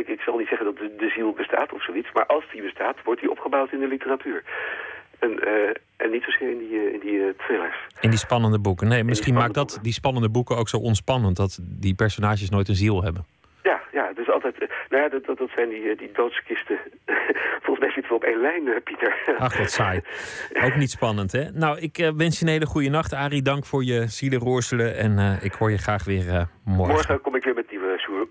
Ik, 0.00 0.08
ik 0.08 0.20
zal 0.20 0.38
niet 0.38 0.48
zeggen 0.48 0.66
dat 0.66 0.76
de, 0.76 0.94
de, 0.96 1.08
ziel 1.08 1.32
bestaat 1.32 1.72
of 1.72 1.82
zoiets, 1.82 2.12
maar 2.12 2.26
als 2.26 2.44
die 2.52 2.62
bestaat, 2.62 2.96
wordt 3.04 3.20
die 3.20 3.30
opgebouwd 3.30 3.72
in 3.72 3.80
de 3.80 3.88
literatuur. 3.88 4.42
En, 5.18 5.30
uh, 5.30 5.68
en 5.96 6.10
niet 6.10 6.22
zozeer 6.22 6.50
in 6.50 6.58
die, 6.58 6.72
uh, 6.72 6.92
in 6.92 7.00
die 7.00 7.36
thrillers. 7.36 7.76
In 8.00 8.10
die 8.10 8.18
spannende 8.18 8.58
boeken. 8.58 8.88
Nee, 8.88 9.04
misschien 9.04 9.34
maakt 9.34 9.54
dat 9.54 9.78
die 9.82 9.92
spannende 9.92 10.30
boeken 10.30 10.56
ook 10.56 10.68
zo 10.68 10.76
onspannend, 10.76 11.36
dat 11.36 11.58
die 11.62 11.94
personages 11.94 12.50
nooit 12.50 12.68
een 12.68 12.74
ziel 12.74 13.02
hebben. 13.02 13.24
Ja, 13.62 13.80
ja, 13.92 14.12
dus 14.14 14.30
altijd. 14.30 14.58
Nou 14.88 15.02
ja, 15.02 15.08
dat, 15.08 15.24
dat, 15.24 15.38
dat 15.38 15.50
zijn 15.54 15.68
die, 15.68 15.96
die 15.96 16.10
doodskisten. 16.12 16.78
Volgens 17.64 17.78
mij 17.78 17.90
zitten 17.90 18.08
we 18.08 18.14
op 18.14 18.24
één 18.24 18.40
lijn, 18.40 18.82
Pieter. 18.84 19.14
Ach, 19.38 19.58
wat 19.58 19.70
saai. 19.70 20.00
Ook 20.64 20.76
niet 20.76 20.90
spannend, 20.90 21.32
hè? 21.32 21.50
Nou, 21.50 21.78
ik 21.78 21.98
uh, 21.98 22.10
wens 22.16 22.38
je 22.38 22.44
een 22.44 22.50
hele 22.50 22.66
goede 22.66 22.88
nacht, 22.88 23.12
Arie. 23.12 23.42
Dank 23.42 23.66
voor 23.66 23.84
je 23.84 24.06
zielenroorselen. 24.06 24.96
En 24.96 25.18
uh, 25.18 25.44
ik 25.44 25.52
hoor 25.52 25.70
je 25.70 25.78
graag 25.78 26.04
weer 26.04 26.26
uh, 26.26 26.42
morgen. 26.64 26.94
Morgen 26.94 27.20
kom 27.20 27.34
ik 27.34 27.44
weer 27.44 27.54
met 27.54 27.70
nieuwe 27.70 27.79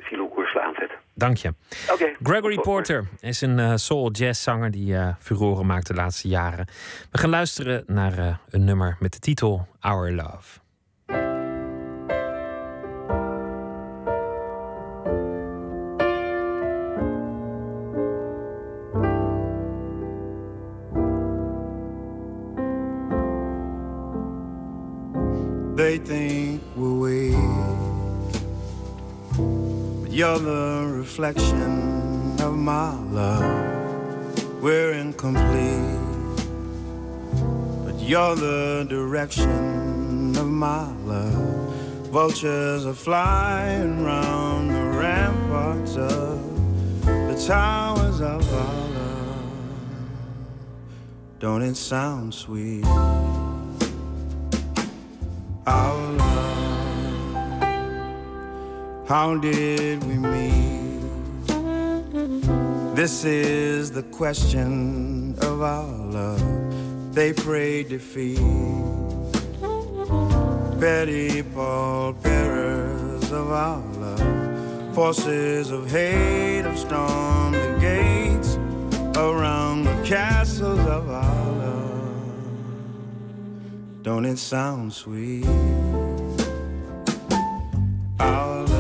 zielenroorselen 0.09 0.63
aanzetten. 0.63 0.97
Dank 1.13 1.37
je. 1.37 1.53
Okay, 1.91 2.15
Gregory 2.23 2.57
Porter 2.57 3.07
is 3.19 3.41
een 3.41 3.79
soul 3.79 4.11
jazz 4.11 4.43
zanger 4.43 4.71
die 4.71 4.95
furoren 5.19 5.65
maakt 5.65 5.87
de 5.87 5.93
laatste 5.93 6.27
jaren. 6.27 6.67
We 7.11 7.17
gaan 7.17 7.29
luisteren 7.29 7.83
naar 7.87 8.39
een 8.49 8.63
nummer 8.63 8.97
met 8.99 9.13
de 9.13 9.19
titel 9.19 9.67
Our 9.79 10.11
Love. 10.11 10.59
They 25.79 25.97
think 25.97 26.38
you're 30.19 30.37
the 30.37 30.85
reflection 30.97 32.35
of 32.41 32.53
my 32.53 32.93
love. 33.03 34.61
We're 34.61 34.91
incomplete, 34.91 35.95
but 37.85 37.97
you're 38.01 38.35
the 38.35 38.85
direction 38.89 40.35
of 40.35 40.45
my 40.45 40.91
love. 41.05 41.73
Vultures 42.11 42.85
are 42.85 42.93
flying 42.93 44.03
round 44.03 44.71
the 44.71 44.83
ramparts 44.99 45.95
of 45.95 47.05
the 47.05 47.41
towers 47.47 48.19
of 48.19 48.53
our 48.53 48.89
love. 48.99 49.51
Don't 51.39 51.61
it 51.61 51.75
sound 51.75 52.33
sweet? 52.33 52.83
Our 55.65 56.11
love, 56.17 56.68
how 59.09 59.35
did 59.35 60.03
we 60.03 60.13
meet? 60.13 61.01
This 62.95 63.25
is 63.25 63.91
the 63.91 64.03
question 64.03 65.35
of 65.41 65.63
our 65.63 65.97
love. 66.05 67.15
they 67.15 67.33
pray 67.33 67.81
defeat. 67.81 68.37
Petty 70.79 71.41
pallbearers 71.41 73.31
of 73.31 73.51
our 73.51 73.81
love, 73.97 74.93
forces 74.93 75.71
of 75.71 75.89
hate 75.89 76.65
have 76.65 76.77
stormed 76.77 77.55
the 77.55 77.77
gates 77.81 78.57
around 79.17 79.85
the 79.85 80.03
castles 80.05 80.79
of 80.81 81.09
our 81.09 81.51
love. 81.63 82.43
Don't 84.03 84.25
it 84.25 84.37
sound 84.37 84.93
sweet? 84.93 85.47
Our 88.19 88.69
They 88.69 88.78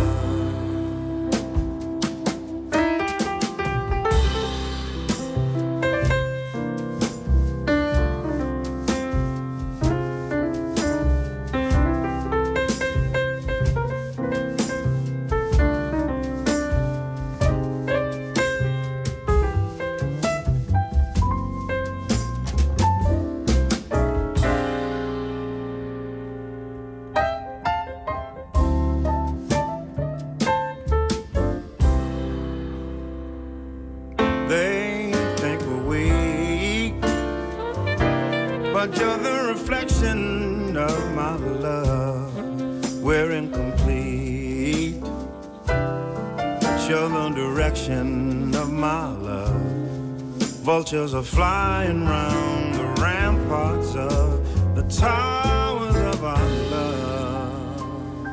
Vultures 50.89 51.13
are 51.13 51.21
flying 51.21 52.03
round 52.03 52.73
the 52.73 52.83
ramparts 52.99 53.93
of 53.95 54.75
the 54.75 54.81
towers 54.89 55.95
of 55.95 56.23
our 56.23 56.49
love. 56.71 58.25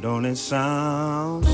Don't 0.00 0.24
it 0.24 0.36
sound 0.36 1.44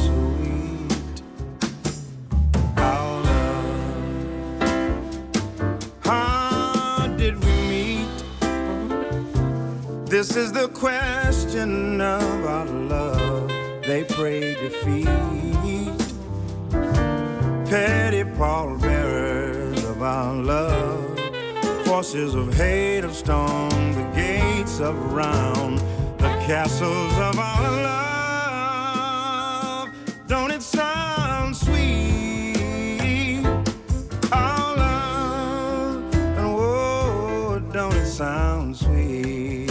stormed 23.31 23.94
the 23.94 24.02
gates 24.12 24.81
of 24.81 24.97
round 25.12 25.78
the 26.19 26.28
castles 26.48 27.12
of 27.28 27.39
our 27.39 27.70
love. 27.86 29.89
Don't 30.27 30.51
it 30.51 30.62
sound 30.62 31.57
sweet? 31.57 33.47
Our 34.32 34.77
love, 34.77 36.12
and 36.39 36.55
whoa, 36.57 37.61
don't 37.73 37.94
it 37.94 38.07
sound 38.07 38.77
sweet? 38.77 39.70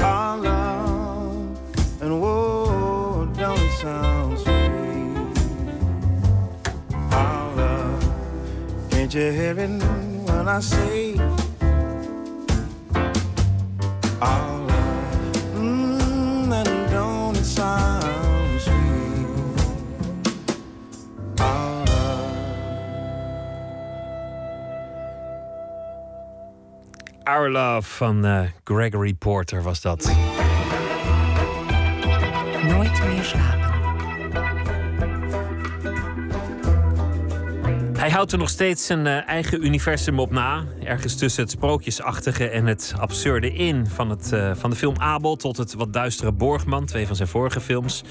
Our 0.00 0.36
love, 0.38 1.58
and 2.02 2.20
whoa, 2.20 3.28
don't 3.36 3.60
it 3.60 3.72
sound 3.84 4.36
sweet? 4.40 5.38
Our 7.12 7.54
love, 7.54 8.04
can't 8.90 9.14
you 9.14 9.30
hear 9.30 9.56
it 9.56 9.80
when 10.26 10.48
I 10.48 10.58
say? 10.58 11.14
Our 27.28 27.50
Love 27.50 27.82
van 27.82 28.24
eh, 28.24 28.48
Gregory 28.64 29.14
Porter 29.14 29.62
was 29.62 29.80
dat. 29.80 30.27
Houdt 38.18 38.32
er 38.32 38.38
nog 38.38 38.48
steeds 38.48 38.86
zijn 38.86 39.06
eh, 39.06 39.28
eigen 39.28 39.64
universum 39.64 40.18
op 40.18 40.30
na. 40.30 40.64
Ergens 40.84 41.16
tussen 41.16 41.42
het 41.42 41.50
sprookjesachtige 41.50 42.48
en 42.48 42.66
het 42.66 42.94
absurde 42.98 43.52
in. 43.52 43.86
Van, 43.86 44.10
het, 44.10 44.32
eh, 44.32 44.50
van 44.54 44.70
de 44.70 44.76
film 44.76 44.96
Abel 44.96 45.36
tot 45.36 45.56
het 45.56 45.74
wat 45.74 45.92
duistere 45.92 46.32
Borgman. 46.32 46.84
Twee 46.84 47.06
van 47.06 47.16
zijn 47.16 47.28
vorige 47.28 47.60
films. 47.60 48.02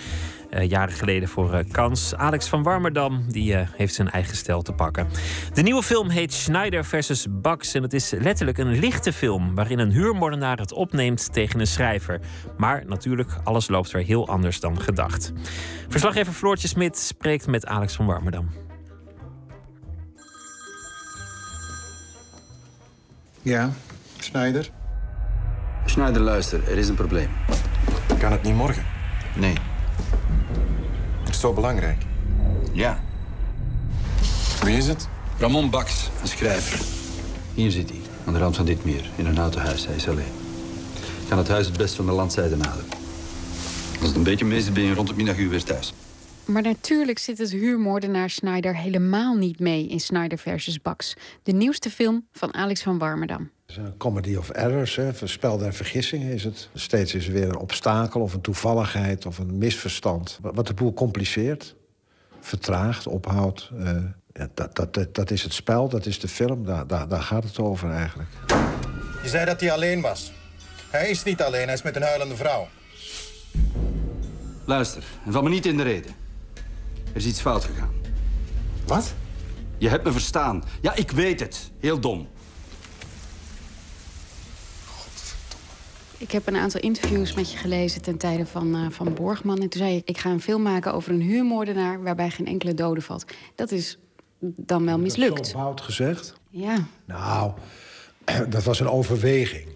Eh, 0.49 0.69
jaren 0.69 0.93
geleden 0.93 1.29
voor 1.29 1.63
Kans. 1.71 2.15
Alex 2.15 2.47
van 2.47 2.63
Warmerdam 2.63 3.25
die, 3.31 3.55
heeft 3.55 3.93
zijn 3.93 4.09
eigen 4.09 4.35
stijl 4.35 4.61
te 4.61 4.73
pakken. 4.73 5.07
De 5.53 5.61
nieuwe 5.61 5.83
film 5.83 6.09
heet 6.09 6.33
Schneider 6.33 6.85
versus 6.85 7.27
Bax. 7.29 7.73
En 7.73 7.83
het 7.83 7.93
is 7.93 8.11
letterlijk 8.11 8.57
een 8.57 8.79
lichte 8.79 9.13
film. 9.13 9.55
Waarin 9.55 9.79
een 9.79 9.91
huurmoordenaar 9.91 10.57
het 10.57 10.73
opneemt 10.73 11.33
tegen 11.33 11.59
een 11.59 11.67
schrijver. 11.67 12.19
Maar 12.57 12.83
natuurlijk, 12.85 13.37
alles 13.43 13.67
loopt 13.67 13.91
weer 13.91 14.03
heel 14.03 14.27
anders 14.27 14.59
dan 14.59 14.81
gedacht. 14.81 15.33
Verslaggever 15.87 16.33
Floortje 16.33 16.67
Smit 16.67 16.97
spreekt 16.97 17.47
met 17.47 17.65
Alex 17.65 17.95
van 17.95 18.05
Warmerdam. 18.05 18.66
Ja, 23.47 23.71
Snijder? 24.19 24.69
Schneider, 25.85 26.21
luister, 26.21 26.69
er 26.69 26.77
is 26.77 26.89
een 26.89 26.95
probleem. 26.95 27.29
Kan 28.19 28.31
het 28.31 28.43
niet 28.43 28.55
morgen? 28.55 28.83
Nee. 29.35 29.53
Het 31.19 31.29
is 31.29 31.39
zo 31.39 31.53
belangrijk. 31.53 32.01
Ja. 32.71 32.99
Wie 34.63 34.77
is 34.77 34.87
het? 34.87 35.07
Ramon 35.39 35.69
Bax, 35.69 36.09
een 36.21 36.27
schrijver. 36.27 36.79
Hier 37.53 37.71
zit 37.71 37.89
hij, 37.89 37.99
aan 38.25 38.33
de 38.33 38.39
rand 38.39 38.55
van 38.55 38.65
dit 38.65 38.85
meer, 38.85 39.09
in 39.15 39.25
een 39.25 39.37
houten 39.37 39.61
huis. 39.61 39.85
Hij 39.85 39.95
is 39.95 40.09
alleen. 40.09 40.33
Kan 41.29 41.37
het 41.37 41.47
huis 41.47 41.65
het 41.65 41.77
best 41.77 41.95
van 41.95 42.05
de 42.05 42.11
landzijde 42.11 42.55
naderen. 42.55 42.89
Als 43.99 44.07
het 44.07 44.15
een 44.15 44.23
beetje 44.23 44.45
mis 44.45 44.63
is, 44.63 44.71
ben 44.71 44.83
je 44.83 44.93
rond 44.93 45.07
het 45.07 45.17
middaguur 45.17 45.49
weer 45.49 45.63
thuis. 45.63 45.93
Maar 46.47 46.61
natuurlijk 46.61 47.19
zit 47.19 47.37
het 47.37 47.51
huurmoordenaar 47.51 48.29
Snyder 48.29 48.75
helemaal 48.75 49.35
niet 49.35 49.59
mee 49.59 49.87
in 49.87 49.99
Snyder 49.99 50.37
versus 50.37 50.81
Bax. 50.81 51.13
De 51.43 51.51
nieuwste 51.51 51.89
film 51.89 52.27
van 52.31 52.53
Alex 52.53 52.83
van 52.83 52.97
Warmerdam. 52.97 53.51
Het 53.65 53.77
is 53.77 53.83
een 53.83 53.97
comedy 53.97 54.35
of 54.35 54.49
errors, 54.49 54.95
hè. 54.95 55.13
verspelde 55.13 55.65
en 55.65 55.73
vergissingen 55.73 56.33
is 56.33 56.43
het. 56.43 56.69
Steeds 56.73 57.13
is 57.13 57.27
er 57.27 57.33
weer 57.33 57.47
een 57.47 57.57
obstakel 57.57 58.21
of 58.21 58.33
een 58.33 58.41
toevalligheid 58.41 59.25
of 59.25 59.37
een 59.37 59.57
misverstand. 59.57 60.39
Wat 60.41 60.67
de 60.67 60.73
boel 60.73 60.93
compliceert, 60.93 61.75
vertraagt, 62.39 63.07
ophoudt. 63.07 63.71
eh, 63.79 63.95
ja, 64.33 64.47
dat, 64.53 64.75
dat, 64.75 64.93
dat, 64.93 65.15
dat 65.15 65.31
is 65.31 65.43
het 65.43 65.53
spel, 65.53 65.89
dat 65.89 66.05
is 66.05 66.19
de 66.19 66.27
film, 66.27 66.65
daar, 66.65 66.87
daar, 66.87 67.07
daar 67.07 67.21
gaat 67.21 67.43
het 67.43 67.59
over 67.59 67.91
eigenlijk. 67.91 68.29
Je 69.23 69.29
zei 69.29 69.45
dat 69.45 69.61
hij 69.61 69.71
alleen 69.71 70.01
was. 70.01 70.31
Hij 70.89 71.09
is 71.09 71.23
niet 71.23 71.41
alleen, 71.41 71.65
hij 71.65 71.73
is 71.73 71.81
met 71.81 71.95
een 71.95 72.01
huilende 72.01 72.35
vrouw. 72.35 72.67
Luister, 74.65 75.03
en 75.25 75.31
val 75.31 75.43
me 75.43 75.49
niet 75.49 75.65
in 75.65 75.77
de 75.77 75.83
reden. 75.83 76.26
Er 77.17 77.23
is 77.23 77.29
iets 77.29 77.41
fout 77.41 77.63
gegaan. 77.63 77.93
Wat? 78.85 79.13
Je 79.77 79.89
hebt 79.89 80.03
me 80.03 80.11
verstaan. 80.11 80.63
Ja, 80.81 80.95
ik 80.95 81.11
weet 81.11 81.39
het. 81.39 81.71
Heel 81.79 81.99
dom. 81.99 82.27
Ik 86.17 86.31
heb 86.31 86.47
een 86.47 86.55
aantal 86.55 86.81
interviews 86.81 87.33
met 87.33 87.51
je 87.51 87.57
gelezen 87.57 88.01
ten 88.01 88.17
tijde 88.17 88.45
van, 88.45 88.75
eh, 88.75 88.89
van 88.89 89.13
Borgman. 89.13 89.61
En 89.61 89.69
toen 89.69 89.81
zei 89.81 89.93
je, 89.93 90.01
ik 90.05 90.17
ga 90.17 90.29
een 90.29 90.41
film 90.41 90.61
maken 90.61 90.93
over 90.93 91.11
een 91.11 91.21
huurmoordenaar... 91.21 92.03
waarbij 92.03 92.29
geen 92.29 92.47
enkele 92.47 92.73
dode 92.73 93.01
valt. 93.01 93.25
Dat 93.55 93.71
is 93.71 93.97
dan 94.39 94.85
wel 94.85 94.99
mislukt. 94.99 95.47
Zo 95.47 95.57
oud 95.57 95.81
gezegd. 95.81 96.33
Ja, 96.49 96.87
Nou, 97.05 97.53
dat 98.49 98.63
was 98.63 98.79
een 98.79 98.89
overweging. 98.89 99.67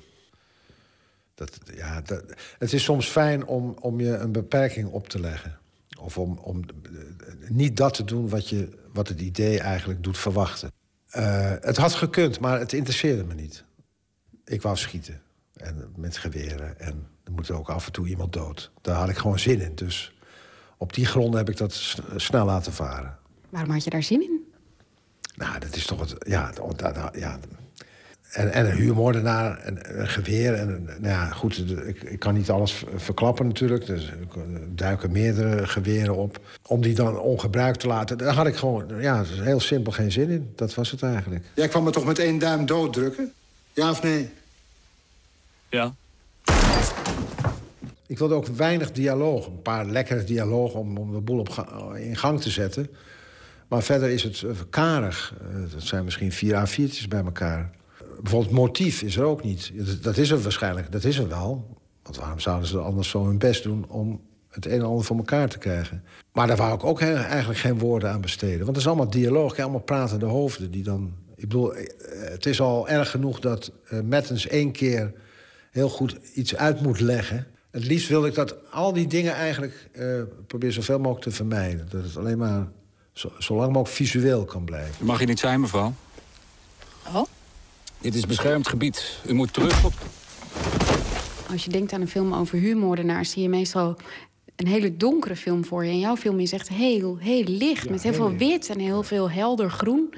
Dat, 1.35 1.57
ja, 1.75 2.01
dat, 2.01 2.23
het 2.57 2.73
is 2.73 2.83
soms 2.83 3.07
fijn 3.07 3.45
om, 3.45 3.75
om 3.79 3.99
je 3.99 4.15
een 4.17 4.31
beperking 4.31 4.89
op 4.89 5.09
te 5.09 5.19
leggen. 5.19 5.59
Of 6.01 6.17
om, 6.17 6.37
om 6.41 6.63
niet 7.49 7.77
dat 7.77 7.93
te 7.93 8.03
doen 8.03 8.29
wat, 8.29 8.49
je, 8.49 8.69
wat 8.93 9.07
het 9.07 9.21
idee 9.21 9.59
eigenlijk 9.59 10.03
doet 10.03 10.17
verwachten. 10.17 10.71
Eh, 11.09 11.51
het 11.61 11.77
had 11.77 11.93
gekund, 11.93 12.39
maar 12.39 12.59
het 12.59 12.73
interesseerde 12.73 13.23
me 13.23 13.33
niet. 13.33 13.63
Ik 14.45 14.61
wou 14.61 14.77
schieten. 14.77 15.21
En 15.55 15.93
met 15.95 16.17
geweren. 16.17 16.79
En 16.79 17.07
er 17.23 17.31
moet 17.31 17.51
ook 17.51 17.69
af 17.69 17.85
en 17.85 17.91
toe 17.91 18.07
iemand 18.07 18.33
dood. 18.33 18.71
Daar 18.81 18.95
had 18.95 19.09
ik 19.09 19.17
gewoon 19.17 19.39
zin 19.39 19.61
in. 19.61 19.75
Dus 19.75 20.13
op 20.77 20.93
die 20.93 21.05
gronden 21.05 21.37
heb 21.39 21.49
ik 21.49 21.57
dat 21.57 21.97
snel 22.15 22.45
laten 22.45 22.73
varen. 22.73 23.17
waarom 23.49 23.71
had 23.71 23.83
je 23.83 23.89
daar 23.89 24.03
zin 24.03 24.21
in? 24.21 24.39
Nou, 25.35 25.59
dat 25.59 25.75
is 25.75 25.85
toch 25.85 25.99
het. 25.99 26.15
Ja, 26.27 26.51
da- 26.75 26.91
da- 26.91 27.11
ja, 27.15 27.39
En, 28.31 28.53
en 28.53 28.65
een 28.65 28.75
huurmoordenaar, 28.75 29.57
en 29.59 29.99
een 29.99 30.07
geweer. 30.07 30.53
En, 30.53 30.83
nou 30.83 31.01
ja, 31.13 31.25
goed, 31.29 31.57
ik, 31.87 32.03
ik 32.03 32.19
kan 32.19 32.33
niet 32.33 32.49
alles 32.49 32.83
verklappen 32.95 33.47
natuurlijk. 33.47 33.85
Dus 33.85 34.07
er 34.09 34.75
duiken 34.75 35.11
meerdere 35.11 35.67
geweren 35.67 36.15
op. 36.15 36.39
Om 36.67 36.81
die 36.81 36.95
dan 36.95 37.19
ongebruikt 37.19 37.79
te 37.79 37.87
laten, 37.87 38.17
daar 38.17 38.33
had 38.33 38.47
ik 38.47 38.55
gewoon 38.55 38.85
ja, 38.99 39.17
het 39.17 39.29
is 39.29 39.39
heel 39.39 39.59
simpel 39.59 39.91
geen 39.91 40.11
zin 40.11 40.29
in. 40.29 40.51
Dat 40.55 40.73
was 40.73 40.91
het 40.91 41.03
eigenlijk. 41.03 41.45
Jij 41.55 41.67
kwam 41.67 41.83
me 41.83 41.91
toch 41.91 42.05
met 42.05 42.19
één 42.19 42.39
duim 42.39 42.65
dooddrukken? 42.65 43.31
Ja 43.73 43.89
of 43.89 44.03
nee? 44.03 44.29
Ja. 45.69 45.93
Ik 48.07 48.17
wilde 48.17 48.33
ook 48.35 48.47
weinig 48.47 48.91
dialoog. 48.91 49.45
Een 49.47 49.61
paar 49.61 49.85
lekkere 49.85 50.23
dialogen 50.23 50.79
om, 50.79 50.97
om 50.97 51.13
de 51.13 51.19
boel 51.19 51.39
op 51.39 51.49
ga- 51.49 51.95
in 51.95 52.15
gang 52.17 52.41
te 52.41 52.49
zetten. 52.49 52.89
Maar 53.67 53.83
verder 53.83 54.09
is 54.09 54.23
het 54.23 54.41
eh, 54.43 54.49
karig. 54.69 55.33
Eh, 55.41 55.71
Dat 55.73 55.83
zijn 55.83 56.03
misschien 56.03 56.31
vier 56.31 56.67
A4'tjes 56.69 57.07
bij 57.07 57.23
elkaar. 57.23 57.69
Bijvoorbeeld 58.21 58.53
motief 58.53 59.01
is 59.01 59.15
er 59.15 59.23
ook 59.23 59.43
niet. 59.43 59.71
Dat- 60.01 60.17
is 60.17 60.29
er 60.29 60.41
waarschijnlijk, 60.41 60.91
dat 60.91 61.03
is 61.03 61.17
er 61.17 61.27
wel. 61.27 61.77
Want 62.03 62.17
waarom 62.17 62.39
zouden 62.39 62.67
ze 62.67 62.77
anders 62.77 63.09
zo 63.09 63.25
hun 63.25 63.37
best 63.37 63.63
doen... 63.63 63.85
om 63.87 64.21
het 64.49 64.65
een 64.65 64.71
en 64.71 64.81
ander 64.81 65.05
voor 65.05 65.17
elkaar 65.17 65.49
te 65.49 65.57
krijgen? 65.57 66.03
Maar 66.33 66.47
daar 66.47 66.57
wou 66.57 66.73
ik 66.73 66.83
ook 66.83 67.01
eigenlijk 67.01 67.59
geen 67.59 67.79
woorden 67.79 68.11
aan 68.11 68.21
besteden. 68.21 68.57
Want 68.57 68.67
het 68.67 68.77
is 68.77 68.87
allemaal 68.87 69.09
dialoog, 69.09 69.59
allemaal 69.59 69.79
pratende 69.79 70.25
hoofden... 70.25 70.71
die 70.71 70.83
dan... 70.83 71.13
Ik 71.35 71.47
bedoel, 71.47 71.73
eh, 71.73 71.85
het 72.31 72.45
is 72.45 72.61
al 72.61 72.89
erg 72.89 73.09
genoeg 73.11 73.39
dat 73.39 73.71
eh 73.89 73.99
Mettens 73.99 74.47
één 74.47 74.71
keer 74.71 75.13
heel 75.71 75.89
goed 75.89 76.17
iets 76.33 76.55
uit 76.55 76.81
moet 76.81 76.99
leggen. 76.99 77.47
Het 77.71 77.85
liefst 77.85 78.07
wil 78.07 78.25
ik 78.25 78.33
dat 78.35 78.55
al 78.71 78.93
die 78.93 79.07
dingen 79.07 79.33
eigenlijk 79.33 79.89
eh 79.91 80.21
probeer 80.47 80.71
zoveel 80.71 80.97
mogelijk 80.97 81.23
te 81.23 81.31
vermijden. 81.31 81.87
Dat 81.89 82.03
het 82.03 82.17
alleen 82.17 82.37
maar 82.37 82.67
zo, 83.13 83.31
zo 83.39 83.55
lang 83.55 83.67
mogelijk 83.67 83.95
visueel 83.95 84.45
kan 84.45 84.65
blijven. 84.65 85.05
Mag 85.05 85.19
je 85.19 85.25
niet 85.25 85.39
zijn, 85.39 85.59
mevrouw. 85.59 85.93
Dit 88.01 88.15
is 88.15 88.25
beschermd 88.25 88.67
gebied. 88.67 89.19
U 89.27 89.33
moet 89.33 89.53
terug 89.53 89.85
op... 89.85 89.93
Als 91.51 91.63
je 91.63 91.69
denkt 91.69 91.93
aan 91.93 92.01
een 92.01 92.07
film 92.07 92.33
over 92.33 92.57
huurmoordenaars... 92.57 93.31
zie 93.31 93.41
je 93.41 93.49
meestal 93.49 93.97
een 94.55 94.67
hele 94.67 94.97
donkere 94.97 95.35
film 95.35 95.65
voor 95.65 95.85
je. 95.85 95.91
En 95.91 95.99
jouw 95.99 96.15
film 96.15 96.39
is 96.39 96.51
echt 96.51 96.69
heel, 96.69 97.17
heel 97.17 97.43
licht. 97.43 97.89
met 97.89 98.03
heel, 98.03 98.11
heel 98.11 98.21
veel 98.27 98.37
wit 98.37 98.69
en 98.69 98.79
heel 98.79 99.03
veel 99.03 99.29
helder 99.29 99.71
groen. 99.71 100.13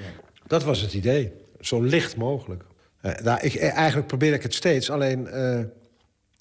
Dat 0.46 0.64
was 0.64 0.80
het 0.80 0.94
idee. 0.94 1.32
Zo 1.60 1.82
licht 1.82 2.16
mogelijk. 2.16 2.64
Eh, 3.00 3.18
nou, 3.22 3.40
ik, 3.40 3.54
eh, 3.54 3.76
eigenlijk 3.76 4.06
probeer 4.06 4.32
ik 4.32 4.42
het 4.42 4.54
steeds. 4.54 4.90
Alleen, 4.90 5.26
eh, 5.26 5.60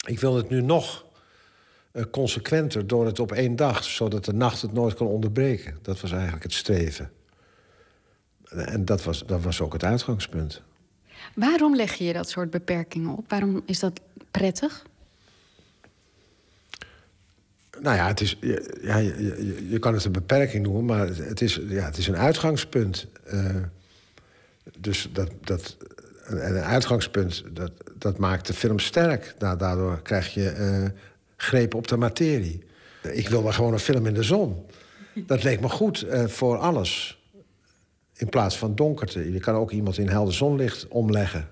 ik 0.07 0.19
wil 0.19 0.35
het 0.35 0.49
nu 0.49 0.61
nog 0.61 1.05
eh, 1.91 2.03
consequenter 2.11 2.87
door 2.87 3.05
het 3.05 3.19
op 3.19 3.31
één 3.31 3.55
dag... 3.55 3.83
zodat 3.83 4.25
de 4.25 4.33
nacht 4.33 4.61
het 4.61 4.73
nooit 4.73 4.93
kan 4.93 5.07
onderbreken. 5.07 5.77
Dat 5.81 6.01
was 6.01 6.11
eigenlijk 6.11 6.43
het 6.43 6.53
streven. 6.53 7.11
En 8.43 8.85
dat 8.85 9.03
was, 9.03 9.25
dat 9.25 9.41
was 9.41 9.61
ook 9.61 9.73
het 9.73 9.83
uitgangspunt. 9.83 10.61
Waarom 11.35 11.75
leg 11.75 11.93
je 11.93 12.03
je 12.03 12.13
dat 12.13 12.29
soort 12.29 12.49
beperkingen 12.49 13.17
op? 13.17 13.29
Waarom 13.29 13.61
is 13.65 13.79
dat 13.79 13.99
prettig? 14.31 14.85
Nou 17.81 17.95
ja, 17.95 18.07
het 18.07 18.21
is, 18.21 18.37
ja, 18.81 18.97
je, 18.97 19.23
je, 19.23 19.65
je 19.69 19.79
kan 19.79 19.93
het 19.93 20.05
een 20.05 20.11
beperking 20.11 20.63
noemen, 20.63 20.85
maar 20.85 21.07
het- 21.07 21.41
is, 21.41 21.59
ja, 21.67 21.85
het 21.85 21.97
is 21.97 22.07
een 22.07 22.17
uitgangspunt. 22.17 23.07
Eh, 23.25 23.55
dus 24.79 25.09
dat, 25.13 25.29
dat, 25.41 25.77
en 26.25 26.55
een 26.55 26.63
uitgangspunt, 26.63 27.43
dat, 27.51 27.71
dat 27.97 28.17
maakt 28.17 28.47
de 28.47 28.53
film 28.53 28.79
sterk. 28.79 29.35
Da- 29.37 29.55
daardoor 29.55 30.01
krijg 30.01 30.33
je 30.33 30.49
eh, 30.49 30.85
greep 31.37 31.73
op 31.73 31.87
de 31.87 31.97
materie. 31.97 32.63
Ik 33.01 33.29
wilde 33.29 33.53
gewoon 33.53 33.73
een 33.73 33.79
film 33.79 34.05
in 34.05 34.13
de 34.13 34.23
zon. 34.23 34.65
Dat 35.15 35.43
leek 35.43 35.59
me 35.59 35.69
goed 35.69 36.01
eh, 36.01 36.27
voor 36.27 36.57
alles. 36.57 37.22
In 38.23 38.29
plaats 38.29 38.57
van 38.57 38.75
donkerte. 38.75 39.31
Je 39.31 39.39
kan 39.39 39.55
ook 39.55 39.71
iemand 39.71 39.97
in 39.97 40.07
helder 40.09 40.33
zonlicht 40.33 40.87
omleggen. 40.87 41.47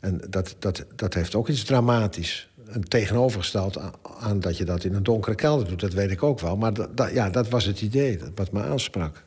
En 0.00 0.20
dat, 0.30 0.56
dat, 0.58 0.84
dat 0.96 1.14
heeft 1.14 1.34
ook 1.34 1.48
iets 1.48 1.64
dramatisch. 1.64 2.48
En 2.72 2.80
tegenovergesteld 2.82 3.78
aan, 4.20 4.40
dat 4.40 4.56
je 4.56 4.64
dat 4.64 4.84
in 4.84 4.94
een 4.94 5.02
donkere 5.02 5.34
kelder 5.36 5.68
doet, 5.68 5.80
dat 5.80 5.92
weet 5.92 6.10
ik 6.10 6.22
ook 6.22 6.40
wel. 6.40 6.56
Maar 6.56 6.72
dat, 6.74 6.96
dat- 6.96 7.10
ja, 7.12 7.30
dat 7.30 7.48
was 7.48 7.64
het 7.64 7.80
idee, 7.80 8.16
dat, 8.16 8.30
wat 8.34 8.52
me 8.52 8.62
aansprak. 8.62 9.24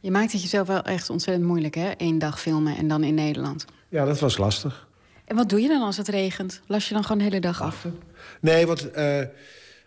Je 0.00 0.10
maakt 0.10 0.32
het 0.32 0.42
jezelf 0.42 0.66
wel 0.66 0.82
echt 0.82 1.10
ontzettend 1.10 1.46
moeilijk, 1.46 1.74
hè? 1.74 1.90
Eén 1.96 2.18
dag 2.18 2.40
filmen 2.40 2.76
en 2.76 2.88
dan 2.88 3.04
in 3.04 3.14
Nederland. 3.14 3.64
Ja, 3.88 4.04
dat 4.04 4.18
was 4.18 4.36
lastig. 4.38 4.88
En 5.24 5.36
wat 5.36 5.48
doe 5.48 5.60
je 5.60 5.68
dan 5.68 5.82
als 5.82 5.96
het 5.96 6.08
regent? 6.08 6.60
Las 6.66 6.88
je 6.88 6.94
dan 6.94 7.02
gewoon 7.02 7.18
de 7.18 7.24
hele 7.24 7.40
dag 7.40 7.62
af? 7.62 7.86
Nee, 8.40 8.66
want 8.66 8.90
eh, 8.90 9.20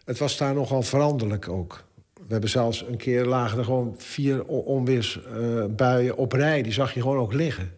het 0.05 0.17
was 0.17 0.37
daar 0.37 0.53
nogal 0.53 0.81
veranderlijk 0.81 1.49
ook. 1.49 1.83
We 2.31 2.37
hebben 2.37 2.55
zelfs 2.55 2.85
een 2.87 2.97
keer 2.97 3.25
lagen 3.25 3.57
er 3.57 3.63
gewoon 3.63 3.95
vier 3.97 4.43
onweersbuien 4.45 6.17
op 6.17 6.31
rij. 6.31 6.61
Die 6.61 6.71
zag 6.71 6.93
je 6.93 7.01
gewoon 7.01 7.17
ook 7.17 7.33
liggen. 7.33 7.73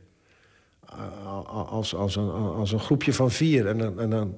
Als, 1.70 1.96
als, 1.96 2.16
een, 2.16 2.30
als 2.32 2.72
een 2.72 2.80
groepje 2.80 3.14
van 3.14 3.32
vier. 3.32 3.68
En, 3.68 3.78
dan- 3.78 4.00
en 4.00 4.10
dan 4.10 4.38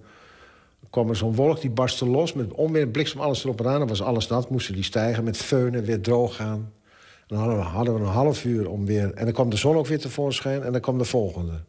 kwam 0.89 1.09
er 1.09 1.15
zo'n 1.15 1.35
wolk, 1.35 1.61
die 1.61 1.69
barstte 1.69 2.05
los 2.07 2.33
met 2.33 2.53
onweer, 2.53 2.87
bliksem, 2.87 3.19
alles 3.19 3.43
erop 3.43 3.59
en 3.59 3.67
aan. 3.67 3.79
Dan 3.79 3.87
was 3.87 4.01
alles 4.01 4.27
nat, 4.27 4.49
moesten 4.49 4.73
die 4.73 4.83
stijgen 4.83 5.23
met 5.23 5.37
feunen, 5.37 5.83
weer 5.83 6.01
droog 6.01 6.35
gaan. 6.35 6.71
En 7.17 7.23
dan 7.27 7.37
hadden 7.37 7.57
we, 7.57 7.63
hadden 7.63 7.93
we 7.93 7.99
een 7.99 8.05
half 8.05 8.45
uur 8.45 8.69
om 8.69 8.85
weer... 8.85 9.13
En 9.13 9.23
dan 9.25 9.33
kwam 9.33 9.49
de 9.49 9.57
zon 9.57 9.75
ook 9.75 9.87
weer 9.87 9.99
tevoorschijn 9.99 10.63
en 10.63 10.71
dan 10.71 10.81
kwam 10.81 10.97
de 10.97 11.05
volgende. 11.05 11.59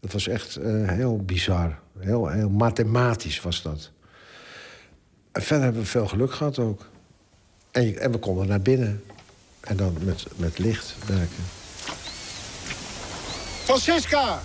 Dat 0.00 0.12
was 0.12 0.28
echt 0.28 0.56
eh, 0.56 0.88
heel 0.88 1.16
bizar. 1.16 1.78
Heel, 1.98 2.28
heel 2.28 2.50
mathematisch 2.50 3.40
was 3.40 3.62
dat. 3.62 3.90
En 5.32 5.42
verder 5.42 5.64
hebben 5.64 5.82
we 5.82 5.88
veel 5.88 6.06
geluk 6.06 6.32
gehad 6.32 6.58
ook. 6.58 6.92
En, 7.74 7.86
je- 7.86 7.98
en 7.98 8.12
we 8.12 8.18
konden 8.18 8.46
naar 8.46 8.60
binnen. 8.60 9.04
En 9.60 9.76
dan 9.76 9.96
met, 10.00 10.24
met 10.36 10.58
licht 10.58 10.94
werken. 11.06 11.44
Francisca! 13.64 14.42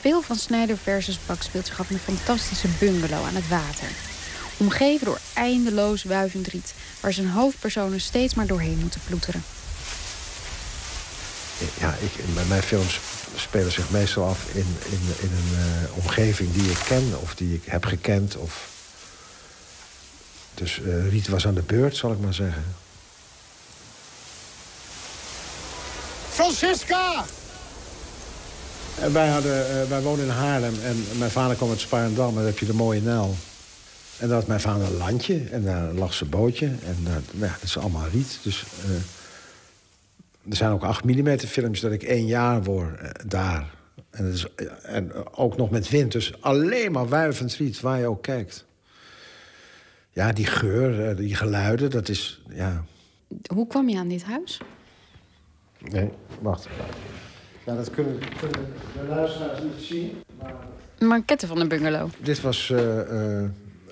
Veel 0.00 0.22
van 0.22 0.36
Snyder 0.36 0.76
versus 0.76 1.18
Bak 1.26 1.42
speelt 1.42 1.66
zich 1.66 1.80
af 1.80 1.90
in 1.90 1.94
een 1.94 2.16
fantastische 2.16 2.68
bungalow 2.78 3.24
aan 3.24 3.34
het 3.34 3.48
water. 3.48 3.88
Omgeven 4.56 5.06
door 5.06 5.18
eindeloos 5.34 6.02
wuivend 6.02 6.46
riet... 6.46 6.74
waar 7.00 7.12
zijn 7.12 7.28
hoofdpersonen 7.28 8.00
steeds 8.00 8.34
maar 8.34 8.46
doorheen 8.46 8.78
moeten 8.78 9.00
ploeteren. 9.06 9.42
Ja, 11.80 11.94
ik, 12.00 12.10
mijn 12.48 12.62
films 12.62 13.00
spelen 13.36 13.72
zich 13.72 13.90
meestal 13.90 14.24
af 14.24 14.54
in, 14.54 14.76
in, 14.90 15.00
in 15.20 15.30
een 15.32 15.58
eh, 15.58 15.96
omgeving 15.96 16.52
die 16.52 16.70
ik 16.70 16.78
ken 16.86 17.12
of 17.20 17.34
die 17.34 17.54
ik 17.54 17.62
heb 17.66 17.84
gekend. 17.84 18.36
Of... 18.36 18.68
Dus 20.60 20.80
eh, 20.80 21.08
Riet 21.08 21.28
was 21.28 21.46
aan 21.46 21.54
de 21.54 21.62
beurt, 21.62 21.96
zal 21.96 22.12
ik 22.12 22.20
maar 22.20 22.34
zeggen. 22.34 22.64
Francisca! 26.28 27.24
En 29.00 29.12
wij, 29.12 29.28
hadden, 29.28 29.82
eh, 29.82 29.88
wij 29.88 30.00
woonden 30.00 30.24
in 30.24 30.30
Haarlem 30.30 30.74
en 30.84 31.04
mijn 31.18 31.30
vader 31.30 31.56
kwam 31.56 31.70
uit 31.70 31.80
Spaarndam. 31.80 32.28
En 32.28 32.34
dan 32.34 32.44
heb 32.44 32.58
je 32.58 32.66
de 32.66 32.74
mooie 32.74 33.00
Nel. 33.00 33.36
En 34.20 34.28
dan 34.28 34.36
had 34.36 34.46
mijn 34.46 34.60
vader 34.60 34.86
een 34.86 34.96
landje 34.96 35.42
en 35.50 35.64
daar 35.64 35.92
lag 35.92 36.14
zijn 36.14 36.30
bootje. 36.30 36.66
En 36.66 36.96
eh, 37.04 37.12
nou 37.12 37.44
ja, 37.44 37.52
dat 37.52 37.62
is 37.62 37.78
allemaal 37.78 38.08
riet. 38.12 38.38
Dus 38.42 38.64
eh, 38.84 38.90
er 40.50 40.56
zijn 40.56 40.70
ook 40.70 40.82
8 40.82 41.04
mm 41.04 41.38
films 41.38 41.80
dat 41.80 41.92
ik 41.92 42.02
één 42.02 42.26
jaar 42.26 42.62
word 42.62 43.00
eh, 43.00 43.10
daar. 43.26 43.74
En, 44.10 44.24
het 44.24 44.34
is, 44.34 44.46
en 44.82 45.12
ook 45.36 45.56
nog 45.56 45.70
met 45.70 45.88
wind. 45.88 46.12
Dus 46.12 46.42
alleen 46.42 46.92
maar 46.92 47.08
wuivend 47.08 47.54
riet, 47.54 47.80
waar 47.80 47.98
je 47.98 48.06
ook 48.06 48.22
kijkt. 48.22 48.64
Ja, 50.10 50.32
die 50.32 50.46
geur, 50.46 51.08
eh, 51.08 51.16
die 51.16 51.34
geluiden, 51.34 51.90
dat 51.90 52.08
is... 52.08 52.42
Ja, 52.48 52.84
Hoe 53.54 53.66
kwam 53.66 53.88
je 53.88 53.98
aan 53.98 54.08
dit 54.08 54.22
huis? 54.24 54.60
nee, 55.90 56.10
wacht. 56.40 56.68
Ja, 57.66 57.74
dat 57.74 57.90
kunnen, 57.90 58.18
kunnen 58.40 58.66
de 58.94 59.06
luisteraars 59.08 59.62
niet 59.62 59.72
zien. 59.86 60.10
Een 60.98 61.06
maquette 61.06 61.46
van 61.46 61.58
de 61.58 61.66
bungalow. 61.66 62.08
Dit 62.22 62.40
was 62.40 62.70
eh, 62.70 63.00
eh, 63.00 63.44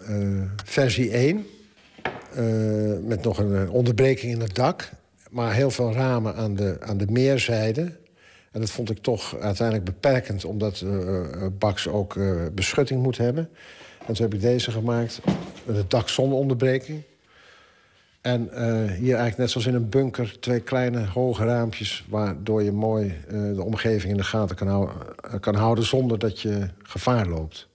eh, 0.07 0.43
versie 0.65 1.11
1. 1.11 1.47
eh, 2.35 2.45
met 3.03 3.23
nog 3.23 3.39
een 3.39 3.70
onderbreking 3.70 4.32
in 4.32 4.40
het 4.40 4.55
dak. 4.55 4.90
Maar 5.31 5.53
heel 5.53 5.70
veel 5.70 5.93
ramen 5.93 6.35
aan 6.35 6.55
de, 6.55 6.77
aan 6.81 6.97
de 6.99 7.07
meerzijde. 7.11 7.82
En 8.53 8.61
dat 8.61 8.70
vond 8.70 8.90
ik 8.90 8.99
toch 8.99 9.36
uiteindelijk 9.39 9.86
beperkend... 9.86 10.45
omdat 10.45 10.85
Bax 11.59 11.89
ook 11.89 12.16
eh, 12.16 12.32
beschutting 12.53 13.03
moet 13.03 13.16
hebben. 13.19 13.49
En 14.09 14.14
toen 14.14 14.24
heb 14.24 14.35
ik 14.35 14.40
deze 14.40 14.70
gemaakt. 14.70 15.20
Met 15.64 15.76
het 15.76 15.90
dak 15.90 16.09
zonder 16.09 16.39
onderbreking. 16.39 17.02
En 18.20 18.51
eh, 18.52 18.66
hier 18.93 19.14
eigenlijk 19.14 19.36
net 19.36 19.51
zoals 19.51 19.66
in 19.66 19.74
een 19.74 19.89
bunker... 19.89 20.40
twee 20.40 20.60
kleine 20.60 21.06
hoge 21.06 21.44
raampjes... 21.44 22.05
waardoor 22.09 22.62
je 22.62 22.72
mooi 22.72 23.14
eh, 23.28 23.35
de 23.55 23.62
omgeving 23.62 24.10
in 24.12 24.16
de 24.18 24.24
gaten 24.24 24.56
kan, 24.56 24.68
hou- 24.68 24.90
eh, 25.30 25.40
kan 25.40 25.55
houden... 25.55 25.85
zonder 25.85 26.18
dat 26.18 26.40
je 26.40 26.68
gevaar 26.82 27.26
loopt. 27.26 27.68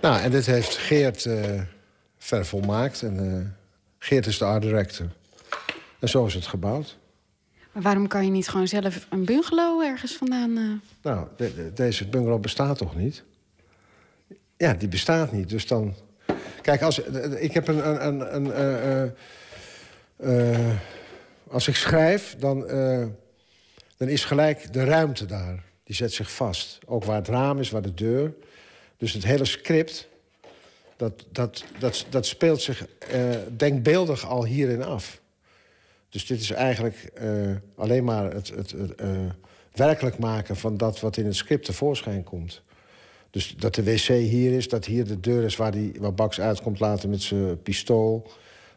Nou, 0.00 0.20
en 0.20 0.30
dit 0.30 0.46
heeft 0.46 0.76
Geert 0.76 1.24
eh 1.26 1.60
ver 2.18 2.46
volmaakt. 2.46 3.02
En 3.02 3.56
Geert 3.98 4.26
is 4.26 4.38
de 4.38 4.44
art 4.44 4.62
director. 4.62 5.06
En 5.98 6.08
zo 6.08 6.26
is 6.26 6.34
het 6.34 6.46
gebouwd. 6.46 6.98
Maar 7.72 7.82
waarom 7.82 8.06
kan 8.06 8.24
je 8.24 8.30
niet 8.30 8.48
gewoon 8.48 8.68
zelf 8.68 9.06
een 9.10 9.24
bungalow 9.24 9.82
ergens 9.82 10.12
vandaan... 10.16 10.82
Nou, 11.02 11.26
de- 11.36 11.54
de- 11.54 11.72
deze 11.74 12.08
bungalow 12.08 12.40
bestaat 12.40 12.78
toch 12.78 12.96
niet? 12.96 13.22
Ja, 14.62 14.74
die 14.74 14.88
bestaat 14.88 15.32
niet. 15.32 15.48
Dus 15.48 15.66
dan... 15.66 15.94
Kijk, 16.60 16.82
als, 16.82 16.98
ik 17.38 17.52
heb 17.52 17.68
een... 17.68 17.88
een, 17.88 18.06
een, 18.06 18.34
een 18.34 18.52
eh, 18.52 19.02
eh, 19.02 19.10
eh, 20.54 20.76
als 21.48 21.68
ik 21.68 21.76
schrijf, 21.76 22.36
dan, 22.38 22.66
dan 23.96 24.08
is 24.08 24.24
gelijk 24.24 24.72
de 24.72 24.84
ruimte 24.84 25.26
daar. 25.26 25.64
Die 25.84 25.94
zet 25.94 26.12
zich 26.12 26.32
vast. 26.32 26.78
Ook 26.86 27.04
waar 27.04 27.16
het 27.16 27.28
raam 27.28 27.58
is, 27.58 27.70
waar 27.70 27.82
de 27.82 27.94
deur. 27.94 28.34
Dus 28.96 29.12
het 29.12 29.24
hele 29.24 29.44
script, 29.44 30.08
dat, 30.96 31.24
dat, 31.30 31.64
dat, 32.10 32.26
speelt 32.26 32.62
zich 32.62 32.86
denkbeeldig 33.56 34.26
al 34.26 34.44
hierin 34.44 34.84
af. 34.84 35.20
Dus 36.08 36.26
dit 36.26 36.40
is 36.40 36.50
eigenlijk 36.50 37.12
alleen 37.76 38.04
maar 38.04 38.32
het, 38.32 38.48
het, 38.48 38.70
het 38.70 39.34
werkelijk 39.72 40.18
maken 40.18 40.56
van 40.56 40.76
dat 40.76 41.00
wat 41.00 41.16
in 41.16 41.26
het 41.26 41.36
script 41.36 41.64
tevoorschijn 41.64 42.24
komt. 42.24 42.62
Dus 43.32 43.54
dat 43.56 43.74
de 43.74 43.82
wc 43.82 44.06
hier 44.06 44.52
is, 44.52 44.68
dat 44.68 44.84
hier 44.84 45.04
de 45.04 45.20
deur 45.20 45.44
is 45.44 45.56
waar, 45.56 45.70
die, 45.70 45.92
waar 45.98 46.14
Bax 46.14 46.40
uitkomt 46.40 46.80
later 46.80 47.08
met 47.08 47.22
zijn 47.22 47.62
pistool. 47.62 48.30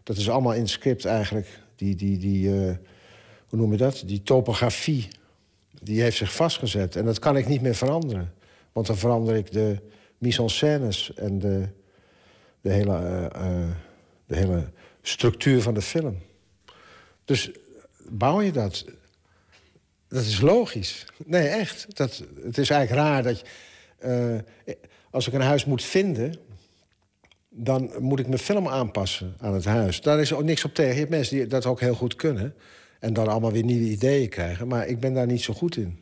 Dat 0.04 0.18
is 0.18 0.30
allemaal 0.30 0.54
in 0.54 0.68
script 0.68 1.06
eigenlijk. 1.06 1.60
Die, 1.76 1.96
die, 1.96 2.18
die, 2.18 2.48
uh, 2.48 2.76
hoe 3.48 3.60
noem 3.60 3.72
je 3.72 3.78
dat? 3.78 4.04
Die 4.06 4.24
topografie, 4.24 5.08
die 5.82 6.02
heeft 6.02 6.18
zich 6.18 6.34
vastgezet. 6.34 6.96
En 6.96 7.06
dat 7.06 7.20
kan 7.20 7.38
ik 7.38 7.48
niet 7.48 7.62
meer 7.62 7.76
veranderen. 7.76 8.34
Want 8.72 8.88
dan 8.88 8.98
verander 8.98 9.36
ik 9.36 9.52
de 9.52 9.80
mise-en-scènes 10.18 11.14
en 11.14 11.40
de, 11.40 11.68
de, 12.62 12.70
hele, 12.70 13.00
uh, 13.36 13.44
uh, 13.46 13.70
de 14.26 14.36
hele 14.36 14.70
structuur 15.02 15.62
van 15.62 15.74
de 15.74 15.82
film. 15.82 16.18
Dus 17.26 17.52
bouw 18.10 18.42
je 18.42 18.52
dat? 18.52 18.86
Dat 20.08 20.24
is 20.24 20.42
logisch. 20.42 21.06
Nee, 21.26 21.48
echt. 21.48 21.96
Dat, 21.96 22.24
het 22.44 22.58
is 22.58 22.70
eigenlijk 22.70 23.02
raar 23.08 23.24
dat 23.24 23.40
je... 23.40 23.46
Uh, 24.06 24.36
als 25.12 25.28
ik 25.28 25.34
een 25.34 25.42
huis 25.42 25.66
moet 25.66 25.84
vinden, 25.84 26.36
dan 27.50 27.92
moet 28.00 28.20
ik 28.20 28.28
mijn 28.28 28.40
film 28.40 28.68
aanpassen 28.68 29.36
aan 29.40 29.54
het 29.54 29.66
huis. 29.66 30.02
Daar 30.02 30.20
is 30.20 30.34
ook 30.34 30.44
niks 30.44 30.66
op 30.66 30.74
tegen. 30.74 30.94
Je 30.94 31.00
hebt 31.00 31.10
mensen 31.10 31.36
die 31.38 31.48
dat 31.48 31.66
ook 31.66 31.80
heel 31.80 31.96
goed 31.96 32.16
kunnen. 32.16 32.54
En 33.00 33.14
dan 33.14 33.28
allemaal 33.28 33.52
weer 33.52 33.64
nieuwe 33.64 33.90
ideeën 33.90 34.30
krijgen. 34.30 34.68
Maar 34.68 34.88
ik 34.88 35.00
ben 35.00 35.14
daar 35.14 35.26
niet 35.26 35.42
zo 35.42 35.54
goed 35.54 35.78
in. 35.78 36.00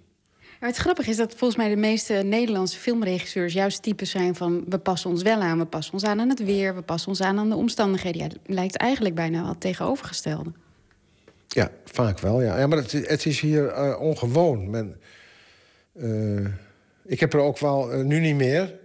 Maar 0.60 0.72
het 0.72 0.82
grappige 0.82 1.10
is 1.10 1.18
dat 1.18 1.36
volgens 1.36 1.60
mij 1.60 1.70
de 1.70 1.76
meeste 1.76 2.14
Nederlandse 2.14 2.80
filmregisseurs 2.80 3.54
juist 3.54 3.82
types 3.82 4.10
zijn 4.10 4.36
van 4.36 4.64
we 4.70 4.78
passen 4.78 5.10
ons 5.10 5.22
wel 5.22 5.40
aan, 5.40 5.58
we 5.58 5.66
passen 5.66 5.94
ons 5.94 6.04
aan 6.04 6.20
aan 6.20 6.30
het 6.30 6.44
weer, 6.44 6.76
we 6.76 6.82
passen 6.82 7.10
ons 7.10 7.22
aan 7.22 7.38
aan 7.38 7.50
de 7.50 7.56
omstandigheden. 7.56 8.22
Ja, 8.22 8.28
het 8.28 8.38
lijkt 8.46 8.76
eigenlijk 8.76 9.16
bijna 9.16 9.40
wel 9.40 9.50
het 9.50 9.60
tegenovergestelde. 9.60 10.52
Ja, 11.48 11.72
vaak 11.86 12.20
wel. 12.20 12.42
Ja, 12.42 12.60
ja 12.60 12.68
maar 12.68 12.78
het, 12.78 12.92
het 12.92 13.26
is 13.26 13.40
hier 13.40 13.78
uh, 13.78 14.02
ongewoon. 14.02 14.70
Men, 14.70 14.96
uh, 15.94 16.48
ik 17.06 17.20
heb 17.20 17.34
er 17.34 17.40
ook 17.40 17.60
wel, 17.60 17.94
uh, 17.94 18.04
nu 18.04 18.20
niet 18.20 18.36
meer, 18.36 18.80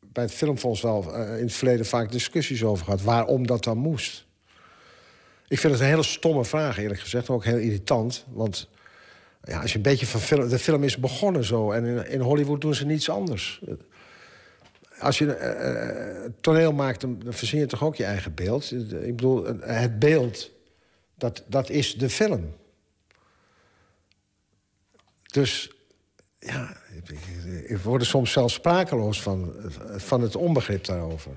bij 0.00 0.24
het 0.24 0.32
Filmfonds 0.32 0.80
wel 0.80 1.14
in 1.14 1.44
het 1.44 1.52
verleden 1.52 1.86
vaak 1.86 2.12
discussies 2.12 2.64
over 2.64 2.84
gehad. 2.84 3.02
Waarom 3.02 3.46
dat 3.46 3.64
dan 3.64 3.78
moest. 3.78 4.26
Ik 5.48 5.58
vind 5.58 5.72
het 5.72 5.82
een 5.82 5.88
hele 5.88 6.02
stomme 6.02 6.44
vraag, 6.44 6.78
eerlijk 6.78 7.00
gezegd. 7.00 7.28
Ook 7.28 7.44
heel 7.44 7.56
irritant. 7.56 8.24
Want 8.28 8.68
ja, 9.42 9.60
als 9.60 9.70
je 9.70 9.76
een 9.76 9.82
beetje 9.82 10.06
van 10.06 10.20
film. 10.20 10.48
De 10.48 10.58
film 10.58 10.84
is 10.84 10.96
begonnen 10.96 11.44
zo. 11.44 11.70
En 11.70 11.84
in, 11.84 12.06
in 12.06 12.20
Hollywood 12.20 12.60
doen 12.60 12.74
ze 12.74 12.86
niets 12.86 13.10
anders. 13.10 13.60
Als 14.98 15.18
je 15.18 15.24
uh, 16.24 16.32
toneel 16.40 16.72
maakt, 16.72 17.00
dan 17.00 17.22
verzin 17.28 17.58
je 17.58 17.66
toch 17.66 17.84
ook 17.84 17.96
je 17.96 18.04
eigen 18.04 18.34
beeld. 18.34 18.72
Ik 18.72 19.16
bedoel, 19.16 19.44
het 19.60 19.98
beeld, 19.98 20.50
dat, 21.14 21.44
dat 21.46 21.70
is 21.70 21.94
de 21.94 22.10
film. 22.10 22.54
Dus 25.22 25.75
ja, 26.46 26.76
ik, 27.06 27.18
ik 27.66 27.78
word 27.78 28.00
er 28.00 28.06
soms 28.06 28.32
zelfs 28.32 28.54
sprakeloos 28.54 29.22
van, 29.22 29.52
van 29.96 30.20
het 30.20 30.36
onbegrip 30.36 30.84
daarover. 30.84 31.30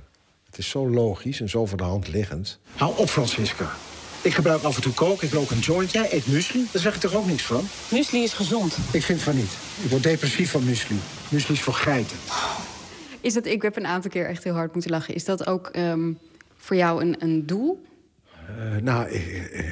Het 0.46 0.58
is 0.58 0.70
zo 0.70 0.90
logisch 0.90 1.42
en 1.42 1.50
zo 1.50 1.66
voor 1.66 1.78
de 1.78 1.84
hand 1.84 2.08
liggend. 2.08 2.60
Hou 2.76 2.98
op, 2.98 3.10
Francisca. 3.10 3.70
Ik 4.22 4.34
gebruik 4.34 4.64
af 4.64 4.76
en 4.76 4.82
toe 4.82 4.94
kook, 4.94 5.22
ik 5.22 5.32
rook 5.32 5.52
een 5.52 5.60
joint. 5.60 5.92
Jij 5.92 6.14
eet 6.14 6.28
muesli, 6.28 6.68
daar 6.72 6.82
zeg 6.82 6.96
ik 6.96 7.02
toch 7.02 7.16
ook 7.16 7.26
niks 7.26 7.44
van? 7.44 7.68
Muesli 7.92 8.24
is 8.24 8.34
gezond. 8.34 8.78
Ik 8.92 9.04
vind 9.04 9.22
van 9.22 9.36
niet. 9.36 9.52
Ik 9.84 9.90
word 9.90 10.04
depressief 10.04 10.52
van 10.52 10.64
muesli. 10.64 11.00
Muesli 11.30 11.54
is 11.54 11.62
voor 11.62 11.74
geiten. 11.74 12.18
Is 13.22 13.34
dat, 13.34 13.46
ik 13.46 13.62
heb 13.62 13.78
een 13.78 13.86
aantal 13.86 14.12
keer 14.12 14.26
echt 14.26 14.44
heel 14.44 14.54
hard 14.54 14.74
moeten 14.74 14.92
lachen. 14.92 15.14
Is 15.14 15.26
dat 15.26 15.48
ook 15.48 15.72
um, 15.76 16.20
voor 16.58 16.76
jou 16.76 17.02
een, 17.02 17.16
een 17.20 17.46
doel? 17.46 17.86
Uh, 18.58 18.82
nou, 18.82 19.10
ik, 19.10 19.26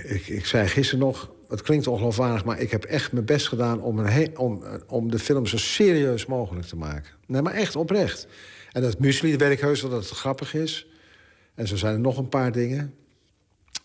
ik, 0.03 0.27
ik, 0.27 0.45
zei 0.45 0.67
gisteren 0.67 0.99
nog... 0.99 1.29
Het 1.49 1.61
klinkt 1.61 1.87
ongeloofwaardig, 1.87 2.45
maar 2.45 2.59
ik 2.59 2.71
heb 2.71 2.83
echt 2.83 3.11
mijn 3.11 3.25
best 3.25 3.47
gedaan... 3.47 3.81
Om, 3.81 3.99
een 3.99 4.37
om, 4.37 4.63
om 4.87 5.11
de 5.11 5.19
film 5.19 5.45
zo 5.45 5.57
serieus 5.57 6.25
mogelijk 6.25 6.67
te 6.67 6.75
maken. 6.75 7.11
Nee, 7.27 7.41
maar 7.41 7.53
echt 7.53 7.75
oprecht. 7.75 8.27
En 8.71 8.81
dat 8.81 8.99
muesli, 8.99 9.37
weet 9.37 9.51
ik 9.51 9.59
heus 9.59 9.81
wel 9.81 9.91
dat 9.91 10.09
het 10.09 10.17
grappig 10.17 10.53
is. 10.53 10.87
En 11.55 11.67
zo 11.67 11.75
zijn 11.75 11.93
er 11.93 11.99
nog 11.99 12.17
een 12.17 12.29
paar 12.29 12.51
dingen... 12.51 12.93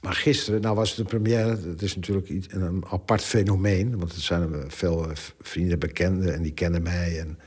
Maar 0.01 0.15
gisteren, 0.15 0.61
nou 0.61 0.75
was 0.75 0.91
het 0.91 0.99
een 0.99 1.05
première. 1.05 1.49
Het 1.69 1.83
is 1.83 1.95
natuurlijk 1.95 2.29
een 2.49 2.85
apart 2.91 3.23
fenomeen. 3.23 3.99
Want 3.99 4.13
er 4.13 4.21
zijn 4.21 4.65
veel 4.69 5.07
vrienden, 5.41 5.79
bekenden 5.79 6.35
en 6.35 6.43
die 6.43 6.53
kennen 6.53 6.83
mij. 6.83 7.19
En... 7.19 7.39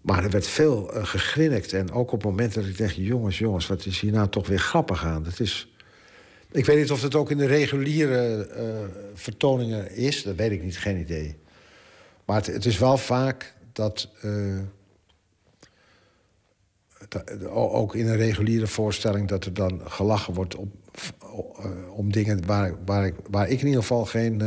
Maar 0.00 0.24
er 0.24 0.30
werd 0.30 0.46
veel 0.46 0.96
uh, 0.96 1.04
gegrinnikt. 1.04 1.72
En 1.72 1.92
ook 1.92 2.12
op 2.12 2.24
momenten 2.24 2.60
dat 2.60 2.70
ik 2.70 2.78
dacht... 2.78 2.94
jongens, 2.94 3.38
jongens, 3.38 3.66
wat 3.66 3.86
is 3.86 4.00
hier 4.00 4.12
nou 4.12 4.28
toch 4.28 4.46
weer 4.46 4.58
grappig 4.58 5.04
aan? 5.04 5.22
Dat 5.22 5.40
is... 5.40 5.75
Ik 6.50 6.64
weet 6.66 6.76
niet 6.76 6.90
of 6.90 7.02
het 7.02 7.14
ook 7.14 7.30
in 7.30 7.38
de 7.38 7.46
reguliere 7.46 8.48
uh, 8.56 8.64
vertoningen 9.14 9.96
is. 9.96 10.22
Dat 10.22 10.36
weet 10.36 10.50
ik 10.50 10.62
niet, 10.62 10.78
geen 10.78 10.98
idee. 10.98 11.36
Maar 12.24 12.44
het, 12.44 12.66
is 12.66 12.78
wel 12.78 12.98
vaak 12.98 13.54
dat... 13.72 14.08
Uh, 14.24 14.58
ook 17.48 17.94
in 17.94 18.06
een 18.06 18.16
reguliere 18.16 18.66
voorstelling... 18.66 19.28
dat 19.28 19.44
er 19.44 19.54
dan 19.54 19.80
gelachen 19.84 20.34
wordt 20.34 20.54
op, 20.54 20.74
om 21.90 22.12
dingen 22.12 22.46
waar, 22.46 22.74
waar, 22.84 23.06
ik, 23.06 23.14
waar 23.30 23.48
ik 23.48 23.60
in 23.60 23.66
ieder 23.66 23.80
geval 23.80 24.04
geen... 24.04 24.38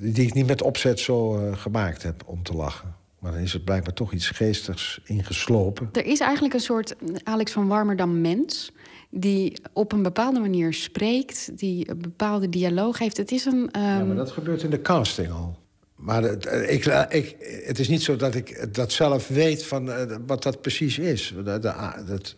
Die 0.00 0.26
ik 0.26 0.34
niet 0.34 0.46
met 0.46 0.62
opzet 0.62 1.00
zo 1.00 1.30
gemaakt 1.54 2.02
heb 2.02 2.22
om 2.26 2.42
te 2.42 2.52
lachen. 2.52 2.94
Maar 3.18 3.32
dan 3.32 3.40
is 3.40 3.52
het 3.52 3.64
blijkbaar 3.64 3.94
toch 3.94 4.12
iets 4.12 4.30
geestigs 4.30 5.00
ingeslopen. 5.04 5.88
Er 5.92 6.06
is 6.06 6.20
eigenlijk 6.20 6.54
een 6.54 6.60
soort 6.60 6.94
Alex 7.22 7.52
van 7.52 7.68
Warmerdam 7.68 8.20
mens... 8.20 8.72
die 9.10 9.60
op 9.72 9.92
een 9.92 10.02
bepaalde 10.02 10.40
manier 10.40 10.72
spreekt, 10.74 11.58
die 11.58 11.90
een 11.90 11.98
bepaalde 11.98 12.48
dialoog 12.48 12.98
heeft. 12.98 13.16
Het 13.16 13.32
is 13.32 13.44
een... 13.44 13.54
Um... 13.54 13.82
Ja, 13.82 14.04
maar 14.04 14.16
dat 14.16 14.30
gebeurt 14.30 14.62
in 14.62 14.70
de 14.70 14.80
casting 14.80 15.30
al. 15.30 15.58
Maar 15.94 16.22
het, 16.22 16.44
ik, 16.68 16.84
ik, 17.08 17.36
het 17.64 17.78
is 17.78 17.88
niet 17.88 18.02
zo 18.02 18.16
dat 18.16 18.34
ik 18.34 18.74
dat 18.74 18.92
zelf 18.92 19.28
weet 19.28 19.64
van 19.64 19.88
uh, 19.88 20.02
wat 20.26 20.42
dat 20.42 20.60
precies 20.60 20.98
is. 20.98 21.34
Dat, 21.44 21.62
dat, 21.62 22.36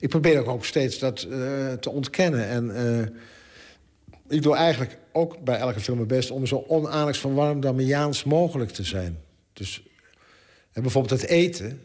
ik 0.00 0.08
probeer 0.08 0.46
ook 0.46 0.64
steeds 0.64 0.98
dat 0.98 1.26
uh, 1.30 1.72
te 1.72 1.90
ontkennen. 1.90 2.48
En 2.48 2.64
uh, 2.68 4.36
ik 4.36 4.42
doe 4.42 4.54
eigenlijk 4.54 4.98
ook 5.12 5.44
bij 5.44 5.58
elke 5.58 5.80
film 5.80 5.96
mijn 5.96 6.08
best... 6.08 6.30
om 6.30 6.46
zo 6.46 6.64
onaardig 6.66 7.18
van 7.18 7.34
Warmdamiaans 7.34 8.24
mogelijk 8.24 8.70
te 8.70 8.84
zijn. 8.84 9.18
Dus 9.52 9.82
en 10.76 10.82
bijvoorbeeld 10.82 11.20
het 11.20 11.30
eten. 11.30 11.80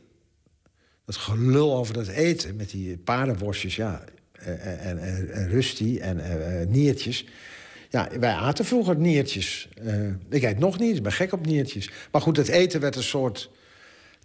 Dat 1.05 1.15
gelul 1.15 1.76
over 1.76 1.93
dat 1.93 2.07
eten 2.07 2.55
met 2.55 2.69
die 2.69 2.97
paardenworstjes, 2.97 3.76
ja. 3.76 4.03
En, 4.31 4.59
en, 4.80 4.97
en, 4.97 5.31
en 5.31 5.99
en 6.01 6.18
uh, 6.18 6.68
niertjes. 6.68 7.26
Ja, 7.89 8.09
wij 8.19 8.34
aten 8.34 8.65
vroeger 8.65 8.95
niertjes. 8.95 9.69
Uh, 9.84 10.07
ik 10.30 10.43
eet 10.43 10.59
nog 10.59 10.80
niet, 10.80 10.95
ik 10.95 11.03
ben 11.03 11.11
gek 11.11 11.31
op 11.31 11.45
niertjes. 11.45 11.91
Maar 12.11 12.22
goed, 12.22 12.38
het 12.38 12.47
eten 12.47 12.80
werd 12.80 12.95
een 12.95 13.03
soort 13.03 13.49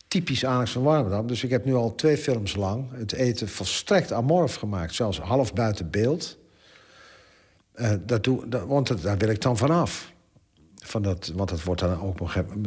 typisch 0.09 0.44
Alex 0.44 0.70
van 0.70 0.82
Warmerdam. 0.82 1.26
Dus 1.26 1.44
ik 1.44 1.51
heb 1.51 1.64
nu 1.64 1.74
al 1.74 1.94
twee 1.94 2.16
films 2.16 2.56
lang 2.56 2.98
het 2.98 3.12
eten 3.12 3.48
volstrekt 3.48 4.12
amorf 4.12 4.55
gemaakt. 4.55 4.94
Zelfs 4.94 5.18
half 5.18 5.52
buiten 5.52 5.90
beeld. 5.90 6.38
Dat 8.01 8.24
doe, 8.24 8.48
dat, 8.48 8.66
want 8.66 8.86
dat, 8.86 9.02
daar 9.02 9.18
wil 9.18 9.28
ik 9.28 9.40
dan 9.40 9.56
vanaf. 9.56 10.14
Van 10.86 11.02
dat, 11.02 11.32
want 11.34 11.48
dat 11.48 11.62
wordt 11.62 11.80
dan 11.80 12.00
ook, 12.00 12.18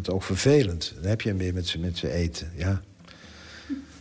ook 0.09 0.23
vervelend. 0.23 0.93
Dan 1.01 1.09
heb 1.09 1.21
je 1.21 1.29
hem 1.29 1.37
weer 1.37 1.53
met 1.53 1.67
z'n 1.67 2.05
eten, 2.05 2.51
ja. 2.55 2.81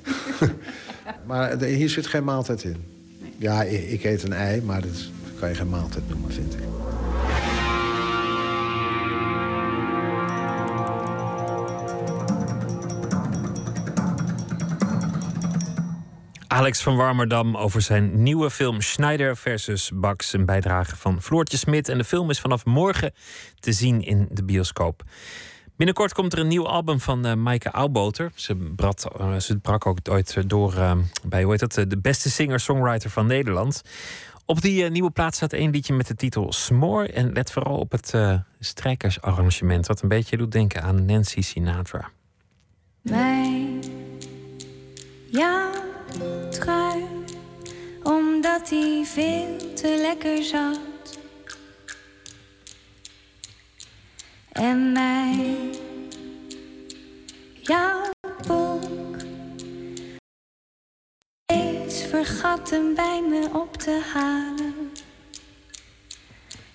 maar 1.27 1.63
hier 1.63 1.89
zit 1.89 2.07
geen 2.07 2.25
maaltijd 2.25 2.65
in. 2.65 2.77
Ja, 3.37 3.63
ik 3.63 4.05
eet 4.05 4.23
een 4.23 4.33
ei, 4.33 4.63
maar 4.63 4.81
dat 4.81 5.11
kan 5.39 5.49
je 5.49 5.55
geen 5.55 5.69
maaltijd 5.69 6.09
noemen, 6.09 6.33
vind 6.33 6.55
ik. 6.55 6.61
Alex 16.49 16.83
van 16.83 16.97
Warmerdam 16.97 17.57
over 17.57 17.83
zijn 17.83 18.23
nieuwe 18.23 18.51
film 18.51 18.81
Schneider 18.81 19.37
versus 19.37 19.91
Bax. 19.95 20.33
Een 20.33 20.45
bijdrage 20.45 20.97
van 20.97 21.23
Floortje 21.23 21.57
Smit. 21.57 21.89
En 21.89 21.99
de 21.99 22.05
film 22.05 22.31
is 22.31 22.41
vanaf 22.41 22.65
morgen 22.65 23.13
te 23.61 23.73
zien 23.73 24.03
in 24.03 24.29
de 24.31 24.45
bioscoop. 24.45 25.03
Binnenkort 25.77 26.13
komt 26.13 26.33
er 26.33 26.39
een 26.39 26.47
nieuw 26.47 26.67
album 26.67 27.01
van 27.01 27.27
uh, 27.27 27.35
Maaike 27.35 27.71
Auwboter. 27.71 28.31
Ze, 28.35 28.57
uh, 29.21 29.37
ze 29.39 29.59
brak 29.59 29.87
ook 29.87 29.99
ooit 30.11 30.49
door 30.49 30.75
uh, 30.75 30.93
bij, 31.27 31.43
hoe 31.43 31.51
heet 31.51 31.75
dat, 31.75 31.91
de 31.91 31.99
beste 31.99 32.31
singer-songwriter 32.31 33.11
van 33.11 33.27
Nederland. 33.27 33.83
Op 34.45 34.61
die 34.61 34.85
nieuwe 34.85 35.11
plaats 35.11 35.37
staat 35.37 35.53
één 35.53 35.71
liedje 35.71 35.95
met 35.95 36.07
de 36.07 36.15
titel 36.15 36.53
S'more. 36.53 37.13
En 37.13 37.33
let 37.33 37.53
vooral 37.53 37.79
op 37.79 37.93
het 37.93 38.15
strijkersarrangement. 38.61 39.87
Wat 39.87 40.03
een 40.03 40.09
beetje 40.09 40.37
doet 40.37 40.53
denken 40.53 40.83
aan 40.83 41.05
Nancy 41.05 41.41
Sinatra. 41.41 42.11
Ja 45.31 45.71
trui, 46.51 47.05
omdat 48.03 48.71
hij 48.71 49.03
veel 49.05 49.75
te 49.75 49.99
lekker 50.01 50.43
zat. 50.43 50.89
en 54.59 54.93
mij. 54.93 55.57
Jouw 57.53 58.11
boek 58.47 59.17
eens 61.47 62.03
vergatten 62.03 62.95
bij 62.95 63.23
me 63.29 63.49
op 63.53 63.77
te 63.77 64.01
halen. 64.13 64.93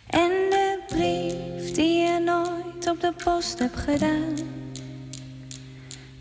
En 0.08 0.30
de 0.30 0.80
brief 0.88 1.72
die 1.72 1.98
je 1.98 2.20
nooit 2.20 2.88
op 2.88 3.02
de 3.02 3.14
post 3.24 3.60
hebt 3.60 3.80
gedaan. 3.80 4.36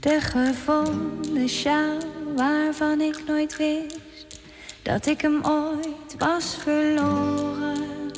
De 0.01 0.21
gevonden 0.21 1.49
sjaal 1.49 1.99
waarvan 2.35 3.01
ik 3.01 3.27
nooit 3.27 3.57
wist 3.57 4.41
dat 4.83 5.07
ik 5.07 5.21
hem 5.21 5.45
ooit 5.45 6.15
was 6.19 6.57
verloren. 6.57 8.11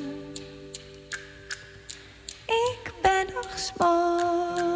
Ik 2.47 2.93
ben 3.03 3.27
nog 3.35 3.59
smoor. 3.59 4.73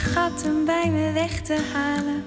Vergat 0.00 0.42
hem 0.42 0.64
bij 0.64 0.90
me 0.90 1.12
weg 1.12 1.40
te 1.40 1.56
halen. 1.72 2.24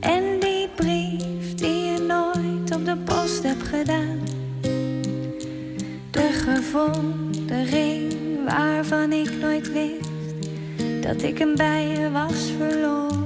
En 0.00 0.40
die 0.40 0.68
brief 0.76 1.54
die 1.54 1.84
je 1.84 1.98
nooit 2.06 2.74
op 2.74 2.84
de 2.84 2.96
post 3.04 3.42
hebt 3.42 3.62
gedaan. 3.62 4.18
De 6.10 6.28
gevonden 6.32 7.64
ring 7.64 8.44
waarvan 8.44 9.12
ik 9.12 9.30
nooit 9.40 9.72
wist 9.72 10.08
dat 11.02 11.22
ik 11.22 11.38
hem 11.38 11.56
bij 11.56 11.86
je 11.86 12.10
was 12.10 12.52
verloren. 12.58 13.17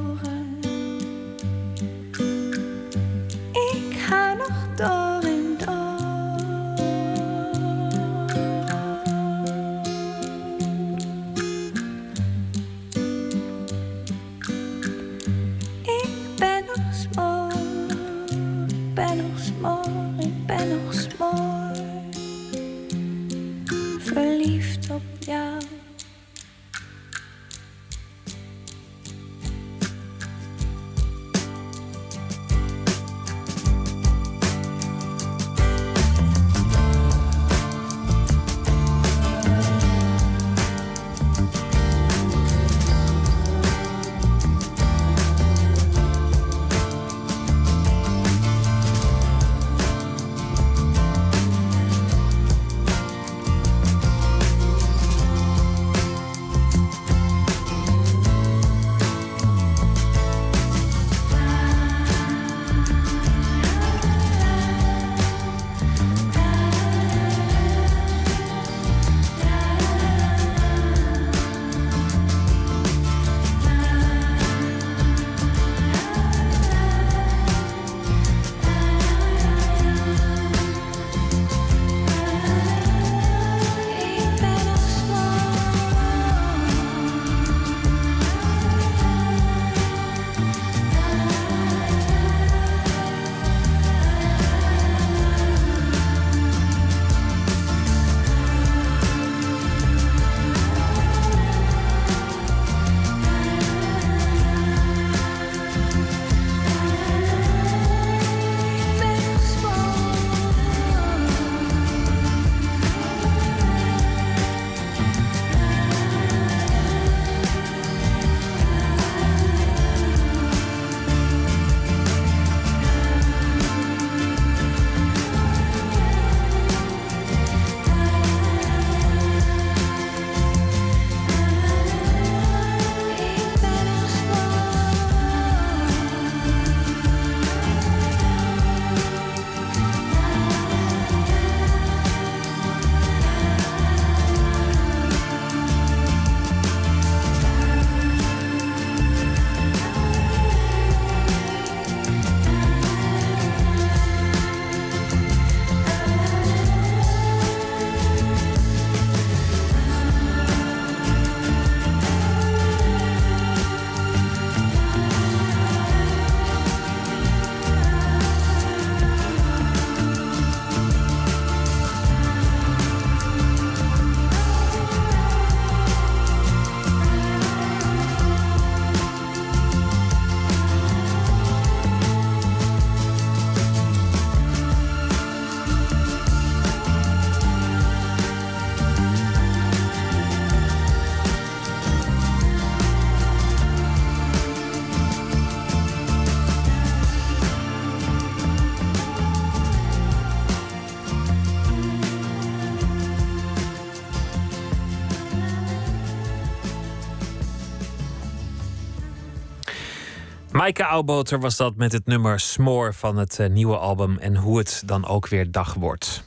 Maaike 210.63 210.83
Auwboter 210.83 211.41
was 211.41 211.57
dat 211.57 211.77
met 211.77 211.93
het 211.93 212.07
nummer 212.07 212.41
Smoor 212.41 212.95
van 212.95 213.17
het 213.17 213.39
eh, 213.39 213.49
nieuwe 213.49 213.77
album 213.77 214.19
en 214.19 214.37
hoe 214.37 214.59
het 214.59 214.83
dan 214.87 215.07
ook 215.07 215.29
weer 215.29 215.51
dag 215.51 215.75
wordt. 215.75 216.25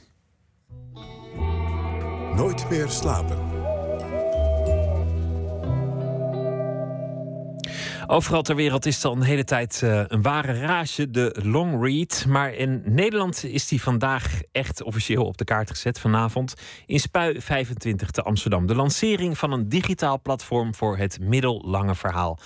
Nooit 2.34 2.70
meer 2.70 2.88
slapen. 2.88 3.55
Overal 8.08 8.42
ter 8.42 8.56
wereld 8.56 8.86
is 8.86 9.04
al 9.04 9.12
een 9.12 9.22
hele 9.22 9.44
tijd 9.44 9.80
uh, 9.84 10.02
een 10.06 10.22
ware 10.22 10.60
rage, 10.60 11.10
de 11.10 11.36
long 11.42 11.82
read. 11.82 12.24
Maar 12.28 12.54
in 12.54 12.82
Nederland 12.84 13.44
is 13.44 13.68
die 13.68 13.82
vandaag 13.82 14.40
echt 14.52 14.82
officieel 14.82 15.24
op 15.24 15.36
de 15.36 15.44
kaart 15.44 15.70
gezet 15.70 16.00
vanavond. 16.00 16.54
In 16.86 17.00
Spui 17.00 17.40
25 17.40 18.10
te 18.10 18.22
Amsterdam. 18.22 18.66
De 18.66 18.74
lancering 18.74 19.38
van 19.38 19.52
een 19.52 19.68
digitaal 19.68 20.20
platform 20.20 20.74
voor 20.74 20.96
het 20.96 21.18
middellange 21.20 21.94
verhaal. 21.94 22.38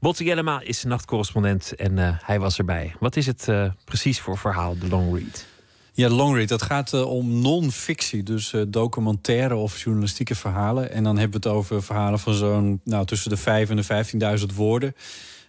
Botte 0.00 0.24
Jellema 0.24 0.60
is 0.60 0.84
nachtcorrespondent 0.84 1.74
en 1.74 1.96
uh, 1.96 2.08
hij 2.24 2.40
was 2.40 2.58
erbij. 2.58 2.94
Wat 3.00 3.16
is 3.16 3.26
het 3.26 3.46
uh, 3.48 3.70
precies 3.84 4.20
voor 4.20 4.38
verhaal, 4.38 4.78
de 4.78 4.88
long 4.88 5.18
read? 5.18 5.57
Ja, 5.98 6.08
longread. 6.08 6.48
Dat 6.48 6.62
gaat 6.62 6.92
uh, 6.92 7.10
om 7.10 7.40
non-fictie, 7.40 8.22
dus 8.22 8.52
uh, 8.52 8.62
documentaire 8.68 9.54
of 9.54 9.82
journalistieke 9.82 10.34
verhalen. 10.34 10.90
En 10.92 11.04
dan 11.04 11.18
hebben 11.18 11.40
we 11.40 11.48
het 11.48 11.56
over 11.56 11.82
verhalen 11.82 12.18
van 12.18 12.34
zo'n 12.34 12.80
nou, 12.84 13.06
tussen 13.06 13.30
de 13.30 13.36
5 13.36 13.70
en 13.70 13.76
de 13.76 14.38
15.000 14.40 14.54
woorden. 14.54 14.94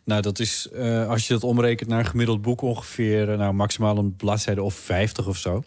Nou, 0.04 0.22
dat 0.22 0.40
is, 0.40 0.68
uh, 0.74 1.10
als 1.10 1.28
je 1.28 1.34
dat 1.34 1.44
omrekent 1.44 1.90
naar 1.90 2.00
een 2.00 2.06
gemiddeld 2.06 2.42
boek, 2.42 2.62
ongeveer 2.62 3.38
nou, 3.38 3.54
maximaal 3.54 3.98
een 3.98 4.16
bladzijde 4.16 4.64
of 4.64 4.74
50 4.74 5.28
of 5.28 5.38
zo. 5.38 5.64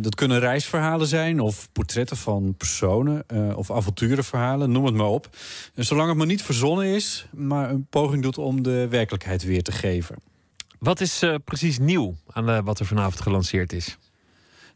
dat 0.00 0.14
kunnen 0.14 0.40
reisverhalen 0.40 1.06
zijn, 1.06 1.40
of 1.40 1.68
portretten 1.72 2.16
van 2.16 2.54
personen, 2.56 3.24
of 3.56 3.70
avonturenverhalen, 3.70 4.72
noem 4.72 4.84
het 4.84 4.94
maar 4.94 5.06
op. 5.06 5.28
En 5.74 5.84
zolang 5.84 6.08
het 6.08 6.18
maar 6.18 6.26
niet 6.26 6.42
verzonnen 6.42 6.86
is, 6.86 7.26
maar 7.30 7.70
een 7.70 7.86
poging 7.90 8.22
doet 8.22 8.38
om 8.38 8.62
de 8.62 8.86
werkelijkheid 8.88 9.44
weer 9.44 9.62
te 9.62 9.72
geven. 9.72 10.27
Wat 10.78 11.00
is 11.00 11.22
uh, 11.22 11.34
precies 11.44 11.78
nieuw 11.78 12.16
aan 12.32 12.50
uh, 12.50 12.58
wat 12.64 12.78
er 12.78 12.86
vanavond 12.86 13.20
gelanceerd 13.20 13.72
is? 13.72 13.98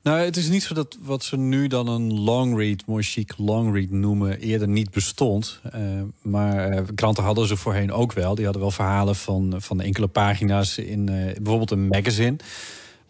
Nou, 0.02 0.18
het 0.18 0.36
is 0.36 0.48
niet 0.48 0.62
zo 0.62 0.74
dat 0.74 0.98
wat 1.00 1.24
ze 1.24 1.36
nu 1.36 1.66
dan 1.66 1.88
een 1.88 2.20
long 2.20 2.56
read, 2.58 2.86
mooi 2.86 3.02
chic 3.02 3.34
long 3.36 3.74
read 3.74 3.90
noemen, 3.90 4.38
eerder 4.38 4.68
niet 4.68 4.90
bestond. 4.90 5.60
Uh, 5.74 6.02
maar 6.22 6.82
kranten 6.94 7.24
hadden 7.24 7.46
ze 7.46 7.56
voorheen 7.56 7.92
ook 7.92 8.12
wel. 8.12 8.34
Die 8.34 8.44
hadden 8.44 8.62
wel 8.62 8.70
verhalen 8.70 9.16
van, 9.16 9.54
van 9.56 9.80
enkele 9.80 10.06
pagina's 10.06 10.78
in 10.78 11.04
bijvoorbeeld 11.04 11.70
een 11.70 11.88
magazine. 11.88 12.36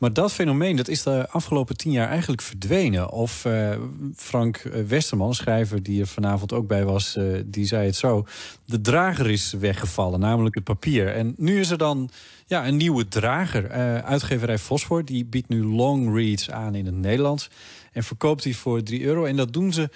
Maar 0.02 0.12
dat 0.12 0.32
fenomeen 0.32 0.76
dat 0.76 0.88
is 0.88 1.02
de 1.02 1.28
afgelopen 1.28 1.76
tien 1.76 1.92
jaar 1.92 2.08
eigenlijk 2.08 2.42
verdwenen. 2.42 3.10
Of 3.10 3.44
uh, 3.44 3.70
Frank 4.16 4.62
Westerman, 4.86 5.34
schrijver 5.34 5.82
die 5.82 6.00
er 6.00 6.06
vanavond 6.06 6.52
ook 6.52 6.66
bij 6.66 6.84
was, 6.84 7.16
uh, 7.16 7.40
die 7.44 7.66
zei 7.66 7.86
het 7.86 7.96
zo. 7.96 8.26
De 8.64 8.80
drager 8.80 9.30
is 9.30 9.52
weggevallen, 9.52 10.20
namelijk 10.20 10.54
het 10.54 10.64
papier. 10.64 11.14
En 11.14 11.34
nu 11.36 11.60
is 11.60 11.70
er 11.70 11.78
dan 11.78 12.10
ja, 12.46 12.66
een 12.66 12.76
nieuwe 12.76 13.08
drager. 13.08 13.70
Uitgeverij 14.02 14.58
Fosfor 14.58 15.04
die 15.04 15.24
biedt 15.24 15.48
nu 15.48 15.64
long 15.64 16.14
reads 16.14 16.50
aan 16.50 16.74
in 16.74 16.86
het 16.86 16.94
Nederlands. 16.94 17.50
En 17.92 18.02
verkoopt 18.02 18.42
die 18.42 18.56
voor 18.56 18.82
3 18.82 19.02
euro. 19.02 19.24
En 19.24 19.36
dat 19.36 19.52
doen 19.52 19.72
ze 19.72 19.88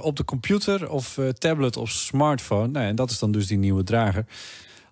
op 0.00 0.16
de 0.16 0.24
computer 0.24 0.90
of 0.90 1.18
tablet 1.38 1.76
of 1.76 1.90
smartphone. 1.90 2.68
Nou, 2.68 2.86
en 2.86 2.96
dat 2.96 3.10
is 3.10 3.18
dan 3.18 3.32
dus 3.32 3.46
die 3.46 3.58
nieuwe 3.58 3.84
drager. 3.84 4.26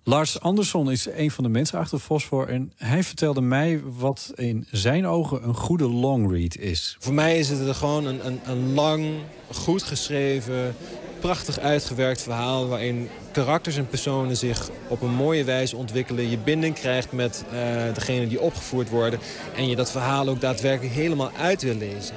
Lars 0.03 0.39
Andersson 0.39 0.91
is 0.91 1.07
een 1.15 1.31
van 1.31 1.43
de 1.43 1.49
mensen 1.49 1.79
achter 1.79 1.99
Fosfor. 1.99 2.47
En 2.47 2.71
hij 2.77 3.03
vertelde 3.03 3.41
mij 3.41 3.81
wat 3.83 4.31
in 4.35 4.67
zijn 4.71 5.07
ogen 5.07 5.43
een 5.43 5.55
goede 5.55 5.89
long 5.89 6.31
read 6.31 6.57
is. 6.57 6.95
Voor 6.99 7.13
mij 7.13 7.37
is 7.37 7.49
het 7.49 7.75
gewoon 7.75 8.05
een, 8.05 8.25
een, 8.25 8.39
een 8.45 8.73
lang, 8.73 9.13
goed 9.51 9.83
geschreven, 9.83 10.75
prachtig 11.19 11.59
uitgewerkt 11.59 12.21
verhaal... 12.21 12.67
waarin 12.67 13.09
karakters 13.31 13.77
en 13.77 13.87
personen 13.87 14.37
zich 14.37 14.69
op 14.87 15.01
een 15.01 15.13
mooie 15.13 15.43
wijze 15.43 15.75
ontwikkelen. 15.75 16.29
Je 16.29 16.37
binding 16.37 16.75
krijgt 16.75 17.11
met 17.11 17.45
uh, 17.45 17.93
degene 17.93 18.27
die 18.27 18.41
opgevoerd 18.41 18.89
worden. 18.89 19.19
En 19.55 19.69
je 19.69 19.75
dat 19.75 19.91
verhaal 19.91 20.27
ook 20.27 20.41
daadwerkelijk 20.41 20.95
helemaal 20.95 21.31
uit 21.37 21.61
wil 21.61 21.75
lezen. 21.75 22.15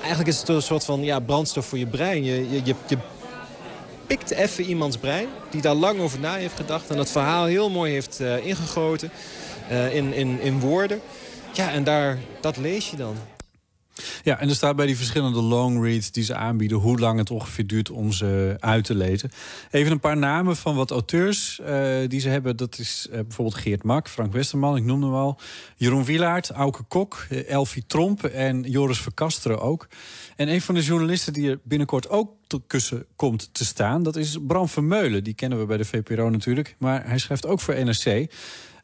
Eigenlijk 0.00 0.28
is 0.28 0.38
het 0.38 0.48
een 0.48 0.62
soort 0.62 0.84
van 0.84 1.02
ja, 1.02 1.20
brandstof 1.20 1.66
voor 1.66 1.78
je 1.78 1.86
brein. 1.86 2.24
Je, 2.24 2.50
je, 2.50 2.74
je, 2.86 2.98
pikt 4.06 4.30
even 4.30 4.64
iemands 4.64 4.96
brein 4.96 5.28
die 5.50 5.60
daar 5.60 5.74
lang 5.74 6.00
over 6.00 6.20
na 6.20 6.34
heeft 6.34 6.56
gedacht... 6.56 6.90
en 6.90 6.96
dat 6.96 7.10
verhaal 7.10 7.44
heel 7.44 7.70
mooi 7.70 7.92
heeft 7.92 8.20
uh, 8.20 8.46
ingegoten 8.46 9.10
uh, 9.70 9.94
in, 9.94 10.12
in, 10.12 10.40
in 10.40 10.60
woorden. 10.60 11.00
Ja, 11.52 11.70
en 11.70 11.84
daar, 11.84 12.18
dat 12.40 12.56
lees 12.56 12.90
je 12.90 12.96
dan. 12.96 13.16
Ja, 14.22 14.38
en 14.38 14.48
er 14.48 14.54
staat 14.54 14.76
bij 14.76 14.86
die 14.86 14.96
verschillende 14.96 15.42
long 15.42 15.82
reads 15.82 16.10
die 16.10 16.24
ze 16.24 16.34
aanbieden... 16.34 16.78
hoe 16.78 16.98
lang 16.98 17.18
het 17.18 17.30
ongeveer 17.30 17.66
duurt 17.66 17.90
om 17.90 18.12
ze 18.12 18.56
uit 18.60 18.84
te 18.84 18.94
lezen. 18.94 19.30
Even 19.70 19.92
een 19.92 20.00
paar 20.00 20.16
namen 20.16 20.56
van 20.56 20.76
wat 20.76 20.90
auteurs 20.90 21.60
uh, 21.60 21.96
die 22.08 22.20
ze 22.20 22.28
hebben. 22.28 22.56
Dat 22.56 22.78
is 22.78 23.06
uh, 23.10 23.14
bijvoorbeeld 23.14 23.60
Geert 23.60 23.82
Mak, 23.82 24.08
Frank 24.08 24.32
Westerman, 24.32 24.76
ik 24.76 24.84
noemde 24.84 25.06
hem 25.06 25.14
al. 25.14 25.38
Jeroen 25.76 26.04
Wielaert, 26.04 26.50
Auke 26.50 26.82
Kok, 26.82 27.26
Elfie 27.48 27.84
Tromp 27.86 28.24
en 28.24 28.62
Joris 28.62 28.98
Verkasteren 28.98 29.60
ook. 29.60 29.88
En 30.36 30.48
een 30.48 30.60
van 30.60 30.74
de 30.74 30.82
journalisten 30.82 31.32
die 31.32 31.50
er 31.50 31.58
binnenkort 31.62 32.08
ook 32.08 32.34
tussen 32.66 33.06
komt 33.16 33.48
te 33.52 33.64
staan... 33.64 34.02
dat 34.02 34.16
is 34.16 34.36
Bram 34.46 34.68
Vermeulen. 34.68 35.24
Die 35.24 35.34
kennen 35.34 35.58
we 35.58 35.66
bij 35.66 35.76
de 35.76 35.84
VPRO 35.84 36.30
natuurlijk. 36.30 36.74
Maar 36.78 37.08
hij 37.08 37.18
schrijft 37.18 37.46
ook 37.46 37.60
voor 37.60 37.84
NRC... 37.84 38.32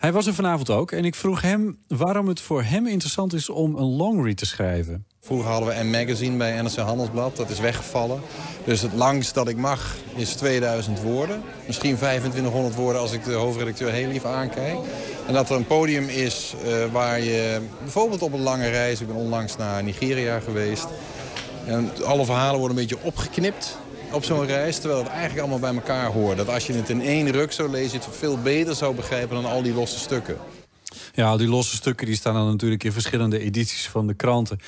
Hij 0.03 0.12
was 0.12 0.27
er 0.27 0.35
vanavond 0.35 0.70
ook 0.70 0.93
en 0.93 1.05
ik 1.05 1.15
vroeg 1.15 1.43
hem 1.43 1.79
waarom 1.87 2.29
het 2.29 2.41
voor 2.41 2.62
hem 2.62 2.87
interessant 2.87 3.33
is 3.33 3.49
om 3.49 3.77
een 3.77 3.97
longread 3.97 4.37
te 4.37 4.47
schrijven. 4.47 5.07
Vroeger 5.20 5.51
hadden 5.51 5.69
we 5.69 5.74
een 5.74 5.91
magazine 5.91 6.37
bij 6.37 6.62
NRC 6.62 6.77
Handelsblad, 6.77 7.37
dat 7.37 7.51
is 7.51 7.61
weggevallen. 7.61 8.20
Dus 8.65 8.81
het 8.81 8.93
langst 8.93 9.35
dat 9.35 9.49
ik 9.49 9.57
mag 9.57 9.97
is 10.15 10.35
2000 10.35 11.03
woorden. 11.03 11.43
Misschien 11.66 11.97
2500 11.97 12.74
woorden 12.74 13.01
als 13.01 13.12
ik 13.12 13.24
de 13.24 13.33
hoofdredacteur 13.33 13.93
heel 13.93 14.09
lief 14.09 14.24
aankijk. 14.24 14.79
En 15.27 15.35
dat 15.35 15.51
er 15.51 15.57
een 15.57 15.66
podium 15.66 16.09
is 16.09 16.55
uh, 16.65 16.93
waar 16.93 17.20
je 17.20 17.61
bijvoorbeeld 17.83 18.23
op 18.23 18.33
een 18.33 18.43
lange 18.43 18.69
reis... 18.69 19.01
ik 19.01 19.07
ben 19.07 19.16
onlangs 19.16 19.57
naar 19.57 19.83
Nigeria 19.83 20.41
geweest... 20.41 20.87
En 21.66 21.91
alle 22.05 22.24
verhalen 22.24 22.59
worden 22.59 22.77
een 22.79 22.87
beetje 22.87 23.05
opgeknipt 23.05 23.79
op 24.13 24.25
zo'n 24.25 24.47
reis. 24.47 24.79
Terwijl 24.79 25.03
het 25.03 25.11
eigenlijk 25.11 25.41
allemaal 25.41 25.59
bij 25.59 25.75
elkaar 25.75 26.07
hoort. 26.07 26.37
Dat 26.37 26.49
als 26.49 26.67
je 26.67 26.73
het 26.73 26.89
in 26.89 27.03
één 27.03 27.31
ruk 27.31 27.53
zou 27.53 27.71
lezen, 27.71 27.99
je 27.99 28.07
het 28.07 28.17
veel 28.17 28.39
beter 28.39 28.75
zou 28.75 28.95
begrijpen 28.95 29.43
dan 29.43 29.51
al 29.51 29.63
die 29.63 29.75
losse 29.75 29.99
stukken. 29.99 30.37
Ja, 31.15 31.37
die 31.37 31.49
losse 31.49 31.77
stukken 31.77 32.07
die 32.07 32.17
staan 32.17 32.35
dan 32.35 32.47
natuurlijk 32.47 32.85
in 32.85 32.93
verschillende 32.93 33.39
edities 33.39 33.89
van 33.89 34.07
de 34.07 34.15
kranten. 34.15 34.61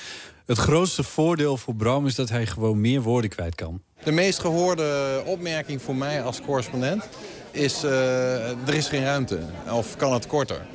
Het 0.45 0.57
grootste 0.57 1.03
voordeel 1.03 1.57
voor 1.57 1.75
Bram 1.75 2.05
is 2.05 2.15
dat 2.15 2.29
hij 2.29 2.45
gewoon 2.45 2.81
meer 2.81 3.01
woorden 3.01 3.29
kwijt 3.29 3.55
kan. 3.55 3.81
De 4.03 4.11
meest 4.11 4.39
gehoorde 4.39 5.21
opmerking 5.25 5.81
voor 5.81 5.95
mij 5.95 6.23
als 6.23 6.41
correspondent 6.41 7.03
is... 7.51 7.83
Uh, 7.83 8.49
er 8.49 8.73
is 8.73 8.87
geen 8.87 9.03
ruimte. 9.03 9.39
Of 9.71 9.95
kan 9.95 10.13
het 10.13 10.27
korter? 10.27 10.65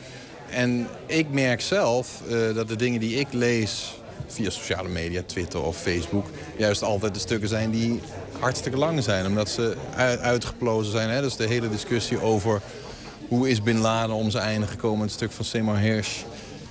En 0.50 0.86
ik 1.06 1.30
merk 1.30 1.60
zelf 1.60 2.22
uh, 2.28 2.54
dat 2.54 2.68
de 2.68 2.76
dingen 2.76 3.00
die 3.00 3.18
ik 3.18 3.26
lees 3.30 3.94
via 4.26 4.50
sociale 4.50 4.88
media, 4.88 5.22
Twitter 5.26 5.62
of 5.62 5.76
Facebook... 5.76 6.26
juist 6.56 6.82
altijd 6.82 7.14
de 7.14 7.20
stukken 7.20 7.48
zijn 7.48 7.70
die 7.70 8.00
hartstikke 8.40 8.78
lang 8.78 9.02
zijn. 9.02 9.26
Omdat 9.26 9.48
ze 9.48 9.76
uitgeplozen 10.20 10.92
zijn. 10.92 11.08
Hè? 11.08 11.20
Dus 11.20 11.36
de 11.36 11.46
hele 11.46 11.68
discussie 11.68 12.20
over 12.20 12.60
hoe 13.28 13.48
is 13.48 13.62
Bin 13.62 13.78
Laden 13.78 14.14
om 14.14 14.30
zijn 14.30 14.44
einde 14.44 14.66
gekomen... 14.66 15.00
het 15.00 15.12
stuk 15.12 15.32
van 15.32 15.44
Seymour 15.44 15.78
Hirsch. 15.78 16.22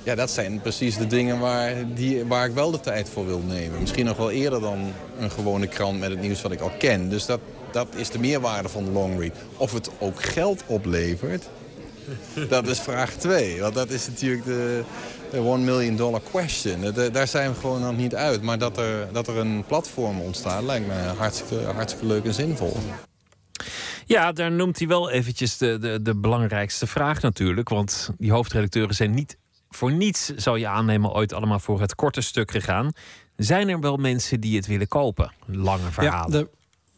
Ja, 0.04 0.16
dat 0.16 0.32
zijn 0.32 0.62
precies 0.62 0.98
de 0.98 1.08
dingen 1.08 1.40
waar, 1.40 1.74
die, 1.94 2.26
waar 2.26 2.46
ik 2.46 2.54
wel 2.54 2.72
de 2.72 2.80
tijd 2.80 3.10
voor 3.10 3.26
wil 3.26 3.42
nemen. 3.48 3.80
Misschien 3.80 4.06
nog 4.06 4.18
wel 4.18 4.32
eerder 4.32 4.62
dan 4.62 4.94
een 5.20 5.32
gewone 5.32 5.68
krant 5.68 6.00
met 6.00 6.10
het 6.10 6.22
nieuws 6.22 6.42
wat 6.42 6.52
ik 6.52 6.60
al 6.60 6.72
ken. 6.78 7.10
Dus 7.10 7.26
dat, 7.26 7.40
dat 7.72 7.88
is 7.96 8.10
de 8.10 8.20
meerwaarde 8.20 8.70
van 8.70 8.86
de 8.86 8.92
long 8.92 9.20
read. 9.20 9.36
Of 9.58 9.74
het 9.74 9.90
ook 10.00 10.24
geld 10.24 10.64
oplevert, 10.66 11.50
dat 12.50 12.68
is 12.68 12.80
vraag 12.80 13.14
2. 13.14 13.62
Want 13.62 13.74
dat 13.74 13.90
is 13.90 14.08
natuurlijk 14.08 14.46
de, 14.46 14.84
de 15.32 15.40
one 15.40 15.64
million 15.64 15.96
dollar 15.96 16.22
question. 16.32 16.94
daar 17.12 17.28
zijn 17.28 17.54
we 17.54 17.60
gewoon 17.60 17.82
nog 17.82 17.98
niet 17.98 18.16
uit. 18.16 18.42
Maar 18.42 18.58
dat 18.58 18.78
er, 18.78 19.08
dat 19.12 19.28
er 19.28 19.38
een 19.38 19.64
platform 19.68 20.22
ontstaat 20.22 20.64
lijkt 20.64 20.88
me 20.88 20.94
hartstikke, 20.94 21.64
hartstikke 21.64 22.06
leuk 22.06 22.26
en 22.26 22.34
zinvol. 22.34 22.78
Ja, 24.06 24.32
daar 24.32 24.52
noemt 24.52 24.80
hij 24.80 24.88
wel 24.88 25.10
eventjes 25.10 25.58
de, 25.58 25.78
de, 25.78 26.02
de 26.02 26.16
belangrijkste 26.16 26.88
vraag 26.88 27.22
natuurlijk. 27.22 27.70
Want 27.70 28.10
die 28.18 28.32
hoofdredacteuren 28.32 28.96
zijn 28.96 29.14
niet 29.14 29.38
voor 29.70 29.92
niets, 29.92 30.36
zou 30.36 30.60
je 30.60 30.68
aannemen, 30.68 31.14
ooit 31.14 31.34
allemaal 31.34 31.60
voor 31.60 31.82
het 31.82 31.96
korte 31.96 32.22
stuk 32.22 32.52
gegaan. 32.52 32.92
Zijn 33.36 33.70
er 33.70 33.80
wel 33.80 33.98
mensen 33.98 34.40
die 34.40 34.56
het 34.56 34.68
willen 34.68 34.88
kopen? 34.88 35.32
Lange 35.46 35.92
verhalen. 35.92 36.40
Ja, 36.40 36.46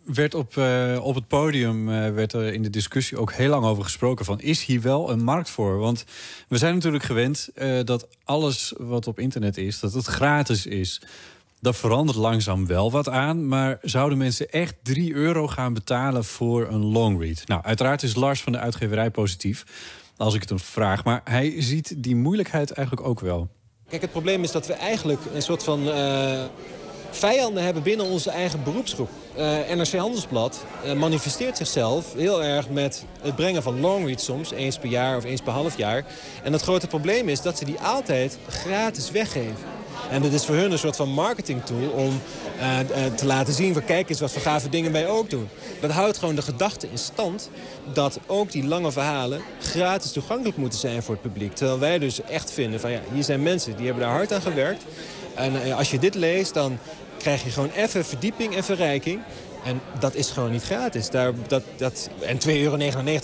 werd 0.04 0.34
op, 0.34 0.56
uh, 0.56 1.00
op 1.02 1.16
het 1.16 1.28
podium 1.28 1.90
uh, 1.90 2.10
werd 2.10 2.34
er 2.34 2.54
in 2.54 2.64
de 2.64 2.70
discussie 2.70 3.18
ook 3.18 3.34
heel 3.34 3.50
lang 3.50 3.66
over 3.66 3.84
gesproken 3.84 4.26
van 4.26 4.40
is 4.40 4.66
hier 4.66 4.82
wel 4.82 5.12
een 5.12 5.24
markt 5.24 5.50
voor? 5.50 5.78
Want 5.78 6.06
we 6.48 6.58
zijn 6.58 6.74
natuurlijk 6.74 7.04
gewend 7.04 7.50
uh, 7.56 7.80
dat 7.84 8.08
alles 8.24 8.74
wat 8.78 9.08
op 9.08 9.20
internet 9.20 9.58
is, 9.58 9.80
dat 9.80 9.94
het 9.94 10.06
gratis 10.06 10.66
is. 10.66 11.02
Dat 11.60 11.76
verandert 11.76 12.18
langzaam 12.18 12.68
wel 12.68 12.92
wat 12.92 13.10
aan, 13.10 13.48
maar 13.48 13.78
zouden 13.82 14.18
mensen 14.18 14.50
echt 14.50 14.76
3 14.84 15.14
euro 15.14 15.48
gaan 15.48 15.74
betalen 15.74 16.24
voor 16.24 16.68
een 16.68 16.86
longread? 16.86 17.48
Nou, 17.48 17.64
uiteraard 17.64 18.04
is 18.04 18.16
Lars 18.16 18.42
van 18.42 18.52
de 18.52 18.58
uitgeverij 18.58 19.12
positief, 19.12 19.64
als 20.18 20.34
ik 20.34 20.42
het 20.42 20.50
hem 20.50 20.60
vraag, 20.60 21.04
maar 21.04 21.22
hij 21.24 21.62
ziet 21.62 21.94
die 21.98 22.16
moeilijkheid 22.16 22.72
eigenlijk 22.72 23.08
ook 23.08 23.20
wel. 23.20 23.50
Kijk, 23.90 24.02
het 24.02 24.12
probleem 24.12 24.44
is 24.44 24.52
dat 24.52 24.68
we 24.68 24.74
eigenlijk 24.74 25.22
een 25.34 25.42
soort 25.42 25.64
van 25.64 25.80
vijanden 27.12 27.64
hebben 27.64 27.84
binnen 27.84 28.06
onze 28.06 28.30
eigen 28.30 28.64
beroepsgroep. 28.64 29.10
Uh, 29.38 29.76
NRC 29.76 29.94
Handelsblad 29.94 30.66
uh, 30.86 30.94
manifesteert 30.94 31.58
zichzelf 31.58 32.14
heel 32.14 32.44
erg 32.44 32.70
met 32.70 33.06
het 33.22 33.36
brengen 33.36 33.64
van 33.64 33.80
longreads 33.80 34.26
soms, 34.26 34.52
eens 34.52 34.78
per 34.78 34.90
jaar 34.90 35.18
of 35.18 35.24
eens 35.24 35.42
per 35.42 35.54
half 35.54 35.78
jaar. 35.78 36.06
En 36.44 36.54
het 36.54 36.62
grote 36.62 36.88
probleem 36.88 37.30
is 37.30 37.42
dat 37.42 37.58
ze 37.58 37.66
die 37.66 37.80
altijd 37.80 38.38
gratis 38.48 39.12
weggeven. 39.12 39.82
En 40.12 40.22
dit 40.22 40.34
is 40.34 40.46
voor 40.46 40.56
hun 40.56 40.72
een 40.72 40.80
soort 40.80 40.96
van 40.96 41.10
marketing 41.10 41.66
tool 41.66 41.90
om 41.90 42.22
eh, 42.60 42.80
eh, 42.80 43.14
te 43.14 43.26
laten 43.26 43.54
zien... 43.54 43.74
van 43.74 43.86
kijk 43.86 44.10
eens 44.10 44.20
wat 44.20 44.32
voor 44.32 44.42
gave 44.42 44.70
dingen 44.70 44.92
wij 44.92 45.08
ook 45.08 45.30
doen. 45.30 45.50
Dat 45.80 45.92
houdt 45.92 46.18
gewoon 46.18 46.36
de 46.36 46.42
gedachte 46.42 46.88
in 46.90 46.98
stand 46.98 47.50
dat 47.94 48.20
ook 48.28 48.52
die 48.52 48.68
lange 48.68 48.92
verhalen 48.92 49.42
gratis 49.60 50.12
toegankelijk 50.12 50.58
moeten 50.58 50.80
zijn 50.80 51.04
voor 51.04 51.14
het 51.14 51.24
publiek. 51.24 51.56
Terwijl 51.56 51.80
wij 51.80 52.00
dus 52.00 52.22
echt 52.22 52.52
vinden 52.52 52.80
van 52.80 52.92
ja, 52.92 53.00
hier 53.14 53.24
zijn 53.24 53.44
mensen 53.44 53.76
die 53.76 53.86
hebben 53.86 54.04
daar 54.04 54.14
hard 54.14 54.34
aan 54.34 54.42
gewerkt. 54.42 54.84
En 55.36 55.64
eh, 55.64 55.78
als 55.78 55.92
je 55.92 56.00
dit 56.00 56.16
leest, 56.16 56.54
dan 56.54 56.78
krijg 57.22 57.44
je 57.44 57.50
gewoon 57.50 57.72
even 57.72 58.06
verdieping 58.06 58.56
en 58.56 58.64
verrijking. 58.64 59.22
En 59.64 59.82
dat 60.00 60.16
is 60.16 60.30
gewoon 60.30 60.52
niet 60.52 60.64
gratis. 60.64 61.10
Daar, 61.10 61.34
dat, 61.48 61.64
dat, 61.78 62.10
en 62.22 62.38
2,99 62.48 62.48
euro, 62.48 62.78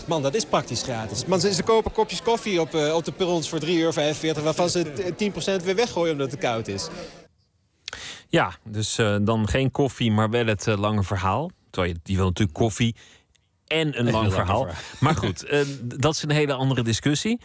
man, 0.07 0.21
dat 0.21 0.35
is 0.35 0.45
praktisch 0.45 0.81
gratis. 0.81 1.25
Man, 1.25 1.39
ze 1.39 1.63
kopen 1.63 1.91
kopjes 1.91 2.21
koffie 2.21 2.61
op, 2.61 2.73
uh, 2.73 2.95
op 2.95 3.05
de 3.05 3.11
perrons 3.11 3.49
voor 3.49 3.59
3,45 3.65 3.67
euro... 3.69 4.41
waarvan 4.41 4.69
ze 4.69 5.13
10% 5.59 5.63
weer 5.63 5.75
weggooien 5.75 6.11
omdat 6.11 6.31
het 6.31 6.39
koud 6.39 6.67
is. 6.67 6.87
Ja, 8.29 8.55
dus 8.63 8.99
uh, 8.99 9.17
dan 9.21 9.47
geen 9.47 9.71
koffie, 9.71 10.11
maar 10.11 10.29
wel 10.29 10.45
het 10.45 10.67
uh, 10.67 10.77
lange 10.77 11.03
verhaal. 11.03 11.51
Terwijl 11.69 11.93
je, 11.93 11.99
die 12.03 12.15
wil 12.15 12.25
natuurlijk 12.25 12.57
koffie 12.57 12.95
en 13.67 13.99
een 13.99 14.11
lang 14.11 14.33
verhaal. 14.33 14.61
verhaal. 14.61 14.81
Maar 14.99 15.15
goed, 15.15 15.45
dat 15.83 16.13
is 16.13 16.23
een 16.23 16.31
hele 16.31 16.53
andere 16.53 16.83
discussie. 16.83 17.39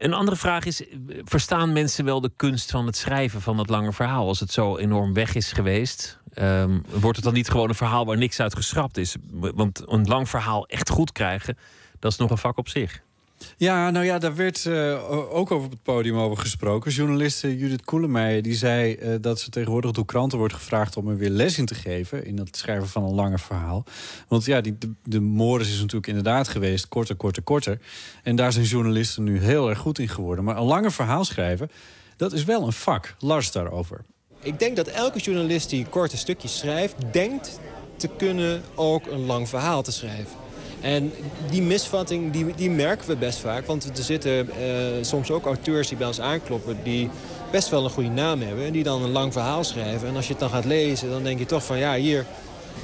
Een 0.00 0.14
andere 0.14 0.36
vraag 0.36 0.64
is: 0.64 0.82
verstaan 1.24 1.72
mensen 1.72 2.04
wel 2.04 2.20
de 2.20 2.30
kunst 2.36 2.70
van 2.70 2.86
het 2.86 2.96
schrijven 2.96 3.40
van 3.40 3.58
het 3.58 3.68
lange 3.68 3.92
verhaal? 3.92 4.26
Als 4.26 4.40
het 4.40 4.52
zo 4.52 4.76
enorm 4.76 5.12
weg 5.12 5.34
is 5.34 5.52
geweest, 5.52 6.18
um, 6.34 6.84
wordt 6.90 7.16
het 7.16 7.24
dan 7.24 7.34
niet 7.34 7.50
gewoon 7.50 7.68
een 7.68 7.74
verhaal 7.74 8.06
waar 8.06 8.16
niks 8.16 8.40
uit 8.40 8.56
geschrapt 8.56 8.96
is? 8.96 9.16
Want 9.30 9.82
een 9.86 10.06
lang 10.06 10.28
verhaal 10.28 10.66
echt 10.66 10.88
goed 10.88 11.12
krijgen, 11.12 11.58
dat 11.98 12.12
is 12.12 12.18
nog 12.18 12.30
een 12.30 12.38
vak 12.38 12.58
op 12.58 12.68
zich. 12.68 13.02
Ja, 13.56 13.90
nou 13.90 14.04
ja, 14.04 14.18
daar 14.18 14.34
werd 14.34 14.64
uh, 14.64 15.10
ook 15.34 15.50
over 15.50 15.64
op 15.64 15.70
het 15.70 15.82
podium 15.82 16.18
over 16.18 16.36
gesproken. 16.38 16.90
Journaliste 16.90 17.56
Judith 17.56 17.84
Koelemeijer 17.84 18.42
die 18.42 18.54
zei 18.54 18.96
uh, 18.96 19.14
dat 19.20 19.40
ze 19.40 19.50
tegenwoordig 19.50 19.90
door 19.90 20.04
kranten 20.04 20.38
wordt 20.38 20.54
gevraagd 20.54 20.96
om 20.96 21.08
er 21.08 21.16
weer 21.16 21.30
les 21.30 21.58
in 21.58 21.66
te 21.66 21.74
geven 21.74 22.24
in 22.24 22.38
het 22.38 22.56
schrijven 22.56 22.88
van 22.88 23.04
een 23.04 23.14
langer 23.14 23.40
verhaal. 23.40 23.84
Want 24.28 24.44
ja, 24.44 24.60
die, 24.60 24.78
de, 24.78 24.92
de 25.04 25.58
is 25.60 25.78
natuurlijk 25.78 26.06
inderdaad 26.06 26.48
geweest, 26.48 26.88
korter, 26.88 27.16
korter, 27.16 27.42
korter. 27.42 27.78
En 28.22 28.36
daar 28.36 28.52
zijn 28.52 28.64
journalisten 28.64 29.22
nu 29.22 29.38
heel 29.38 29.68
erg 29.68 29.78
goed 29.78 29.98
in 29.98 30.08
geworden. 30.08 30.44
Maar 30.44 30.56
een 30.56 30.62
langer 30.62 30.92
verhaal 30.92 31.24
schrijven, 31.24 31.70
dat 32.16 32.32
is 32.32 32.44
wel 32.44 32.66
een 32.66 32.72
vak. 32.72 33.14
Lars 33.18 33.52
daarover. 33.52 34.04
Ik 34.42 34.58
denk 34.58 34.76
dat 34.76 34.86
elke 34.86 35.18
journalist 35.18 35.70
die 35.70 35.86
korte 35.86 36.16
stukjes 36.16 36.58
schrijft, 36.58 36.94
denkt 37.12 37.60
te 37.96 38.08
kunnen 38.08 38.62
ook 38.74 39.06
een 39.06 39.26
lang 39.26 39.48
verhaal 39.48 39.82
te 39.82 39.92
schrijven. 39.92 40.49
En 40.80 41.12
die 41.50 41.62
misvatting 41.62 42.32
die, 42.32 42.46
die 42.56 42.70
merken 42.70 43.08
we 43.08 43.16
best 43.16 43.38
vaak. 43.38 43.66
Want 43.66 43.98
er 43.98 44.04
zitten 44.04 44.30
uh, 44.30 44.54
soms 45.00 45.30
ook 45.30 45.44
auteurs 45.44 45.88
die 45.88 45.96
bij 45.96 46.06
ons 46.06 46.20
aankloppen... 46.20 46.78
die 46.82 47.10
best 47.50 47.68
wel 47.68 47.84
een 47.84 47.90
goede 47.90 48.08
naam 48.08 48.42
hebben 48.42 48.64
en 48.64 48.72
die 48.72 48.82
dan 48.82 49.02
een 49.02 49.10
lang 49.10 49.32
verhaal 49.32 49.64
schrijven. 49.64 50.08
En 50.08 50.16
als 50.16 50.26
je 50.26 50.30
het 50.30 50.40
dan 50.40 50.50
gaat 50.50 50.64
lezen, 50.64 51.10
dan 51.10 51.22
denk 51.22 51.38
je 51.38 51.46
toch 51.46 51.64
van... 51.64 51.78
ja, 51.78 51.94
hier, 51.94 52.24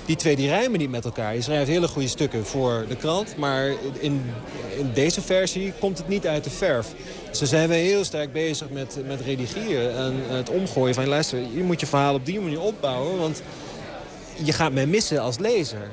die 0.04 0.16
twee 0.16 0.36
die 0.36 0.48
rijmen 0.48 0.78
niet 0.78 0.90
met 0.90 1.04
elkaar. 1.04 1.34
Je 1.34 1.42
schrijft 1.42 1.68
hele 1.68 1.88
goede 1.88 2.08
stukken 2.08 2.46
voor 2.46 2.84
de 2.88 2.96
krant... 2.96 3.36
maar 3.36 3.66
in, 3.98 4.22
in 4.78 4.90
deze 4.94 5.20
versie 5.20 5.72
komt 5.78 5.98
het 5.98 6.08
niet 6.08 6.26
uit 6.26 6.44
de 6.44 6.50
verf. 6.50 6.94
Dus 7.38 7.48
zijn 7.48 7.68
we 7.68 7.74
heel 7.74 8.04
sterk 8.04 8.32
bezig 8.32 8.70
met, 8.70 8.98
met 9.06 9.20
redigeren 9.20 9.96
en 9.96 10.14
het 10.36 10.50
omgooien 10.50 10.94
van... 10.94 11.06
luister, 11.06 11.38
je 11.54 11.62
moet 11.62 11.80
je 11.80 11.86
verhaal 11.86 12.14
op 12.14 12.26
die 12.26 12.40
manier 12.40 12.60
opbouwen... 12.60 13.18
want 13.18 13.42
je 14.44 14.52
gaat 14.52 14.72
mij 14.72 14.86
missen 14.86 15.20
als 15.20 15.38
lezer. 15.38 15.90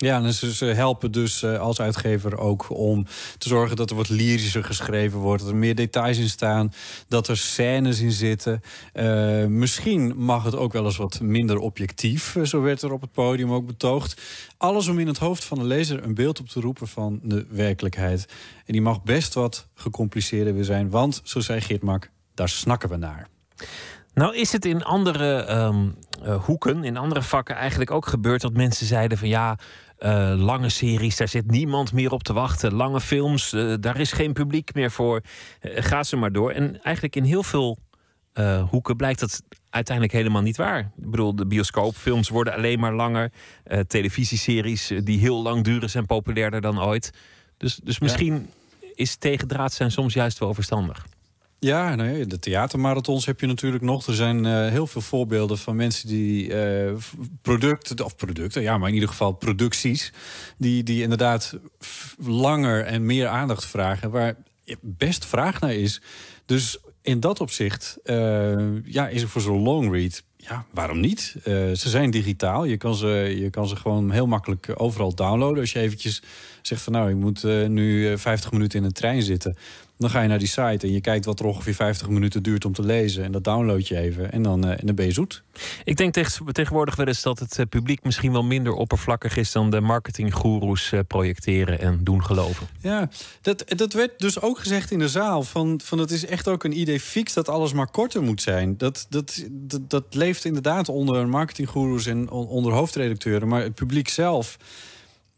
Ja, 0.00 0.22
en 0.22 0.32
ze, 0.32 0.64
helpen 0.64 1.12
dus 1.12 1.42
eh, 1.42 1.60
als 1.60 1.80
uitgever 1.80 2.38
ook 2.38 2.70
om 2.70 3.06
te 3.38 3.48
zorgen 3.48 3.76
dat 3.76 3.90
er 3.90 3.96
wat 3.96 4.08
lyrischer 4.08 4.64
geschreven 4.64 5.18
wordt. 5.18 5.42
Dat 5.42 5.50
er 5.50 5.56
meer 5.56 5.74
details 5.74 6.18
in 6.18 6.28
staan. 6.28 6.72
Dat 7.08 7.28
er 7.28 7.36
scènes 7.36 8.00
in 8.00 8.12
zitten. 8.12 8.62
Uh, 8.94 9.46
misschien 9.46 10.12
mag 10.16 10.44
het 10.44 10.56
ook 10.56 10.72
wel 10.72 10.84
eens 10.84 10.96
wat 10.96 11.20
minder 11.20 11.58
objectief. 11.58 12.36
Eh, 12.36 12.44
zo 12.44 12.60
werd 12.60 12.82
er 12.82 12.92
op 12.92 13.00
het 13.00 13.12
podium 13.12 13.52
ook 13.52 13.66
betoogd. 13.66 14.20
Alles 14.56 14.88
om 14.88 14.98
in 14.98 15.06
het 15.06 15.18
hoofd 15.18 15.44
van 15.44 15.58
de 15.58 15.64
lezer 15.64 16.04
een 16.04 16.14
beeld 16.14 16.40
op 16.40 16.48
te 16.48 16.60
roepen 16.60 16.88
van 16.88 17.20
de 17.22 17.46
werkelijkheid. 17.50 18.26
En 18.66 18.72
die 18.72 18.82
mag 18.82 19.02
best 19.02 19.34
wat 19.34 19.68
gecompliceerder 19.74 20.54
weer 20.54 20.64
zijn. 20.64 20.90
Want, 20.90 21.20
zo 21.24 21.40
zei 21.40 21.60
Geert 21.60 21.82
Mak, 21.82 22.10
daar 22.34 22.48
snakken 22.48 22.88
we 22.88 22.96
naar. 22.96 23.28
Nou 24.14 24.36
is 24.36 24.52
het 24.52 24.64
in 24.64 24.84
andere 24.84 25.46
uh, 26.24 26.44
hoeken, 26.44 26.84
in 26.84 26.96
andere 26.96 27.22
vakken 27.22 27.56
eigenlijk 27.56 27.90
ook 27.90 28.06
gebeurd 28.06 28.40
dat 28.40 28.52
mensen 28.52 28.86
zeiden 28.86 29.18
van 29.18 29.28
ja, 29.28 29.58
uh, 29.98 30.32
lange 30.36 30.68
series, 30.68 31.16
daar 31.16 31.28
zit 31.28 31.50
niemand 31.50 31.92
meer 31.92 32.12
op 32.12 32.22
te 32.22 32.32
wachten. 32.32 32.74
Lange 32.74 33.00
films, 33.00 33.52
uh, 33.52 33.74
daar 33.80 34.00
is 34.00 34.12
geen 34.12 34.32
publiek 34.32 34.74
meer 34.74 34.90
voor. 34.90 35.20
ga 35.60 36.02
ze 36.02 36.16
maar 36.16 36.32
door. 36.32 36.50
En 36.50 36.82
eigenlijk 36.82 37.16
in 37.16 37.24
heel 37.24 37.42
veel 37.42 37.78
hoeken 38.70 38.96
blijkt 38.96 39.20
dat 39.20 39.42
uiteindelijk 39.70 40.16
helemaal 40.16 40.42
niet 40.42 40.56
waar. 40.56 40.78
Ik 40.78 41.10
bedoel, 41.10 41.36
de 41.36 41.46
bioscoopfilms 41.46 42.28
worden 42.28 42.54
alleen 42.54 42.80
maar 42.80 42.94
langer. 42.94 43.32
televisieseries 43.86 44.92
die 45.04 45.18
heel 45.18 45.42
lang 45.42 45.64
duren 45.64 45.90
zijn 45.90 46.06
populairder 46.06 46.60
dan 46.60 46.82
ooit. 46.82 47.10
Dus, 47.56 47.76
dus 47.76 47.98
misschien 47.98 48.48
ja. 48.80 48.88
is 48.94 49.16
tegendraad 49.16 49.72
zijn 49.72 49.90
soms 49.90 50.14
juist 50.14 50.38
wel 50.38 50.54
verstandig. 50.54 51.06
Ja, 51.60 51.94
nou 51.94 52.26
de 52.26 52.38
theatermarathons 52.38 53.26
heb 53.26 53.40
je 53.40 53.46
natuurlijk 53.46 53.82
nog. 53.82 54.06
Er 54.06 54.14
zijn 54.14 54.44
uh, 54.44 54.68
heel 54.68 54.86
veel 54.86 55.00
voorbeelden 55.00 55.58
van 55.58 55.76
mensen 55.76 56.08
die 56.08 56.48
uh, 56.48 56.92
producten, 57.42 58.04
of 58.04 58.16
producten, 58.16 58.62
ja, 58.62 58.78
maar 58.78 58.88
in 58.88 58.94
ieder 58.94 59.08
geval 59.08 59.32
producties, 59.32 60.12
die, 60.56 60.82
die 60.82 61.02
inderdaad 61.02 61.58
langer 62.18 62.84
en 62.84 63.06
meer 63.06 63.26
aandacht 63.26 63.66
vragen, 63.66 64.10
waar 64.10 64.36
best 64.80 65.26
vraag 65.26 65.60
naar 65.60 65.74
is. 65.74 66.00
Dus 66.44 66.78
in 67.02 67.20
dat 67.20 67.40
opzicht 67.40 67.98
uh, 68.04 68.84
ja, 68.84 69.08
is 69.08 69.22
er 69.22 69.28
voor 69.28 69.42
zo'n 69.42 69.62
long 69.62 69.92
read. 69.92 70.22
Ja, 70.36 70.64
waarom 70.70 71.00
niet? 71.00 71.36
ze 71.44 71.88
zijn 71.88 72.10
digitaal. 72.10 72.64
Je 72.64 72.76
kan 72.76 72.94
ze, 72.94 73.34
je 73.38 73.50
kan 73.50 73.68
ze 73.68 73.76
gewoon 73.76 74.10
heel 74.10 74.26
makkelijk 74.26 74.72
overal 74.74 75.14
downloaden. 75.14 75.60
Als 75.60 75.72
je 75.72 75.80
eventjes 75.80 76.22
zegt 76.62 76.82
van 76.82 76.92
nou, 76.92 77.10
ik 77.10 77.16
moet 77.16 77.42
nu 77.68 78.18
50 78.18 78.52
minuten 78.52 78.78
in 78.78 78.84
een 78.84 78.92
trein 78.92 79.22
zitten 79.22 79.56
dan 79.98 80.10
ga 80.10 80.20
je 80.22 80.28
naar 80.28 80.38
die 80.38 80.48
site 80.48 80.86
en 80.86 80.92
je 80.92 81.00
kijkt 81.00 81.24
wat 81.24 81.40
er 81.40 81.46
ongeveer 81.46 81.74
50 81.74 82.08
minuten 82.08 82.42
duurt 82.42 82.64
om 82.64 82.72
te 82.72 82.82
lezen. 82.82 83.24
En 83.24 83.32
dat 83.32 83.44
download 83.44 83.86
je 83.86 83.96
even 83.96 84.32
en 84.32 84.42
dan, 84.42 84.66
uh, 84.66 84.70
en 84.70 84.86
dan 84.86 84.94
ben 84.94 85.06
je 85.06 85.12
zoet. 85.12 85.42
Ik 85.84 85.96
denk 85.96 86.14
tegenwoordig 86.52 86.96
wel 86.96 87.06
eens 87.06 87.22
dat 87.22 87.38
het 87.38 87.58
eh, 87.58 87.66
publiek 87.66 88.04
misschien 88.04 88.32
wel 88.32 88.42
minder 88.42 88.72
oppervlakkig 88.72 89.36
is 89.36 89.52
dan 89.52 89.70
de 89.70 89.80
marketinggoeroes 89.80 90.92
uh, 90.92 91.00
projecteren 91.06 91.80
en 91.80 92.00
doen 92.04 92.24
geloven. 92.24 92.66
Ja, 92.80 93.08
dat, 93.40 93.64
dat 93.66 93.92
werd 93.92 94.18
dus 94.18 94.40
ook 94.40 94.58
gezegd 94.58 94.90
in 94.90 94.98
de 94.98 95.08
zaal. 95.08 95.42
Van, 95.42 95.80
van 95.84 95.98
het 95.98 96.10
is 96.10 96.26
echt 96.26 96.48
ook 96.48 96.64
een 96.64 96.78
idee 96.78 97.00
fix 97.00 97.32
dat 97.32 97.48
alles 97.48 97.72
maar 97.72 97.90
korter 97.90 98.22
moet 98.22 98.42
zijn. 98.42 98.76
Dat, 98.76 99.06
dat, 99.08 99.46
dat, 99.50 99.90
dat 99.90 100.04
leeft 100.14 100.44
inderdaad 100.44 100.88
onder 100.88 101.28
marketinggoeroes 101.28 102.06
en 102.06 102.30
onder 102.30 102.72
hoofdredacteuren. 102.72 103.48
Maar 103.48 103.62
het 103.62 103.74
publiek 103.74 104.08
zelf 104.08 104.56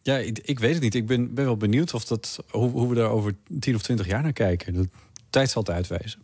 ja, 0.02 0.16
ik, 0.16 0.38
ik, 0.38 0.58
weet 0.58 0.72
het 0.72 0.82
niet. 0.82 0.94
Ik 0.94 1.06
ben, 1.06 1.34
ben 1.34 1.44
wel 1.44 1.56
benieuwd 1.56 1.94
of 1.94 2.04
dat, 2.04 2.44
hoe, 2.50 2.70
hoe 2.70 2.88
we 2.88 2.94
daar 2.94 3.10
over 3.10 3.34
10 3.60 3.74
of 3.74 3.82
20 3.82 4.06
jaar 4.06 4.22
naar 4.22 4.32
kijken. 4.32 4.74
De 4.74 4.88
tijd 5.30 5.50
zal 5.50 5.62
het 5.62 5.70
uitwijzen. 5.70 6.20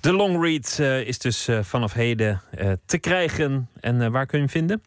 De 0.00 0.12
long 0.12 0.42
read 0.42 0.76
uh, 0.80 1.00
is 1.00 1.18
dus 1.18 1.48
uh, 1.48 1.62
vanaf 1.62 1.92
heden 1.92 2.42
uh, 2.58 2.72
te 2.86 2.98
krijgen. 2.98 3.68
En 3.80 4.12
waar 4.12 4.26
kun 4.26 4.38
je 4.38 4.44
hem 4.44 4.52
vinden? 4.52 4.82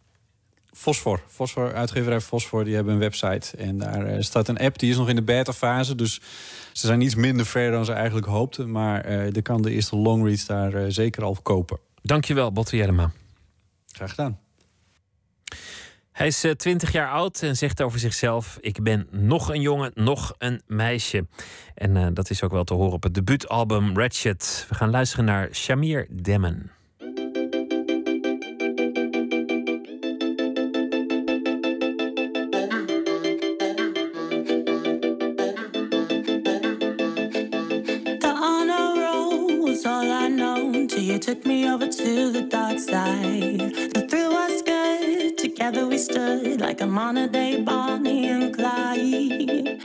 Fosfor. 0.73 1.21
Fosfor, 1.27 1.73
uitgeverij 1.73 2.21
Fosfor, 2.21 2.63
die 2.63 2.75
hebben 2.75 2.93
een 2.93 2.99
website. 2.99 3.57
En 3.57 3.77
daar 3.77 4.23
staat 4.23 4.47
een 4.47 4.57
app, 4.57 4.79
die 4.79 4.89
is 4.89 4.97
nog 4.97 5.09
in 5.09 5.15
de 5.15 5.21
beta-fase. 5.21 5.95
Dus 5.95 6.21
ze 6.71 6.87
zijn 6.87 7.01
iets 7.01 7.15
minder 7.15 7.45
ver 7.45 7.71
dan 7.71 7.85
ze 7.85 7.91
eigenlijk 7.91 8.27
hoopten. 8.27 8.71
Maar 8.71 9.05
er 9.05 9.41
kan 9.41 9.61
de 9.61 9.71
eerste 9.71 9.95
long 9.95 10.25
reads 10.25 10.45
daar 10.45 10.91
zeker 10.91 11.23
al 11.23 11.37
kopen. 11.43 11.79
Dankjewel, 12.01 12.51
Botte 12.51 12.77
Jellema. 12.77 13.11
Graag 13.91 14.09
gedaan. 14.09 14.39
Hij 16.17 16.27
is 16.27 16.45
20 16.57 16.87
eh, 16.87 16.93
jaar 16.93 17.09
oud 17.09 17.41
en 17.41 17.55
zegt 17.55 17.81
over 17.81 17.99
zichzelf: 17.99 18.57
Ik 18.61 18.83
ben 18.83 19.07
nog 19.11 19.49
een 19.49 19.61
jongen, 19.61 19.91
nog 19.93 20.33
een 20.37 20.61
meisje. 20.67 21.27
En 21.75 21.95
uh, 21.95 22.07
dat 22.13 22.29
is 22.29 22.43
ook 22.43 22.51
wel 22.51 22.63
te 22.63 22.73
horen 22.73 22.93
op 22.93 23.03
het 23.03 23.13
debuutalbum 23.13 23.97
Ratchet. 23.97 24.65
We 24.69 24.75
gaan 24.75 24.89
luisteren 24.89 25.25
naar 25.25 25.49
Shamir 25.51 26.07
Demmen. 26.09 26.71
You 40.97 41.19
took 41.19 41.45
me 41.45 41.73
over 41.73 41.87
to 41.87 42.31
the. 42.31 43.96
Modern 46.97 47.31
day 47.31 47.61
Bonnie 47.61 48.27
and 48.27 48.55
Clyde. 48.55 49.76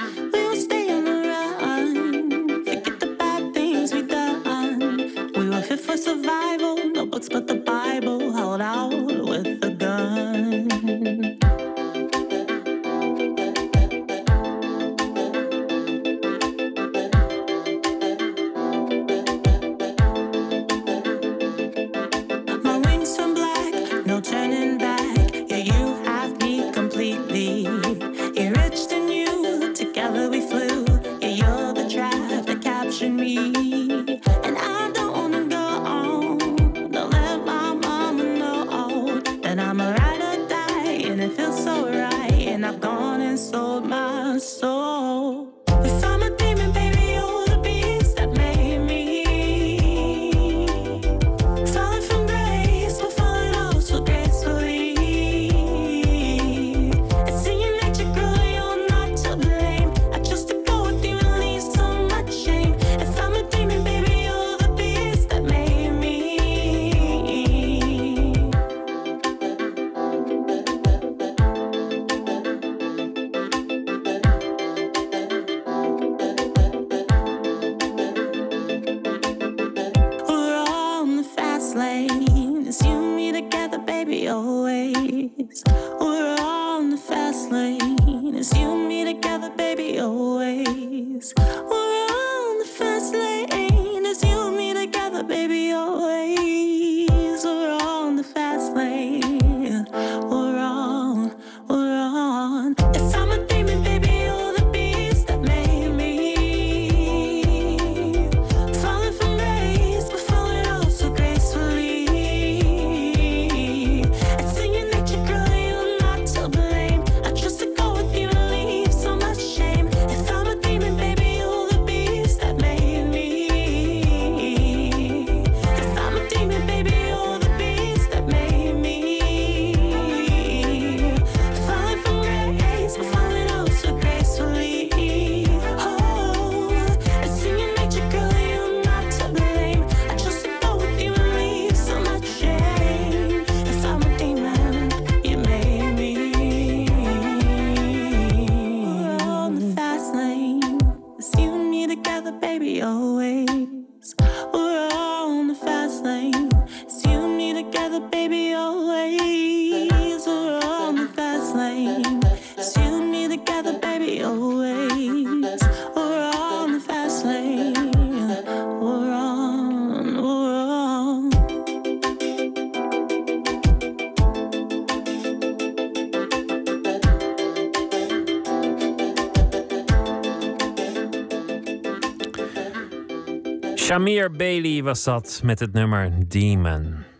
Shamir 183.93 184.31
Bailey 184.31 184.83
was 184.83 185.05
dat 185.05 185.41
met 185.45 185.59
het 185.59 185.73
nummer 185.73 186.13
Demon. 186.29 187.12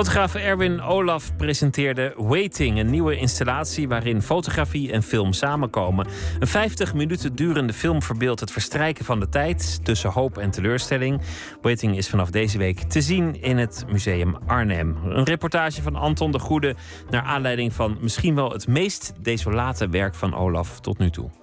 Fotograaf 0.00 0.34
Erwin 0.34 0.80
Olaf 0.80 1.36
presenteerde 1.36 2.14
Waiting, 2.16 2.78
een 2.78 2.90
nieuwe 2.90 3.16
installatie 3.16 3.88
waarin 3.88 4.22
fotografie 4.22 4.92
en 4.92 5.02
film 5.02 5.32
samenkomen. 5.32 6.06
Een 6.38 6.46
50 6.46 6.94
minuten 6.94 7.34
durende 7.34 7.72
film 7.72 8.02
verbeeldt 8.02 8.40
het 8.40 8.52
verstrijken 8.52 9.04
van 9.04 9.20
de 9.20 9.28
tijd 9.28 9.84
tussen 9.84 10.10
hoop 10.10 10.38
en 10.38 10.50
teleurstelling. 10.50 11.20
Waiting 11.62 11.96
is 11.96 12.08
vanaf 12.08 12.30
deze 12.30 12.58
week 12.58 12.78
te 12.78 13.00
zien 13.00 13.42
in 13.42 13.58
het 13.58 13.84
Museum 13.88 14.36
Arnhem. 14.46 14.96
Een 15.04 15.24
reportage 15.24 15.82
van 15.82 15.96
Anton 15.96 16.30
de 16.30 16.38
Goede 16.38 16.74
naar 17.10 17.22
aanleiding 17.22 17.72
van 17.72 17.98
misschien 18.00 18.34
wel 18.34 18.52
het 18.52 18.68
meest 18.68 19.12
desolate 19.22 19.88
werk 19.88 20.14
van 20.14 20.34
Olaf 20.34 20.80
tot 20.80 20.98
nu 20.98 21.10
toe. 21.10 21.39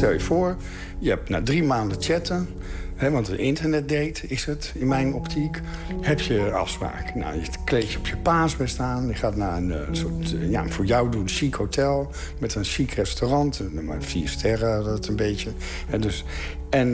Stel 0.00 0.12
je 0.12 0.20
voor, 0.20 0.56
je 0.98 1.08
hebt 1.08 1.28
na 1.28 1.42
drie 1.42 1.62
maanden 1.62 2.02
chatten... 2.02 2.48
Hè, 2.96 3.10
want 3.10 3.28
een 3.28 3.38
internetdate 3.38 4.26
is 4.26 4.44
het, 4.44 4.72
in 4.74 4.88
mijn 4.88 5.14
optiek... 5.14 5.60
heb 6.00 6.20
je 6.20 6.52
afspraak. 6.52 7.14
Nou, 7.14 7.34
je 7.34 7.46
kleed 7.64 7.92
je 7.92 7.98
op 7.98 8.06
je 8.06 8.16
paasbest 8.16 8.78
aan. 8.78 9.06
Je 9.06 9.14
gaat 9.14 9.36
naar 9.36 9.56
een 9.56 9.68
uh, 9.68 9.76
soort, 9.90 10.32
uh, 10.32 10.50
ja, 10.50 10.68
voor 10.68 10.84
jou 10.84 11.10
doen, 11.10 11.28
chic 11.28 11.54
hotel... 11.54 12.10
met 12.38 12.54
een 12.54 12.64
chic 12.64 12.92
restaurant, 12.92 13.60
uh, 13.60 13.80
maar 13.80 14.02
vier 14.02 14.28
sterren, 14.28 14.84
dat 14.84 15.06
een 15.06 15.16
beetje. 15.16 15.50
En, 15.90 16.00
dus, 16.00 16.24
en 16.70 16.92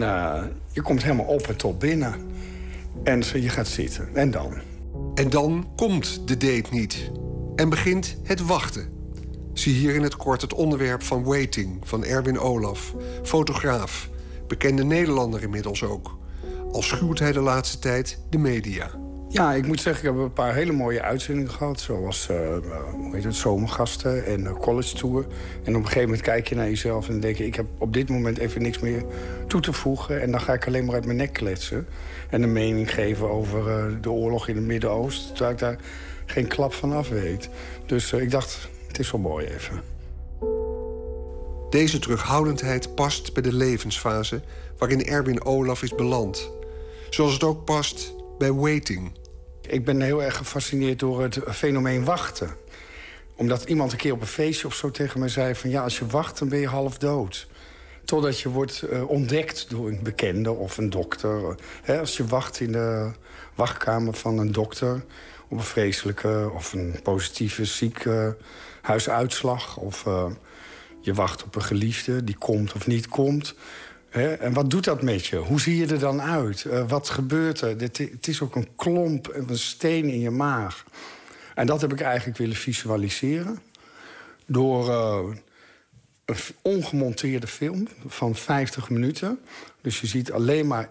je 0.72 0.82
komt 0.82 1.02
helemaal 1.02 1.26
op 1.26 1.46
en 1.46 1.56
top 1.56 1.80
binnen. 1.80 2.14
En 3.04 3.22
je 3.34 3.48
gaat 3.48 3.68
zitten. 3.68 4.08
En 4.14 4.30
dan? 4.30 4.54
En 5.14 5.30
dan 5.30 5.68
komt 5.76 6.28
de 6.28 6.36
date 6.36 6.68
niet. 6.70 7.10
En 7.56 7.68
begint 7.68 8.16
het 8.22 8.46
wachten. 8.46 8.95
Zie 9.58 9.74
hier 9.74 9.94
in 9.94 10.02
het 10.02 10.16
kort 10.16 10.40
het 10.40 10.54
onderwerp 10.54 11.02
van 11.02 11.24
Waiting 11.24 11.80
van 11.84 12.04
Erwin 12.04 12.38
Olaf, 12.38 12.94
fotograaf, 13.22 14.08
bekende 14.46 14.84
Nederlander 14.84 15.42
inmiddels 15.42 15.82
ook. 15.82 16.18
Al 16.72 16.82
schuwt 16.82 17.18
hij 17.18 17.32
de 17.32 17.40
laatste 17.40 17.78
tijd 17.78 18.18
de 18.30 18.38
media. 18.38 18.90
Ja, 19.28 19.52
ik 19.52 19.66
moet 19.66 19.80
zeggen, 19.80 20.08
ik 20.08 20.14
heb 20.14 20.24
een 20.24 20.32
paar 20.32 20.54
hele 20.54 20.72
mooie 20.72 21.02
uitzendingen 21.02 21.50
gehad. 21.50 21.80
Zoals 21.80 22.28
uh, 22.30 22.36
hoe 22.92 23.14
heet 23.14 23.24
het, 23.24 23.34
zomergasten 23.34 24.26
en 24.26 24.40
uh, 24.40 24.52
college 24.52 24.96
tour. 24.96 25.26
En 25.64 25.76
op 25.76 25.80
een 25.80 25.86
gegeven 25.86 26.02
moment 26.02 26.20
kijk 26.20 26.48
je 26.48 26.54
naar 26.54 26.68
jezelf 26.68 27.08
en 27.08 27.20
denk 27.20 27.36
je... 27.36 27.46
ik 27.46 27.54
heb 27.54 27.66
op 27.78 27.92
dit 27.92 28.08
moment 28.08 28.38
even 28.38 28.62
niks 28.62 28.78
meer 28.78 29.04
toe 29.46 29.60
te 29.60 29.72
voegen. 29.72 30.22
En 30.22 30.30
dan 30.30 30.40
ga 30.40 30.52
ik 30.52 30.66
alleen 30.66 30.84
maar 30.84 30.94
uit 30.94 31.06
mijn 31.06 31.16
nek 31.16 31.32
kletsen. 31.32 31.86
En 32.30 32.42
een 32.42 32.52
mening 32.52 32.94
geven 32.94 33.30
over 33.30 33.68
uh, 33.68 33.96
de 34.00 34.10
oorlog 34.10 34.48
in 34.48 34.56
het 34.56 34.64
Midden-Oosten. 34.64 35.34
Terwijl 35.34 35.52
ik 35.52 35.58
daar 35.58 35.78
geen 36.26 36.46
klap 36.46 36.72
van 36.72 36.92
af 36.92 37.08
weet. 37.08 37.48
Dus 37.86 38.12
ik 38.12 38.30
dacht, 38.30 38.68
het 38.96 39.04
is 39.04 39.10
wel 39.10 39.20
mooi 39.20 39.46
even. 39.46 39.82
Deze 41.70 41.98
terughoudendheid 41.98 42.94
past 42.94 43.32
bij 43.32 43.42
de 43.42 43.52
levensfase 43.52 44.42
waarin 44.78 45.06
Erwin 45.06 45.44
Olaf 45.44 45.82
is 45.82 45.94
beland. 45.94 46.50
Zoals 47.10 47.32
het 47.32 47.44
ook 47.44 47.64
past 47.64 48.14
bij 48.38 48.52
waiting. 48.52 49.12
Ik 49.60 49.84
ben 49.84 50.00
heel 50.00 50.22
erg 50.22 50.36
gefascineerd 50.36 50.98
door 50.98 51.22
het 51.22 51.38
fenomeen 51.48 52.04
wachten. 52.04 52.50
Omdat 53.34 53.64
iemand 53.64 53.92
een 53.92 53.98
keer 53.98 54.12
op 54.12 54.20
een 54.20 54.26
feestje 54.26 54.66
of 54.66 54.74
zo 54.74 54.90
tegen 54.90 55.20
mij 55.20 55.28
zei... 55.28 55.54
van 55.54 55.70
ja, 55.70 55.82
als 55.82 55.98
je 55.98 56.06
wacht, 56.06 56.38
dan 56.38 56.48
ben 56.48 56.58
je 56.58 56.68
half 56.68 56.98
dood. 56.98 57.46
Totdat 58.04 58.40
je 58.40 58.48
wordt 58.48 58.84
uh, 58.90 59.10
ontdekt 59.10 59.70
door 59.70 59.88
een 59.88 60.00
bekende 60.02 60.50
of 60.50 60.78
een 60.78 60.90
dokter. 60.90 61.56
Als 61.86 62.16
je 62.16 62.26
wacht 62.26 62.60
in 62.60 62.72
de 62.72 63.10
wachtkamer 63.54 64.14
van 64.14 64.38
een 64.38 64.52
dokter... 64.52 65.04
op 65.48 65.58
een 65.58 65.64
vreselijke 65.64 66.50
of 66.54 66.72
een 66.72 67.00
positieve 67.02 67.64
zieke 67.64 68.36
huisuitslag... 68.86 69.76
of 69.76 70.04
uh, 70.06 70.26
je 71.00 71.14
wacht 71.14 71.44
op 71.44 71.54
een 71.54 71.62
geliefde 71.62 72.24
die 72.24 72.36
komt 72.36 72.72
of 72.72 72.86
niet 72.86 73.08
komt. 73.08 73.54
Hè? 74.08 74.32
En 74.32 74.52
wat 74.52 74.70
doet 74.70 74.84
dat 74.84 75.02
met 75.02 75.26
je? 75.26 75.36
Hoe 75.36 75.60
zie 75.60 75.76
je 75.76 75.86
er 75.86 75.98
dan 75.98 76.22
uit? 76.22 76.64
Uh, 76.64 76.88
wat 76.88 77.08
gebeurt 77.08 77.60
er? 77.60 77.78
Dit, 77.78 77.98
het 77.98 78.28
is 78.28 78.40
ook 78.40 78.54
een 78.54 78.68
klomp, 78.76 79.30
een 79.34 79.58
steen 79.58 80.08
in 80.08 80.20
je 80.20 80.30
maag. 80.30 80.84
En 81.54 81.66
dat 81.66 81.80
heb 81.80 81.92
ik 81.92 82.00
eigenlijk 82.00 82.38
willen 82.38 82.56
visualiseren... 82.56 83.58
door 84.46 84.88
uh, 84.88 85.36
een 86.24 86.36
ongemonteerde 86.62 87.46
film 87.46 87.88
van 88.06 88.34
50 88.34 88.90
minuten. 88.90 89.38
Dus 89.80 90.00
je 90.00 90.06
ziet 90.06 90.32
alleen 90.32 90.66
maar 90.66 90.90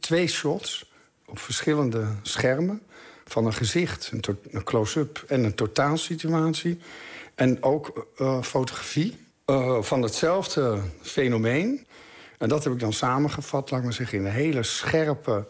twee 0.00 0.26
shots 0.26 0.92
op 1.26 1.38
verschillende 1.38 2.06
schermen... 2.22 2.82
van 3.24 3.46
een 3.46 3.54
gezicht, 3.54 4.12
een 4.50 4.64
close-up 4.64 5.24
en 5.28 5.44
een 5.44 5.54
totaalsituatie... 5.54 6.78
En 7.34 7.62
ook 7.62 8.06
uh, 8.20 8.42
fotografie 8.42 9.16
uh, 9.46 9.82
van 9.82 10.02
hetzelfde 10.02 10.78
fenomeen. 11.02 11.86
En 12.38 12.48
dat 12.48 12.64
heb 12.64 12.72
ik 12.72 12.80
dan 12.80 12.92
samengevat, 12.92 13.70
laat 13.70 13.78
ik 13.78 13.84
maar 13.84 13.94
zeggen, 13.94 14.18
in 14.18 14.24
een 14.24 14.30
hele 14.30 14.62
scherpe, 14.62 15.46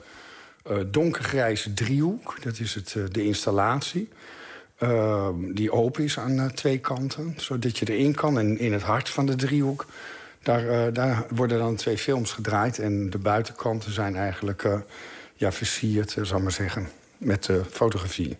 uh, 0.70 0.78
donkergrijze 0.86 1.74
driehoek. 1.74 2.43
Dat 2.43 2.59
is 2.59 2.74
het, 2.74 2.97
de 3.12 3.24
installatie. 3.24 4.09
die 5.52 5.73
open 5.73 6.05
is 6.05 6.19
aan 6.19 6.51
twee 6.55 6.78
kanten, 6.78 7.35
zodat 7.36 7.78
je 7.78 7.93
erin 7.93 8.15
kan. 8.15 8.39
En 8.39 8.59
in 8.59 8.73
het 8.73 8.82
hart 8.82 9.09
van 9.09 9.27
de 9.27 9.35
driehoek, 9.35 9.86
daar, 10.43 10.93
daar 10.93 11.27
worden 11.28 11.59
dan 11.59 11.77
twee 11.77 11.98
films 11.98 12.32
gedraaid. 12.32 12.78
En 12.78 13.11
de 13.11 13.19
buitenkanten 13.19 13.93
zijn 13.93 14.16
eigenlijk 14.16 14.66
ja, 15.35 15.52
versierd, 15.52 16.16
zal 16.23 16.36
ik 16.36 16.43
maar 16.43 16.52
zeggen, 16.52 16.89
met 17.19 17.51
fotografie. 17.70 18.39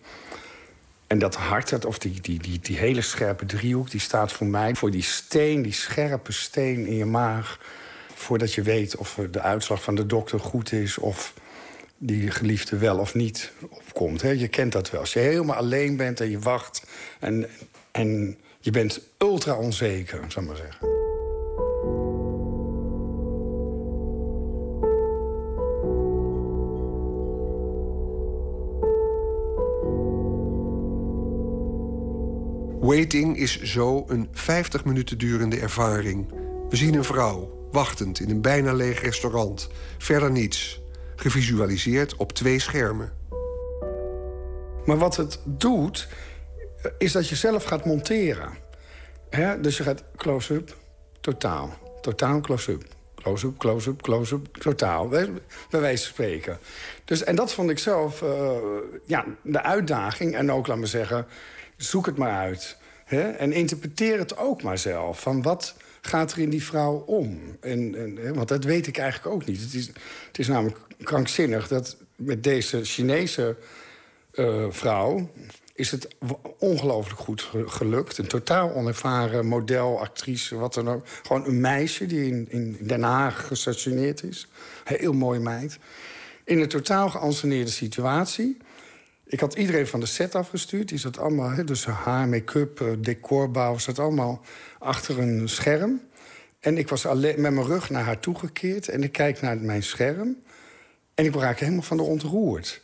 En 1.15 1.21
dat 1.21 1.37
hart, 1.37 1.69
dat, 1.69 1.85
of 1.85 1.99
die, 1.99 2.21
die, 2.21 2.39
die, 2.39 2.59
die 2.61 2.77
hele 2.77 3.01
scherpe 3.01 3.47
driehoek, 3.47 3.91
die 3.91 4.01
staat 4.01 4.33
voor 4.33 4.47
mij 4.47 4.75
voor 4.75 4.91
die 4.91 5.03
steen, 5.03 5.63
die 5.63 5.73
scherpe 5.73 6.33
steen 6.33 6.87
in 6.87 6.97
je 6.97 7.05
maag. 7.05 7.59
Voordat 8.15 8.53
je 8.53 8.63
weet 8.63 8.97
of 8.97 9.19
de 9.31 9.41
uitslag 9.41 9.83
van 9.83 9.95
de 9.95 10.07
dokter 10.07 10.41
goed 10.41 10.73
is 10.73 10.99
of 10.99 11.35
die 11.99 12.31
geliefde 12.31 12.77
wel 12.77 12.99
of 12.99 13.15
niet 13.15 13.53
opkomt. 13.69 14.23
Hè? 14.23 14.31
Je 14.31 14.49
kent 14.49 14.73
dat 14.73 14.91
wel. 14.91 15.01
Als 15.01 15.13
je 15.13 15.19
helemaal 15.19 15.57
alleen 15.57 15.97
bent 15.97 16.21
en 16.21 16.31
je 16.31 16.39
wacht 16.39 16.83
en, 17.21 17.47
en 17.91 18.39
je 18.61 18.71
bent 18.71 19.01
ultra 19.19 19.55
onzeker, 19.57 20.25
zou 20.29 20.45
ik 20.45 20.53
maar 20.53 20.61
zeggen. 20.61 21.04
Waiting 32.85 33.37
is 33.37 33.63
zo 33.63 34.05
een 34.09 34.29
50 34.33 34.85
minuten 34.85 35.19
durende 35.19 35.61
ervaring. 35.61 36.33
We 36.69 36.77
zien 36.77 36.95
een 36.95 37.05
vrouw, 37.05 37.69
wachtend 37.73 38.21
in 38.21 38.31
een 38.31 38.41
bijna 38.41 38.73
leeg 38.73 39.01
restaurant. 39.01 39.69
Verder 39.99 40.31
niets. 40.31 40.81
Gevisualiseerd 41.17 42.17
op 42.17 42.33
twee 42.33 42.59
schermen. 42.59 43.13
Maar 44.85 44.99
wat 44.99 45.17
het 45.17 45.39
doet, 45.45 46.09
is 46.99 47.13
dat 47.13 47.29
je 47.29 47.35
zelf 47.35 47.65
gaat 47.65 47.85
monteren. 47.85 48.51
Dus 49.61 49.77
je 49.77 49.83
gaat 49.83 50.05
close-up, 50.17 50.77
totaal. 51.21 51.79
Totaal 52.01 52.41
close-up. 52.41 52.85
Close-up, 53.15 53.59
close-up, 53.59 54.03
close-up, 54.03 54.47
totaal. 54.57 55.09
Bij 55.09 55.31
wijze 55.71 56.05
van 56.05 56.13
spreken. 56.13 56.59
Dus, 57.05 57.25
en 57.25 57.37
dat 57.37 57.53
vond 57.53 57.71
ik 57.71 57.79
zelf 57.79 58.23
uh, 58.23 58.53
ja, 59.05 59.25
de 59.43 59.63
uitdaging. 59.63 60.35
En 60.35 60.53
ook, 60.53 60.67
laat 60.67 60.79
me 60.79 60.87
zeggen, 60.87 61.27
zoek 61.77 62.07
het 62.07 62.17
maar 62.17 62.39
uit. 62.39 62.77
Hè? 63.05 63.31
En 63.31 63.53
interpreteer 63.53 64.19
het 64.19 64.37
ook 64.37 64.63
maar 64.63 64.79
zelf. 64.79 65.21
Van 65.21 65.43
wat 65.43 65.75
gaat 66.01 66.33
er 66.33 66.39
in 66.39 66.51
die 66.51 66.65
vrouw 66.65 66.95
om? 67.07 67.41
En, 67.61 67.95
en, 67.95 68.35
want 68.35 68.49
dat 68.49 68.65
weet 68.65 68.87
ik 68.87 68.99
eigenlijk 68.99 69.35
ook 69.35 69.47
niet. 69.47 69.61
Het 69.61 69.75
is, 69.75 69.87
het 70.27 70.39
is 70.39 70.49
namelijk 70.49 70.79
krankzinnig 71.03 71.69
dat 71.69 71.97
met 72.17 72.43
deze 72.43 72.85
Chinese 72.85 73.57
uh, 74.35 74.67
vrouw... 74.71 75.31
is 75.75 75.91
het 75.91 76.09
ongelooflijk 76.59 77.21
goed 77.21 77.51
gelukt. 77.67 78.19
Een 78.19 78.27
totaal 78.27 78.75
onervaren 78.75 79.47
model, 79.47 80.01
actrice, 80.01 80.57
wat 80.57 80.75
dan 80.75 80.89
ook. 80.89 81.07
Gewoon 81.23 81.47
een 81.47 81.61
meisje 81.61 82.07
die 82.07 82.27
in, 82.27 82.47
in 82.51 82.79
Den 82.81 83.03
Haag 83.03 83.47
gestationeerd 83.47 84.23
is. 84.23 84.49
Heel 84.85 85.13
mooi 85.13 85.41
meid. 85.41 85.79
In 86.45 86.61
een 86.61 86.69
totaal 86.69 87.11
geanceneerde 87.11 87.71
situatie... 87.71 88.57
Ik 89.35 89.41
had 89.41 89.55
iedereen 89.55 89.87
van 89.87 90.01
de 90.01 90.07
set 90.07 90.35
afgestuurd. 90.35 90.89
Die 90.89 90.99
zat 90.99 91.19
allemaal, 91.19 91.65
dus 91.65 91.85
haar, 91.85 92.29
make-up, 92.29 92.97
decorbouw... 92.99 93.79
zat 93.79 93.99
allemaal 93.99 94.45
achter 94.79 95.19
een 95.19 95.49
scherm. 95.49 96.01
En 96.61 96.79
ik 96.79 96.89
was 96.89 97.07
alleen 97.07 97.41
met 97.41 97.53
mijn 97.53 97.67
rug 97.67 97.91
naar 97.91 98.03
haar 98.03 98.21
toegekeerd. 98.21 98.89
En 98.89 99.03
ik 99.03 99.13
kijk 99.13 99.41
naar 99.41 99.57
mijn 99.57 99.83
scherm. 99.83 100.37
En 101.15 101.25
ik 101.25 101.35
raak 101.35 101.59
helemaal 101.59 101.83
van 101.83 101.97
de 101.97 102.03
ontroerd. 102.03 102.83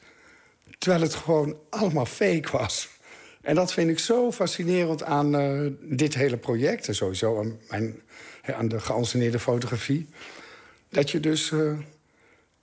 Terwijl 0.78 1.02
het 1.02 1.14
gewoon 1.14 1.56
allemaal 1.68 2.06
fake 2.06 2.48
was. 2.52 2.89
En 3.43 3.55
dat 3.55 3.72
vind 3.72 3.90
ik 3.90 3.98
zo 3.98 4.32
fascinerend 4.32 5.02
aan 5.02 5.40
uh, 5.40 5.70
dit 5.81 6.14
hele 6.14 6.36
project. 6.36 6.89
En 6.89 6.94
sowieso 6.94 7.39
aan, 7.39 7.59
mijn, 7.68 8.68
de 8.68 8.81
geanceneerde 8.81 9.39
fotografie. 9.39 10.09
Dat 10.89 11.10
je 11.10 11.20
dus... 11.20 11.51
Uh, 11.51 11.78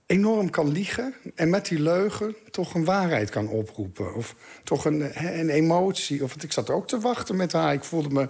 enorm 0.08 0.50
kan 0.50 0.68
liegen 0.68 1.14
en 1.34 1.50
met 1.50 1.66
die 1.66 1.80
leugen 1.80 2.36
toch 2.50 2.74
een 2.74 2.84
waarheid 2.84 3.30
kan 3.30 3.48
oproepen. 3.48 4.14
Of 4.14 4.34
toch 4.64 4.84
een, 4.84 5.26
een 5.38 5.48
emotie. 5.48 6.22
Of, 6.22 6.42
ik 6.42 6.52
zat 6.52 6.70
ook 6.70 6.88
te 6.88 7.00
wachten 7.00 7.36
met 7.36 7.52
haar. 7.52 7.72
Ik 7.72 7.84
voelde 7.84 8.08
me 8.08 8.28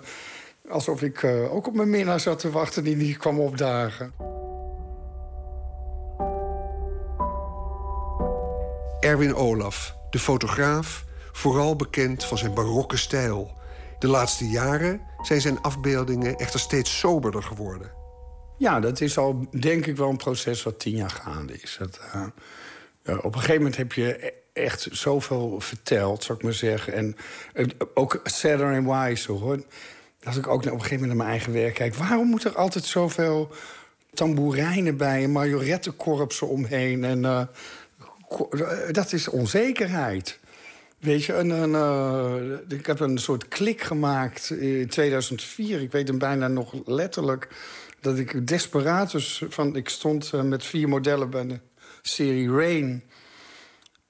alsof 0.69 1.03
ik 1.03 1.23
uh, 1.23 1.55
ook 1.55 1.67
op 1.67 1.75
mijn 1.75 1.91
minnaar 1.91 2.21
zat 2.21 2.39
te 2.39 2.51
wachten 2.51 2.85
die 2.85 2.97
niet 2.97 3.17
kwam 3.17 3.41
opdagen. 3.41 4.13
Erwin 9.01 9.35
Olaf, 9.35 9.97
de 10.11 10.19
fotograaf, 10.19 11.05
vooral 11.33 11.77
bekend 11.77 12.25
van 12.25 12.39
zijn 12.39 12.55
barokke 12.55 12.97
stijl. 12.97 13.51
De 13.99 14.09
laatste 14.09 14.49
jaren 14.49 15.01
zijn 15.23 15.41
zijn 15.41 15.61
afbeeldingen 15.61 16.37
echter 16.37 16.61
steeds 16.61 16.99
soberder 16.99 17.43
geworden. 17.43 17.98
Ja, 18.59 18.81
dat 18.81 19.01
is 19.01 19.19
al 19.19 19.47
denk 19.61 19.87
ik 19.87 19.97
wel 19.97 20.09
een 20.09 20.17
proces 20.17 20.63
wat 20.63 20.81
tien 20.81 20.97
jaar 20.97 21.11
gaande 21.11 21.53
is. 21.61 21.77
Dat, 21.79 22.01
uh, 22.15 23.17
op 23.25 23.35
een 23.35 23.41
gegeven 23.41 23.57
moment 23.57 23.77
heb 23.77 23.93
je 23.93 24.27
e-, 24.27 24.33
echt 24.53 24.89
zoveel 24.91 25.61
verteld, 25.61 26.25
zou 26.25 26.39
ik 26.39 26.45
maar 26.45 26.55
zeggen. 26.55 26.93
En 26.93 27.17
uh, 27.55 27.67
ook 27.95 28.21
sadder 28.25 28.77
and 28.77 28.87
wiser, 28.87 29.35
hoor. 29.35 29.63
Als 30.25 30.37
ik 30.37 30.47
ook 30.47 30.61
op 30.61 30.65
een 30.65 30.71
gegeven 30.71 30.91
moment 30.91 31.09
naar 31.09 31.17
mijn 31.17 31.29
eigen 31.29 31.53
werk 31.53 31.75
kijk... 31.75 31.95
waarom 31.95 32.27
moet 32.27 32.45
er 32.45 32.57
altijd 32.57 32.85
zoveel 32.85 33.51
tamboerijnen 34.15 34.97
bij 34.97 35.23
en 35.23 35.33
majorettenkorpsen 35.33 36.49
omheen? 36.49 37.05
En 37.05 37.23
uh, 37.23 37.43
dat 38.91 39.13
is 39.13 39.29
onzekerheid. 39.29 40.39
Weet 40.99 41.25
je, 41.25 41.35
een, 41.35 41.51
een, 41.51 42.61
ik 42.69 42.87
heb 42.87 43.01
een 43.01 43.19
soort 43.19 43.49
klik 43.49 43.81
gemaakt 43.81 44.51
in 44.51 44.89
2004. 44.89 45.81
Ik 45.81 45.93
weet 45.93 46.09
hem 46.09 46.19
bijna 46.19 46.49
nog 46.49 46.75
letterlijk. 46.85 47.49
Dat 48.01 48.19
ik 48.19 48.47
desperatus 48.47 49.43
van... 49.49 49.77
Ik 49.77 49.89
stond 49.89 50.31
uh, 50.35 50.43
met 50.43 50.65
vier 50.65 50.89
modellen 50.89 51.31
bij 51.31 51.47
de 51.47 51.61
serie 52.03 52.51
Rain. 52.51 53.03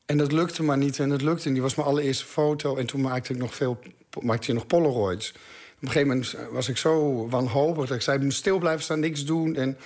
En 0.06 0.16
dat 0.18 0.32
lukte 0.32 0.62
maar 0.62 0.78
niet 0.78 0.98
en 0.98 1.10
het 1.10 1.22
lukte. 1.22 1.46
En 1.46 1.52
die 1.52 1.62
was 1.62 1.74
mijn 1.74 1.88
allereerste 1.88 2.24
foto. 2.24 2.76
En 2.76 2.86
toen 2.86 3.00
maakte 3.00 3.32
ik 3.32 3.38
nog 3.38 3.54
veel 3.54 3.78
maakte 4.20 4.46
je 4.46 4.52
nog 4.52 4.66
Polaroids. 4.66 5.30
Op 5.30 5.82
een 5.82 5.88
gegeven 5.88 6.08
moment 6.08 6.36
was 6.52 6.68
ik 6.68 6.76
zo 6.76 7.28
wanhopig 7.28 7.86
dat 7.86 7.96
ik 7.96 8.02
zei... 8.02 8.30
stil 8.30 8.58
blijven 8.58 8.82
staan, 8.82 9.00
niks 9.00 9.24
doen. 9.24 9.56
En 9.56 9.78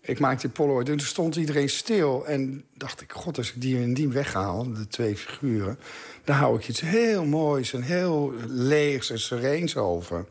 ik 0.00 0.18
maakte 0.18 0.48
Polaroid 0.48 0.88
en 0.88 0.96
toen 0.96 1.06
stond 1.06 1.36
iedereen 1.36 1.68
stil. 1.68 2.26
En 2.26 2.64
dacht 2.74 3.00
ik, 3.00 3.12
god, 3.12 3.38
als 3.38 3.52
ik 3.52 3.60
die 3.60 3.76
en 3.76 3.94
die 3.94 4.08
weghaal, 4.08 4.72
de 4.72 4.88
twee 4.88 5.16
figuren... 5.16 5.78
dan 6.24 6.36
hou 6.36 6.58
ik 6.58 6.68
iets 6.68 6.80
heel 6.80 7.24
moois 7.24 7.72
en 7.72 7.82
heel 7.82 8.34
leegs 8.46 9.10
en 9.10 9.18
sereens 9.18 9.76
over. 9.76 10.26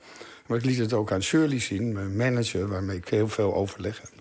Maar 0.46 0.58
ik 0.58 0.66
liet 0.66 0.78
het 0.78 0.94
ook 0.94 1.12
aan 1.12 1.24
Shirley 1.24 1.60
zien, 1.60 1.94
mijn 1.94 2.16
manager... 2.16 2.68
waarmee 2.68 2.98
ik 2.98 3.08
heel 3.08 3.28
veel 3.28 3.56
overleg 3.56 4.02
heb. 4.02 4.12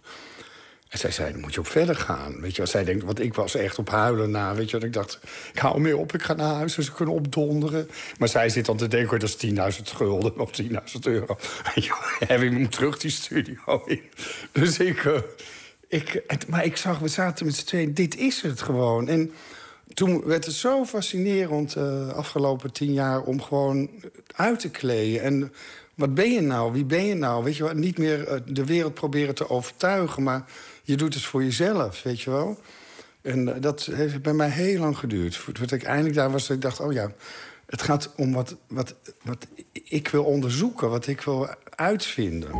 En 0.89 0.99
zij 0.99 1.11
zei, 1.11 1.33
dan 1.33 1.41
moet 1.41 1.55
je 1.55 1.61
op 1.61 1.67
verder 1.67 1.97
gaan. 1.97 2.41
Weet 2.41 2.55
je, 2.55 2.61
wat 2.61 2.71
zij 2.71 2.85
denkt, 2.85 3.05
want 3.05 3.21
ik 3.21 3.35
was 3.35 3.55
echt 3.55 3.79
op 3.79 3.91
huilen 3.91 4.31
na. 4.31 4.55
Weet 4.55 4.71
je, 4.71 4.77
wat 4.77 4.87
ik 4.87 4.93
dacht, 4.93 5.19
ik 5.53 5.59
hou 5.59 5.81
meer 5.81 5.97
op, 5.97 6.13
ik 6.13 6.23
ga 6.23 6.35
naar 6.35 6.55
huis... 6.55 6.77
en 6.77 6.83
ze 6.83 6.93
kunnen 6.93 7.15
opdonderen. 7.15 7.89
Maar 8.19 8.29
zij 8.29 8.49
zit 8.49 8.67
dan 8.67 8.77
te 8.77 8.89
denken, 8.89 9.19
dat 9.19 9.37
is 9.43 9.77
10.000 9.79 9.83
gulden 9.83 10.39
of 10.39 10.51
10.000 10.63 10.69
euro. 11.03 11.37
En 12.29 12.41
we 12.41 12.51
moet 12.51 12.73
terug 12.73 12.99
die 12.99 13.11
studio 13.11 13.83
in. 13.85 14.03
Dus 14.53 14.79
ik... 14.79 15.05
Uh, 15.05 15.19
ik 15.89 16.23
maar 16.49 16.65
ik 16.65 16.77
zag, 16.77 16.99
we 16.99 17.09
zaten 17.09 17.47
met 17.47 17.55
z'n 17.55 17.65
tweeën, 17.65 17.95
dit 17.95 18.17
is 18.17 18.43
het 18.43 18.63
gewoon. 18.63 19.09
En 19.09 19.33
toen 19.95 20.25
werd 20.25 20.45
het 20.45 20.55
zo 20.55 20.85
fascinerend, 20.85 21.77
uh, 21.77 22.09
afgelopen 22.09 22.73
tien 22.73 22.93
jaar... 22.93 23.23
om 23.23 23.43
gewoon 23.43 23.91
uit 24.35 24.61
te 24.61 24.71
kleden. 24.71 25.23
En 25.23 25.53
wat 25.95 26.15
ben 26.15 26.31
je 26.31 26.41
nou? 26.41 26.73
Wie 26.73 26.85
ben 26.85 27.05
je 27.05 27.15
nou? 27.15 27.45
Weet 27.45 27.57
je 27.57 27.65
wel, 27.65 27.75
niet 27.75 27.99
meer 27.99 28.43
de 28.47 28.65
wereld 28.65 28.95
proberen 28.95 29.35
te 29.35 29.51
overtuigen... 29.51 30.23
maar 30.23 30.45
je 30.83 30.97
doet 30.97 31.15
het 31.15 31.23
voor 31.23 31.43
jezelf, 31.43 32.03
weet 32.03 32.21
je 32.21 32.31
wel. 32.31 32.59
En 33.23 33.61
dat 33.61 33.89
heeft 33.93 34.23
bij 34.23 34.35
mij 34.35 34.51
heel 34.51 34.81
lang 34.81 34.99
geduurd. 34.99 35.37
Voordat 35.37 35.73
ik 35.73 35.83
eindelijk 35.83 36.15
daar 36.15 36.31
was, 36.31 36.47
dat 36.47 36.57
ik 36.57 36.63
dacht, 36.63 36.81
oh 36.81 36.93
ja... 36.93 37.13
het 37.67 37.83
gaat 37.83 38.13
om 38.17 38.33
wat, 38.33 38.57
wat, 38.67 38.95
wat 39.23 39.47
ik 39.73 40.09
wil 40.09 40.25
onderzoeken, 40.25 40.91
wat 40.91 41.07
ik 41.07 41.21
wil 41.21 41.49
uitvinden. 41.71 42.51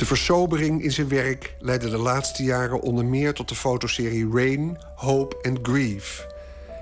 De 0.00 0.06
versobering 0.06 0.82
in 0.82 0.92
zijn 0.92 1.08
werk 1.08 1.54
leidde 1.58 1.90
de 1.90 1.96
laatste 1.96 2.42
jaren 2.42 2.80
onder 2.80 3.04
meer 3.04 3.32
tot 3.32 3.48
de 3.48 3.54
fotoserie 3.54 4.28
Rain, 4.32 4.78
Hope 4.94 5.36
and 5.42 5.58
Grief. 5.62 6.26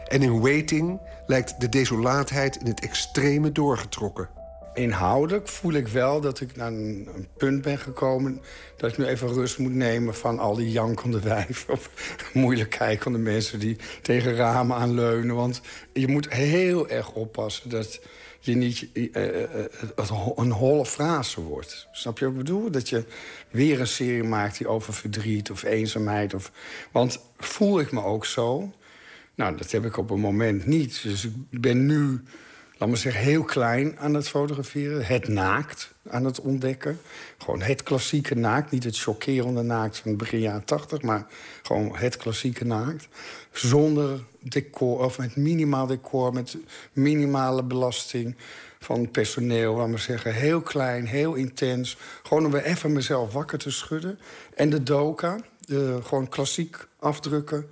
En 0.07 0.23
in 0.23 0.41
Waiting 0.41 1.01
lijkt 1.27 1.61
de 1.61 1.69
desolaatheid 1.69 2.57
in 2.57 2.67
het 2.67 2.81
extreme 2.81 3.53
doorgetrokken. 3.53 4.29
Inhoudelijk 4.75 5.49
voel 5.49 5.73
ik 5.73 5.89
wel 5.89 6.21
dat 6.21 6.41
ik 6.41 6.57
naar 6.57 6.73
een, 6.73 7.09
punt 7.37 7.63
ben 7.63 7.79
gekomen... 7.79 8.43
dat 8.77 8.91
ik 8.91 8.99
nu 8.99 9.05
even 9.05 9.29
rust 9.29 9.59
moet 9.59 9.75
nemen 9.75 10.15
van 10.15 10.39
al 10.39 10.55
die 10.55 10.71
jankende 10.71 11.21
wijven... 11.21 11.73
of 11.73 11.91
moeilijk 12.33 12.71
kijkende 12.71 13.19
mensen 13.19 13.59
die 13.59 13.77
tegen 14.03 14.35
ramen 14.35 14.77
aanleunen. 14.77 15.35
Want 15.35 15.61
je 15.93 16.09
moet 16.09 16.33
heel 16.33 16.89
erg 16.89 17.13
oppassen 17.13 17.71
dat 17.71 18.01
je 18.39 18.55
niet 18.55 18.89
uh, 18.93 19.05
uh, 19.15 19.65
een 20.37 20.51
holle 20.51 20.87
frase 20.87 21.41
wordt. 21.41 21.89
Snap 21.93 22.19
je 22.19 22.25
wat 22.25 22.35
ik 22.35 22.39
bedoel? 22.39 22.71
Dat 22.71 22.89
je 22.89 23.05
weer 23.51 23.81
een 23.81 23.87
serie 23.87 24.23
maakt 24.23 24.59
die 24.59 24.69
over 24.69 24.95
verdriet 24.95 25.51
of 25.51 25.63
eenzaamheid. 25.63 26.35
Of... 26.35 26.53
Want 26.93 27.21
voel 27.37 27.81
ik 27.81 27.93
me 27.93 28.03
ook 28.03 28.27
zo? 28.27 28.73
Nou, 29.35 29.57
dat 29.57 29.71
heb 29.71 29.85
ik 29.85 29.97
op 29.97 30.11
een 30.11 30.21
moment 30.21 30.67
niet. 30.67 31.03
Dus 31.03 31.25
ik 31.25 31.61
ben 31.61 31.87
nu, 31.87 32.23
laat 32.79 32.89
maar 32.89 32.99
zeggen, 32.99 33.23
heel 33.23 33.43
klein 33.43 33.99
aan 33.99 34.15
het 34.15 34.29
fotograferen. 34.29 35.07
Het 35.07 35.29
naakt 35.29 35.95
aan 36.11 36.25
het 36.25 36.41
ontdekken. 36.41 37.01
Gewoon 37.39 37.63
het 37.63 37.83
klassieke 37.83 38.35
naakt. 38.35 38.71
Niet 38.71 38.85
het 38.85 38.99
chockerende 38.99 39.63
naakt 39.63 39.99
van 39.99 40.17
begin 40.17 40.41
jaren 40.41 40.65
tachtig... 40.65 41.03
maar 41.03 41.27
gewoon 41.63 41.97
het 41.97 42.17
klassieke 42.17 42.65
naakt. 42.65 43.09
Zonder 43.53 44.25
decor, 44.41 45.05
of 45.05 45.19
met 45.19 45.37
minimaal 45.37 45.87
decor, 45.87 46.33
met 46.33 46.57
minimale 46.93 47.63
belasting 47.63 48.37
van 48.79 49.11
personeel. 49.11 49.75
Laat 49.75 49.89
maar 49.89 49.99
zeggen, 49.99 50.35
heel 50.35 50.61
klein, 50.61 51.07
heel 51.07 51.35
intens. 51.35 51.97
Gewoon 52.23 52.45
om 52.45 52.51
weer 52.51 52.65
even 52.65 52.93
mezelf 52.93 53.33
wakker 53.33 53.59
te 53.59 53.71
schudden. 53.71 54.19
En 54.55 54.71
de 54.71 54.83
doka, 54.83 55.41
gewoon 56.03 56.29
klassiek 56.29 56.87
afdrukken. 56.99 57.67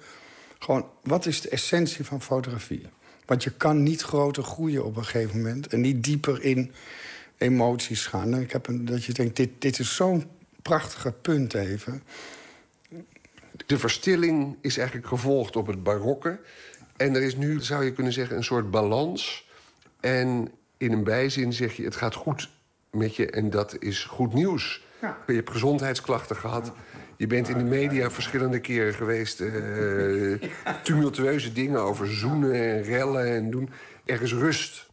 Gewoon, 0.58 0.88
wat 1.02 1.26
is 1.26 1.40
de 1.40 1.48
essentie 1.48 2.04
van 2.04 2.22
fotografie? 2.22 2.86
Want 3.26 3.44
je 3.44 3.50
kan 3.50 3.82
niet 3.82 4.02
groter 4.02 4.42
groeien 4.42 4.84
op 4.84 4.96
een 4.96 5.04
gegeven 5.04 5.36
moment... 5.36 5.66
en 5.66 5.80
niet 5.80 6.04
dieper 6.04 6.42
in 6.42 6.72
emoties 7.38 8.06
gaan. 8.06 8.40
Ik 8.40 8.52
heb 8.52 8.66
een, 8.66 8.84
dat 8.84 9.04
je 9.04 9.12
denkt, 9.12 9.36
dit, 9.36 9.50
dit 9.58 9.78
is 9.78 9.94
zo'n 9.94 10.24
prachtige 10.62 11.12
punt 11.12 11.54
even. 11.54 12.02
De 13.66 13.78
verstilling 13.78 14.56
is 14.60 14.78
eigenlijk 14.78 15.08
gevolgd 15.08 15.56
op 15.56 15.66
het 15.66 15.82
barokke. 15.82 16.38
En 16.96 17.14
er 17.14 17.22
is 17.22 17.36
nu, 17.36 17.60
zou 17.60 17.84
je 17.84 17.92
kunnen 17.92 18.12
zeggen, 18.12 18.36
een 18.36 18.44
soort 18.44 18.70
balans. 18.70 19.48
En 20.00 20.50
in 20.76 20.92
een 20.92 21.04
bijzin 21.04 21.52
zeg 21.52 21.76
je, 21.76 21.84
het 21.84 21.96
gaat 21.96 22.14
goed 22.14 22.50
met 22.90 23.16
je 23.16 23.30
en 23.30 23.50
dat 23.50 23.76
is 23.78 24.04
goed 24.04 24.34
nieuws. 24.34 24.84
Ja. 25.00 25.18
Je 25.26 25.32
hebt 25.32 25.50
gezondheidsklachten 25.50 26.36
gehad. 26.36 26.72
Je 27.16 27.26
bent 27.26 27.48
in 27.48 27.58
de 27.58 27.64
media 27.64 28.10
verschillende 28.10 28.58
keren 28.58 28.94
geweest. 28.94 29.40
Uh, 29.40 30.40
tumultueuze 30.82 31.52
dingen 31.52 31.80
over 31.80 32.06
zoenen 32.06 32.54
en 32.54 32.82
rellen 32.82 33.34
en 33.34 33.50
doen. 33.50 33.68
Ergens 34.04 34.32
rust. 34.32 34.86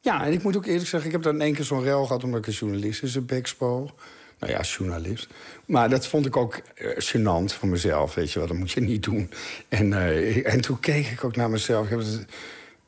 Ja, 0.00 0.24
en 0.24 0.32
ik 0.32 0.42
moet 0.42 0.56
ook 0.56 0.66
eerlijk 0.66 0.88
zeggen, 0.88 1.08
ik 1.08 1.14
heb 1.14 1.24
dan 1.24 1.40
één 1.40 1.54
keer 1.54 1.64
zo'n 1.64 1.82
rel 1.82 2.06
gehad... 2.06 2.24
omdat 2.24 2.40
ik 2.40 2.46
een 2.46 2.52
journalist 2.52 3.02
is, 3.02 3.14
een 3.14 3.26
Bexpo. 3.26 3.90
Nou 4.38 4.52
ja, 4.52 4.60
journalist. 4.60 5.28
Maar 5.66 5.88
dat 5.88 6.06
vond 6.06 6.26
ik 6.26 6.36
ook 6.36 6.60
uh, 6.74 6.90
gênant 6.90 7.54
voor 7.54 7.68
mezelf, 7.68 8.14
weet 8.14 8.32
je 8.32 8.38
wel. 8.38 8.48
Dat 8.48 8.56
moet 8.56 8.70
je 8.70 8.80
niet 8.80 9.02
doen. 9.02 9.30
En, 9.68 9.90
uh, 9.90 10.52
en 10.52 10.60
toen 10.60 10.80
keek 10.80 11.06
ik 11.06 11.24
ook 11.24 11.36
naar 11.36 11.50
mezelf. 11.50 11.88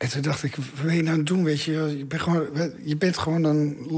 En 0.00 0.08
toen 0.08 0.22
dacht 0.22 0.42
ik, 0.42 0.56
wat 0.56 0.64
wil 0.82 0.92
je 0.92 1.02
nou 1.02 1.22
doen, 1.22 1.44
weet 1.44 1.62
je? 1.62 1.94
Je 1.98 2.04
bent 2.04 2.22
gewoon, 2.22 2.72
je 2.84 2.96
bent 2.96 3.18
gewoon 3.18 3.44
een 3.44 3.88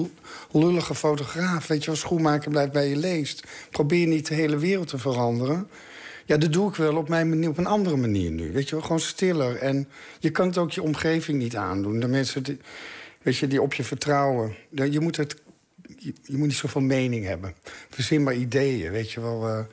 lullige 0.53 0.95
fotograaf, 0.95 1.67
weet 1.67 1.81
je 1.81 1.87
wel. 1.87 1.97
Schoenmaker 1.97 2.51
blijft 2.51 2.73
bij 2.73 2.89
je 2.89 2.97
leest. 2.97 3.47
Probeer 3.71 4.07
niet 4.07 4.27
de 4.27 4.35
hele 4.35 4.59
wereld 4.59 4.89
te 4.89 4.99
veranderen. 4.99 5.69
Ja, 6.25 6.37
dat 6.37 6.53
doe 6.53 6.69
ik 6.69 6.75
wel 6.75 6.97
op 6.97 7.09
mijn 7.09 7.29
manier, 7.29 7.49
op 7.49 7.59
een 7.59 7.67
andere 7.67 7.97
manier 7.97 8.31
nu. 8.31 8.53
Weet 8.53 8.69
je 8.69 8.83
gewoon 8.83 9.01
stiller. 9.01 9.57
En 9.57 9.89
je 10.19 10.31
kan 10.31 10.47
het 10.47 10.59
ook 10.59 10.71
je 10.71 10.83
omgeving 10.83 11.39
niet 11.39 11.57
aandoen. 11.57 12.01
De 12.01 12.09
mensen 12.09 12.43
die, 12.43 12.59
weet 13.23 13.37
je, 13.37 13.47
die 13.47 13.63
op 13.63 13.75
je 13.75 13.85
vertrouwen. 13.85 14.55
Je 14.71 15.01
moet 15.01 15.17
het 15.17 15.37
je, 15.99 16.15
je, 16.23 16.37
moet 16.37 16.47
niet 16.47 16.57
zoveel 16.57 16.81
mening 16.81 17.25
hebben. 17.25 17.55
Verzin 17.91 18.23
maar 18.23 18.35
ideeën, 18.35 18.91
weet 18.91 19.13
je 19.13 19.21
wel. 19.21 19.67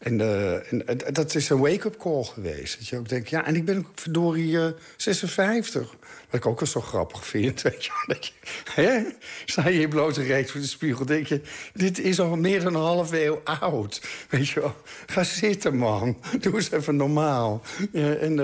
Uh, 0.00 0.72
en, 0.72 0.72
uh, 0.72 1.06
en 1.06 1.12
dat 1.12 1.34
is 1.34 1.48
een 1.48 1.58
wake-up 1.58 1.96
call 1.96 2.24
geweest. 2.24 2.78
Dat 2.78 2.88
je 2.88 2.98
ook 2.98 3.08
denkt, 3.08 3.30
ja, 3.30 3.46
en 3.46 3.56
ik 3.56 3.64
ben 3.64 3.78
ook 3.78 3.90
verdorie 3.94 4.58
56. 4.96 5.96
Wat 6.30 6.40
ik 6.40 6.46
ook 6.46 6.60
wel 6.60 6.68
zo 6.68 6.80
grappig 6.80 7.26
vind, 7.26 7.62
weet 7.62 7.84
je. 7.84 7.90
Dat 8.06 8.26
je 8.26 8.32
hè? 8.74 9.02
Sta 9.44 9.68
je 9.68 9.80
in 9.80 9.88
blote 9.88 10.22
reet 10.22 10.50
voor 10.50 10.60
de 10.60 10.66
spiegel, 10.66 11.06
denk 11.06 11.26
je... 11.26 11.40
dit 11.74 11.98
is 11.98 12.20
al 12.20 12.36
meer 12.36 12.62
dan 12.62 12.74
een 12.74 12.80
half 12.80 13.12
eeuw 13.12 13.40
oud, 13.44 14.02
weet 14.30 14.48
je 14.48 14.60
wel. 14.60 14.74
Ga 15.06 15.24
zitten, 15.24 15.76
man. 15.76 16.16
Doe 16.40 16.54
eens 16.54 16.70
even 16.70 16.96
normaal. 16.96 17.62
Ja, 17.92 18.14
en 18.14 18.38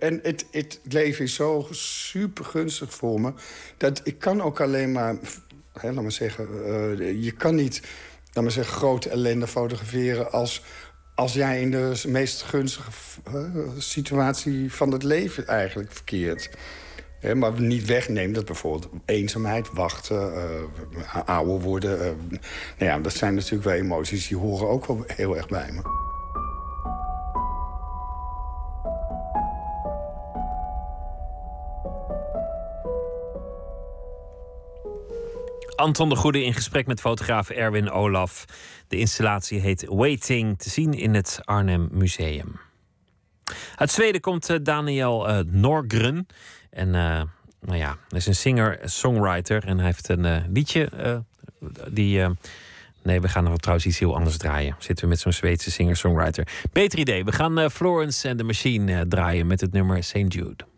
en 0.00 0.20
het, 0.22 0.46
het 0.50 0.80
leven 0.82 1.24
is 1.24 1.34
zo 1.34 1.68
super 1.70 2.44
gunstig 2.44 2.94
voor 2.94 3.20
me... 3.20 3.32
dat 3.76 4.00
ik 4.04 4.18
kan 4.18 4.42
ook 4.42 4.60
alleen 4.60 4.92
maar 4.92 5.16
hè, 5.72 5.92
laat 5.92 6.02
maar 6.02 6.12
zeggen, 6.12 7.22
je 7.22 7.32
kan 7.32 7.54
niet 7.54 7.80
dan 8.32 8.42
maar 8.42 8.52
zeggen, 8.52 8.74
grote 8.74 9.08
ellende 9.08 9.46
fotograferen... 9.46 10.32
als, 10.32 10.62
als 11.14 11.32
jij 11.32 11.60
in 11.60 11.70
de 11.70 12.02
meest 12.06 12.42
gunstige 12.42 12.90
uh, 13.34 13.44
situatie 13.78 14.72
van 14.72 14.92
het 14.92 15.02
leven 15.02 15.46
eigenlijk 15.46 15.92
verkeert. 15.92 16.50
Maar 17.34 17.60
niet 17.60 17.84
wegnemen 17.84 18.34
dat 18.34 18.44
bijvoorbeeld 18.44 18.92
eenzaamheid, 19.04 19.68
wachten, 19.72 20.32
uh, 20.94 21.18
ouder 21.24 21.60
worden. 21.60 21.98
Uh, 21.98 22.04
nou 22.78 22.90
ja, 22.90 22.98
dat 22.98 23.14
zijn 23.14 23.34
natuurlijk 23.34 23.64
wel 23.64 23.74
emoties 23.74 24.28
die 24.28 24.36
horen 24.36 24.68
ook 24.68 24.86
wel 24.86 25.04
heel 25.06 25.36
erg 25.36 25.48
bij 25.48 25.72
me. 25.72 26.11
Anton 35.76 36.08
de 36.08 36.16
Goede 36.16 36.44
in 36.44 36.54
gesprek 36.54 36.86
met 36.86 37.00
fotograaf 37.00 37.50
Erwin 37.50 37.90
Olaf. 37.90 38.44
De 38.88 38.96
installatie 38.96 39.60
heet 39.60 39.86
Waiting, 39.88 40.58
te 40.58 40.70
zien 40.70 40.92
in 40.92 41.14
het 41.14 41.40
Arnhem 41.44 41.88
Museum. 41.90 42.60
Uit 43.76 43.90
Zweden 43.90 44.20
komt 44.20 44.50
uh, 44.50 44.56
Daniel 44.62 45.28
uh, 45.28 45.38
Norgren. 45.46 46.26
En 46.70 46.86
uh, 46.86 47.22
nou 47.60 47.76
ja, 47.76 47.96
hij 48.08 48.18
is 48.18 48.26
een 48.26 48.34
singer-songwriter. 48.34 49.64
En 49.64 49.76
hij 49.76 49.86
heeft 49.86 50.08
een 50.08 50.52
liedje 50.52 50.88
die... 51.88 52.20
nee, 53.02 53.20
we 53.20 53.28
gaan 53.28 53.46
er 53.46 53.56
trouwens 53.56 53.86
iets 53.86 53.98
heel 53.98 54.14
anders 54.14 54.36
draaien. 54.36 54.76
Zitten 54.78 55.04
we 55.04 55.10
met 55.10 55.20
zo'n 55.20 55.32
Zweedse 55.32 55.70
singer-songwriter. 55.70 56.48
Beter 56.72 56.98
idee. 56.98 57.24
We 57.24 57.32
gaan 57.32 57.70
Florence 57.70 58.28
and 58.28 58.38
the 58.38 58.44
Machine 58.44 59.08
draaien 59.08 59.46
met 59.46 59.60
het 59.60 59.72
nummer 59.72 60.04
St. 60.04 60.32
Jude. 60.32 60.71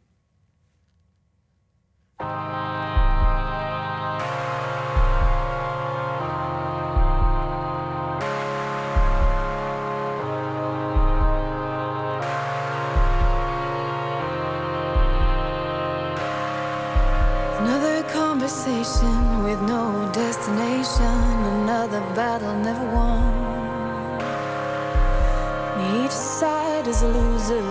Conversation 18.44 19.42
with 19.42 19.58
no 19.62 20.10
destination, 20.12 21.16
another 21.62 22.00
battle 22.14 22.54
never 22.56 22.84
won. 22.94 23.32
Each 25.96 26.10
side 26.10 26.86
is 26.86 27.00
a 27.00 27.08
loser, 27.08 27.62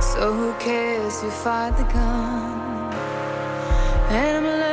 so 0.00 0.32
who 0.32 0.54
cares 0.54 1.20
who 1.20 1.28
fired 1.28 1.76
the 1.76 1.84
gun? 1.92 2.94
And 4.08 4.38
I'm 4.38 4.69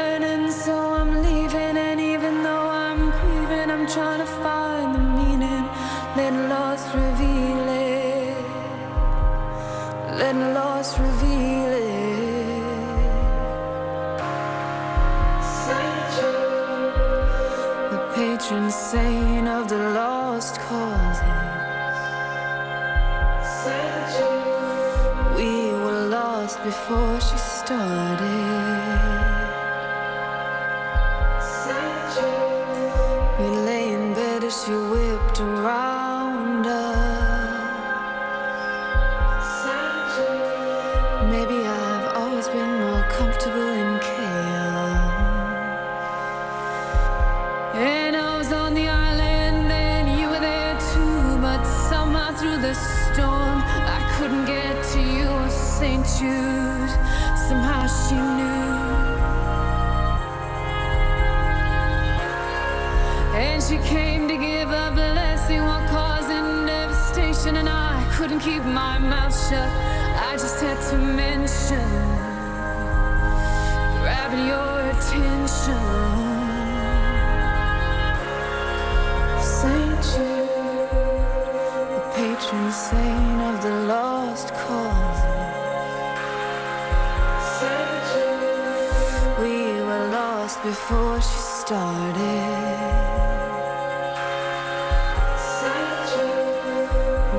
she 91.22 91.40
started. 91.66 92.18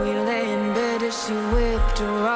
We 0.00 0.10
lay 0.28 0.52
in 0.52 0.74
bed 0.74 1.02
as 1.02 1.14
she 1.24 1.32
whipped 1.32 2.00
around 2.00 2.27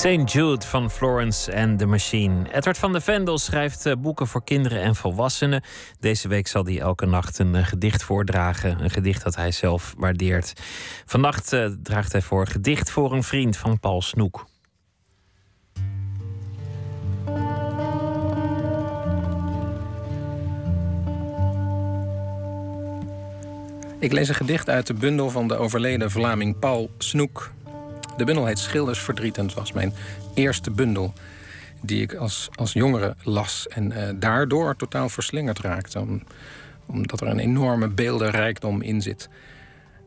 St. 0.00 0.32
Jude 0.32 0.66
van 0.66 0.90
Florence 0.90 1.56
and 1.56 1.78
the 1.78 1.86
Machine. 1.86 2.52
Edward 2.52 2.78
van 2.78 2.92
de 2.92 3.00
Vendel 3.00 3.38
schrijft 3.38 3.86
eh, 3.86 3.92
boeken 3.98 4.26
voor 4.26 4.44
kinderen 4.44 4.82
en 4.82 4.94
volwassenen. 4.94 5.62
Deze 5.98 6.28
week 6.28 6.46
zal 6.46 6.64
hij 6.64 6.80
elke 6.80 7.06
nacht 7.06 7.38
een 7.38 7.54
eh, 7.54 7.66
gedicht 7.66 8.02
voordragen. 8.02 8.84
Een 8.84 8.90
gedicht 8.90 9.24
dat 9.24 9.36
hij 9.36 9.50
zelf 9.52 9.94
waardeert. 9.96 10.52
Vannacht 11.06 11.52
eh, 11.52 11.66
draagt 11.82 12.12
hij 12.12 12.22
voor 12.22 12.46
Gedicht 12.46 12.90
voor 12.90 13.12
een 13.12 13.22
vriend 13.22 13.56
van 13.56 13.80
Paul 13.80 14.02
Snoek. 14.02 14.46
Ik 23.98 24.12
lees 24.12 24.28
een 24.28 24.34
gedicht 24.34 24.68
uit 24.68 24.86
de 24.86 24.94
bundel 24.94 25.30
van 25.30 25.48
de 25.48 25.56
overleden 25.56 26.10
Vlaming 26.10 26.58
Paul 26.58 26.90
Snoek. 26.98 27.50
De 28.16 28.24
bundel 28.24 28.46
heet 28.46 28.58
Schildersverdriet 28.58 29.38
en 29.38 29.44
het 29.44 29.54
was 29.54 29.72
mijn 29.72 29.92
eerste 30.34 30.70
bundel 30.70 31.12
die 31.80 32.02
ik 32.02 32.14
als, 32.14 32.48
als 32.54 32.72
jongere 32.72 33.16
las 33.22 33.68
en 33.68 33.90
uh, 33.90 34.08
daardoor 34.14 34.76
totaal 34.76 35.08
verslingerd 35.08 35.58
raakte. 35.58 36.00
Om, 36.00 36.22
omdat 36.86 37.20
er 37.20 37.26
een 37.26 37.38
enorme 37.38 37.88
beeldenrijkdom 37.88 38.82
in 38.82 39.02
zit. 39.02 39.28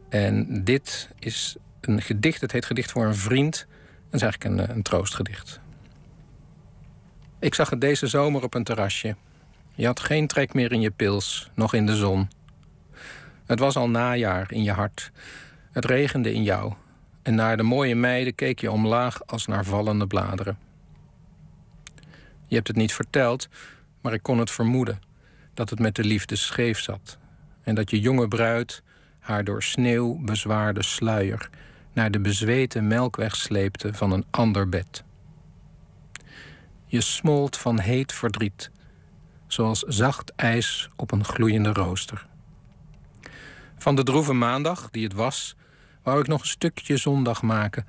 En 0.10 0.64
dit 0.64 1.10
is 1.20 1.56
een 1.82 2.02
gedicht, 2.02 2.42
het 2.42 2.52
heet 2.52 2.66
Gedicht 2.66 2.92
voor 2.92 3.06
een 3.06 3.16
Vriend. 3.16 3.68
Dat 4.10 4.22
is 4.22 4.22
eigenlijk 4.22 4.70
een, 4.70 4.76
een 4.76 4.82
troostgedicht. 4.82 5.60
Ik 7.40 7.56
zag 7.56 7.70
het 7.70 7.82
deze 7.82 8.08
zomer 8.08 8.44
op 8.44 8.54
een 8.54 8.64
terrasje. 8.64 9.16
Je 9.76 9.86
had 9.86 10.00
geen 10.00 10.28
trek 10.28 10.54
meer 10.54 10.72
in 10.72 10.82
je 10.82 10.92
pils, 10.92 11.50
nog 11.54 11.74
in 11.74 11.86
de 11.86 11.96
zon. 11.96 12.30
Het 13.46 13.60
was 13.60 13.76
al 13.76 13.90
najaar 13.90 14.52
in 14.52 14.64
je 14.64 14.72
hart. 14.72 15.12
Het 15.72 15.86
regende 15.86 16.34
in 16.34 16.44
jou. 16.44 16.74
En 17.24 17.36
naar 17.36 17.58
de 17.58 17.64
mooie 17.64 17.96
meiden 17.96 18.36
keek 18.36 18.60
je 18.60 18.72
omlaag 18.72 19.26
als 19.26 19.46
naar 19.46 19.66
vallende 19.66 20.08
bladeren. 20.08 20.58
Je 22.48 22.56
hebt 22.56 22.68
het 22.68 22.78
niet 22.78 22.94
verteld, 22.94 23.48
maar 24.02 24.14
ik 24.14 24.24
kon 24.24 24.38
het 24.38 24.52
vermoeden 24.52 25.02
dat 25.54 25.70
het 25.70 25.80
met 25.80 25.96
de 25.96 26.04
liefde 26.04 26.36
scheef 26.36 26.80
zat. 26.80 27.18
En 27.64 27.76
dat 27.76 27.90
je 27.90 28.00
jonge 28.00 28.28
bruid 28.28 28.84
haar 29.20 29.44
door 29.44 29.64
sneeuw 29.64 30.20
bezwaarde 30.22 30.84
sluier 30.84 31.50
naar 31.94 32.12
de 32.12 32.20
bezweten 32.20 32.88
melkweg 32.88 33.36
sleepte 33.36 33.94
van 33.94 34.12
een 34.12 34.26
ander 34.32 34.70
bed. 34.70 35.04
Je 36.86 37.02
smolt 37.02 37.58
van 37.58 37.80
heet 37.80 38.14
verdriet, 38.14 38.72
zoals 39.48 39.80
zacht 39.80 40.32
ijs 40.36 40.90
op 40.96 41.12
een 41.12 41.26
gloeiende 41.26 41.74
rooster. 41.74 42.28
Van 43.78 43.96
de 43.96 44.04
droeve 44.04 44.34
maandag, 44.34 44.90
die 44.92 45.04
het 45.04 45.14
was, 45.14 45.56
wou 46.04 46.20
ik 46.20 46.28
nog 46.28 46.42
een 46.42 46.48
stukje 46.48 46.98
zondag 46.98 47.42
maken 47.42 47.86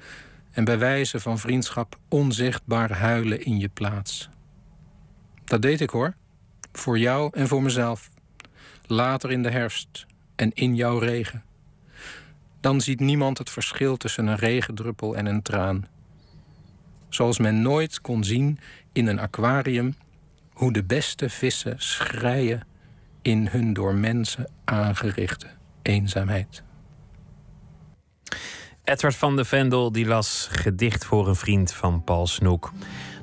en 0.50 0.64
bij 0.64 0.78
wijze 0.78 1.20
van 1.20 1.38
vriendschap 1.38 1.98
onzichtbaar 2.08 2.92
huilen 2.92 3.44
in 3.44 3.58
je 3.58 3.68
plaats. 3.68 4.28
Dat 5.44 5.62
deed 5.62 5.80
ik 5.80 5.90
hoor, 5.90 6.14
voor 6.72 6.98
jou 6.98 7.30
en 7.32 7.48
voor 7.48 7.62
mezelf. 7.62 8.10
Later 8.86 9.30
in 9.30 9.42
de 9.42 9.50
herfst 9.50 10.06
en 10.36 10.52
in 10.52 10.74
jouw 10.74 10.98
regen. 10.98 11.44
Dan 12.60 12.80
ziet 12.80 13.00
niemand 13.00 13.38
het 13.38 13.50
verschil 13.50 13.96
tussen 13.96 14.26
een 14.26 14.36
regendruppel 14.36 15.16
en 15.16 15.26
een 15.26 15.42
traan. 15.42 15.86
Zoals 17.08 17.38
men 17.38 17.62
nooit 17.62 18.00
kon 18.00 18.24
zien 18.24 18.58
in 18.92 19.06
een 19.06 19.18
aquarium 19.18 19.94
hoe 20.52 20.72
de 20.72 20.84
beste 20.84 21.30
vissen 21.30 21.74
schreien 21.78 22.66
in 23.22 23.46
hun 23.46 23.72
door 23.72 23.94
mensen 23.94 24.50
aangerichte 24.64 25.46
eenzaamheid. 25.82 26.62
Edward 28.84 29.14
van 29.16 29.36
de 29.36 29.44
Vendel 29.44 29.92
die 29.92 30.06
las 30.06 30.48
gedicht 30.50 31.04
voor 31.04 31.28
een 31.28 31.36
vriend 31.36 31.72
van 31.72 32.04
Paul 32.04 32.26
Snoek. 32.26 32.72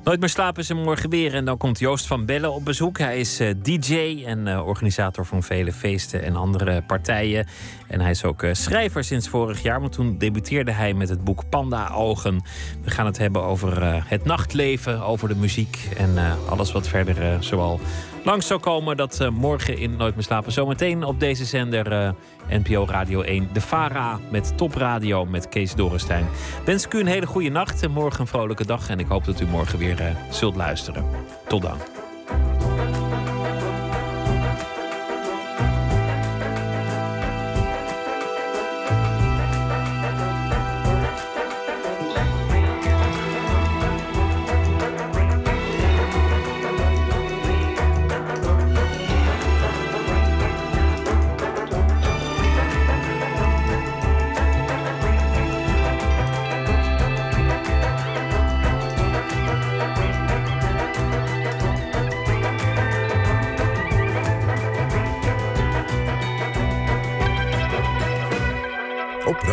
Nooit 0.04 0.20
meer 0.20 0.28
slapen 0.28 0.64
ze 0.64 0.74
morgen 0.74 1.10
weer. 1.10 1.34
En 1.34 1.44
dan 1.44 1.56
komt 1.56 1.78
Joost 1.78 2.06
van 2.06 2.26
Bellen 2.26 2.52
op 2.52 2.64
bezoek. 2.64 2.98
Hij 2.98 3.18
is 3.18 3.40
uh, 3.40 3.54
DJ 3.62 4.22
en 4.26 4.46
uh, 4.46 4.66
organisator 4.66 5.26
van 5.26 5.42
vele 5.42 5.72
feesten 5.72 6.22
en 6.22 6.36
andere 6.36 6.82
partijen. 6.82 7.46
En 7.88 8.00
hij 8.00 8.10
is 8.10 8.24
ook 8.24 8.42
uh, 8.42 8.52
schrijver 8.52 9.04
sinds 9.04 9.28
vorig 9.28 9.62
jaar. 9.62 9.80
Want 9.80 9.92
toen 9.92 10.18
debuteerde 10.18 10.72
hij 10.72 10.94
met 10.94 11.08
het 11.08 11.24
boek 11.24 11.48
Panda 11.48 11.88
Ogen. 11.88 12.42
We 12.84 12.90
gaan 12.90 13.06
het 13.06 13.18
hebben 13.18 13.42
over 13.42 14.02
het 14.08 14.24
nachtleven, 14.24 15.02
over 15.02 15.28
de 15.28 15.36
muziek 15.36 15.88
en 15.96 16.38
alles 16.48 16.72
wat 16.72 16.88
verder 16.88 17.44
zoal 17.44 17.80
langs 18.24 18.46
zou 18.46 18.60
komen. 18.60 18.96
Dat 18.96 19.28
morgen 19.32 19.78
in 19.78 19.96
Nooit 19.96 20.14
meer 20.14 20.24
slapen. 20.24 20.52
Zometeen 20.52 21.04
op 21.04 21.20
deze 21.20 21.44
zender 21.44 22.14
NPO 22.48 22.86
Radio 22.88 23.22
1. 23.22 23.48
De 23.52 23.60
Fara 23.60 24.18
met 24.30 24.56
topradio 24.56 25.24
met 25.24 25.48
Kees 25.48 25.74
Dorrestein. 25.74 26.26
Wens 26.64 26.84
ik 26.84 26.94
u 26.94 27.00
een 27.00 27.06
hele 27.06 27.26
goede 27.26 27.48
nacht 27.48 27.82
en 27.82 27.90
morgen 27.90 28.20
een 28.20 28.26
vrolijke 28.26 28.66
dag. 28.66 28.88
En 28.88 28.98
ik 28.98 29.06
hoop 29.06 29.24
dat 29.24 29.40
u 29.40 29.46
morgen 29.46 29.78
weer 29.78 30.00
uh, 30.00 30.06
zult 30.30 30.56
luisteren. 30.56 31.04
Tot 31.48 31.62
dan. 31.62 32.01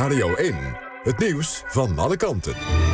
Radio 0.09 0.35
1. 0.35 0.55
Het 1.03 1.17
nieuws 1.17 1.63
van 1.65 1.99
alle 1.99 2.15
kanten. 2.17 2.88